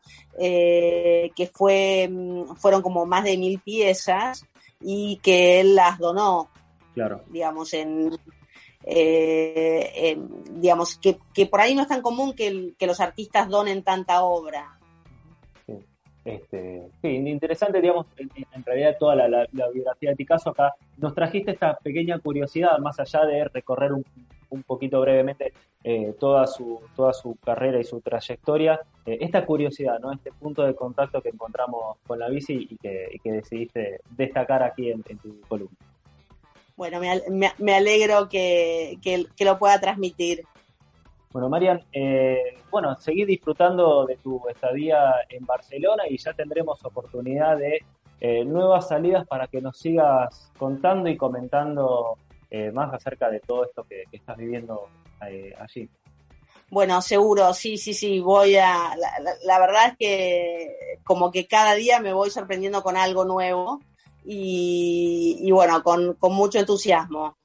eh, 0.41 1.31
que 1.37 1.47
fue, 1.47 2.09
mm, 2.11 2.57
fueron 2.57 2.83
como 2.83 3.07
más 3.07 3.23
de 3.23 3.39
mil 3.39 3.61
piezas 3.61 4.45
y 4.81 5.21
que 5.23 5.61
él 5.61 5.77
las 5.77 6.01
donó, 6.01 6.51
Claro. 6.95 7.23
digamos, 7.29 7.73
en, 7.75 8.11
eh, 8.85 10.19
digamos, 10.51 10.97
que, 10.97 11.17
que 11.33 11.47
por 11.47 11.61
ahí 11.61 11.77
no 11.77 11.83
es 11.83 11.89
tan 11.89 12.03
común 12.03 12.33
que, 12.33 12.73
que 12.77 12.89
los 12.89 12.99
artistas 12.99 13.49
donen 13.49 13.85
tanta 13.85 14.25
obra. 14.25 14.81
Este, 16.25 16.83
sí, 17.03 17.09
interesante, 17.09 17.81
digamos, 17.81 18.07
en, 18.17 18.31
realidad 18.65 18.97
toda 18.99 19.17
la, 19.17 19.29
la- 19.29 19.47
la 19.53 19.69
biografía 19.71 20.11
de 20.11 20.17
Picasso 20.17 20.51
acá. 20.51 20.75
Nos 20.99 21.15
trajiste 21.15 21.51
esta 21.51 21.77
pequeña 21.79 22.19
curiosidad, 22.21 22.79
más 22.79 22.99
allá 23.01 23.25
de 23.27 23.45
recorrer 23.49 23.93
un 23.93 24.05
un 24.51 24.63
poquito 24.65 25.01
brevemente 25.01 25.55
eh, 25.83 26.15
toda, 26.21 26.47
su, 26.47 26.79
toda 26.95 27.15
su 27.15 27.37
carrera 27.43 27.81
y 27.81 27.85
su 27.85 28.03
trayectoria. 28.03 28.79
Eh, 29.07 29.17
esta 29.23 29.47
curiosidad, 29.47 29.99
¿no? 29.99 30.13
este 30.13 30.31
punto 30.31 30.63
de 30.63 30.75
contacto 30.75 31.23
que 31.23 31.31
encontramos 31.31 31.97
con 32.07 32.19
la 32.19 32.29
bici 32.29 32.69
y 32.69 32.77
que, 32.77 33.19
que 33.25 33.33
decidiste 33.33 34.01
destacar 34.11 34.63
aquí 34.63 34.91
en, 34.91 35.03
tu 35.03 35.41
columna. 35.49 35.75
Bueno, 36.77 37.01
me, 37.01 37.19
me- 37.31 37.53
me 37.57 37.75
alegro 37.75 38.29
que- 38.29 38.99
que 39.03 39.45
lo 39.47 39.59
pueda 39.59 39.81
transmitir. 39.81 40.43
Bueno, 41.33 41.49
Marian, 41.49 41.83
eh, 41.93 42.59
bueno, 42.71 42.95
seguí 43.01 43.25
disfrutando 43.25 44.05
de 44.05 44.17
tu 44.17 44.41
estadía 44.51 45.15
en 45.31 45.47
Barcelona 45.47 46.03
y 46.09 46.19
ya 46.19 46.35
tendremos 46.35 46.85
oportunidad 46.85 47.57
de 47.57 47.81
eh, 48.21 48.45
nuevas 48.45 48.89
salidas 48.89 49.27
para 49.27 49.47
que 49.47 49.63
nos 49.63 49.79
sigas 49.79 50.53
contando 50.59 51.09
y 51.09 51.17
comentando 51.17 52.19
eh, 52.51 52.71
más 52.71 52.93
acerca 52.93 53.31
de 53.31 53.41
todo 53.41 53.65
esto 53.65 53.85
que, 53.85 54.05
estás 54.13 54.37
viviendo 54.37 54.89
eh, 55.27 55.55
allí. 55.59 55.89
Bueno, 56.71 57.01
seguro, 57.01 57.55
sí, 57.55 57.79
sí, 57.79 57.95
sí, 57.95 58.21
voy 58.21 58.57
a... 58.57 58.95
La, 59.45 59.59
verdad 59.59 59.89
es 59.89 59.97
que 59.99 60.77
como 61.03 61.31
que 61.33 61.47
cada 61.47 61.75
día 61.75 61.99
me 61.99 62.13
voy 62.13 62.31
sorprendiendo 62.31 62.83
con 62.83 62.97
algo 62.97 63.25
nuevo 63.25 63.81
y, 64.25 65.39
y 65.41 65.51
bueno, 65.51 65.83
con 65.83 66.17
mucho 66.33 66.59
entusiasmo. 66.59 67.37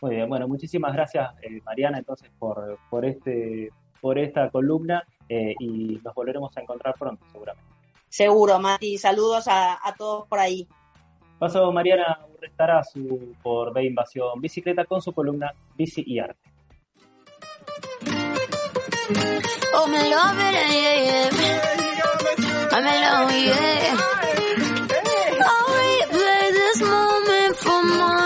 Muy 0.00 0.14
bien, 0.14 0.28
bueno, 0.28 0.46
muchísimas 0.46 0.92
gracias 0.92 1.30
eh, 1.42 1.60
Mariana 1.64 1.98
entonces 1.98 2.30
por, 2.38 2.78
por, 2.90 3.04
este, 3.04 3.70
por 4.00 4.18
esta 4.18 4.50
columna 4.50 5.04
eh, 5.28 5.54
y 5.58 6.00
nos 6.04 6.14
volveremos 6.14 6.56
a 6.56 6.60
encontrar 6.60 6.94
pronto 6.98 7.24
seguramente. 7.32 7.70
Seguro, 8.08 8.58
Mati. 8.58 8.98
Saludos 8.98 9.48
a, 9.48 9.74
a 9.86 9.94
todos 9.94 10.26
por 10.28 10.38
ahí. 10.38 10.66
Paso 11.38 11.70
Mariana 11.72 12.18
Urrestarazu 12.34 13.34
por 13.42 13.72
B 13.72 13.84
Invasión 13.84 14.40
Bicicleta 14.40 14.84
con 14.84 15.02
su 15.02 15.12
columna 15.12 15.52
Bici 15.76 16.02
y 16.06 16.18
Arte. 16.18 16.38
Oh, 19.78 19.86
me 19.88 20.08
love 20.08 20.38
it, 20.38 20.54
yeah, 20.72 20.96
yeah. 21.04 21.56
I'm 22.72 22.86
in 22.86 23.00
love, 23.02 23.30
yeah. 23.32 23.96
I'll 25.44 25.68
replay 25.76 26.52
this 26.52 26.80
moment 26.80 27.56
for 27.56 27.82
months. 27.84 28.25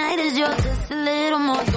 Night 0.00 0.18
is 0.18 0.38
yours? 0.38 0.62
Just 0.62 0.90
a 0.90 0.94
little 0.94 1.38
more. 1.38 1.69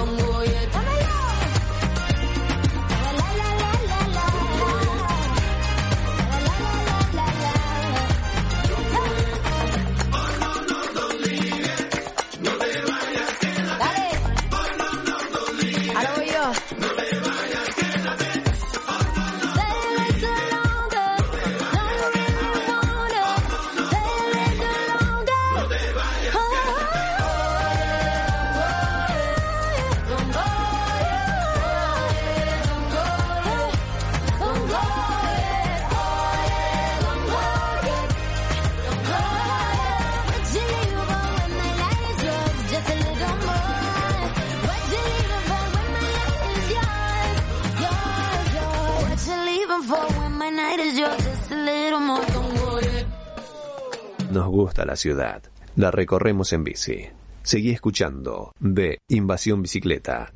La 54.84 54.96
ciudad. 54.96 55.42
La 55.76 55.90
recorremos 55.90 56.52
en 56.52 56.64
bici. 56.64 57.06
Seguí 57.42 57.70
escuchando 57.70 58.52
de 58.58 59.00
Invasión 59.08 59.62
Bicicleta. 59.62 60.32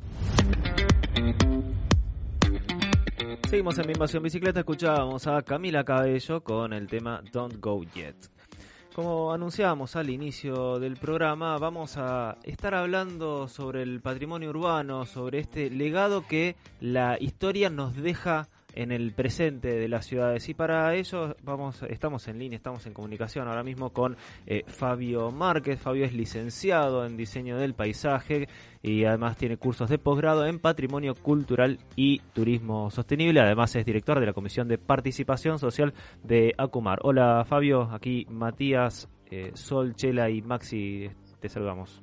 Seguimos 3.49 3.79
en 3.79 3.89
invasión 3.89 4.21
bicicleta, 4.21 4.59
escuchábamos 4.59 5.25
a 5.25 5.41
Camila 5.41 5.83
Cabello 5.83 6.43
con 6.43 6.71
el 6.71 6.87
tema 6.87 7.23
Don't 7.31 7.55
Go 7.59 7.83
Yet. 7.83 8.15
Como 8.93 9.33
anunciábamos 9.33 9.95
al 9.95 10.09
inicio 10.11 10.77
del 10.77 10.97
programa, 10.97 11.57
vamos 11.57 11.97
a 11.97 12.37
estar 12.43 12.75
hablando 12.75 13.47
sobre 13.47 13.81
el 13.81 14.01
patrimonio 14.01 14.51
urbano, 14.51 15.05
sobre 15.05 15.39
este 15.39 15.71
legado 15.71 16.27
que 16.27 16.55
la 16.79 17.17
historia 17.19 17.71
nos 17.71 17.95
deja 17.95 18.49
en 18.79 18.93
el 18.93 19.11
presente 19.11 19.75
de 19.75 19.89
las 19.89 20.05
ciudades. 20.05 20.47
Y 20.47 20.53
para 20.53 20.95
ello 20.95 21.35
vamos, 21.43 21.83
estamos 21.89 22.25
en 22.29 22.39
línea, 22.39 22.55
estamos 22.55 22.85
en 22.85 22.93
comunicación 22.93 23.45
ahora 23.49 23.61
mismo 23.61 23.91
con 23.91 24.15
eh, 24.47 24.63
Fabio 24.67 25.31
Márquez. 25.31 25.81
Fabio 25.81 26.05
es 26.05 26.13
licenciado 26.13 27.05
en 27.05 27.17
diseño 27.17 27.57
del 27.57 27.73
paisaje 27.73 28.47
y 28.81 29.03
además 29.03 29.35
tiene 29.35 29.57
cursos 29.57 29.89
de 29.89 29.97
posgrado 29.97 30.45
en 30.45 30.59
patrimonio 30.59 31.13
cultural 31.13 31.77
y 31.97 32.19
turismo 32.31 32.89
sostenible. 32.89 33.41
Además 33.41 33.75
es 33.75 33.85
director 33.85 34.17
de 34.21 34.27
la 34.27 34.33
Comisión 34.33 34.69
de 34.69 34.77
Participación 34.77 35.59
Social 35.59 35.93
de 36.23 36.53
Acumar. 36.57 36.99
Hola 37.03 37.43
Fabio, 37.45 37.89
aquí 37.91 38.25
Matías, 38.29 39.09
eh, 39.29 39.51
Sol, 39.55 39.93
Chela 39.93 40.29
y 40.29 40.41
Maxi, 40.41 41.11
te 41.41 41.49
saludamos. 41.49 42.01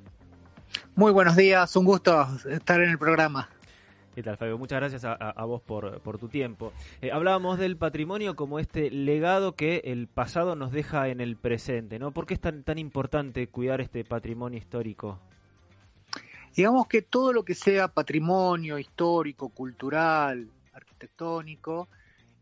Muy 0.95 1.11
buenos 1.11 1.35
días, 1.35 1.75
un 1.75 1.85
gusto 1.85 2.27
estar 2.47 2.79
en 2.81 2.91
el 2.91 2.99
programa. 2.99 3.49
¿Qué 4.17 4.23
tal, 4.23 4.35
Fabio? 4.35 4.57
Muchas 4.57 4.79
gracias 4.79 5.05
a, 5.05 5.45
vos 5.45 5.61
por, 5.61 6.01
por 6.01 6.17
tu 6.17 6.27
tiempo. 6.27 6.73
Eh, 7.03 7.11
hablábamos 7.11 7.59
del 7.59 7.77
patrimonio 7.77 8.35
como 8.35 8.57
este 8.57 8.89
legado 8.89 9.53
que 9.53 9.83
el 9.85 10.07
pasado 10.07 10.55
nos 10.55 10.71
deja 10.71 11.09
en 11.09 11.21
el 11.21 11.35
presente, 11.37 11.99
¿no? 11.99 12.09
¿Por 12.09 12.25
qué 12.25 12.33
es 12.33 12.39
tan, 12.39 12.63
tan 12.63 12.79
importante 12.79 13.47
cuidar 13.47 13.79
este 13.79 14.03
patrimonio 14.03 14.57
histórico? 14.57 15.19
Digamos 16.55 16.87
que 16.87 17.03
todo 17.03 17.31
lo 17.31 17.45
que 17.45 17.53
sea 17.53 17.89
patrimonio 17.89 18.79
histórico, 18.79 19.49
cultural, 19.49 20.49
arquitectónico, 20.73 21.87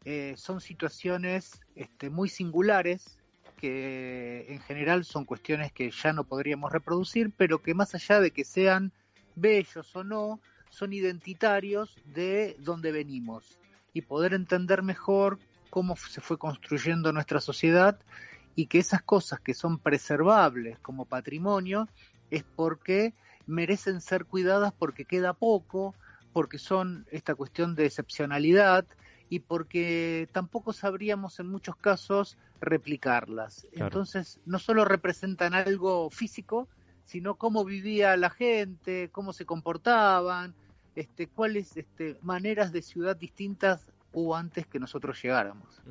eh, 0.06 0.35
son 0.38 0.61
situaciones 0.61 1.60
este, 1.76 2.10
muy 2.10 2.30
singulares 2.30 3.19
que 3.57 4.45
en 4.47 4.61
general 4.61 5.03
son 5.03 5.26
cuestiones 5.26 5.73
que 5.73 5.91
ya 5.91 6.14
no 6.14 6.23
podríamos 6.23 6.72
reproducir, 6.72 7.34
pero 7.35 7.61
que 7.61 7.73
más 7.73 7.93
allá 7.95 8.22
de 8.22 8.31
que 8.31 8.45
sean 8.45 8.93
bellos 9.35 9.93
o 9.93 10.06
no, 10.06 10.39
son 10.76 10.91
identitarios 10.91 11.95
de 12.06 12.57
donde 12.60 12.91
venimos 12.91 13.57
y 13.93 14.02
poder 14.02 14.34
entender 14.34 14.84
mejor 14.84 15.39
cómo 15.69 15.95
se 15.95 16.19
fue 16.19 16.38
construyendo 16.38 17.14
nuestra 17.14 17.39
sociedad 17.39 17.97
y 18.56 18.68
que 18.68 18.80
esas 18.80 19.02
cosas 19.02 19.39
que 19.39 19.53
son 19.53 19.80
preservables 19.80 20.77
como 20.80 21.06
patrimonio 21.06 21.88
es 22.30 22.43
porque 22.43 23.14
merecen 23.47 24.02
ser 24.02 24.26
cuidadas 24.26 24.73
porque 24.73 25.06
queda 25.06 25.34
poco, 25.34 25.95
porque 26.34 26.57
son 26.57 27.06
esta 27.10 27.35
cuestión 27.35 27.76
de 27.76 27.85
excepcionalidad 27.85 28.85
y 29.30 29.39
porque 29.39 30.27
tampoco 30.34 30.73
sabríamos 30.73 31.39
en 31.39 31.47
muchos 31.47 31.77
casos 31.77 32.38
replicarlas. 32.60 33.65
Claro. 33.72 33.85
Entonces, 33.88 34.39
no 34.45 34.60
solo 34.60 34.84
representan 34.84 35.53
algo 35.53 36.10
físico, 36.10 36.68
sino 37.06 37.35
cómo 37.35 37.64
vivía 37.64 38.18
la 38.18 38.30
gente, 38.30 39.10
cómo 39.11 39.31
se 39.31 39.45
comportaban, 39.45 40.53
este, 40.95 41.27
cuáles 41.27 41.76
este, 41.77 42.17
maneras 42.22 42.72
de 42.72 42.81
ciudad 42.81 43.15
distintas 43.15 43.91
hubo 44.13 44.35
antes 44.35 44.65
que 44.65 44.80
nosotros 44.80 45.22
llegáramos. 45.22 45.81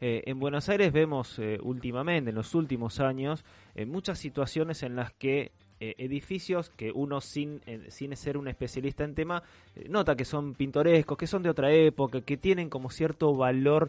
Eh, 0.00 0.22
en 0.26 0.38
Buenos 0.38 0.68
Aires 0.68 0.92
vemos 0.92 1.38
eh, 1.38 1.58
últimamente, 1.62 2.30
en 2.30 2.36
los 2.36 2.54
últimos 2.54 3.00
años, 3.00 3.44
eh, 3.74 3.84
muchas 3.84 4.18
situaciones 4.18 4.82
en 4.82 4.94
las 4.94 5.12
que 5.12 5.50
eh, 5.80 5.94
edificios 5.98 6.70
que 6.70 6.90
uno 6.92 7.20
sin, 7.20 7.60
sin 7.88 8.14
ser 8.16 8.36
un 8.36 8.48
especialista 8.48 9.04
en 9.04 9.14
tema 9.14 9.44
nota 9.88 10.16
que 10.16 10.24
son 10.24 10.54
pintorescos, 10.54 11.16
que 11.16 11.28
son 11.28 11.44
de 11.44 11.50
otra 11.50 11.72
época, 11.72 12.20
que 12.20 12.36
tienen 12.36 12.68
como 12.68 12.90
cierto 12.90 13.34
valor 13.36 13.88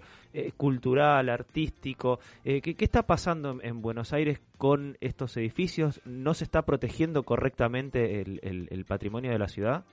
cultural, 0.55 1.29
artístico. 1.29 2.19
¿qué, 2.43 2.75
está 2.77 3.07
pasando 3.07 3.49
en, 3.53 3.65
en 3.65 3.81
Buenos 3.81 4.13
Aires 4.13 4.39
con 4.59 4.97
estos 5.01 5.35
edificios? 5.37 5.99
¿No 6.05 6.35
se 6.35 6.43
está 6.43 6.61
protegiendo 6.61 7.23
correctamente 7.23 8.21
el 8.21 8.85
patrimonio 8.85 9.31
de 9.31 9.39
la 9.39 9.47
ciudad? 9.47 9.83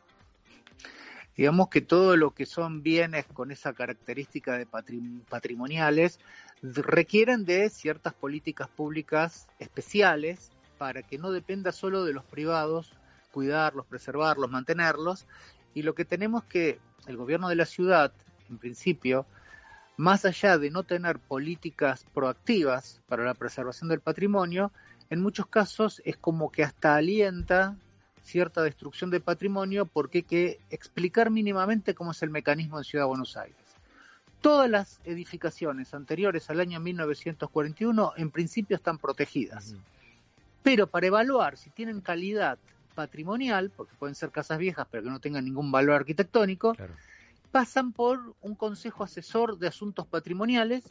Digamos 1.37 1.69
que 1.69 1.81
todo 1.81 2.17
lo 2.17 2.31
que 2.33 2.47
son 2.47 2.83
bienes 2.83 3.27
con 3.27 3.51
esa 3.51 3.73
característica 3.73 4.57
de 4.57 4.67
patrim- 4.67 5.21
patrimoniales 5.29 6.19
requieren 6.63 7.45
de 7.45 7.69
ciertas 7.69 8.15
políticas 8.15 8.69
públicas 8.69 9.47
especiales 9.59 10.51
para 10.79 11.03
que 11.03 11.19
no 11.19 11.31
dependa 11.31 11.73
solo 11.73 12.05
de 12.05 12.13
los 12.13 12.25
privados 12.25 12.93
cuidarlos, 13.33 13.87
preservarlos, 13.87 14.51
mantenerlos. 14.51 15.27
Y 15.75 15.83
lo 15.83 15.95
que 15.95 16.07
tenemos 16.07 16.45
que 16.45 16.79
el 17.07 17.19
gobierno 17.19 17.51
de 17.51 17.57
la 17.57 17.67
ciudad, 17.67 18.13
en 18.49 18.59
principio, 18.59 19.27
más 19.99 20.25
allá 20.25 20.57
de 20.57 20.71
no 20.71 20.85
tener 20.85 21.19
políticas 21.19 22.07
proactivas 22.15 23.03
para 23.09 23.25
la 23.25 23.35
preservación 23.35 23.91
del 23.91 24.01
patrimonio, 24.01 24.73
en 25.11 25.21
muchos 25.21 25.47
casos 25.47 26.01
es 26.05 26.17
como 26.17 26.51
que 26.51 26.65
hasta 26.65 26.97
alienta 26.97 27.77
cierta 28.27 28.63
destrucción 28.63 29.11
de 29.11 29.21
patrimonio 29.21 29.87
porque 29.87 30.19
hay 30.19 30.25
que 30.25 30.61
explicar 30.71 31.31
mínimamente 31.31 31.95
cómo 31.95 32.11
es 32.11 32.23
el 32.23 32.31
mecanismo 32.31 32.79
en 32.79 32.85
Ciudad 32.85 33.05
de 33.05 33.09
Buenos 33.09 33.37
Aires. 33.37 33.57
Todas 34.41 34.69
las 34.69 35.01
edificaciones 35.05 35.95
anteriores 35.95 36.51
al 36.51 36.61
año 36.61 36.81
1941 36.81 38.13
en 38.17 38.31
principio 38.31 38.77
están 38.77 38.99
protegidas, 38.99 39.75
pero 40.63 40.89
para 40.89 41.07
evaluar 41.07 41.57
si 41.57 41.71
tienen 41.71 42.01
calidad 42.01 42.59
patrimonial, 42.95 43.71
porque 43.75 43.95
pueden 43.97 44.15
ser 44.15 44.31
casas 44.31 44.59
viejas 44.59 44.87
pero 44.91 45.05
que 45.05 45.11
no 45.11 45.21
tengan 45.21 45.45
ningún 45.45 45.71
valor 45.71 45.95
arquitectónico, 45.97 46.77
pasan 47.53 47.93
por 47.93 48.35
un 48.41 48.55
Consejo 48.57 49.05
Asesor 49.05 49.59
de 49.59 49.69
Asuntos 49.69 50.07
Patrimoniales, 50.07 50.85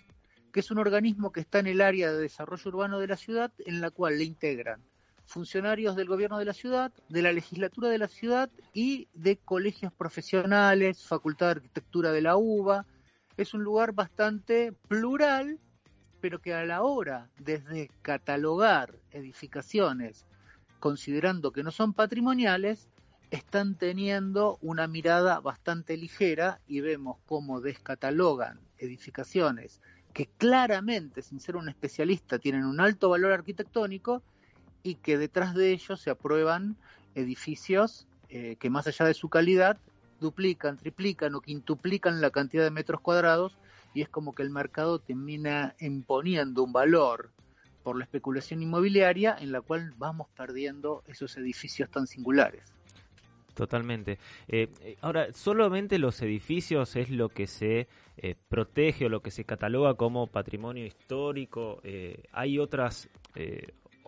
que 0.54 0.62
es 0.62 0.72
un 0.72 0.78
organismo 0.78 1.32
que 1.32 1.42
está 1.42 1.60
en 1.60 1.68
el 1.68 1.82
área 1.82 2.12
de 2.12 2.20
desarrollo 2.20 2.70
urbano 2.70 3.00
de 3.00 3.08
la 3.08 3.18
ciudad, 3.18 3.52
en 3.66 3.82
la 3.82 3.92
cual 3.92 4.18
le 4.18 4.24
integran 4.24 4.82
funcionarios 5.26 5.96
del 5.96 6.08
gobierno 6.08 6.38
de 6.38 6.46
la 6.46 6.54
ciudad, 6.54 6.92
de 7.10 7.22
la 7.22 7.32
legislatura 7.32 7.90
de 7.90 7.98
la 7.98 8.08
ciudad 8.08 8.50
y 8.74 9.08
de 9.14 9.38
colegios 9.38 9.92
profesionales, 9.94 11.06
Facultad 11.06 11.48
de 11.48 11.52
Arquitectura 11.54 12.12
de 12.12 12.22
la 12.22 12.38
UBA. 12.38 12.86
Es 13.38 13.54
un 13.54 13.64
lugar 13.64 13.94
bastante 13.94 14.72
plural, 14.88 15.60
pero 16.22 16.40
que 16.40 16.54
a 16.54 16.66
la 16.66 16.84
hora 16.84 17.30
desde 17.38 17.90
catalogar 18.02 18.96
edificaciones, 19.12 20.26
considerando 20.80 21.52
que 21.52 21.64
no 21.64 21.72
son 21.72 21.94
patrimoniales, 21.94 22.88
están 23.32 23.76
teniendo 23.76 24.58
una 24.62 24.88
mirada 24.88 25.40
bastante 25.40 25.98
ligera 25.98 26.62
y 26.68 26.80
vemos 26.80 27.18
cómo 27.26 27.60
descatalogan 27.60 28.60
edificaciones 28.78 29.82
que 30.14 30.28
claramente, 30.38 31.22
sin 31.22 31.42
ser 31.42 31.58
un 31.58 31.68
especialista, 31.68 32.40
tienen 32.40 32.64
un 32.64 32.80
alto 32.80 33.10
valor 33.10 33.34
arquitectónico 33.34 34.24
y 34.86 34.96
que 34.96 35.18
detrás 35.18 35.56
de 35.56 35.72
ellos 35.72 36.00
se 36.00 36.12
aprueban 36.12 36.78
edificios 37.16 38.06
eh, 38.30 38.56
que 38.60 38.70
más 38.70 38.86
allá 38.86 39.06
de 39.06 39.16
su 39.16 39.30
calidad 39.30 39.78
duplican, 40.22 40.78
triplican 40.78 41.34
o 41.34 41.42
quintuplican 41.42 42.22
la 42.22 42.30
cantidad 42.30 42.64
de 42.64 42.70
metros 42.70 43.02
cuadrados 43.02 43.58
y 43.96 44.04
es 44.04 44.10
como 44.10 44.36
que 44.36 44.44
el 44.44 44.52
mercado 44.52 45.00
termina 45.00 45.74
imponiendo 45.80 46.64
un 46.64 46.72
valor 46.72 47.32
por 47.82 47.98
la 47.98 48.04
especulación 48.04 48.62
inmobiliaria 48.62 49.36
en 49.40 49.52
la 49.52 49.62
cual 49.62 49.92
vamos 49.98 50.28
perdiendo 50.38 51.04
esos 51.08 51.36
edificios 51.38 51.90
tan 51.90 52.06
singulares. 52.06 52.62
Totalmente. 53.56 54.20
Eh, 54.48 54.68
eh, 54.82 54.98
ahora, 55.02 55.34
solamente 55.34 55.98
los 55.98 56.22
edificios 56.22 56.96
es 56.96 57.10
lo 57.10 57.30
que 57.30 57.48
se 57.48 57.88
eh, 58.18 58.36
protege 58.50 59.06
o 59.06 59.10
lo 59.10 59.22
que 59.22 59.32
se 59.32 59.46
cataloga 59.46 59.96
como 59.96 60.28
patrimonio 60.28 60.86
histórico. 60.86 61.82
Hay 62.34 62.60
otras 62.60 63.10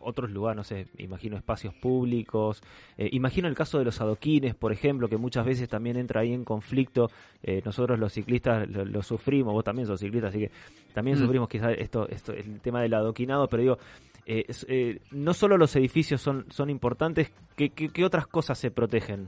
otros 0.07 0.31
lugares, 0.31 0.55
no 0.55 0.63
sé, 0.63 0.87
imagino 0.97 1.35
espacios 1.35 1.73
públicos. 1.73 2.61
Eh, 2.97 3.09
imagino 3.11 3.47
el 3.47 3.55
caso 3.55 3.77
de 3.77 3.83
los 3.85 3.99
adoquines, 3.99 4.55
por 4.55 4.71
ejemplo, 4.71 5.09
que 5.09 5.17
muchas 5.17 5.45
veces 5.45 5.67
también 5.67 5.97
entra 5.97 6.21
ahí 6.21 6.33
en 6.33 6.45
conflicto. 6.45 7.11
Eh, 7.43 7.61
nosotros 7.65 7.99
los 7.99 8.13
ciclistas 8.13 8.67
lo, 8.69 8.85
lo 8.85 9.03
sufrimos, 9.03 9.53
vos 9.53 9.63
también 9.63 9.85
sos 9.85 9.99
ciclista, 9.99 10.29
así 10.29 10.39
que 10.39 10.51
también 10.93 11.17
Mm. 11.17 11.21
sufrimos 11.21 11.49
quizás 11.49 11.73
esto, 11.77 12.07
esto, 12.07 12.31
el 12.31 12.61
tema 12.61 12.81
del 12.81 12.93
adoquinado, 12.93 13.47
pero 13.49 13.61
digo, 13.61 13.77
eh, 14.25 14.99
no 15.11 15.33
solo 15.33 15.57
los 15.57 15.75
edificios 15.75 16.21
son, 16.21 16.45
son 16.49 16.69
importantes, 16.69 17.31
¿qué, 17.55 17.69
qué, 17.69 17.89
qué 17.89 18.05
otras 18.05 18.27
cosas 18.27 18.57
se 18.57 18.71
protegen? 18.71 19.27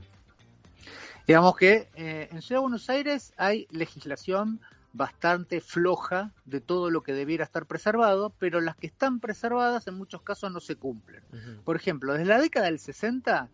Digamos 1.26 1.56
que 1.56 1.88
en 1.94 2.40
Ciudad 2.42 2.60
de 2.60 2.62
Buenos 2.62 2.88
Aires 2.90 3.32
hay 3.36 3.66
legislación 3.70 4.60
bastante 4.92 5.60
floja 5.60 6.32
de 6.44 6.60
todo 6.60 6.90
lo 6.90 7.02
que 7.02 7.12
debiera 7.12 7.44
estar 7.44 7.66
preservado, 7.66 8.30
pero 8.38 8.60
las 8.60 8.76
que 8.76 8.88
están 8.88 9.20
preservadas 9.20 9.86
en 9.86 9.94
muchos 9.94 10.22
casos 10.22 10.50
no 10.52 10.60
se 10.60 10.76
cumplen. 10.76 11.22
Por 11.64 11.76
ejemplo, 11.76 12.12
desde 12.12 12.26
la 12.26 12.40
década 12.40 12.66
del 12.66 12.78
60, 12.78 13.48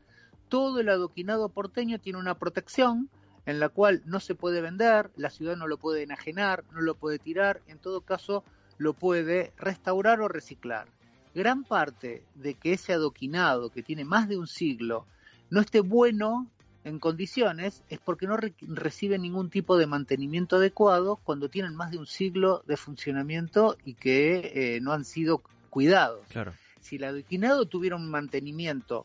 todo 0.49 0.81
el 0.81 0.89
adoquinado 0.89 1.49
porteño 1.49 1.99
tiene 1.99 2.19
una 2.19 2.39
protección 2.39 3.11
en 3.45 3.61
la 3.61 3.69
cual 3.69 4.03
no 4.07 4.19
se 4.19 4.35
puede 4.35 4.61
vender, 4.61 5.11
la 5.17 5.31
ciudad 5.31 5.57
no 5.57 5.69
lo 5.69 5.79
puede 5.79 6.03
enajenar, 6.03 6.65
no 6.73 6.81
lo 6.81 6.95
puede 6.95 7.19
tirar, 7.19 7.63
en 7.69 7.79
todo 7.79 8.01
caso 8.01 8.43
lo 8.79 8.93
puede 8.93 9.53
restaurar 9.57 10.21
o 10.21 10.29
reciclar. 10.29 10.89
Gran 11.35 11.65
parte 11.65 12.25
de 12.35 12.55
que 12.55 12.73
ese 12.73 12.93
adoquinado, 12.93 13.71
que 13.71 13.83
tiene 13.83 14.05
más 14.05 14.29
de 14.29 14.37
un 14.37 14.47
siglo, 14.47 15.07
no 15.51 15.61
esté 15.61 15.81
bueno 15.81 16.51
en 16.87 17.01
condiciones 17.01 17.83
es 17.89 17.99
porque 17.99 18.27
no 18.29 18.37
re- 18.37 18.55
reciben 18.61 19.23
ningún 19.23 19.51
tipo 19.51 19.77
de 19.77 19.87
mantenimiento 19.89 20.57
adecuado 20.57 21.17
cuando 21.17 21.49
tienen 21.49 21.75
más 21.75 21.91
de 21.91 21.99
un 21.99 22.07
siglo 22.07 22.63
de 22.67 22.77
funcionamiento 22.77 23.77
y 23.85 23.95
que 23.95 24.53
eh, 24.55 24.81
no 24.81 24.93
han 24.93 25.05
sido 25.05 25.43
cuidados. 25.69 26.25
Claro. 26.29 26.53
Si 26.81 26.95
el 26.97 27.05
adoquinado 27.05 27.67
tuviera 27.67 27.97
un 27.97 28.09
mantenimiento 28.09 29.05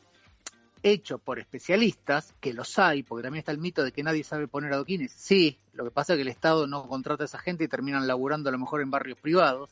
hecho 0.83 1.17
por 1.17 1.39
especialistas, 1.39 2.35
que 2.39 2.53
los 2.53 2.77
hay, 2.77 3.01
porque 3.01 3.23
también 3.23 3.39
está 3.39 3.51
el 3.51 3.57
mito 3.57 3.83
de 3.83 3.91
que 3.91 4.03
nadie 4.03 4.23
sabe 4.23 4.47
poner 4.47 4.73
adoquines. 4.73 5.11
Sí, 5.11 5.57
lo 5.73 5.83
que 5.83 5.91
pasa 5.91 6.13
es 6.13 6.17
que 6.17 6.21
el 6.21 6.27
Estado 6.27 6.67
no 6.67 6.87
contrata 6.87 7.23
a 7.23 7.25
esa 7.25 7.39
gente 7.39 7.63
y 7.63 7.67
terminan 7.67 8.05
laburando 8.07 8.49
a 8.49 8.51
lo 8.51 8.59
mejor 8.59 8.81
en 8.81 8.91
barrios 8.91 9.17
privados, 9.17 9.71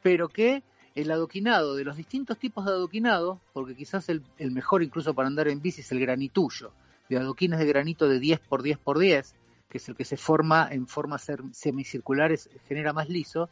pero 0.00 0.28
que 0.28 0.62
el 0.94 1.10
adoquinado 1.10 1.74
de 1.74 1.84
los 1.84 1.96
distintos 1.96 2.38
tipos 2.38 2.64
de 2.66 2.70
adoquinado, 2.70 3.40
porque 3.52 3.74
quizás 3.74 4.08
el, 4.08 4.22
el 4.38 4.52
mejor 4.52 4.82
incluso 4.84 5.12
para 5.14 5.26
andar 5.26 5.48
en 5.48 5.60
bici 5.60 5.80
es 5.80 5.90
el 5.90 5.98
granitullo, 6.00 6.72
de 7.08 7.18
adoquines 7.18 7.58
de 7.58 7.66
granito 7.66 8.08
de 8.08 8.18
10 8.18 8.40
por 8.40 8.62
10 8.62 8.78
por 8.78 8.98
10, 8.98 9.34
que 9.68 9.78
es 9.78 9.88
el 9.88 9.96
que 9.96 10.04
se 10.04 10.16
forma 10.16 10.68
en 10.70 10.86
formas 10.86 11.30
semicirculares, 11.52 12.50
genera 12.68 12.92
más 12.92 13.08
liso. 13.08 13.48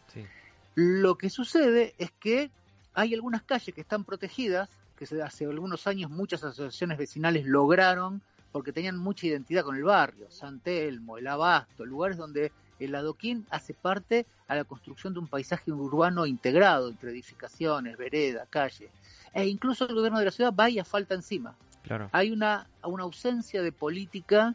Lo 0.74 1.16
que 1.16 1.30
sucede 1.30 1.94
es 1.98 2.10
que 2.12 2.50
hay 2.94 3.14
algunas 3.14 3.42
calles 3.42 3.74
que 3.74 3.80
están 3.80 4.04
protegidas, 4.04 4.68
que 4.96 5.06
hace 5.22 5.46
algunos 5.46 5.86
años 5.86 6.10
muchas 6.10 6.44
asociaciones 6.44 6.98
vecinales 6.98 7.46
lograron, 7.46 8.20
porque 8.52 8.72
tenían 8.72 8.98
mucha 8.98 9.26
identidad 9.26 9.64
con 9.64 9.76
el 9.76 9.84
barrio, 9.84 10.30
San 10.30 10.60
Telmo, 10.60 11.18
el 11.18 11.26
Abasto, 11.26 11.86
lugares 11.86 12.16
donde 12.16 12.52
el 12.80 12.94
adoquín 12.94 13.46
hace 13.50 13.74
parte 13.74 14.26
a 14.48 14.56
la 14.56 14.64
construcción 14.64 15.12
de 15.12 15.20
un 15.20 15.28
paisaje 15.28 15.70
urbano 15.70 16.26
integrado 16.26 16.88
entre 16.88 17.10
edificaciones, 17.10 17.96
vereda, 17.96 18.46
calle. 18.48 18.90
E 19.32 19.46
incluso 19.46 19.86
el 19.86 19.94
gobierno 19.94 20.18
de 20.18 20.24
la 20.24 20.30
ciudad 20.30 20.52
vaya 20.52 20.84
falta 20.84 21.14
encima. 21.14 21.54
Claro. 21.82 22.08
Hay 22.12 22.30
una, 22.30 22.68
una 22.84 23.04
ausencia 23.04 23.62
de 23.62 23.72
política 23.72 24.54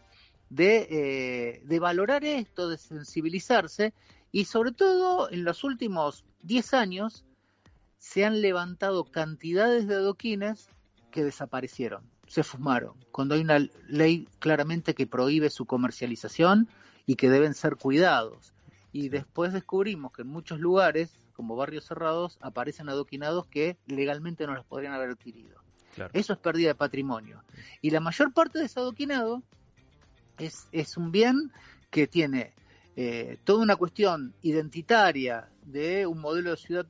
de, 0.49 0.87
eh, 0.89 1.61
de 1.65 1.79
valorar 1.79 2.23
esto, 2.23 2.69
de 2.69 2.77
sensibilizarse 2.77 3.93
y 4.31 4.45
sobre 4.45 4.71
todo 4.71 5.29
en 5.31 5.43
los 5.43 5.63
últimos 5.63 6.25
10 6.43 6.73
años 6.73 7.25
se 7.97 8.25
han 8.25 8.41
levantado 8.41 9.05
cantidades 9.05 9.87
de 9.87 9.95
adoquines 9.95 10.69
que 11.11 11.23
desaparecieron. 11.23 12.03
se 12.27 12.43
fumaron, 12.43 12.95
cuando 13.11 13.35
hay 13.35 13.41
una 13.41 13.59
ley 13.87 14.27
claramente 14.39 14.93
que 14.93 15.07
prohíbe 15.07 15.49
su 15.49 15.65
comercialización 15.65 16.67
y 17.05 17.15
que 17.15 17.29
deben 17.29 17.53
ser 17.53 17.77
cuidados. 17.77 18.53
Y 18.91 19.09
después 19.09 19.53
descubrimos 19.53 20.11
que 20.11 20.23
en 20.23 20.29
muchos 20.29 20.59
lugares, 20.59 21.13
como 21.33 21.55
barrios 21.55 21.85
cerrados, 21.85 22.37
aparecen 22.41 22.89
adoquinados 22.89 23.45
que 23.45 23.77
legalmente 23.87 24.47
no 24.47 24.55
los 24.55 24.65
podrían 24.65 24.93
haber 24.93 25.11
adquirido. 25.11 25.64
Claro. 25.95 26.11
Eso 26.13 26.33
es 26.33 26.39
pérdida 26.39 26.69
de 26.69 26.75
patrimonio. 26.75 27.43
Y 27.81 27.89
la 27.89 27.99
mayor 27.99 28.33
parte 28.33 28.59
de 28.59 28.65
ese 28.65 28.79
adoquinado 28.79 29.41
es, 30.37 30.67
es 30.71 30.97
un 30.97 31.11
bien 31.11 31.51
que 31.89 32.07
tiene 32.07 32.53
eh, 32.95 33.37
toda 33.43 33.63
una 33.63 33.75
cuestión 33.75 34.33
identitaria 34.41 35.47
de 35.65 36.05
un 36.05 36.19
modelo 36.19 36.51
de 36.51 36.57
ciudad 36.57 36.85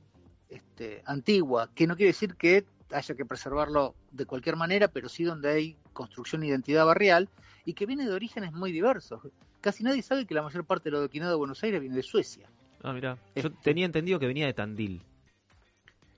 este, 0.48 1.02
antigua, 1.06 1.70
que 1.74 1.86
no 1.86 1.96
quiere 1.96 2.10
decir 2.10 2.34
que 2.34 2.64
haya 2.92 3.14
que 3.14 3.24
preservarlo 3.24 3.94
de 4.12 4.26
cualquier 4.26 4.56
manera, 4.56 4.88
pero 4.88 5.08
sí 5.08 5.24
donde 5.24 5.48
hay 5.48 5.76
construcción 5.92 6.42
e 6.42 6.48
identidad 6.48 6.84
barrial, 6.84 7.28
y 7.64 7.74
que 7.74 7.86
viene 7.86 8.06
de 8.06 8.12
orígenes 8.12 8.52
muy 8.52 8.70
diversos. 8.70 9.20
Casi 9.60 9.82
nadie 9.82 10.02
sabe 10.02 10.26
que 10.26 10.34
la 10.34 10.42
mayor 10.42 10.64
parte 10.64 10.90
del 10.90 10.96
adoquinado 10.98 11.32
de 11.32 11.38
Buenos 11.38 11.62
Aires 11.64 11.80
viene 11.80 11.96
de 11.96 12.02
Suecia. 12.02 12.48
Ah, 12.82 12.92
mira, 12.92 13.16
yo 13.34 13.48
Este- 13.48 13.50
tenía 13.62 13.86
entendido 13.86 14.20
que 14.20 14.26
venía 14.26 14.46
de 14.46 14.52
Tandil. 14.54 15.02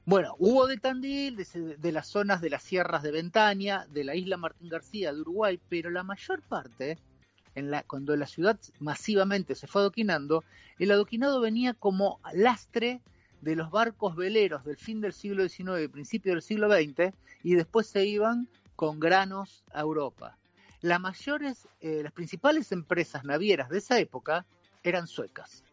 Bueno, 0.08 0.36
hubo 0.38 0.66
de 0.66 0.78
Tandil, 0.78 1.36
de, 1.36 1.92
las 1.92 2.06
zonas 2.06 2.40
de 2.40 2.48
las 2.48 2.62
sierras 2.62 3.02
de 3.02 3.12
Ventaña, 3.12 3.84
de 3.90 4.04
la 4.04 4.14
isla 4.14 4.38
Martín 4.38 4.70
García, 4.70 5.12
de 5.12 5.20
Uruguay, 5.20 5.60
pero 5.68 5.90
la 5.90 6.02
mayor 6.02 6.40
parte, 6.40 6.96
en 7.54 7.70
la, 7.70 7.82
cuando 7.82 8.16
la 8.16 8.26
ciudad 8.26 8.58
masivamente 8.80 9.54
se 9.54 9.66
fue 9.66 9.82
adoquinando, 9.82 10.44
el 10.78 10.92
adoquinado 10.92 11.42
venía 11.42 11.74
como 11.74 12.20
lastre 12.32 13.02
de 13.42 13.54
los 13.54 13.70
barcos 13.70 14.16
veleros 14.16 14.64
del 14.64 14.78
fin 14.78 15.02
del 15.02 15.12
siglo 15.12 15.46
XIX 15.46 15.84
y 15.84 15.88
principio 15.88 16.32
del 16.32 16.40
siglo 16.40 16.72
XX, 16.72 17.12
y 17.42 17.56
después 17.56 17.86
se 17.86 18.06
iban 18.06 18.48
con 18.76 19.00
granos 19.00 19.62
a 19.74 19.80
Europa. 19.80 20.38
Las 20.80 21.00
mayores, 21.02 21.68
eh, 21.82 22.00
las 22.02 22.12
principales 22.12 22.72
empresas 22.72 23.24
navieras 23.24 23.68
de 23.68 23.76
esa 23.76 23.98
época 23.98 24.46
eran 24.82 25.06
suecas. 25.06 25.64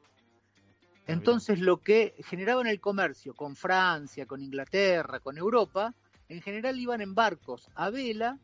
Entonces 1.07 1.59
lo 1.59 1.77
que 1.81 2.15
generaban 2.19 2.67
el 2.67 2.79
comercio 2.79 3.33
con 3.35 3.55
Francia, 3.55 4.25
con 4.25 4.41
Inglaterra, 4.41 5.19
con 5.19 5.37
Europa, 5.37 5.93
en 6.29 6.41
general 6.41 6.79
iban 6.79 7.01
en 7.01 7.13
barcos 7.13 7.69
a 7.75 7.89
vela, 7.91 8.39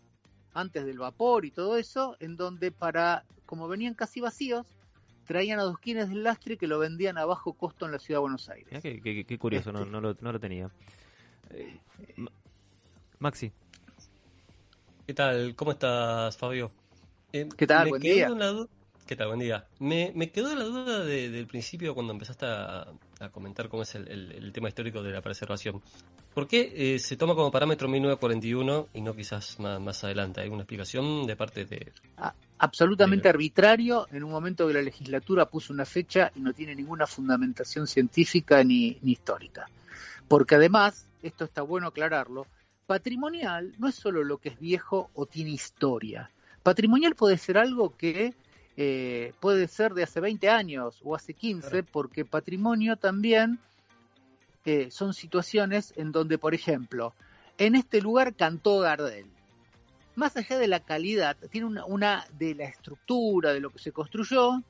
antes 0.54 0.86
del 0.86 1.00
vapor 1.00 1.46
y 1.46 1.52
todo 1.52 1.78
eso, 1.78 2.18
en 2.20 2.36
donde 2.38 2.72
para, 2.72 3.24
como 3.46 3.68
venían 3.68 3.94
casi 3.96 4.20
vacíos, 4.20 4.68
traían 5.26 5.60
adoquines 5.60 6.10
del 6.10 6.24
lastre 6.24 6.58
que 6.58 6.68
lo 6.68 6.78
vendían 6.78 7.18
a 7.18 7.26
bajo 7.26 7.54
costo 7.54 7.86
en 7.86 7.94
la 7.94 8.00
ciudad 8.00 8.18
de 8.18 8.22
Buenos 8.22 8.50
Aires. 8.50 8.82
Qué, 8.84 9.02
qué- 9.02 9.26
qué 9.26 9.38
curioso, 9.40 9.72
no, 9.72 9.80
Este. 9.80 9.92
no 9.92 10.02
lo, 10.02 10.16
no 10.20 10.32
lo 10.32 10.40
tenía. 10.40 10.70
Eh, 11.52 11.80
Ma- 12.18 12.32
Maxi. 13.20 13.52
¿Qué 15.08 15.14
tal? 15.14 15.56
¿Cómo 15.56 15.72
estás, 15.72 16.38
Fabio? 16.38 16.72
Eh, 17.34 17.48
¿Qué 17.58 17.66
tal? 17.66 17.86
me 17.86 17.90
Buen 17.92 18.02
día. 18.02 18.30
¿Qué 19.12 19.18
tal? 19.18 19.28
Buen 19.28 19.42
día. 19.42 19.66
Me, 19.80 20.14
me 20.16 20.32
quedó 20.32 20.56
la 20.56 20.64
duda 20.64 21.04
de- 21.04 21.30
del 21.30 21.46
principio 21.46 21.94
cuando 21.94 22.14
empezaste 22.14 22.46
a, 22.46 22.88
a 23.20 23.28
comentar 23.30 23.68
cómo 23.68 23.84
es 23.84 23.94
el, 23.96 24.08
el- 24.08 24.32
el 24.32 24.54
tema 24.54 24.70
histórico 24.70 25.04
de 25.04 25.12
la 25.12 25.20
preservación. 25.22 25.82
¿Por 26.34 26.48
qué 26.48 26.72
eh, 26.96 26.98
se 26.98 27.18
toma 27.18 27.36
como 27.36 27.52
parámetro 27.52 27.90
1941 27.90 28.88
y 28.94 29.02
no 29.02 29.14
quizás 29.14 29.60
más, 29.60 29.82
más 29.82 30.02
adelante? 30.06 30.40
¿Hay 30.40 30.48
una 30.48 30.62
explicación 30.62 31.28
de 31.28 31.36
parte 31.36 31.66
de... 31.66 31.92
A- 32.16 32.34
absolutamente 32.60 33.28
arbitrario 33.28 34.08
en 34.14 34.24
un 34.24 34.32
momento 34.32 34.66
que 34.66 34.76
la 34.76 34.82
legislatura 34.82 35.46
puso 35.46 35.74
una 35.74 35.84
fecha 35.84 36.32
y 36.34 36.40
no 36.40 36.54
tiene 36.54 36.74
ninguna 36.74 37.06
fundamentación 37.06 37.88
científica 37.88 38.64
ni, 38.64 38.98
ni 39.02 39.12
histórica. 39.12 39.68
Porque 40.30 40.56
además, 40.56 41.06
esto 41.22 41.44
está 41.44 41.64
bueno 41.64 41.88
aclararlo, 41.88 42.48
patrimonial 42.86 43.74
no 43.78 43.90
es 43.90 43.96
solo 43.96 44.24
lo 44.24 44.38
que 44.38 44.48
es 44.48 44.58
viejo 44.58 45.10
o 45.16 45.26
tiene 45.26 45.50
historia. 45.50 46.32
Patrimonial 46.64 47.16
puede 47.16 47.38
ser 47.38 47.58
algo 47.58 47.98
que 47.98 48.36
eh, 48.84 49.34
puede 49.40 49.68
ser 49.68 49.94
de 49.94 50.02
hace 50.02 50.20
20 50.20 50.49
años 50.49 51.02
o 51.03 51.16
hace 51.16 51.36
15, 51.36 51.84
porque 51.84 52.26
patrimonio 52.26 52.95
también 52.95 53.60
eh, 54.66 54.90
son 54.90 55.14
situaciones 55.14 55.94
en 55.98 56.12
donde, 56.12 56.40
por 56.40 56.56
ejemplo, 56.56 57.14
en 57.60 57.76
este 57.76 58.02
lugar 58.02 58.34
cantó 58.34 58.80
Gardel. 58.80 59.28
Más 60.16 60.36
allá 60.36 60.58
de 60.58 60.68
la 60.68 60.80
calidad, 60.80 61.38
tiene 61.52 61.68
una, 61.68 61.86
una 61.86 62.26
de 62.40 62.56
la 62.56 62.66
estructura, 62.66 63.53
de 63.53 63.60
lo 63.60 63.70
que 63.70 63.78
se 63.78 63.91
construyó, 63.91 64.64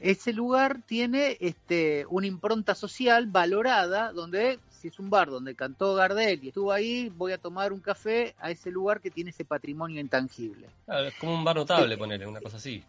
ese 0.00 0.32
lugar 0.32 0.80
tiene 0.86 1.36
este, 1.40 2.06
una 2.08 2.26
impronta 2.26 2.74
social 2.74 3.26
valorada, 3.26 4.10
donde 4.12 4.58
si 4.76 4.88
es 4.88 4.98
un 4.98 5.10
bar 5.10 5.30
donde 5.30 5.54
cantó 5.54 5.94
Gardel 5.94 6.42
y 6.44 6.48
estuvo 6.48 6.72
ahí, 6.72 7.12
voy 7.16 7.32
a 7.32 7.38
tomar 7.38 7.72
un 7.72 7.80
café 7.80 8.34
a 8.38 8.50
ese 8.50 8.70
lugar 8.70 9.00
que 9.00 9.10
tiene 9.10 9.30
ese 9.30 9.44
patrimonio 9.44 10.00
intangible. 10.00 10.68
Ah, 10.86 11.00
es 11.00 11.14
como 11.14 11.34
un 11.34 11.44
bar 11.44 11.56
notable, 11.56 11.96
ponerle, 11.96 12.26
una 12.26 12.40
cosa 12.40 12.58
así. 12.58 12.82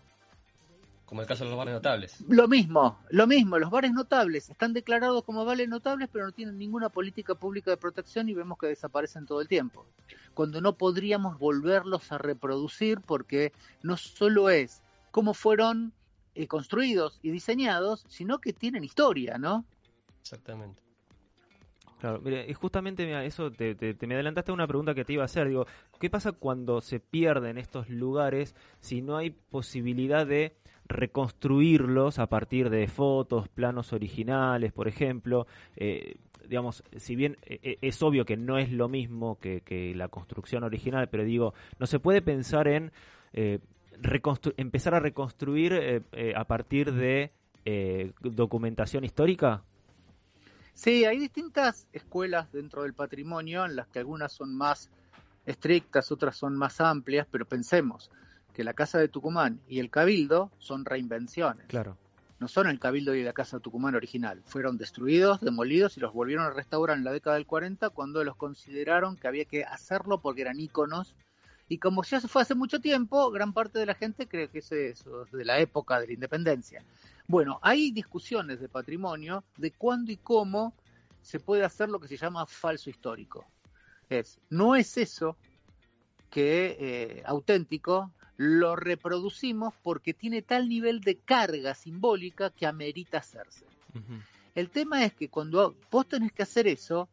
Como 1.06 1.22
el 1.22 1.28
caso 1.28 1.46
de 1.46 1.52
los 1.52 1.58
bares 1.58 1.74
notables. 1.74 2.18
Lo 2.28 2.50
mismo, 2.50 3.00
lo 3.10 3.28
mismo, 3.28 3.58
los 3.58 3.72
bares 3.72 3.94
notables 3.94 4.50
están 4.50 4.74
declarados 4.74 5.24
como 5.24 5.46
bares 5.46 5.70
notables, 5.70 6.10
pero 6.12 6.26
no 6.26 6.34
tienen 6.34 6.58
ninguna 6.58 6.90
política 6.90 7.34
pública 7.34 7.72
de 7.72 7.78
protección 7.78 8.28
y 8.28 8.34
vemos 8.34 8.58
que 8.58 8.68
desaparecen 8.68 9.26
todo 9.26 9.40
el 9.40 9.48
tiempo. 9.48 9.86
Cuando 10.34 10.60
no 10.60 10.74
podríamos 10.74 11.40
volverlos 11.40 12.12
a 12.12 12.18
reproducir 12.18 13.00
porque 13.00 13.54
no 13.84 13.96
solo 13.96 14.50
es 14.50 14.82
cómo 15.12 15.34
fueron 15.34 15.94
eh, 16.36 16.48
construidos 16.48 17.20
y 17.24 17.32
diseñados, 17.32 18.06
sino 18.10 18.40
que 18.40 18.52
tienen 18.52 18.84
historia, 18.84 19.38
¿no? 19.38 19.64
Exactamente. 20.22 20.87
Claro, 22.00 22.22
mire, 22.24 22.46
y 22.48 22.54
justamente 22.54 23.06
mira, 23.08 23.26
eso 23.26 23.52
te, 23.52 23.74
te- 23.74 23.96
te 23.96 24.06
me 24.06 24.14
adelantaste 24.14 24.52
a 24.52 24.54
una 24.54 24.68
pregunta 24.68 24.94
que 24.94 25.04
te 25.04 25.14
iba 25.14 25.24
a 25.24 25.26
hacer. 25.26 25.48
Digo, 25.48 25.66
¿qué 26.00 26.10
pasa 26.12 26.32
cuando 26.32 26.80
se 26.82 27.00
pierden 27.00 27.58
estos 27.58 27.90
lugares 27.90 28.56
si 28.80 29.02
no 29.02 29.18
hay 29.18 29.32
posibilidad 29.32 30.28
de 30.28 30.54
reconstruirlos 30.88 32.20
a 32.20 32.28
partir 32.28 32.70
de 32.70 32.88
fotos, 32.88 33.48
planos 33.50 33.94
originales, 33.94 34.74
por 34.74 34.88
ejemplo? 34.88 35.48
Eh, 35.76 36.18
digamos, 36.48 36.84
si 36.98 37.16
bien 37.16 37.38
eh, 37.44 37.60
eh, 37.64 37.78
es 37.82 38.02
obvio 38.04 38.26
que 38.26 38.38
no 38.38 38.60
es 38.60 38.72
lo 38.72 38.88
mismo 38.90 39.40
que, 39.40 39.62
que 39.62 39.96
la 39.96 40.08
construcción 40.08 40.64
original, 40.64 41.10
pero 41.10 41.24
digo, 41.24 41.56
¿no 41.80 41.88
se 41.88 42.00
puede 42.00 42.22
pensar 42.22 42.68
en 42.68 42.92
eh, 43.34 43.58
empezar 44.58 44.94
a 44.94 45.00
reconstruir 45.00 45.74
eh, 45.74 46.34
a 46.36 46.46
partir 46.46 46.94
de 46.94 47.32
documentación 48.22 49.04
histórica? 49.04 49.64
Sí, 50.78 51.06
hay 51.06 51.18
distintas 51.18 51.88
escuelas 51.92 52.52
dentro 52.52 52.84
del 52.84 52.94
patrimonio 52.94 53.66
en 53.66 53.76
las 53.76 53.88
que 53.88 53.98
algunas 53.98 54.32
son 54.32 54.56
más 54.56 54.92
estrictas, 55.48 56.12
otras 56.12 56.38
son 56.38 56.56
más 56.56 56.80
amplias, 56.80 57.26
pero 57.32 57.46
pensemos 57.46 58.12
que 58.54 58.64
la 58.64 58.76
Casa 58.76 59.00
de 59.00 59.08
Tucumán 59.08 59.60
y 59.68 59.80
el 59.80 59.90
Cabildo 59.90 60.52
son 60.60 60.86
reinvenciones. 60.86 61.66
Claro. 61.66 61.98
No 62.40 62.48
son 62.48 62.68
el 62.68 62.80
Cabildo 62.80 63.16
y 63.16 63.24
la 63.24 63.34
Casa 63.34 63.58
de 63.58 63.64
Tucumán 63.64 63.96
original. 63.96 64.44
Fueron 64.46 64.78
destruidos, 64.78 65.42
demolidos 65.42 65.98
y 65.98 66.00
los 66.00 66.14
volvieron 66.14 66.46
a 66.46 66.52
restaurar 66.52 66.96
en 66.96 67.04
la 67.04 67.12
década 67.12 67.38
del 67.38 67.48
40 67.48 67.90
cuando 67.90 68.24
los 68.24 68.36
consideraron 68.36 69.18
que 69.18 69.28
había 69.28 69.46
que 69.46 69.64
hacerlo 69.64 70.22
porque 70.22 70.42
eran 70.42 70.60
íconos. 70.60 71.16
Y 71.68 71.80
como 71.80 72.04
ya 72.04 72.22
se 72.22 72.28
fue 72.28 72.44
hace 72.44 72.54
mucho 72.54 72.80
tiempo, 72.80 73.32
gran 73.32 73.52
parte 73.52 73.80
de 73.80 73.88
la 73.88 73.96
gente 73.96 74.28
cree 74.28 74.50
que 74.50 74.60
es 74.60 74.72
eso, 74.72 75.26
de 75.32 75.44
la 75.44 75.58
época 75.58 76.00
de 76.00 76.06
la 76.06 76.14
independencia. 76.14 76.84
Bueno, 77.28 77.60
hay 77.62 77.92
discusiones 77.92 78.60
de 78.60 78.70
patrimonio 78.70 79.44
de 79.58 79.72
cuándo 79.72 80.12
y 80.12 80.18
cómo 80.18 80.74
se 81.22 81.40
puede 81.40 81.66
hacer 81.66 81.90
lo 81.90 82.00
que 82.00 82.08
se 82.08 82.16
llama 82.16 82.46
falso 82.46 82.90
histórico. 82.90 83.46
Es, 84.10 84.40
no 84.50 84.76
es 84.76 84.98
eso 84.98 85.36
que 86.30 86.78
eh, 86.80 87.24
auténtico, 87.26 88.12
lo 88.38 88.76
reproducimos 88.76 89.74
porque 89.82 90.14
tiene 90.14 90.42
tal 90.42 90.70
nivel 90.70 91.02
de 91.02 91.18
carga 91.18 91.74
simbólica 91.74 92.50
que 92.52 92.66
amerita 92.66 93.18
hacerse. 93.18 93.66
El 94.54 94.70
tema 94.70 95.04
es 95.04 95.14
que 95.14 95.30
cuando 95.30 95.76
vos 95.92 96.08
tenés 96.08 96.32
que 96.32 96.44
hacer 96.44 96.68
eso, 96.68 97.10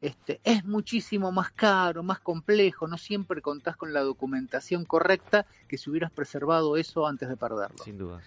este, 0.00 0.40
es 0.44 0.64
muchísimo 0.64 1.32
más 1.32 1.50
caro, 1.50 2.02
más 2.02 2.20
complejo, 2.20 2.86
no 2.86 2.98
siempre 2.98 3.40
contás 3.40 3.76
con 3.76 3.92
la 3.92 4.00
documentación 4.00 4.84
correcta 4.84 5.46
que 5.66 5.78
si 5.78 5.88
hubieras 5.90 6.12
preservado 6.12 6.76
eso 6.76 7.06
antes 7.06 7.28
de 7.28 7.36
perderlo. 7.36 7.82
Sin 7.82 7.96
duda. 7.98 8.20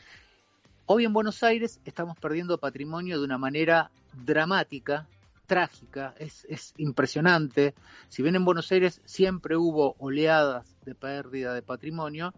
Hoy 0.91 1.06
en 1.06 1.14
Buenos 1.14 1.44
Aires 1.44 1.80
estamos 1.86 2.18
perdiendo 2.18 2.57
patrimonio 2.57 3.20
de 3.20 3.24
una 3.24 3.38
manera 3.38 3.91
dramática, 4.26 5.07
trágica, 5.45 6.16
es, 6.18 6.48
es 6.49 6.74
impresionante. 6.78 7.76
Si 8.07 8.24
bien 8.24 8.36
en 8.36 8.44
Buenos 8.44 8.72
Aires 8.72 8.99
siempre 9.06 9.56
hubo 9.56 9.95
oleadas 9.99 10.76
de 10.86 10.95
pérdida 10.95 11.53
de 11.53 11.61
patrimonio, 11.61 12.34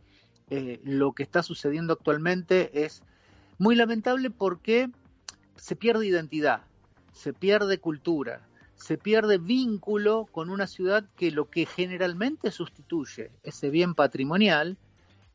eh, 0.49 0.81
lo 0.83 1.13
que 1.13 1.23
está 1.23 1.43
sucediendo 1.43 1.93
actualmente 1.93 2.83
es 2.83 3.03
muy 3.57 3.73
lamentable 3.73 4.29
porque 4.29 4.89
se 5.55 5.77
pierde 5.77 6.07
identidad, 6.07 6.63
se 7.13 7.31
pierde 7.31 7.79
cultura, 7.79 8.45
se 8.75 8.97
pierde 8.97 9.37
vínculo 9.37 10.27
con 10.29 10.49
una 10.49 10.67
ciudad 10.67 11.05
que 11.15 11.31
lo 11.31 11.49
que 11.49 11.65
generalmente 11.65 12.51
sustituye 12.51 13.31
ese 13.43 13.69
bien 13.69 13.95
patrimonial 13.95 14.77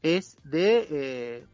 es 0.02 0.36
de 0.44 0.86
eh, 0.90 1.46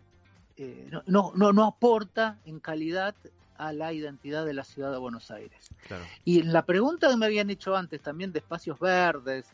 eh, 0.63 0.89
no, 1.07 1.33
no, 1.35 1.53
no, 1.53 1.65
aporta 1.65 2.39
en 2.45 2.61
calidad 2.61 3.17
a 3.57 3.73
la 3.73 3.93
identidad 3.93 4.47
de 4.47 4.55
la 4.55 4.63
ciudad 4.63 4.93
de 4.93 4.99
Buenos 4.99 5.31
Aires. 5.33 5.71
Claro. 5.89 6.05
Y 6.25 6.39
en 6.39 6.53
la 6.53 6.65
pregunta 6.65 7.09
que 7.09 7.17
me 7.17 7.27
habían 7.27 7.51
hecho 7.51 7.77
antes 7.77 8.01
también 8.01 8.33
de 8.33 8.39
espacios 8.39 8.79
verdes 8.79 9.47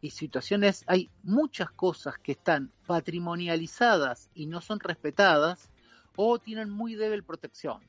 y 0.00 0.10
situaciones, 0.10 0.82
hay 0.86 1.10
muchas 1.22 1.70
cosas 1.70 2.18
que 2.18 2.32
están 2.32 2.70
patrimonializadas 2.86 4.30
y 4.34 4.46
no 4.46 4.62
son 4.62 4.80
respetadas 4.80 5.68
o 6.16 6.38
tienen 6.38 6.70
muy 6.70 6.94
débil 6.94 7.24
protección. 7.24 7.82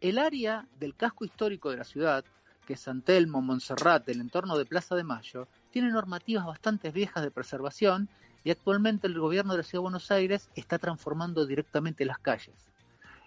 El 0.00 0.18
área 0.18 0.66
del 0.78 0.94
casco 0.94 1.24
histórico 1.24 1.70
de 1.70 1.78
la 1.78 1.84
ciudad, 1.84 2.24
que 2.66 2.74
es 2.74 2.80
San 2.80 3.00
Telmo, 3.00 3.40
Montserrat, 3.40 4.06
el 4.10 4.20
entorno 4.20 4.58
de 4.58 4.66
Plaza 4.66 4.94
de 4.96 5.04
Mayo, 5.04 5.48
tiene 5.70 5.90
normativas 5.90 6.44
bastante 6.44 6.90
viejas 6.90 7.22
de 7.22 7.30
preservación 7.30 8.10
y 8.48 8.50
actualmente 8.50 9.06
el 9.06 9.18
gobierno 9.20 9.52
de 9.52 9.58
la 9.58 9.62
Ciudad 9.62 9.80
de 9.80 9.90
Buenos 9.90 10.10
Aires 10.10 10.48
está 10.56 10.78
transformando 10.78 11.44
directamente 11.44 12.06
las 12.06 12.18
calles. 12.18 12.54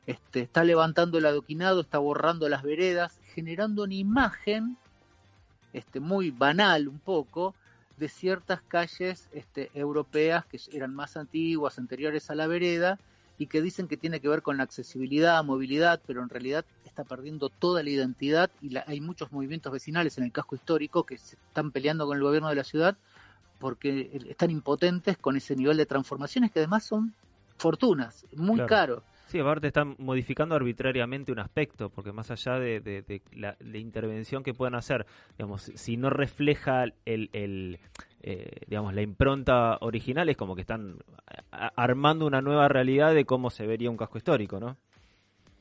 Este, 0.07 0.39
está 0.39 0.64
levantando 0.64 1.19
el 1.19 1.27
adoquinado, 1.27 1.81
está 1.81 1.99
borrando 1.99 2.49
las 2.49 2.64
veredas, 2.64 3.19
generando 3.35 3.84
una 3.84 3.93
imagen 3.93 4.77
este, 5.73 5.99
muy 5.99 6.31
banal 6.31 6.88
un 6.88 6.98
poco 6.98 7.53
de 7.98 8.10
ciertas 8.10 8.64
calles 8.64 9.30
este, 9.31 9.69
europeas 9.76 10.43
que 10.48 10.60
eran 10.72 10.95
más 10.95 11.15
antiguas, 11.15 11.77
anteriores 11.77 12.31
a 12.31 12.34
la 12.34 12.48
vereda, 12.48 12.98
y 13.38 13.45
que 13.45 13.61
dicen 13.61 13.88
que 13.88 13.98
tiene 13.98 14.22
que 14.22 14.27
ver 14.27 14.41
con 14.41 14.57
la 14.57 14.64
accesibilidad, 14.64 15.43
movilidad, 15.43 16.02
pero 16.07 16.23
en 16.23 16.30
realidad 16.30 16.65
está 16.84 17.03
perdiendo 17.03 17.49
toda 17.49 17.84
la 17.84 17.91
identidad 17.91 18.49
y 18.60 18.69
la- 18.69 18.85
hay 18.88 19.02
muchos 19.02 19.31
movimientos 19.31 19.72
vecinales 19.72 20.18
en 20.18 20.23
el 20.23 20.31
casco 20.31 20.56
histórico 20.56 21.06
que 21.06 21.19
se 21.19 21.35
están 21.35 21.69
peleando 21.69 22.07
con 22.07 22.18
el 22.18 22.23
gobierno 22.23 22.49
de 22.49 22.56
la 22.56 22.64
ciudad 22.64 22.98
porque 23.62 24.10
están 24.28 24.52
impotentes 24.52 25.18
con 25.18 25.38
ese 25.38 25.56
nivel 25.56 25.78
de 25.78 25.86
transformaciones 25.86 26.52
que 26.52 26.60
además 26.60 26.84
son 26.84 27.14
fortunas, 27.58 28.26
muy 28.36 28.56
Claro. 28.58 28.68
caro. 28.68 29.04
Sí, 29.28 29.40
aparte 29.40 29.68
están 29.68 29.96
modificando 29.98 30.56
arbitrariamente 30.56 31.32
un 31.32 31.40
aspecto, 31.40 31.90
porque 31.90 32.12
más 32.12 32.30
allá 32.32 32.56
de, 32.60 32.82
de- 32.82 33.02
de 33.04 33.22
la 33.34 33.56
de 33.62 33.80
intervención 33.80 34.44
que 34.44 34.54
puedan 34.54 34.76
hacer, 34.76 35.06
digamos, 35.38 35.72
si 35.76 35.96
no 35.96 36.10
refleja 36.10 36.84
el, 37.06 37.30
el, 37.32 37.80
eh, 38.24 38.50
digamos, 38.68 38.94
la 38.94 39.02
impronta 39.04 39.78
original, 39.80 40.28
es 40.28 40.36
como 40.36 40.56
que 40.56 40.62
están 40.62 40.98
armando 41.52 42.26
una 42.26 42.42
nueva 42.42 42.68
realidad 42.68 43.14
de 43.14 43.24
cómo 43.24 43.50
se 43.52 43.66
vería 43.66 43.90
un 43.90 43.96
casco 43.96 44.18
histórico, 44.18 44.60
¿no? 44.60 44.76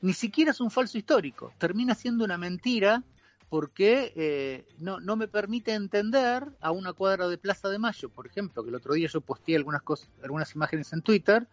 ni 0.03 0.15
siquiera 0.15 0.53
es 0.53 0.61
un 0.63 0.71
falso 0.71 0.97
histórico, 0.97 1.53
termina 1.59 1.95
siendo 1.95 2.25
una 2.25 2.39
mentira 2.39 3.03
porque 3.51 4.13
eh, 4.15 4.65
no, 4.79 5.01
no 5.01 5.17
me 5.17 5.27
permite 5.27 5.75
entender 5.75 6.47
a 6.61 6.71
una 6.71 6.93
cuadra 6.93 7.29
de 7.29 7.37
Plaza 7.37 7.69
de 7.69 7.81
Mayo, 7.81 8.09
por 8.09 8.27
ejemplo, 8.27 8.63
que 8.63 8.71
el 8.71 8.77
otro 8.77 8.95
día 8.95 9.09
yo 9.09 9.21
posteé 9.21 9.57
algunas 9.57 9.83
cosas, 9.83 10.09
algunas 10.23 10.55
imágenes 10.55 10.93
en 10.93 11.03
Twitter, 11.03 11.47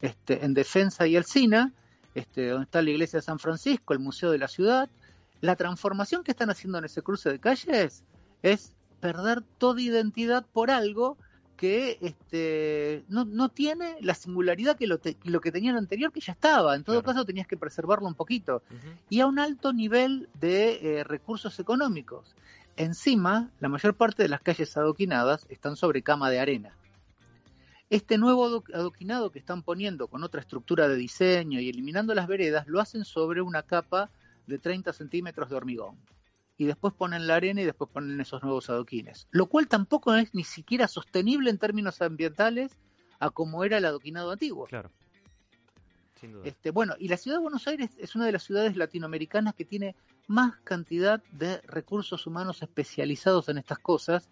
este, 0.00 0.42
en 0.42 0.54
Defensa 0.54 1.06
y 1.06 1.16
Alcina, 1.16 1.72
este, 2.14 2.48
donde 2.48 2.64
está 2.64 2.80
la 2.80 2.90
iglesia 2.90 3.18
de 3.18 3.22
San 3.22 3.38
Francisco, 3.38 3.92
el 3.92 3.98
Museo 4.00 4.30
de 4.30 4.38
la 4.38 4.48
Ciudad, 4.48 4.88
la 5.42 5.54
transformación 5.54 6.24
que 6.24 6.30
están 6.30 6.48
haciendo 6.48 6.78
en 6.78 6.86
ese 6.86 7.02
cruce 7.02 7.30
de 7.30 7.38
calles 7.38 8.02
es 8.42 8.72
perder 9.00 9.42
toda 9.58 9.82
identidad 9.82 10.46
por 10.50 10.70
algo 10.70 11.18
que 11.56 11.98
este, 12.00 13.04
no, 13.08 13.24
no 13.24 13.48
tiene 13.48 13.96
la 14.00 14.14
singularidad 14.14 14.76
que 14.76 14.86
lo, 14.86 14.98
te- 14.98 15.16
lo 15.24 15.40
que 15.40 15.52
tenía 15.52 15.70
el 15.70 15.76
anterior, 15.76 16.12
que 16.12 16.20
ya 16.20 16.32
estaba. 16.32 16.74
En 16.74 16.82
todo 16.84 16.96
caso, 17.02 17.24
tenías 17.24 17.46
que 17.46 17.56
preservarlo 17.56 18.06
un 18.08 18.14
poquito. 18.14 18.62
Y 19.08 19.20
a 19.20 19.26
un 19.26 19.38
alto 19.38 19.72
nivel 19.72 20.28
de 20.40 20.98
eh, 20.98 21.04
recursos 21.04 21.58
económicos. 21.60 22.34
Encima, 22.76 23.50
la 23.60 23.68
mayor 23.68 23.94
parte 23.94 24.22
de 24.24 24.28
las 24.28 24.40
calles 24.40 24.76
adoquinadas 24.76 25.46
están 25.48 25.76
sobre 25.76 26.02
cama 26.02 26.28
de 26.30 26.40
arena. 26.40 26.76
Este 27.90 28.18
nuevo 28.18 28.46
ado- 28.46 28.64
adoquinado 28.72 29.30
que 29.30 29.38
están 29.38 29.62
poniendo 29.62 30.08
con 30.08 30.24
otra 30.24 30.40
estructura 30.40 30.88
de 30.88 30.96
diseño 30.96 31.60
y 31.60 31.68
eliminando 31.68 32.14
las 32.14 32.26
veredas, 32.26 32.66
lo 32.66 32.80
hacen 32.80 33.04
sobre 33.04 33.42
una 33.42 33.62
capa 33.62 34.10
de 34.46 34.58
30 34.58 34.92
centímetros 34.92 35.48
de 35.50 35.56
hormigón 35.56 35.96
y 36.56 36.66
después 36.66 36.94
ponen 36.94 37.26
la 37.26 37.36
arena 37.36 37.62
y 37.62 37.64
después 37.64 37.90
ponen 37.90 38.20
esos 38.20 38.42
nuevos 38.42 38.70
adoquines. 38.70 39.26
Lo 39.30 39.46
cual 39.46 39.66
tampoco 39.66 40.14
es 40.14 40.34
ni 40.34 40.44
siquiera 40.44 40.88
sostenible 40.88 41.50
en 41.50 41.58
términos 41.58 42.00
ambientales 42.00 42.78
a 43.18 43.30
como 43.30 43.64
era 43.64 43.78
el 43.78 43.84
adoquinado 43.84 44.30
antiguo. 44.30 44.66
Claro. 44.66 44.90
Sin 46.20 46.32
duda. 46.32 46.42
Este, 46.46 46.70
bueno, 46.70 46.94
y 46.98 47.08
la 47.08 47.16
ciudad 47.16 47.38
de 47.38 47.42
Buenos 47.42 47.66
Aires 47.66 47.90
es 47.98 48.14
una 48.14 48.26
de 48.26 48.32
las 48.32 48.44
ciudades 48.44 48.76
latinoamericanas 48.76 49.54
que 49.54 49.64
tiene 49.64 49.96
más 50.26 50.56
cantidad 50.64 51.22
de 51.32 51.60
recursos 51.62 52.26
humanos 52.26 52.62
especializados 52.62 53.48
en 53.48 53.58
estas 53.58 53.78
cosas 53.78 54.28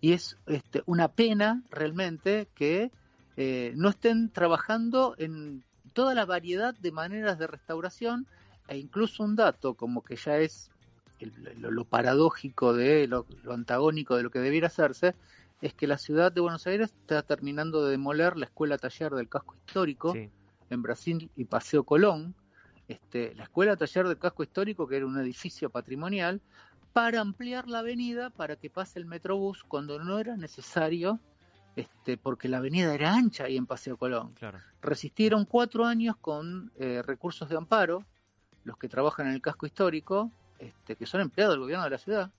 y 0.00 0.12
es 0.12 0.38
este, 0.46 0.82
una 0.86 1.08
pena 1.08 1.62
realmente 1.70 2.48
que 2.54 2.90
eh, 3.36 3.72
no 3.76 3.90
estén 3.90 4.30
trabajando 4.30 5.14
en 5.18 5.64
toda 5.92 6.14
la 6.14 6.24
variedad 6.24 6.74
de 6.74 6.92
maneras 6.92 7.38
de 7.38 7.46
restauración 7.46 8.26
e 8.68 8.78
incluso 8.78 9.24
un 9.24 9.36
dato 9.36 9.74
como 9.74 10.02
que 10.02 10.16
ya 10.16 10.38
es 10.38 10.70
el- 11.20 11.60
lo, 11.60 11.70
lo 11.70 11.84
paradójico 11.84 12.72
de 12.74 13.06
lo, 13.06 13.26
lo 13.42 13.52
antagónico 13.52 14.16
de 14.16 14.22
lo 14.22 14.30
que 14.30 14.38
debiera 14.40 14.66
hacerse 14.68 15.14
es 15.60 15.74
que 15.74 15.86
la 15.86 15.98
ciudad 15.98 16.32
de 16.32 16.40
Buenos 16.40 16.66
Aires 16.66 16.90
está 16.90 17.22
terminando 17.22 17.84
de 17.84 17.90
demoler 17.90 18.36
la 18.36 18.46
escuela 18.46 18.78
taller 18.78 19.12
del 19.12 19.28
casco 19.28 19.54
histórico 19.56 20.12
en 20.70 20.82
Brasil 20.82 21.30
y 21.36 21.44
Paseo 21.44 21.84
Colón, 21.84 22.34
este, 22.88 23.34
la 23.34 23.44
escuela 23.44 23.76
taller 23.76 24.08
del 24.08 24.18
casco 24.18 24.42
histórico, 24.42 24.86
que 24.88 24.96
era 24.96 25.06
un 25.06 25.18
edificio 25.18 25.68
patrimonial, 25.70 26.40
para 26.92 27.20
ampliar 27.20 27.68
la 27.68 27.80
avenida 27.80 28.30
para 28.30 28.56
que 28.56 28.70
pase 28.70 28.98
el 28.98 29.04
metrobús 29.06 29.62
cuando 29.64 29.98
no 30.02 30.18
era 30.18 30.36
necesario, 30.36 31.20
este, 31.76 32.16
porque 32.16 32.48
la 32.48 32.56
avenida 32.56 32.92
era 32.94 33.14
ancha 33.14 33.44
ahí 33.44 33.56
en 33.56 33.66
Paseo 33.66 33.96
Colón. 33.96 34.32
Claro. 34.34 34.58
Resistieron 34.80 35.44
cuatro 35.44 35.84
años 35.84 36.16
con 36.16 36.72
eh, 36.76 37.02
recursos 37.04 37.48
de 37.48 37.56
amparo, 37.56 38.04
los 38.64 38.76
que 38.76 38.88
trabajan 38.88 39.28
en 39.28 39.34
el 39.34 39.40
casco 39.42 39.66
histórico, 39.66 40.32
este, 40.60 40.94
que 40.96 41.06
son 41.06 41.20
empleados 41.20 41.54
del 41.54 41.60
gobierno 41.60 41.84
de 41.84 41.90
la 41.90 41.98
ciudad, 41.98 42.30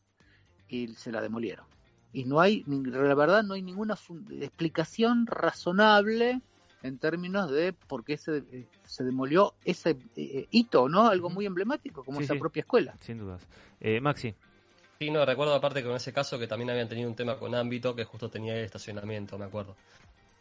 y 0.69 0.87
se 0.95 1.11
la 1.11 1.21
demolieron. 1.21 1.65
Y 2.13 2.23
no 2.25 2.39
hay, 2.39 2.63
ni- 2.67 2.89
la 2.89 3.13
verdad, 3.13 3.43
no 3.43 3.53
hay 3.55 3.61
ninguna 3.61 3.95
fun- 3.95 4.25
explicación 4.41 5.27
razonable 5.27 6.41
en 6.83 6.97
términos 6.97 7.51
de 7.51 7.73
por 7.73 8.03
qué 8.03 8.17
se, 8.17 8.37
eh, 8.37 8.67
se 8.85 9.03
demolió 9.03 9.53
ese 9.65 9.97
eh, 10.15 10.47
hito, 10.51 10.89
¿no? 10.89 11.07
Algo 11.07 11.29
muy 11.29 11.45
emblemático, 11.45 12.03
como 12.03 12.19
Sí, 12.19 12.25
esa 12.25 12.33
sí. 12.33 12.39
propia 12.39 12.61
escuela. 12.61 12.95
Sin 13.01 13.17
dudas. 13.19 13.41
Eh, 13.79 14.01
Maxi. 14.01 14.33
Sí, 14.99 15.09
no, 15.09 15.25
recuerdo 15.25 15.55
aparte 15.55 15.83
con 15.83 15.95
ese 15.95 16.13
caso 16.13 16.37
que 16.37 16.47
también 16.47 16.69
habían 16.69 16.87
tenido 16.87 17.09
un 17.09 17.15
tema 17.15 17.37
con 17.37 17.55
ámbito 17.55 17.95
que 17.95 18.03
justo 18.05 18.29
tenía 18.29 18.55
el 18.55 18.65
estacionamiento, 18.65 19.37
me 19.37 19.45
acuerdo. 19.45 19.75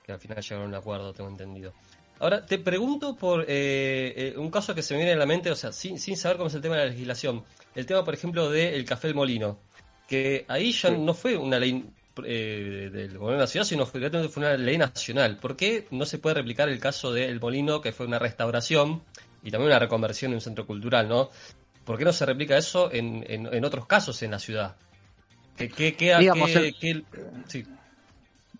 Que 0.05 0.13
al 0.13 0.19
final 0.19 0.43
llegaron 0.43 0.65
a 0.67 0.69
un 0.69 0.75
acuerdo, 0.75 1.13
tengo 1.13 1.31
entendido. 1.31 1.73
Ahora, 2.21 2.45
te 2.45 2.59
pregunto 2.59 3.17
por 3.17 3.43
eh, 3.43 4.13
eh, 4.17 4.35
un 4.37 4.51
caso 4.51 4.75
que 4.75 4.83
se 4.83 4.95
me 4.95 4.99
viene 5.01 5.15
a 5.15 5.17
la 5.17 5.27
mente, 5.27 5.51
o 5.51 5.57
sea, 5.57 5.73
sin, 5.73 5.99
sin 5.99 6.17
saber 6.17 6.37
cómo 6.37 6.49
es 6.49 6.55
el 6.55 6.61
tema 6.61 6.77
de 6.77 6.85
la 6.85 6.91
legislación. 6.91 7.43
El 7.75 7.87
tema, 7.87 8.05
por 8.05 8.15
ejemplo, 8.15 8.51
del 8.51 8.85
Café 8.85 9.09
El 9.09 9.15
Molino. 9.15 9.59
Que 10.07 10.45
ahí 10.49 10.73
ya 10.73 10.91
no 10.91 11.15
fue 11.15 11.37
una 11.37 11.59
ley 11.59 11.85
eh, 12.25 12.91
del 12.93 13.17
gobierno 13.17 13.33
de 13.39 13.39
la 13.39 13.47
ciudad, 13.47 13.65
sino 13.65 13.87
fue, 13.87 14.07
una 14.37 14.55
ley 14.57 14.77
nacional. 14.77 15.39
¿Por 15.39 15.57
qué 15.57 15.87
no 15.93 16.05
se 16.05 16.19
puede 16.19 16.35
replicar 16.35 16.69
el 16.69 16.79
caso 16.79 17.13
de 17.13 17.27
El 17.27 17.41
Molino, 17.41 17.81
que 17.81 17.93
fue 17.93 18.07
una 18.07 18.19
restauración 18.19 19.03
y 19.43 19.51
también 19.51 19.71
una 19.71 19.79
reconversión 19.79 20.33
en 20.33 20.37
un 20.37 20.41
centro 20.43 20.67
cultural, 20.67 21.09
¿no? 21.09 21.31
¿Por 21.85 21.97
qué 21.97 22.05
no 22.05 22.13
se 22.13 22.27
replica 22.27 22.59
eso 22.59 22.93
en, 22.93 23.25
en, 23.29 23.47
en 23.55 23.65
otros 23.65 23.87
casos 23.87 24.23
en 24.23 24.33
la 24.33 24.39
ciudad? 24.39 24.77
¿Qué, 25.57 25.69
qué, 25.69 25.95
qué, 25.95 26.17
Digamos, 26.19 26.51
qué- 26.51 26.59
el- 26.59 26.75
qué- 26.75 27.05
sí. 27.47 27.65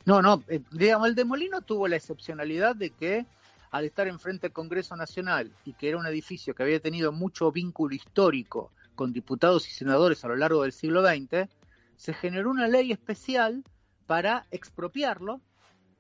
No, 0.07 0.23
no, 0.23 0.43
eh, 0.49 0.61
digamos, 0.71 1.09
el 1.09 1.15
de 1.15 1.25
Molino 1.25 1.61
tuvo 1.61 1.87
la 1.89 1.97
excepcionalidad 1.97 2.75
de 2.75 2.91
que 2.91 3.27
al 3.71 3.85
estar 3.85 4.09
enfrente 4.09 4.49
del 4.49 4.53
Congreso 4.53 4.97
Nacional 4.97 5.53
y 5.65 5.75
que 5.75 5.89
era 5.89 5.99
un 5.99 6.07
edificio 6.07 6.55
que 6.55 6.63
había 6.63 6.81
tenido 6.81 7.13
mucho 7.13 7.53
vínculo 7.53 7.95
histórico 7.95 8.73
con 8.95 9.13
diputados 9.13 9.67
y 9.69 9.71
senadores 9.71 10.25
a 10.25 10.29
lo 10.29 10.37
largo 10.37 10.63
del 10.63 10.73
siglo 10.73 11.03
XX, 11.07 11.49
se 11.97 12.15
generó 12.15 12.51
una 12.51 12.67
ley 12.69 12.93
especial 12.93 13.63
para 14.07 14.47
expropiarlo 14.51 15.41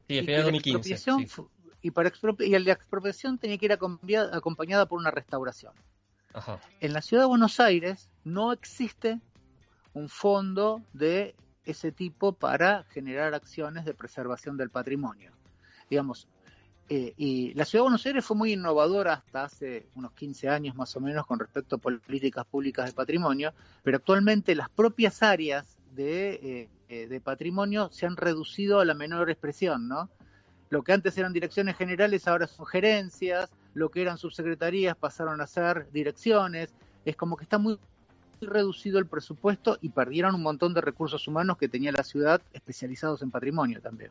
Sí, 0.09 0.15
y, 0.19 0.21
final 0.21 0.27
que 0.27 0.33
de 0.33 0.37
la 0.39 0.43
2015. 0.45 0.79
expropiación 0.95 1.19
sí. 1.21 1.27
fu- 1.27 1.51
y, 1.83 1.91
para 1.93 2.11
expropi- 2.11 2.47
y 2.47 2.59
la 2.59 2.73
expropiación 2.73 3.39
tenía 3.39 3.57
que 3.57 3.67
ir 3.67 3.73
acompañada, 3.73 4.37
acompañada 4.37 4.87
por 4.87 4.99
una 4.99 5.11
restauración. 5.11 5.73
Ajá. 6.35 6.61
En 6.81 6.93
la 6.93 7.01
ciudad 7.03 7.23
de 7.23 7.29
Buenos 7.29 7.59
Aires 7.61 8.11
no 8.25 8.53
existe 8.53 9.21
un 9.95 10.09
fondo 10.09 10.83
de 10.93 11.35
ese 11.65 11.93
tipo 11.93 12.33
para 12.33 12.85
generar 12.91 13.35
acciones 13.35 13.85
de 13.85 13.95
preservación 13.95 14.57
del 14.57 14.71
patrimonio. 14.71 15.33
Digamos, 15.89 16.29
eh, 16.93 17.15
y 17.17 17.55
la 17.55 17.65
ciudad 17.65 17.83
de 17.83 17.85
Buenos 17.85 18.05
Aires 18.05 18.25
fue 18.25 18.37
muy 18.37 18.53
innovadora 18.55 19.13
hasta 19.13 19.45
hace 19.45 19.87
unos 19.95 20.11
15 20.11 20.49
años 20.49 20.75
más 20.75 20.97
o 20.97 21.01
menos 21.01 21.25
con 21.25 21.39
respecto 21.39 21.77
a 21.77 21.79
políticas 21.79 22.45
públicas 22.47 22.87
de 22.87 22.93
patrimonio, 22.93 23.55
pero 23.85 23.99
actualmente 23.99 24.57
las 24.57 24.69
propias 24.71 25.23
áreas 25.23 25.79
de, 25.95 26.33
eh, 26.33 26.69
eh, 26.89 27.07
de 27.07 27.21
patrimonio 27.21 27.91
se 27.93 28.07
han 28.07 28.17
reducido 28.17 28.81
a 28.81 28.85
la 28.85 28.95
menor 28.95 29.31
expresión, 29.31 29.87
¿no? 29.87 30.11
Lo 30.69 30.83
que 30.83 30.93
antes 30.93 31.17
eran 31.17 31.33
direcciones 31.33 31.77
generales 31.77 32.27
ahora 32.27 32.49
son 32.49 32.67
gerencias, 32.67 33.51
lo 33.73 33.93
que 33.93 34.03
eran 34.03 34.19
subsecretarías 34.19 34.97
pasaron 34.97 35.41
a 35.41 35.47
ser 35.47 35.87
direcciones, 35.93 36.75
es 37.05 37.15
como 37.15 37.37
que 37.37 37.45
está 37.45 37.59
muy 37.59 37.79
reducido 38.41 38.99
el 38.99 39.07
presupuesto 39.07 39.79
y 39.81 39.91
perdieron 39.91 40.35
un 40.35 40.43
montón 40.43 40.75
de 40.75 40.81
recursos 40.81 41.29
humanos 41.29 41.57
que 41.57 41.69
tenía 41.69 41.93
la 41.93 42.03
ciudad 42.03 42.43
especializados 42.53 43.23
en 43.23 43.31
patrimonio 43.31 43.81
también. 43.81 44.11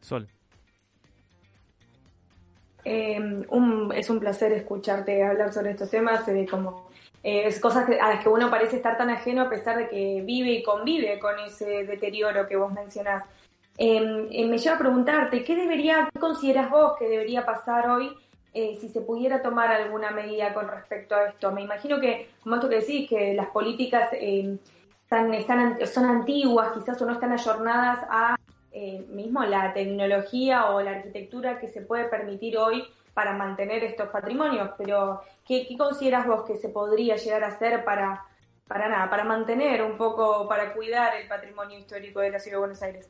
Sol. 0.00 0.26
Eh, 2.88 3.20
es 3.96 4.10
un 4.10 4.20
placer 4.20 4.52
escucharte 4.52 5.24
hablar 5.24 5.52
sobre 5.52 5.72
estos 5.72 5.90
temas. 5.90 6.26
eh, 6.28 6.46
como 6.48 6.86
eh, 7.24 7.48
es 7.48 7.58
cosas 7.58 7.84
que- 7.84 8.00
a 8.00 8.10
las 8.10 8.22
que 8.22 8.28
uno 8.28 8.48
parece 8.48 8.76
estar 8.76 8.96
tan 8.96 9.10
ajeno 9.10 9.42
a 9.42 9.48
pesar 9.48 9.76
de 9.76 9.88
que 9.88 10.22
vive 10.24 10.50
y 10.52 10.62
convive 10.62 11.18
con 11.18 11.36
ese 11.40 11.84
deterioro 11.84 12.46
que 12.46 12.54
vos 12.56 12.72
mencionás. 12.72 13.24
Eh, 13.76 14.28
eh, 14.30 14.46
me 14.46 14.58
lleva 14.58 14.76
a 14.76 14.78
preguntarte, 14.78 15.42
¿qué 15.42 15.56
debería, 15.56 16.08
qué 16.12 16.20
consideras 16.20 16.70
vos 16.70 16.96
que 16.96 17.08
debería 17.08 17.44
pasar 17.44 17.90
hoy 17.90 18.16
si 18.52 18.88
se 18.88 19.00
pudiera 19.02 19.42
tomar 19.42 19.70
alguna 19.70 20.12
medida 20.12 20.54
con 20.54 20.68
respecto 20.68 21.14
a 21.16 21.26
esto? 21.26 21.50
Me 21.50 21.62
imagino 21.62 22.00
que, 22.00 22.30
como 22.42 22.54
esto 22.54 22.68
que 22.68 22.76
decís, 22.76 23.08
que 23.08 23.34
las 23.34 23.48
políticas 23.48 24.08
eh, 24.12 24.56
están, 25.02 25.34
están, 25.34 25.86
son 25.86 26.04
antiguas 26.04 26.70
quizás 26.72 27.02
o 27.02 27.06
no 27.06 27.12
están 27.12 27.32
ayornadas 27.32 27.98
a 28.08 28.36
eh, 28.78 29.06
mismo 29.08 29.42
la 29.42 29.72
tecnología 29.72 30.66
o 30.66 30.82
la 30.82 30.90
arquitectura 30.90 31.58
que 31.58 31.66
se 31.66 31.80
puede 31.80 32.04
permitir 32.10 32.58
hoy 32.58 32.84
para 33.14 33.32
mantener 33.32 33.82
estos 33.82 34.10
patrimonios, 34.10 34.68
pero 34.76 35.22
¿qué, 35.46 35.66
consideras 35.78 36.26
vos 36.26 36.44
que 36.46 36.56
se 36.56 36.68
podría 36.68 37.16
llegar 37.16 37.42
a 37.42 37.46
hacer 37.46 37.86
para, 37.86 38.26
para 38.68 38.90
nada, 38.90 39.08
para 39.08 39.24
mantener 39.24 39.82
un 39.82 39.96
poco, 39.96 40.46
para 40.46 40.74
cuidar 40.74 41.16
el 41.16 41.26
patrimonio 41.26 41.78
histórico 41.78 42.20
de 42.20 42.32
la 42.32 42.38
ciudad 42.38 42.56
de 42.56 42.60
Buenos 42.60 42.82
Aires? 42.82 43.08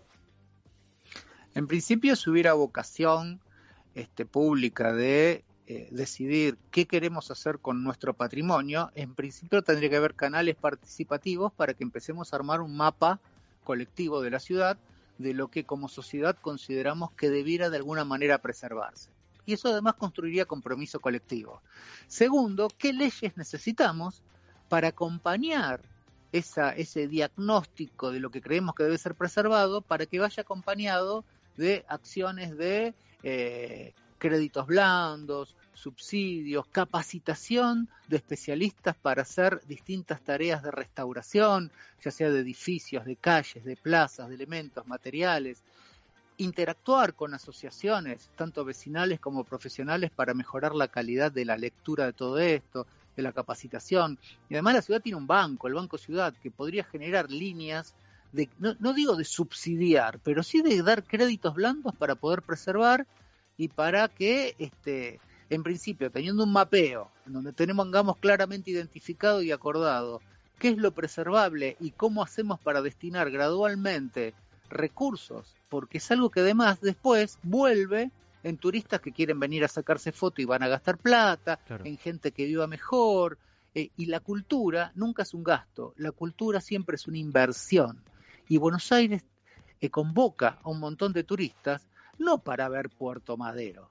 En 1.57 1.67
principio, 1.67 2.15
si 2.15 2.31
hubiera 2.31 2.53
vocación 2.53 3.41
este, 3.97 4.25
pública 4.25 4.93
de 4.93 5.43
eh, 5.67 5.89
decidir 5.91 6.59
qué 6.71 6.87
queremos 6.87 7.33
hacer 7.33 7.59
con 7.59 7.83
nuestro 7.83 8.15
patrimonio, 8.15 8.93
en 8.95 9.17
principio 9.17 9.63
tendría 9.63 9.91
que 9.91 9.97
haber 9.97 10.15
canales 10.15 10.55
participativos 10.55 11.53
para 11.53 11.75
que 11.75 11.83
empecemos 11.83 12.33
a 12.33 12.37
armar 12.37 12.61
un 12.61 12.77
mapa 12.77 13.19
colectivo 13.65 14.23
de 14.23 14.31
la 14.31 14.39
ciudad 14.39 14.79
de 15.19 15.35
lo 15.35 15.49
que 15.49 15.65
como 15.65 15.89
sociedad 15.89 16.37
consideramos 16.41 17.13
que 17.13 17.31
debiera 17.31 17.71
de 17.71 17.79
alguna 17.79 18.05
manera 18.05 18.39
preservarse. 18.39 19.11
Y 19.47 19.53
eso 19.53 19.69
además 19.69 19.95
construiría 19.95 20.45
compromiso 20.45 21.01
colectivo. 21.01 21.63
Segundo, 22.09 22.69
¿qué 22.77 22.93
leyes 22.93 23.37
necesitamos 23.37 24.23
para 24.69 24.89
acompañar 24.89 25.81
esa, 26.33 26.71
ese 26.71 27.07
diagnóstico 27.07 28.11
de 28.11 28.21
lo 28.21 28.31
que 28.31 28.43
creemos 28.43 28.75
que 28.75 28.83
debe 28.83 28.99
ser 28.99 29.15
preservado 29.15 29.83
para 29.83 30.07
que 30.07 30.19
vaya 30.19 30.43
acompañado 30.43 31.25
de 31.57 31.85
acciones 31.89 32.57
de 32.57 32.95
eh, 33.23 33.95
créditos 34.19 34.67
blandos, 34.67 35.57
subsidios, 35.77 36.67
capacitación 36.67 37.89
de 38.09 38.17
especialistas 38.17 38.97
para 38.97 39.23
hacer 39.23 39.61
distintas 39.67 40.21
tareas 40.21 40.63
de 40.63 40.71
restauración, 40.71 41.71
ya 42.03 42.11
sea 42.11 42.31
de 42.31 42.41
edificios, 42.41 43.05
de 43.05 43.17
calles, 43.17 43.65
de 43.65 43.77
plazas, 43.77 44.29
de 44.29 44.35
elementos, 44.35 44.87
materiales, 44.87 45.63
interactuar 46.39 47.15
con 47.15 47.35
asociaciones, 47.35 48.31
tanto 48.37 48.65
vecinales 48.65 49.21
como 49.21 49.45
profesionales, 49.45 50.11
para 50.11 50.35
mejorar 50.35 50.75
la 50.75 50.89
calidad 50.89 51.31
de 51.31 51.45
la 51.45 51.57
lectura 51.57 52.07
de 52.07 52.13
todo 52.13 52.39
esto, 52.39 52.87
de 53.17 53.23
la 53.23 53.33
capacitación. 53.33 54.19
Y 54.49 54.55
además 54.55 54.75
la 54.75 54.83
ciudad 54.83 55.01
tiene 55.01 55.19
un 55.19 55.27
banco, 55.27 55.69
el 55.69 55.75
Banco 55.75 55.99
Ciudad, 55.99 56.35
que 56.43 56.51
podría 56.51 56.85
generar 56.85 57.31
líneas 57.31 57.95
de, 58.33 58.49
no, 58.59 58.77
no 58.81 58.93
digo 58.93 59.17
de 59.17 59.25
subsidiar, 59.25 60.19
pero 60.23 60.43
sí 60.43 60.63
de 60.63 60.83
dar 60.83 61.05
créditos 61.05 61.55
blandos 61.55 61.95
para 61.95 62.15
poder 62.15 62.43
preservar 62.43 63.07
y 63.57 63.69
para 63.69 64.09
que, 64.09 64.55
este, 64.59 65.21
en 65.51 65.63
principio, 65.63 66.11
teniendo 66.11 66.45
un 66.45 66.53
mapeo, 66.53 67.11
en 67.27 67.33
donde 67.35 67.53
tenemos 67.53 67.87
claramente 68.19 68.71
identificado 68.71 69.43
y 69.43 69.53
acordado 69.53 70.21
qué 70.59 70.69
es 70.71 70.79
lo 70.79 70.93
preservable 70.93 71.77
y 71.81 71.91
cómo 71.91 72.23
hacemos 72.23 72.59
para 72.61 72.83
destinar 72.83 73.31
gradualmente 73.31 74.35
recursos, 74.69 75.55
porque 75.69 75.99
es 75.99 76.11
algo 76.11 76.31
que 76.31 76.41
además 76.41 76.81
después 76.81 77.39
vuelve 77.43 78.11
en 78.43 78.57
turistas 78.59 79.01
que 79.01 79.13
quieren 79.13 79.41
venir 79.41 79.65
a 79.65 79.69
sacarse 79.69 80.13
foto 80.13 80.41
y 80.41 80.45
van 80.45 80.63
a 80.63 80.69
gastar 80.69 80.99
plata, 80.99 81.59
Claro. 81.67 81.85
en 81.85 81.97
gente 81.99 82.33
que 82.33 82.45
viva 82.47 82.67
mejor, 82.67 83.39
eh, 83.75 83.91
y 83.97 84.07
la 84.07 84.21
cultura 84.21 84.93
nunca 84.95 85.23
es 85.23 85.35
un 85.35 85.45
gasto, 85.45 85.93
la 85.97 86.13
cultura 86.13 86.61
siempre 86.61 86.97
es 86.97 87.07
una 87.07 87.19
inversión. 87.19 88.01
Y 88.49 88.59
Buenos 88.59 88.91
Aires 88.93 89.25
eh, 89.81 89.91
convoca 89.91 90.59
a 90.63 90.71
un 90.71 90.81
montón 90.81 91.13
de 91.13 91.25
turistas 91.25 91.87
no 92.19 92.39
para 92.39 92.69
ver 92.69 92.89
Puerto 92.89 93.37
Madero, 93.37 93.91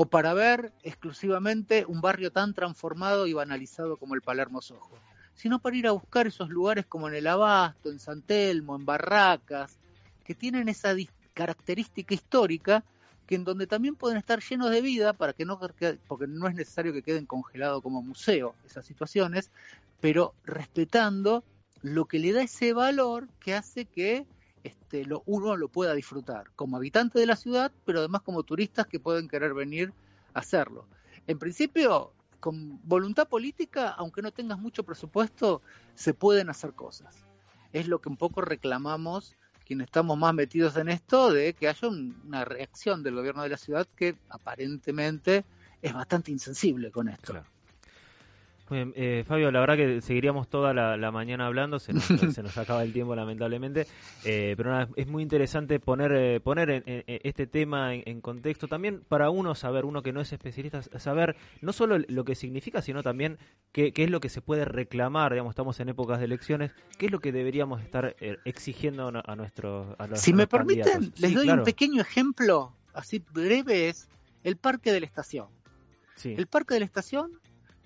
o 0.00 0.06
para 0.06 0.32
ver 0.32 0.72
exclusivamente 0.84 1.84
un 1.84 2.00
barrio 2.00 2.30
tan 2.30 2.54
transformado 2.54 3.26
y 3.26 3.32
banalizado 3.32 3.96
como 3.96 4.14
el 4.14 4.22
Palermo 4.22 4.62
Sojo, 4.62 4.96
sino 5.34 5.58
para 5.58 5.76
ir 5.76 5.88
a 5.88 5.90
buscar 5.90 6.28
esos 6.28 6.50
lugares 6.50 6.86
como 6.86 7.08
en 7.08 7.16
el 7.16 7.26
Abasto, 7.26 7.90
en 7.90 7.98
San 7.98 8.22
Telmo, 8.22 8.76
en 8.76 8.86
Barracas, 8.86 9.76
que 10.22 10.36
tienen 10.36 10.68
esa 10.68 10.94
característica 11.34 12.14
histórica 12.14 12.84
que 13.26 13.34
en 13.34 13.42
donde 13.42 13.66
también 13.66 13.96
pueden 13.96 14.18
estar 14.18 14.40
llenos 14.40 14.70
de 14.70 14.82
vida 14.82 15.14
para 15.14 15.32
que 15.32 15.44
no 15.44 15.58
porque 15.58 16.28
no 16.28 16.46
es 16.46 16.54
necesario 16.54 16.92
que 16.92 17.02
queden 17.02 17.26
congelados 17.26 17.82
como 17.82 18.00
museo 18.00 18.54
esas 18.64 18.86
situaciones, 18.86 19.50
pero 20.00 20.32
respetando 20.44 21.42
lo 21.82 22.04
que 22.04 22.20
le 22.20 22.32
da 22.32 22.42
ese 22.42 22.72
valor 22.72 23.26
que 23.40 23.52
hace 23.52 23.84
que 23.84 24.26
este, 24.64 25.04
lo, 25.04 25.22
uno 25.26 25.56
lo 25.56 25.68
pueda 25.68 25.94
disfrutar 25.94 26.50
como 26.56 26.76
habitante 26.76 27.18
de 27.18 27.26
la 27.26 27.36
ciudad, 27.36 27.72
pero 27.84 28.00
además 28.00 28.22
como 28.22 28.42
turistas 28.42 28.86
que 28.86 29.00
pueden 29.00 29.28
querer 29.28 29.54
venir 29.54 29.92
a 30.34 30.40
hacerlo. 30.40 30.86
En 31.26 31.38
principio, 31.38 32.12
con 32.40 32.80
voluntad 32.86 33.28
política, 33.28 33.90
aunque 33.90 34.22
no 34.22 34.32
tengas 34.32 34.58
mucho 34.58 34.82
presupuesto, 34.84 35.62
se 35.94 36.14
pueden 36.14 36.50
hacer 36.50 36.72
cosas. 36.74 37.14
Es 37.72 37.88
lo 37.88 38.00
que 38.00 38.08
un 38.08 38.16
poco 38.16 38.40
reclamamos 38.40 39.34
quienes 39.64 39.86
estamos 39.86 40.16
más 40.16 40.32
metidos 40.32 40.76
en 40.76 40.88
esto, 40.88 41.30
de 41.30 41.52
que 41.52 41.68
haya 41.68 41.88
un- 41.88 42.18
una 42.24 42.44
reacción 42.44 43.02
del 43.02 43.16
gobierno 43.16 43.42
de 43.42 43.50
la 43.50 43.58
ciudad 43.58 43.86
que 43.94 44.16
aparentemente 44.30 45.44
es 45.82 45.92
bastante 45.92 46.30
insensible 46.30 46.90
con 46.90 47.08
esto. 47.08 47.34
Muy 47.34 47.42
bien, 48.76 48.92
eh, 48.96 49.24
Fabio, 49.26 49.50
la 49.50 49.60
verdad 49.60 49.76
que 49.76 50.00
seguiríamos 50.00 50.48
toda 50.48 50.74
la, 50.74 50.96
la 50.96 51.10
mañana 51.10 51.46
hablando, 51.46 51.78
se 51.78 51.92
nos, 51.92 52.04
se 52.34 52.42
nos 52.42 52.56
acaba 52.58 52.82
el 52.82 52.92
tiempo 52.92 53.14
lamentablemente, 53.16 53.86
eh, 54.24 54.54
pero 54.56 54.70
nada, 54.70 54.88
es 54.96 55.06
muy 55.06 55.22
interesante 55.22 55.80
poner 55.80 56.12
eh, 56.12 56.40
poner 56.40 56.70
en- 56.70 57.04
este 57.06 57.46
tema 57.46 57.94
en, 57.94 58.02
en 58.06 58.20
contexto, 58.20 58.68
también 58.68 59.02
para 59.08 59.30
uno 59.30 59.54
saber, 59.54 59.84
uno 59.84 60.02
que 60.02 60.12
no 60.12 60.20
es 60.20 60.32
especialista, 60.32 60.82
saber 60.98 61.36
no 61.60 61.72
solo 61.72 61.98
lo 62.08 62.24
que 62.24 62.34
significa, 62.34 62.82
sino 62.82 63.02
también 63.02 63.38
qué, 63.72 63.92
qué 63.92 64.04
es 64.04 64.10
lo 64.10 64.20
que 64.20 64.28
se 64.28 64.40
puede 64.42 64.64
reclamar, 64.64 65.32
digamos, 65.32 65.52
estamos 65.52 65.78
en 65.80 65.88
épocas 65.88 66.18
de 66.18 66.24
elecciones, 66.26 66.72
qué 66.98 67.06
es 67.06 67.12
lo 67.12 67.20
que 67.20 67.32
deberíamos 67.32 67.80
estar 67.82 68.16
eh, 68.20 68.36
exigiendo 68.44 69.08
a, 69.08 69.22
a 69.24 69.36
nuestros 69.36 69.94
a 69.98 70.06
los- 70.06 70.20
Si 70.20 70.32
a 70.32 70.34
me 70.34 70.42
los 70.42 70.48
permiten, 70.50 70.84
candidatos. 70.84 71.20
les 71.20 71.30
Sí, 71.30 71.36
doy 71.36 71.44
claro. 71.44 71.62
un 71.62 71.64
pequeño 71.64 72.00
ejemplo, 72.02 72.72
así 72.94 73.22
breve, 73.32 73.88
es 73.88 74.08
el 74.44 74.56
Parque 74.56 74.92
de 74.92 75.00
la 75.00 75.06
Estación. 75.06 75.46
Sí. 76.16 76.34
El 76.36 76.46
Parque 76.46 76.74
de 76.74 76.80
la 76.80 76.86
Estación, 76.86 77.30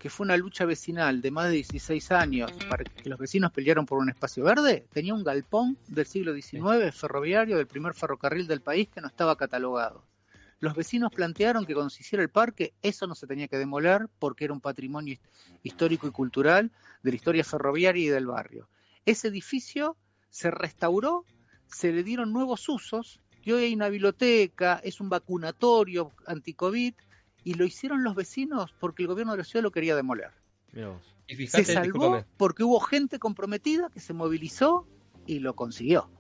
que 0.03 0.11
fue 0.11 0.25
una 0.25 0.37
lucha 0.37 0.65
vecinal 0.65 1.23
de 1.23 1.31
más 1.31 1.47
de 1.47 1.53
16 1.53 2.11
años 2.11 2.51
para 2.69 2.85
que 2.85 3.09
los 3.09 3.21
vecinos 3.21 3.53
pelearon 3.53 3.87
por 3.87 3.99
un 4.01 4.09
espacio 4.09 4.43
verde, 4.43 4.85
tenía 4.93 5.15
un 5.15 5.23
galpón 5.23 5.79
del 5.87 6.07
siglo 6.07 6.35
XIX 6.35 6.91
ferroviario 6.91 7.57
del 7.57 7.69
primer 7.69 7.95
ferrocarril 7.95 8.49
del 8.49 8.61
país 8.63 8.89
que 8.89 9.01
no 9.01 9.07
estaba 9.07 9.37
catalogado. 9.37 10.05
Los 10.59 10.75
vecinos 10.75 11.13
plantearon 11.13 11.65
que 11.65 11.75
cuando 11.75 11.91
se 11.91 12.03
hiciera 12.03 12.21
el 12.25 12.31
parque 12.31 12.73
eso 12.83 13.07
no 13.07 13.15
se 13.15 13.29
tenía 13.29 13.47
que 13.47 13.59
demoler 13.59 14.09
porque 14.19 14.45
era 14.45 14.53
un 14.53 14.61
patrimonio 14.61 15.15
his- 15.15 15.21
histórico 15.63 16.09
y 16.09 16.11
cultural 16.11 16.73
de 17.05 17.11
la 17.11 17.17
historia 17.17 17.45
ferroviaria 17.45 18.05
y 18.05 18.09
del 18.09 18.27
barrio. 18.27 18.69
Ese 19.07 19.29
edificio 19.29 19.97
se 20.31 20.51
restauró, 20.51 21.25
se 21.69 21.93
le 21.93 22.03
dieron 22.03 22.33
nuevos 22.33 22.69
usos 22.69 23.21
y 23.45 23.53
hoy 23.53 23.65
hay 23.65 23.75
una 23.75 23.89
biblioteca, 23.89 24.81
es 24.83 25.01
un 25.01 25.09
vacunatorio 25.09 26.13
anti-COVID 26.27 26.95
y 27.45 27.55
lo 27.55 27.65
hicieron 27.65 28.03
los 28.05 28.15
vecinos 28.15 28.73
porque 28.79 29.03
el 29.03 29.09
gobierno 29.09 29.33
de 29.33 29.39
la 29.39 29.45
ciudad 29.45 29.63
lo 29.63 29.71
quería 29.73 29.97
demoler. 29.97 30.31
Y 31.27 31.35
Se 31.35 31.37
fíjate, 31.37 31.65
salvó 31.67 31.85
discúlpame, 31.85 32.25
porque 32.37 32.65
hubo 32.65 32.81
gente 32.81 33.19
comprometida 33.19 33.89
que 33.91 34.01
se 34.01 34.13
movilizó 34.13 34.87
y 35.27 35.39
lo 35.41 35.55
consiguió. 35.55 36.11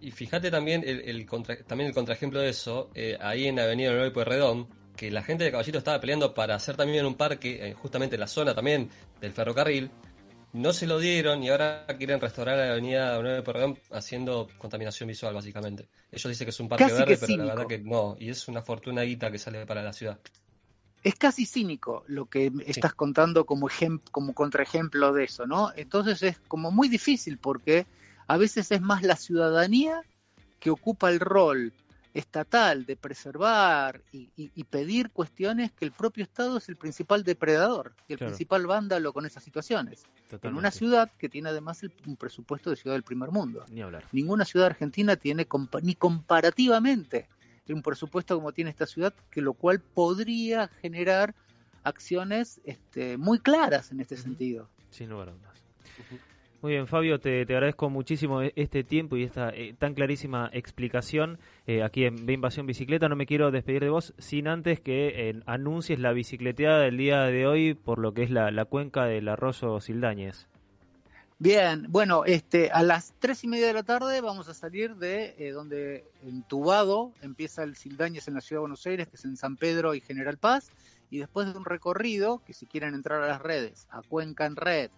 y 0.00 0.10
fíjate 0.12 0.50
también 0.50 0.82
el, 0.86 1.00
el 1.00 1.26
contra- 1.26 1.62
también 1.64 1.88
el 1.88 1.94
contraejemplo 1.94 2.40
de 2.40 2.48
eso, 2.50 2.90
eh, 2.94 3.18
ahí 3.20 3.46
en 3.46 3.58
Avenida 3.60 3.90
Nuevo 3.90 4.06
y 4.06 4.10
Pueyrredón, 4.10 4.68
que 4.96 5.10
la 5.10 5.22
gente 5.22 5.44
de 5.44 5.50
Caballito 5.50 5.78
estaba 5.78 6.00
peleando 6.00 6.32
para 6.34 6.54
hacer 6.54 6.76
también 6.76 7.04
un 7.06 7.14
parque, 7.16 7.68
eh, 7.68 7.74
justamente 7.74 8.16
en 8.16 8.20
la 8.20 8.26
zona 8.26 8.54
también 8.54 8.88
del 9.20 9.32
ferrocarril, 9.32 9.90
no 10.52 10.72
se 10.72 10.86
lo 10.86 10.98
dieron 10.98 11.42
y 11.42 11.50
ahora 11.50 11.86
quieren 11.98 12.20
restaurar 12.20 12.56
la 12.58 12.72
Avenida 12.72 13.20
Nuevo 13.20 13.38
y 13.38 13.42
Pueyrredón 13.42 13.78
haciendo 13.92 14.48
contaminación 14.58 15.08
visual, 15.08 15.34
básicamente. 15.34 15.88
Ellos 16.10 16.28
dicen 16.28 16.46
que 16.46 16.50
es 16.50 16.60
un 16.60 16.68
parque 16.68 16.84
Casi 16.84 16.96
verde, 16.96 17.18
pero 17.20 17.44
la 17.44 17.54
verdad 17.54 17.66
que 17.68 17.78
no, 17.78 18.16
y 18.18 18.30
es 18.30 18.48
una 18.48 18.62
fortuna 18.62 19.02
guita 19.02 19.30
que 19.30 19.38
sale 19.38 19.64
para 19.66 19.82
la 19.82 19.92
ciudad. 19.92 20.18
Es 21.02 21.14
casi 21.14 21.46
cínico 21.46 22.04
lo 22.08 22.26
que 22.26 22.52
estás 22.66 22.94
contando 22.94 23.46
como, 23.46 23.68
como 24.10 24.34
contraejemplo 24.34 25.12
de 25.12 25.24
eso, 25.24 25.46
¿no? 25.46 25.72
Entonces 25.76 26.22
es 26.22 26.38
como 26.40 26.70
muy 26.70 26.88
difícil 26.88 27.38
porque 27.38 27.86
a 28.26 28.36
veces 28.36 28.70
es 28.70 28.80
más 28.80 29.02
la 29.02 29.16
ciudadanía 29.16 30.02
que 30.58 30.70
ocupa 30.70 31.10
el 31.10 31.20
rol 31.20 31.72
estatal 32.14 32.84
de 32.86 32.96
preservar 32.96 34.02
y, 34.12 34.30
y- 34.36 34.50
y 34.54 34.64
pedir 34.64 35.10
cuestiones 35.10 35.72
que 35.72 35.84
el 35.84 35.92
propio 35.92 36.24
Estado 36.24 36.56
es 36.58 36.68
el 36.68 36.76
principal 36.76 37.22
depredador 37.24 37.94
y 38.08 38.12
el 38.14 38.18
Claro. 38.18 38.30
principal 38.32 38.66
vándalo 38.66 39.12
con 39.12 39.26
esas 39.26 39.44
situaciones. 39.44 40.04
En 40.42 40.54
una 40.54 40.70
ciudad 40.70 41.10
que 41.18 41.28
tiene 41.28 41.48
además 41.50 41.82
el- 41.82 41.92
un 42.06 42.16
presupuesto 42.16 42.70
de 42.70 42.76
ciudad 42.76 42.94
del 42.96 43.02
primer 43.04 43.30
mundo. 43.30 43.64
Ni 43.70 43.82
hablar. 43.82 44.04
Ninguna 44.12 44.44
ciudad 44.44 44.66
argentina 44.66 45.16
tiene 45.16 45.48
compa- 45.48 45.82
ni 45.82 45.94
comparativamente 45.94 47.28
un 47.68 47.82
presupuesto 47.82 48.34
como 48.34 48.50
tiene 48.50 48.70
esta 48.70 48.84
ciudad, 48.84 49.14
que 49.30 49.40
lo 49.40 49.52
cual 49.52 49.80
podría 49.80 50.66
generar 50.82 51.36
acciones 51.84 52.60
este, 52.64 53.16
muy 53.16 53.38
claras 53.38 53.92
en 53.92 54.00
este 54.00 54.16
sentido. 54.16 54.68
Sin 54.90 55.08
lugar 55.10 55.28
a 55.28 55.32
dudas. 55.34 55.62
Muy 56.62 56.72
bien, 56.72 56.86
Fabio, 56.86 57.18
te, 57.18 57.46
te 57.46 57.54
agradezco 57.54 57.88
muchísimo 57.88 58.42
e- 58.42 58.52
este 58.54 58.84
tiempo 58.84 59.16
y 59.16 59.22
esta 59.22 59.48
eh, 59.48 59.74
tan 59.78 59.94
clarísima 59.94 60.50
explicación 60.52 61.38
eh, 61.66 61.82
aquí 61.82 62.04
en 62.04 62.26
Ve 62.26 62.34
Invasión 62.34 62.66
Bicicleta. 62.66 63.08
No 63.08 63.16
me 63.16 63.24
quiero 63.24 63.50
despedir 63.50 63.80
de 63.80 63.88
vos 63.88 64.12
sin 64.18 64.46
antes 64.46 64.78
que 64.78 65.30
eh, 65.30 65.40
anuncies 65.46 65.98
la 65.98 66.12
bicicleteada 66.12 66.80
del 66.80 66.98
día 66.98 67.22
de 67.22 67.46
hoy 67.46 67.72
por 67.72 67.98
lo 67.98 68.12
que 68.12 68.24
es 68.24 68.30
la, 68.30 68.50
la 68.50 68.66
cuenca 68.66 69.06
del 69.06 69.28
arroyo 69.28 69.80
Sildañez. 69.80 70.48
Bien, 71.38 71.86
bueno, 71.88 72.26
este, 72.26 72.70
a 72.70 72.82
las 72.82 73.14
tres 73.18 73.42
y 73.44 73.48
media 73.48 73.68
de 73.68 73.72
la 73.72 73.82
tarde 73.82 74.20
vamos 74.20 74.46
a 74.50 74.52
salir 74.52 74.96
de 74.96 75.52
donde 75.54 76.04
en 76.22 76.42
Tubado 76.42 77.12
empieza 77.22 77.62
el 77.62 77.74
Sildañez 77.76 78.28
en 78.28 78.34
la 78.34 78.42
ciudad 78.42 78.58
de 78.58 78.64
Buenos 78.64 78.86
Aires, 78.86 79.08
que 79.08 79.16
es 79.16 79.24
en 79.24 79.38
San 79.38 79.56
Pedro 79.56 79.94
y 79.94 80.02
General 80.02 80.36
Paz, 80.36 80.70
y 81.08 81.20
después 81.20 81.50
de 81.50 81.58
un 81.58 81.64
recorrido, 81.64 82.42
que 82.44 82.52
si 82.52 82.66
quieren 82.66 82.92
entrar 82.94 83.22
a 83.22 83.28
las 83.28 83.40
redes, 83.40 83.88
a 83.90 84.02
Cuenca 84.02 84.44
en 84.44 84.56
Red, 84.56 84.90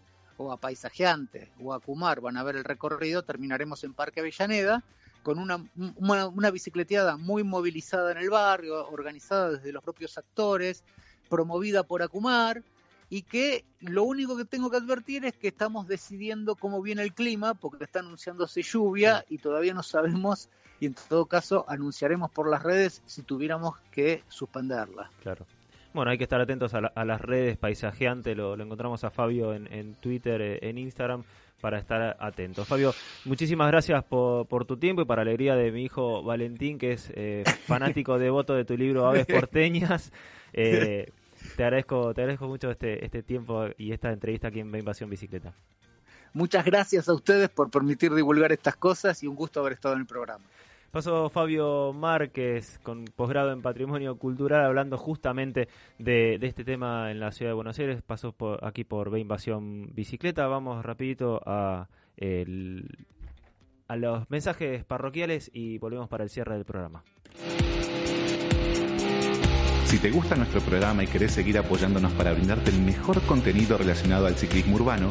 o 0.43 0.53
a 0.53 0.57
Paisajeante, 0.57 1.51
o 1.63 1.73
a 1.73 1.81
Cumar, 1.81 2.21
van 2.21 2.37
a 2.37 2.43
ver 2.43 2.57
el 2.57 2.65
recorrido, 2.65 3.23
terminaremos 3.23 3.85
en 3.85 3.95
Parque 3.95 4.21
Avellaneda, 4.21 4.83
con 5.23 5.39
una, 5.39 5.65
una, 5.97 6.27
una 6.27 6.51
bicicleteada 6.51 7.17
muy 7.17 7.45
movilizada 7.45 8.11
en 8.13 8.19
el 8.19 8.31
barrio, 8.31 8.89
organizada 8.89 9.51
desde 9.53 9.73
los 9.73 9.83
propios 9.85 10.19
actores, 10.19 10.83
promovida 11.29 11.85
por 11.85 12.03
Acumar, 12.03 12.63
y 13.09 13.23
que 13.23 13.65
lo 13.81 14.05
único 14.05 14.37
que 14.37 14.45
tengo 14.45 14.71
que 14.71 14.79
advertir 14.79 15.25
es 15.25 15.35
que 15.35 15.49
estamos 15.49 15.87
decidiendo 15.87 16.57
cómo 16.57 16.83
viene 16.83 17.03
el 17.03 17.13
clima, 17.13 17.55
porque 17.55 17.85
está 17.85 18.01
anunciándose 18.01 18.63
lluvia 18.63 19.25
y 19.29 19.39
todavía 19.39 19.75
no 19.75 19.83
sabemos, 19.83 20.49
y 20.81 20.87
en 20.87 20.95
todo 21.09 21.27
caso 21.27 21.65
anunciaremos 21.69 22.31
por 22.31 22.49
las 22.49 22.63
redes 22.63 23.03
si 23.07 23.23
tuviéramos 23.23 23.77
que 23.93 24.25
suspenderla. 24.29 25.11
Claro. 25.23 25.47
Bueno, 25.95 26.11
hay 26.11 26.19
que 26.19 26.25
estar 26.25 26.41
atentos 26.41 26.73
a, 26.75 26.81
la- 26.81 26.93
a 26.95 27.05
las 27.05 27.21
redes 27.21 27.57
paisajeante, 27.59 28.35
lo, 28.35 28.57
lo 28.57 28.65
encontramos 28.65 29.05
a 29.05 29.11
Fabio 29.11 29.53
en, 29.55 29.71
en 29.73 29.95
Twitter, 29.95 30.41
eh, 30.41 30.59
en 30.63 30.79
Instagram, 30.79 31.23
para 31.61 31.79
estar 31.79 32.17
atentos. 32.19 32.67
Fabio, 32.67 32.93
muchísimas 33.25 33.69
gracias 33.71 34.03
por, 34.05 34.47
por 34.47 34.65
tu 34.65 34.77
tiempo 34.79 35.03
y 35.03 35.05
para 35.05 35.23
alegría 35.23 35.55
de 35.55 35.71
mi 35.71 35.85
hijo 35.85 36.23
Valentín, 36.23 36.79
que 36.79 36.93
es 36.93 37.13
eh, 37.15 37.45
fanático 37.67 38.19
devoto 38.19 38.55
de 38.55 38.65
tu 38.65 38.77
libro 38.77 39.07
Aves 39.07 39.27
Porteñas. 39.33 40.13
Eh, 40.53 41.11
te 41.57 41.65
agradezco, 41.65 42.15
te 42.15 42.23
agradezco 42.23 42.47
mucho 42.49 42.71
este, 42.71 43.05
este 43.05 43.23
tiempo 43.23 43.67
y 43.77 43.93
esta 43.93 44.11
entrevista 44.13 44.49
aquí 44.49 44.61
en 44.61 44.75
Invasión 44.75 45.11
Bicicleta. 45.11 45.53
Muchas 46.35 46.65
gracias 46.65 47.09
a 47.11 47.13
ustedes 47.15 47.51
por 47.51 47.71
permitir 47.71 48.15
divulgar 48.15 48.53
estas 48.53 48.77
cosas 48.77 49.23
y 49.23 49.27
un 49.27 49.37
gusto 49.37 49.61
haber 49.61 49.75
estado 49.75 49.95
en 49.95 50.01
el 50.01 50.07
programa. 50.07 50.43
Pasó 50.93 51.31
Fabio 51.31 51.95
Márquez 51.95 52.79
con 52.83 53.07
posgrado 53.07 53.51
en 53.51 53.63
Patrimonio 53.63 54.19
Cultural 54.19 54.63
hablando 54.67 54.99
justamente 54.99 55.67
de, 55.99 56.39
este 56.43 56.65
tema 56.65 57.11
en 57.11 57.19
la 57.19 57.33
ciudad 57.33 57.53
de 57.53 57.55
Buenos 57.55 57.79
Aires. 57.79 58.03
Pasó 58.03 58.33
por, 58.33 58.63
aquí 58.63 58.85
por 58.85 59.11
Ve 59.11 59.19
Invasión 59.19 59.95
Bicicleta. 59.95 60.47
Vamos 60.49 60.85
rapidito 60.85 61.41
a, 61.47 61.89
a 63.89 63.97
los 63.97 64.29
mensajes 64.29 64.85
parroquiales 64.85 65.51
y 65.55 65.79
volvemos 65.79 66.11
para 66.11 66.25
el 66.25 66.29
cierre 66.29 66.57
del 66.57 66.67
programa. 66.67 67.03
Si 69.87 69.99
te 69.99 70.11
gusta 70.11 70.37
nuestro 70.37 70.61
programa 70.61 71.05
y 71.05 71.07
querés 71.07 71.33
seguir 71.33 71.57
apoyándonos 71.57 72.13
para 72.13 72.35
brindarte 72.35 72.71
el 72.71 72.83
mejor 72.83 73.23
contenido 73.23 73.79
relacionado 73.79 74.27
al 74.27 74.35
ciclismo 74.35 74.77
urbano, 74.77 75.11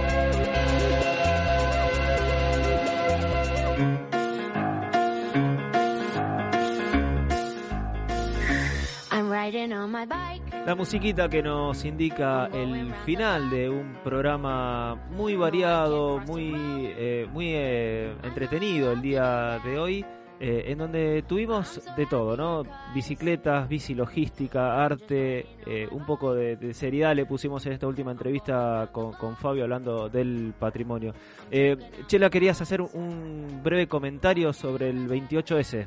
La 10.65 10.75
musiquita 10.75 11.27
que 11.27 11.41
nos 11.41 11.83
indica 11.83 12.45
el 12.53 12.93
final 13.05 13.49
de 13.49 13.69
un 13.69 13.95
programa 14.03 14.95
muy 15.15 15.35
variado, 15.35 16.19
muy, 16.19 16.53
eh, 16.55 17.27
muy 17.31 17.47
eh, 17.49 18.13
entretenido 18.23 18.91
el 18.91 19.01
día 19.01 19.59
de 19.63 19.79
hoy, 19.79 20.05
eh, 20.43 20.71
en 20.71 20.79
donde 20.79 21.23
tuvimos 21.27 21.79
de 21.95 22.07
todo, 22.07 22.35
¿no? 22.35 22.63
Bicicletas, 22.95 23.69
bici 23.69 23.93
logística, 23.93 24.83
arte, 24.83 25.45
eh, 25.67 25.87
un 25.91 26.03
poco 26.03 26.33
de, 26.33 26.73
seriedad 26.73 27.15
le 27.15 27.27
pusimos 27.27 27.63
en 27.67 27.73
esta 27.73 27.85
última 27.85 28.09
entrevista 28.09 28.89
con, 28.91 29.13
con 29.13 29.37
Fabio 29.37 29.61
hablando 29.61 30.09
del 30.09 30.55
patrimonio. 30.57 31.13
Eh, 31.51 31.77
Chela, 32.07 32.31
querías 32.31 32.59
hacer 32.59 32.81
un 32.81 33.61
breve 33.63 33.85
comentario 33.85 34.51
sobre 34.51 34.89
el 34.89 35.07
28S. 35.07 35.85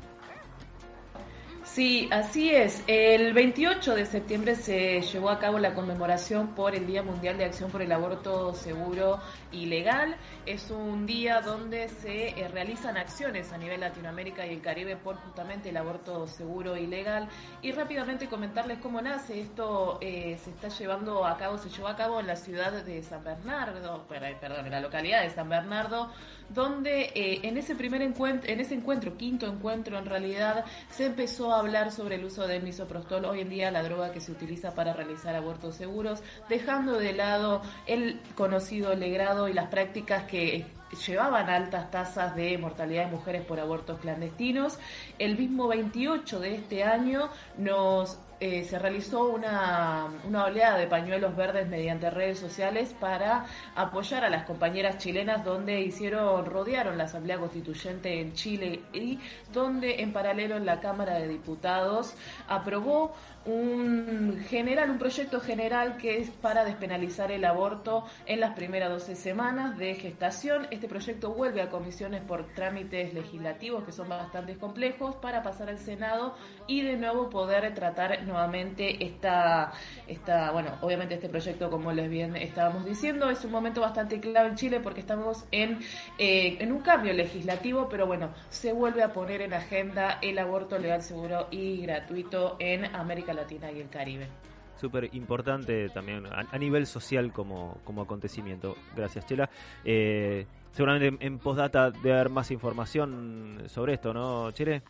Sí, 1.75 2.07
así 2.09 2.51
es. 2.51 2.81
El 2.87 3.33
28 3.33 3.95
de 3.95 4.05
septiembre 4.05 4.55
se 4.55 5.01
llevó 5.01 5.29
a 5.29 5.39
cabo 5.39 5.59
la 5.59 5.73
conmemoración 5.73 6.55
por 6.55 6.73
el 6.73 6.87
Día 6.87 7.03
Mundial 7.03 7.37
de 7.37 7.43
Acción 7.43 7.69
por 7.69 7.81
el 7.81 7.91
Aborto 7.91 8.53
Seguro 8.53 9.19
y 9.51 9.65
Legal. 9.65 10.15
Es 10.45 10.71
un 10.71 11.05
día 11.05 11.41
donde 11.41 11.89
se 11.89 12.29
eh, 12.29 12.47
realizan 12.47 12.95
acciones 12.95 13.51
a 13.51 13.57
nivel 13.57 13.81
Latinoamérica 13.81 14.45
y 14.47 14.51
el 14.53 14.61
Caribe 14.61 14.95
por 14.95 15.17
justamente 15.17 15.67
el 15.67 15.75
aborto 15.75 16.25
seguro 16.27 16.77
y 16.77 16.87
legal. 16.87 17.27
Y 17.61 17.73
rápidamente 17.73 18.27
comentarles 18.29 18.77
cómo 18.79 19.01
nace. 19.01 19.41
Esto 19.41 19.97
eh, 19.99 20.37
se 20.41 20.51
está 20.51 20.69
llevando 20.69 21.25
a 21.25 21.35
cabo, 21.37 21.57
se 21.57 21.67
llevó 21.69 21.89
a 21.89 21.97
cabo 21.97 22.21
en 22.21 22.27
la 22.27 22.37
ciudad 22.37 22.71
de 22.71 23.03
San 23.03 23.21
Bernardo, 23.21 24.05
per- 24.07 24.37
perdón, 24.39 24.65
en 24.65 24.71
la 24.71 24.79
localidad 24.79 25.23
de 25.23 25.29
San 25.29 25.49
Bernardo, 25.49 26.09
donde 26.47 27.11
eh, 27.15 27.39
en 27.43 27.57
ese 27.57 27.75
primer 27.75 28.01
encuentro, 28.01 28.49
en 28.49 28.61
ese 28.61 28.75
encuentro, 28.75 29.17
quinto 29.17 29.45
encuentro 29.47 29.97
en 29.97 30.05
realidad, 30.05 30.63
se 30.89 31.07
empezó 31.07 31.53
a 31.53 31.64
hablar 31.65 31.91
sobre 31.91 32.15
el 32.15 32.25
uso 32.25 32.47
del 32.47 32.61
misoprostol, 32.61 33.25
hoy 33.25 33.41
en 33.41 33.49
día 33.49 33.71
la 33.71 33.81
droga 33.81 34.11
que 34.11 34.21
se 34.21 34.31
utiliza 34.31 34.75
para 34.75 34.93
realizar 34.93 35.35
abortos 35.35 35.75
seguros, 35.75 36.21
dejando 36.47 36.99
de 36.99 37.13
lado 37.13 37.63
el 37.87 38.21
conocido 38.35 38.93
legrado 38.93 39.47
y 39.47 39.53
las 39.53 39.69
prácticas 39.69 40.25
que 40.25 40.67
llevaban 41.07 41.49
altas 41.49 41.89
tasas 41.89 42.35
de 42.35 42.55
mortalidad 42.59 43.05
de 43.05 43.11
mujeres 43.11 43.43
por 43.43 43.59
abortos 43.59 43.99
clandestinos. 43.99 44.77
El 45.17 45.37
mismo 45.39 45.67
28 45.67 46.39
de 46.39 46.53
este 46.53 46.83
año 46.83 47.29
nos 47.57 48.19
eh, 48.39 48.63
se 48.63 48.79
realizó 48.79 49.29
una, 49.29 50.07
una 50.27 50.45
oleada 50.45 50.77
de 50.77 50.87
pañuelos 50.87 51.35
verdes 51.35 51.67
mediante 51.67 52.09
redes 52.09 52.39
sociales 52.39 52.93
para 52.99 53.45
apoyar 53.75 54.25
a 54.25 54.29
las 54.29 54.43
compañeras 54.43 54.97
chilenas 54.97 55.43
donde 55.45 55.81
hicieron, 55.81 56.45
rodearon 56.45 56.97
la 56.97 57.05
Asamblea 57.05 57.37
Constituyente 57.37 58.19
en 58.19 58.33
Chile 58.33 58.81
y 58.91 59.19
donde 59.53 60.01
en 60.01 60.11
paralelo 60.11 60.57
en 60.57 60.65
la 60.65 60.79
Cámara 60.79 61.15
de 61.15 61.27
Diputados 61.27 62.15
aprobó 62.47 63.15
un 63.45 64.43
general, 64.49 64.89
un 64.89 64.97
proyecto 64.97 65.39
general 65.39 65.97
que 65.97 66.19
es 66.19 66.29
para 66.29 66.65
despenalizar 66.65 67.31
el 67.31 67.45
aborto 67.45 68.05
en 68.25 68.39
las 68.39 68.55
primeras 68.55 68.89
12 68.89 69.15
semanas 69.15 69.77
de 69.77 69.93
gestación. 69.95 70.67
Este 70.71 70.87
proyecto 70.87 71.31
vuelve 71.33 71.61
a 71.61 71.69
comisiones 71.69 72.21
por 72.21 72.47
trámites 72.53 73.13
legislativos 73.13 73.83
que 73.83 73.91
son 73.91 74.09
bastante 74.09 74.55
complejos 74.55 75.15
para 75.17 75.43
pasar 75.43 75.69
al 75.69 75.77
Senado 75.77 76.35
y 76.67 76.81
de 76.81 76.97
nuevo 76.97 77.29
poder 77.29 77.73
tratar 77.75 78.23
nuevamente 78.23 79.05
esta, 79.05 79.73
esta, 80.07 80.51
bueno, 80.51 80.71
obviamente 80.81 81.15
este 81.15 81.29
proyecto, 81.29 81.69
como 81.69 81.91
les 81.91 82.09
bien 82.09 82.35
estábamos 82.35 82.85
diciendo, 82.85 83.29
es 83.29 83.45
un 83.45 83.51
momento 83.51 83.81
bastante 83.81 84.19
clave 84.19 84.49
en 84.49 84.55
Chile 84.55 84.79
porque 84.79 85.01
estamos 85.01 85.45
en, 85.51 85.79
eh, 86.17 86.57
en 86.59 86.71
un 86.71 86.81
cambio 86.81 87.13
legislativo, 87.13 87.87
pero 87.89 88.07
bueno, 88.07 88.29
se 88.49 88.73
vuelve 88.73 89.03
a 89.03 89.13
poner 89.13 89.41
en 89.41 89.53
agenda 89.53 90.17
el 90.21 90.39
aborto 90.39 90.79
legal, 90.79 91.03
seguro 91.03 91.47
y 91.51 91.81
gratuito 91.81 92.55
en 92.59 92.85
América 92.95 93.34
Latina 93.35 93.71
y 93.71 93.79
el 93.81 93.89
Caribe. 93.89 94.27
súper 94.75 95.09
importante 95.13 95.89
también 95.89 96.25
a, 96.27 96.45
a 96.51 96.57
nivel 96.57 96.85
social 96.85 97.31
como, 97.31 97.77
como 97.83 98.01
acontecimiento. 98.01 98.75
Gracias, 98.95 99.25
Chela. 99.25 99.49
Eh, 99.83 100.45
seguramente 100.71 101.07
en, 101.07 101.17
en 101.21 101.39
postdata 101.39 101.91
debe 101.91 102.13
haber 102.13 102.29
más 102.29 102.51
información 102.51 103.63
sobre 103.67 103.93
esto, 103.93 104.13
¿no, 104.13 104.51
Chile? 104.51 104.81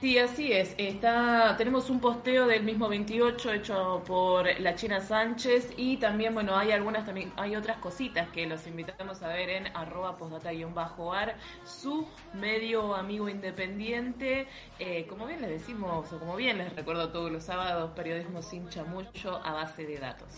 Sí, 0.00 0.18
así 0.18 0.52
es. 0.52 0.74
Está, 0.76 1.54
tenemos 1.56 1.88
un 1.88 2.00
posteo 2.00 2.46
del 2.46 2.64
mismo 2.64 2.86
28 2.86 3.52
hecho 3.54 4.02
por 4.06 4.46
la 4.60 4.74
China 4.74 5.00
Sánchez 5.00 5.72
y 5.78 5.96
también, 5.96 6.34
bueno, 6.34 6.54
hay 6.54 6.72
algunas, 6.72 7.06
también 7.06 7.32
hay 7.36 7.56
otras 7.56 7.78
cositas 7.78 8.28
que 8.28 8.46
los 8.46 8.66
invitamos 8.66 9.22
a 9.22 9.28
ver 9.28 9.48
en 9.48 9.66
arroba 9.74 10.18
postdata-ar, 10.18 11.36
su 11.64 12.06
medio 12.34 12.94
amigo 12.94 13.30
independiente, 13.30 14.48
eh, 14.78 15.06
como 15.08 15.26
bien 15.26 15.40
les 15.40 15.50
decimos, 15.50 16.12
o 16.12 16.18
como 16.18 16.36
bien 16.36 16.58
les 16.58 16.76
recuerdo 16.76 17.08
todos 17.10 17.32
los 17.32 17.44
sábados, 17.44 17.92
periodismo 17.96 18.42
sin 18.42 18.68
chamullo 18.68 19.40
a 19.42 19.54
base 19.54 19.86
de 19.86 19.98
datos. 19.98 20.28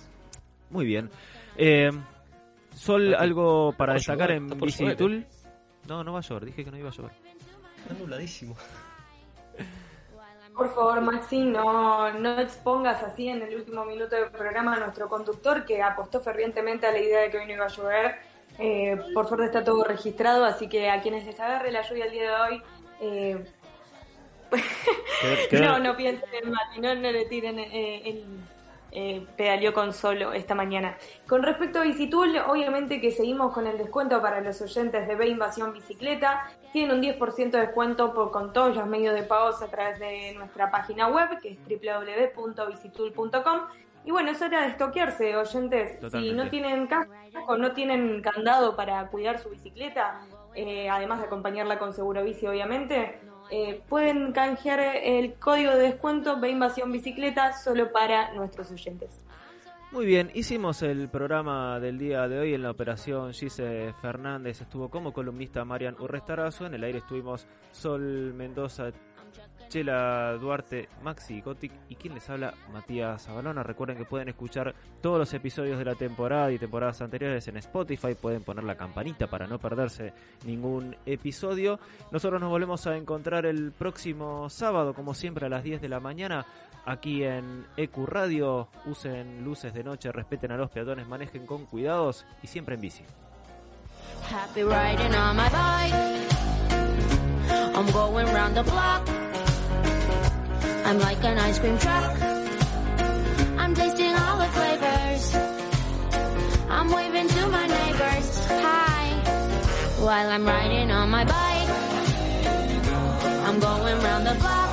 Muy 0.71 0.87
bien. 0.87 1.11
Eh, 1.57 1.91
Sol, 2.75 3.13
algo 3.15 3.73
para 3.77 3.95
destacar 3.95 4.31
en 4.31 4.49
Bicitool. 4.49 5.27
No, 5.89 6.05
no 6.05 6.13
va 6.13 6.21
a 6.21 6.23
llover, 6.23 6.45
dije 6.45 6.65
que 6.65 6.71
no 6.71 6.79
iba 6.79 6.91
a 6.91 6.93
llover. 6.93 7.13
Está 7.83 7.95
nubladísimo. 7.95 8.55
Por 10.59 10.75
favor, 10.75 11.01
Maxi, 11.03 11.39
no, 11.39 12.13
no 12.15 12.41
expongas 12.41 13.01
así 13.05 13.29
en 13.29 13.43
el 13.43 13.55
último 13.55 13.85
minuto 13.85 14.17
del 14.17 14.29
programa 14.29 14.75
a 14.75 14.81
nuestro 14.81 15.09
conductor 15.09 15.65
que 15.65 15.81
apostó 15.81 16.21
fervientemente 16.21 16.85
a 16.85 16.91
la 16.91 16.99
idea 16.99 17.21
de 17.21 17.31
que 17.31 17.39
hoy 17.39 17.47
no 17.47 17.53
iba 17.53 17.67
a 17.67 17.69
llover. 17.69 18.17
Eh, 18.59 19.01
por 19.15 19.29
suerte 19.29 19.47
está 19.47 19.63
todo 19.63 19.85
registrado, 19.85 20.45
así 20.45 20.69
que 20.69 20.91
a 20.91 21.01
quienes 21.01 21.25
les 21.27 21.39
agarre 21.39 21.71
la 21.71 21.83
lluvia 21.83 22.07
el 22.07 22.11
día 22.11 22.23
de 22.23 22.37
hoy, 22.41 22.63
eh, 23.01 23.45
no, 25.53 25.79
no 25.79 25.97
piensen 25.97 26.29
en 26.43 26.51
Mati, 26.51 26.81
no, 26.81 26.93
no 26.97 27.13
le 27.13 27.25
tiren 27.27 27.57
eh, 27.61 28.03
el 28.05 28.25
eh, 29.01 29.25
pedaleó 29.37 29.73
con 29.73 29.93
solo 29.93 30.33
esta 30.33 30.57
mañana. 30.57 30.99
Con 31.29 31.45
respecto 31.45 31.79
a 31.79 31.83
Bicitool, 31.83 32.37
obviamente 32.49 33.01
que 33.01 33.13
seguimos 33.13 33.55
con 33.55 33.69
el 33.69 33.79
descuento 33.79 34.21
para 34.21 34.41
los 34.41 34.61
oyentes 34.61 35.07
de 35.07 35.15
B 35.15 35.29
Invasión 35.29 35.73
Bicicleta. 35.73 36.51
Tienen 36.73 36.97
un 36.97 37.03
10% 37.05 37.51
de 37.53 37.61
descuento 37.61 38.13
por, 38.13 38.33
con 38.33 38.53
todos 38.53 38.75
los 38.75 38.89
medios 38.89 39.15
de 39.15 39.23
pagos 39.23 39.63
a 39.63 39.69
través 39.69 40.01
de 40.01 40.35
nuestra 40.35 40.73
página 40.73 41.07
web, 41.07 41.29
que 41.41 41.51
es 41.51 41.59
www.bicitool.com. 42.35 43.61
Y 44.05 44.11
bueno, 44.11 44.33
es 44.33 44.43
hora 44.43 44.63
de 44.63 44.69
estoquearse, 44.71 45.37
oyentes. 45.37 46.01
Totalmente. 46.01 46.31
Si 46.31 46.35
no 46.35 46.51
tienen 46.51 46.89
casco, 46.89 47.57
no 47.57 47.71
tienen 47.75 48.21
candado 48.21 48.75
para 48.75 49.07
cuidar 49.11 49.39
su 49.39 49.51
bicicleta, 49.51 50.23
eh, 50.57 50.91
además 50.91 51.21
de 51.21 51.27
acompañarla 51.27 51.79
con 51.79 51.93
seguro 51.93 52.25
bici, 52.25 52.49
obviamente, 52.49 53.21
eh, 53.51 53.81
pueden 53.89 54.33
canjear 54.33 54.81
el 54.81 55.35
código 55.35 55.73
de 55.73 55.85
descuento 55.91 56.39
B 56.41 56.51
Invasión 56.51 56.93
Bicicleta 56.93 57.53
solo 57.53 57.93
para 57.93 58.33
nuestros 58.35 58.71
oyentes. 58.71 59.21
Muy 59.91 60.05
bien, 60.05 60.31
hicimos 60.35 60.83
el 60.83 61.09
programa 61.09 61.81
del 61.81 61.97
día 61.97 62.29
de 62.29 62.39
hoy 62.39 62.53
en 62.53 62.63
la 62.63 62.71
operación 62.71 63.33
Gise 63.33 63.95
Fernández, 64.03 64.61
estuvo 64.61 64.91
como 64.91 65.15
columnista 65.15 65.65
Marian 65.65 65.97
Urrestarazo, 65.99 66.67
en 66.67 66.75
el 66.75 66.85
aire 66.85 66.99
estuvimos 66.99 67.47
Sol 67.73 68.35
Mendoza, 68.35 68.91
Chela 69.69 70.37
Duarte, 70.41 70.89
Maxi 71.03 71.41
Gotic 71.41 71.73
y 71.89 71.95
quien 71.95 72.15
les 72.15 72.29
habla, 72.31 72.55
Matías 72.73 73.25
Zabalona. 73.25 73.63
Recuerden 73.63 73.97
que 73.97 74.05
pueden 74.05 74.29
escuchar 74.29 74.75
todos 75.01 75.19
los 75.19 75.33
episodios 75.35 75.79
de 75.79 75.85
la 75.85 75.95
temporada 75.95 76.51
y 76.51 76.59
temporadas 76.59 77.01
anteriores 77.03 77.47
en 77.49 77.59
Spotify, 77.59 78.15
pueden 78.15 78.43
poner 78.43 78.65
la 78.65 78.77
campanita 78.77 79.27
para 79.27 79.47
no 79.47 79.59
perderse 79.59 80.13
ningún 80.45 80.97
episodio. 81.07 81.79
Nosotros 82.11 82.41
nos 82.41 82.51
volvemos 82.51 82.87
a 82.87 82.97
encontrar 82.97 83.47
el 83.47 83.73
próximo 83.73 84.49
sábado, 84.49 84.95
como 84.95 85.15
siempre 85.15 85.47
a 85.47 85.49
las 85.49 85.63
10 85.63 85.81
de 85.81 85.89
la 85.89 86.01
mañana, 86.01 86.47
aquí 86.85 87.23
en 87.25 87.67
EQ 87.77 88.07
Radio. 88.07 88.69
Usen 88.87 89.45
luces 89.45 89.75
de 89.75 89.85
noche, 89.85 90.11
respeten 90.13 90.53
a 90.53 90.57
los 90.57 90.71
peatones, 90.71 91.07
manejen 91.07 91.47
con 91.47 91.67
cuidados 91.67 92.27
y 92.43 92.47
siempre 92.47 92.75
en 92.75 92.81
bici. 92.81 93.05
Happy 94.31 94.63
riding 94.63 95.15
on 95.15 95.37
my 95.37 95.49
bike. 95.49 96.29
I'm 97.75 97.87
going 97.93 98.27
round 98.35 98.57
the 98.57 98.63
block. 98.63 99.09
I'm 100.89 100.99
like 101.01 101.23
an 101.23 101.39
ice 101.39 101.59
cream 101.59 101.77
truck. 101.77 102.19
I'm 103.59 103.75
tasting 103.75 104.15
all 104.15 104.39
the 104.39 104.49
flavors. 104.57 105.35
I'm 106.71 106.91
waving 106.91 107.29
to 107.29 107.47
my 107.49 107.67
neighbors. 107.67 108.29
Hi. 108.49 109.05
While 110.01 110.31
I'm 110.31 110.47
riding 110.47 110.91
on 110.91 111.11
my 111.11 111.25
bike. 111.25 111.69
I'm 113.47 113.61
going 113.61 113.99
round 114.01 114.27
the 114.29 114.35
block. 114.41 114.71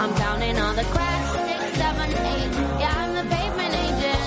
I'm 0.00 0.14
counting 0.14 0.58
all 0.58 0.72
the 0.72 0.84
cracks. 0.84 1.30
Six, 1.46 1.76
seven, 1.82 2.10
eight. 2.32 2.52
Yeah, 2.80 2.94
I'm 2.96 3.12
the 3.20 3.26
pavement 3.34 3.74
agent. 3.84 4.24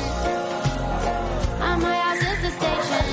And 1.65 1.81
my 1.81 1.97
house 2.05 2.21
is 2.31 2.39
the 2.45 2.51
station. 2.59 3.05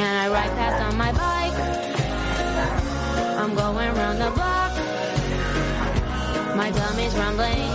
And 0.00 0.12
I 0.22 0.28
ride 0.30 0.52
past 0.56 0.82
on 0.82 0.96
my 0.96 1.12
bike. 1.12 1.58
I'm 3.42 3.54
going 3.54 3.94
round 3.94 4.18
the 4.18 4.30
block. 4.30 4.67
My 6.58 6.72
tummy's 6.72 7.14
rumbling. 7.14 7.70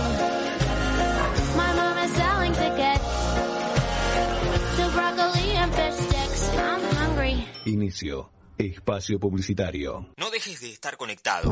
My 1.56 1.72
mom 1.72 1.96
is 2.04 2.12
selling 2.12 2.52
tickets 2.52 3.08
to 4.76 4.84
broccoli 4.92 5.56
and 5.56 5.72
fish 5.74 5.94
sticks. 5.94 6.50
I'm 6.58 6.82
hungry. 6.96 7.46
Inicio. 7.64 8.28
Espacio 8.58 9.18
publicitario. 9.18 10.06
No 10.18 10.30
dejes 10.30 10.60
de 10.60 10.70
estar 10.70 10.98
conectado. 10.98 11.50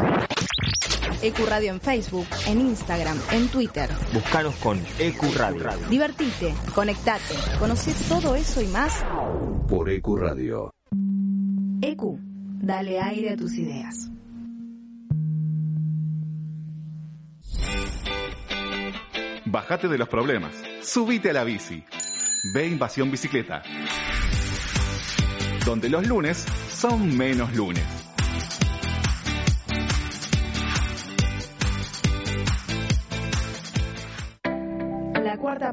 Ecuradio 1.22 1.72
en 1.72 1.80
Facebook, 1.80 2.26
en 2.46 2.60
Instagram, 2.60 3.18
en 3.32 3.48
Twitter. 3.48 3.88
Búscanos 4.12 4.54
con 4.56 4.78
EQ 4.98 5.34
Radio. 5.34 5.70
Divertite, 5.88 6.54
conectate, 6.74 7.34
conoce 7.58 7.94
todo 8.10 8.36
eso 8.36 8.60
y 8.60 8.66
más. 8.66 9.04
Por 9.68 9.88
EQ 9.88 10.16
Radio. 10.18 10.70
EQ, 11.80 12.18
dale 12.60 13.00
aire 13.00 13.30
a 13.32 13.36
tus 13.36 13.54
ideas. 13.54 14.12
Bájate 19.44 19.88
de 19.88 19.98
los 19.98 20.08
problemas. 20.08 20.54
Subite 20.82 21.30
a 21.30 21.32
la 21.32 21.44
bici. 21.44 21.82
Ve 22.54 22.66
Invasión 22.66 23.10
Bicicleta. 23.10 23.62
Donde 25.66 25.88
los 25.88 26.06
lunes 26.06 26.44
son 26.70 27.16
menos 27.16 27.52
lunes. 27.54 27.84
La 35.22 35.36
cuarta 35.38 35.70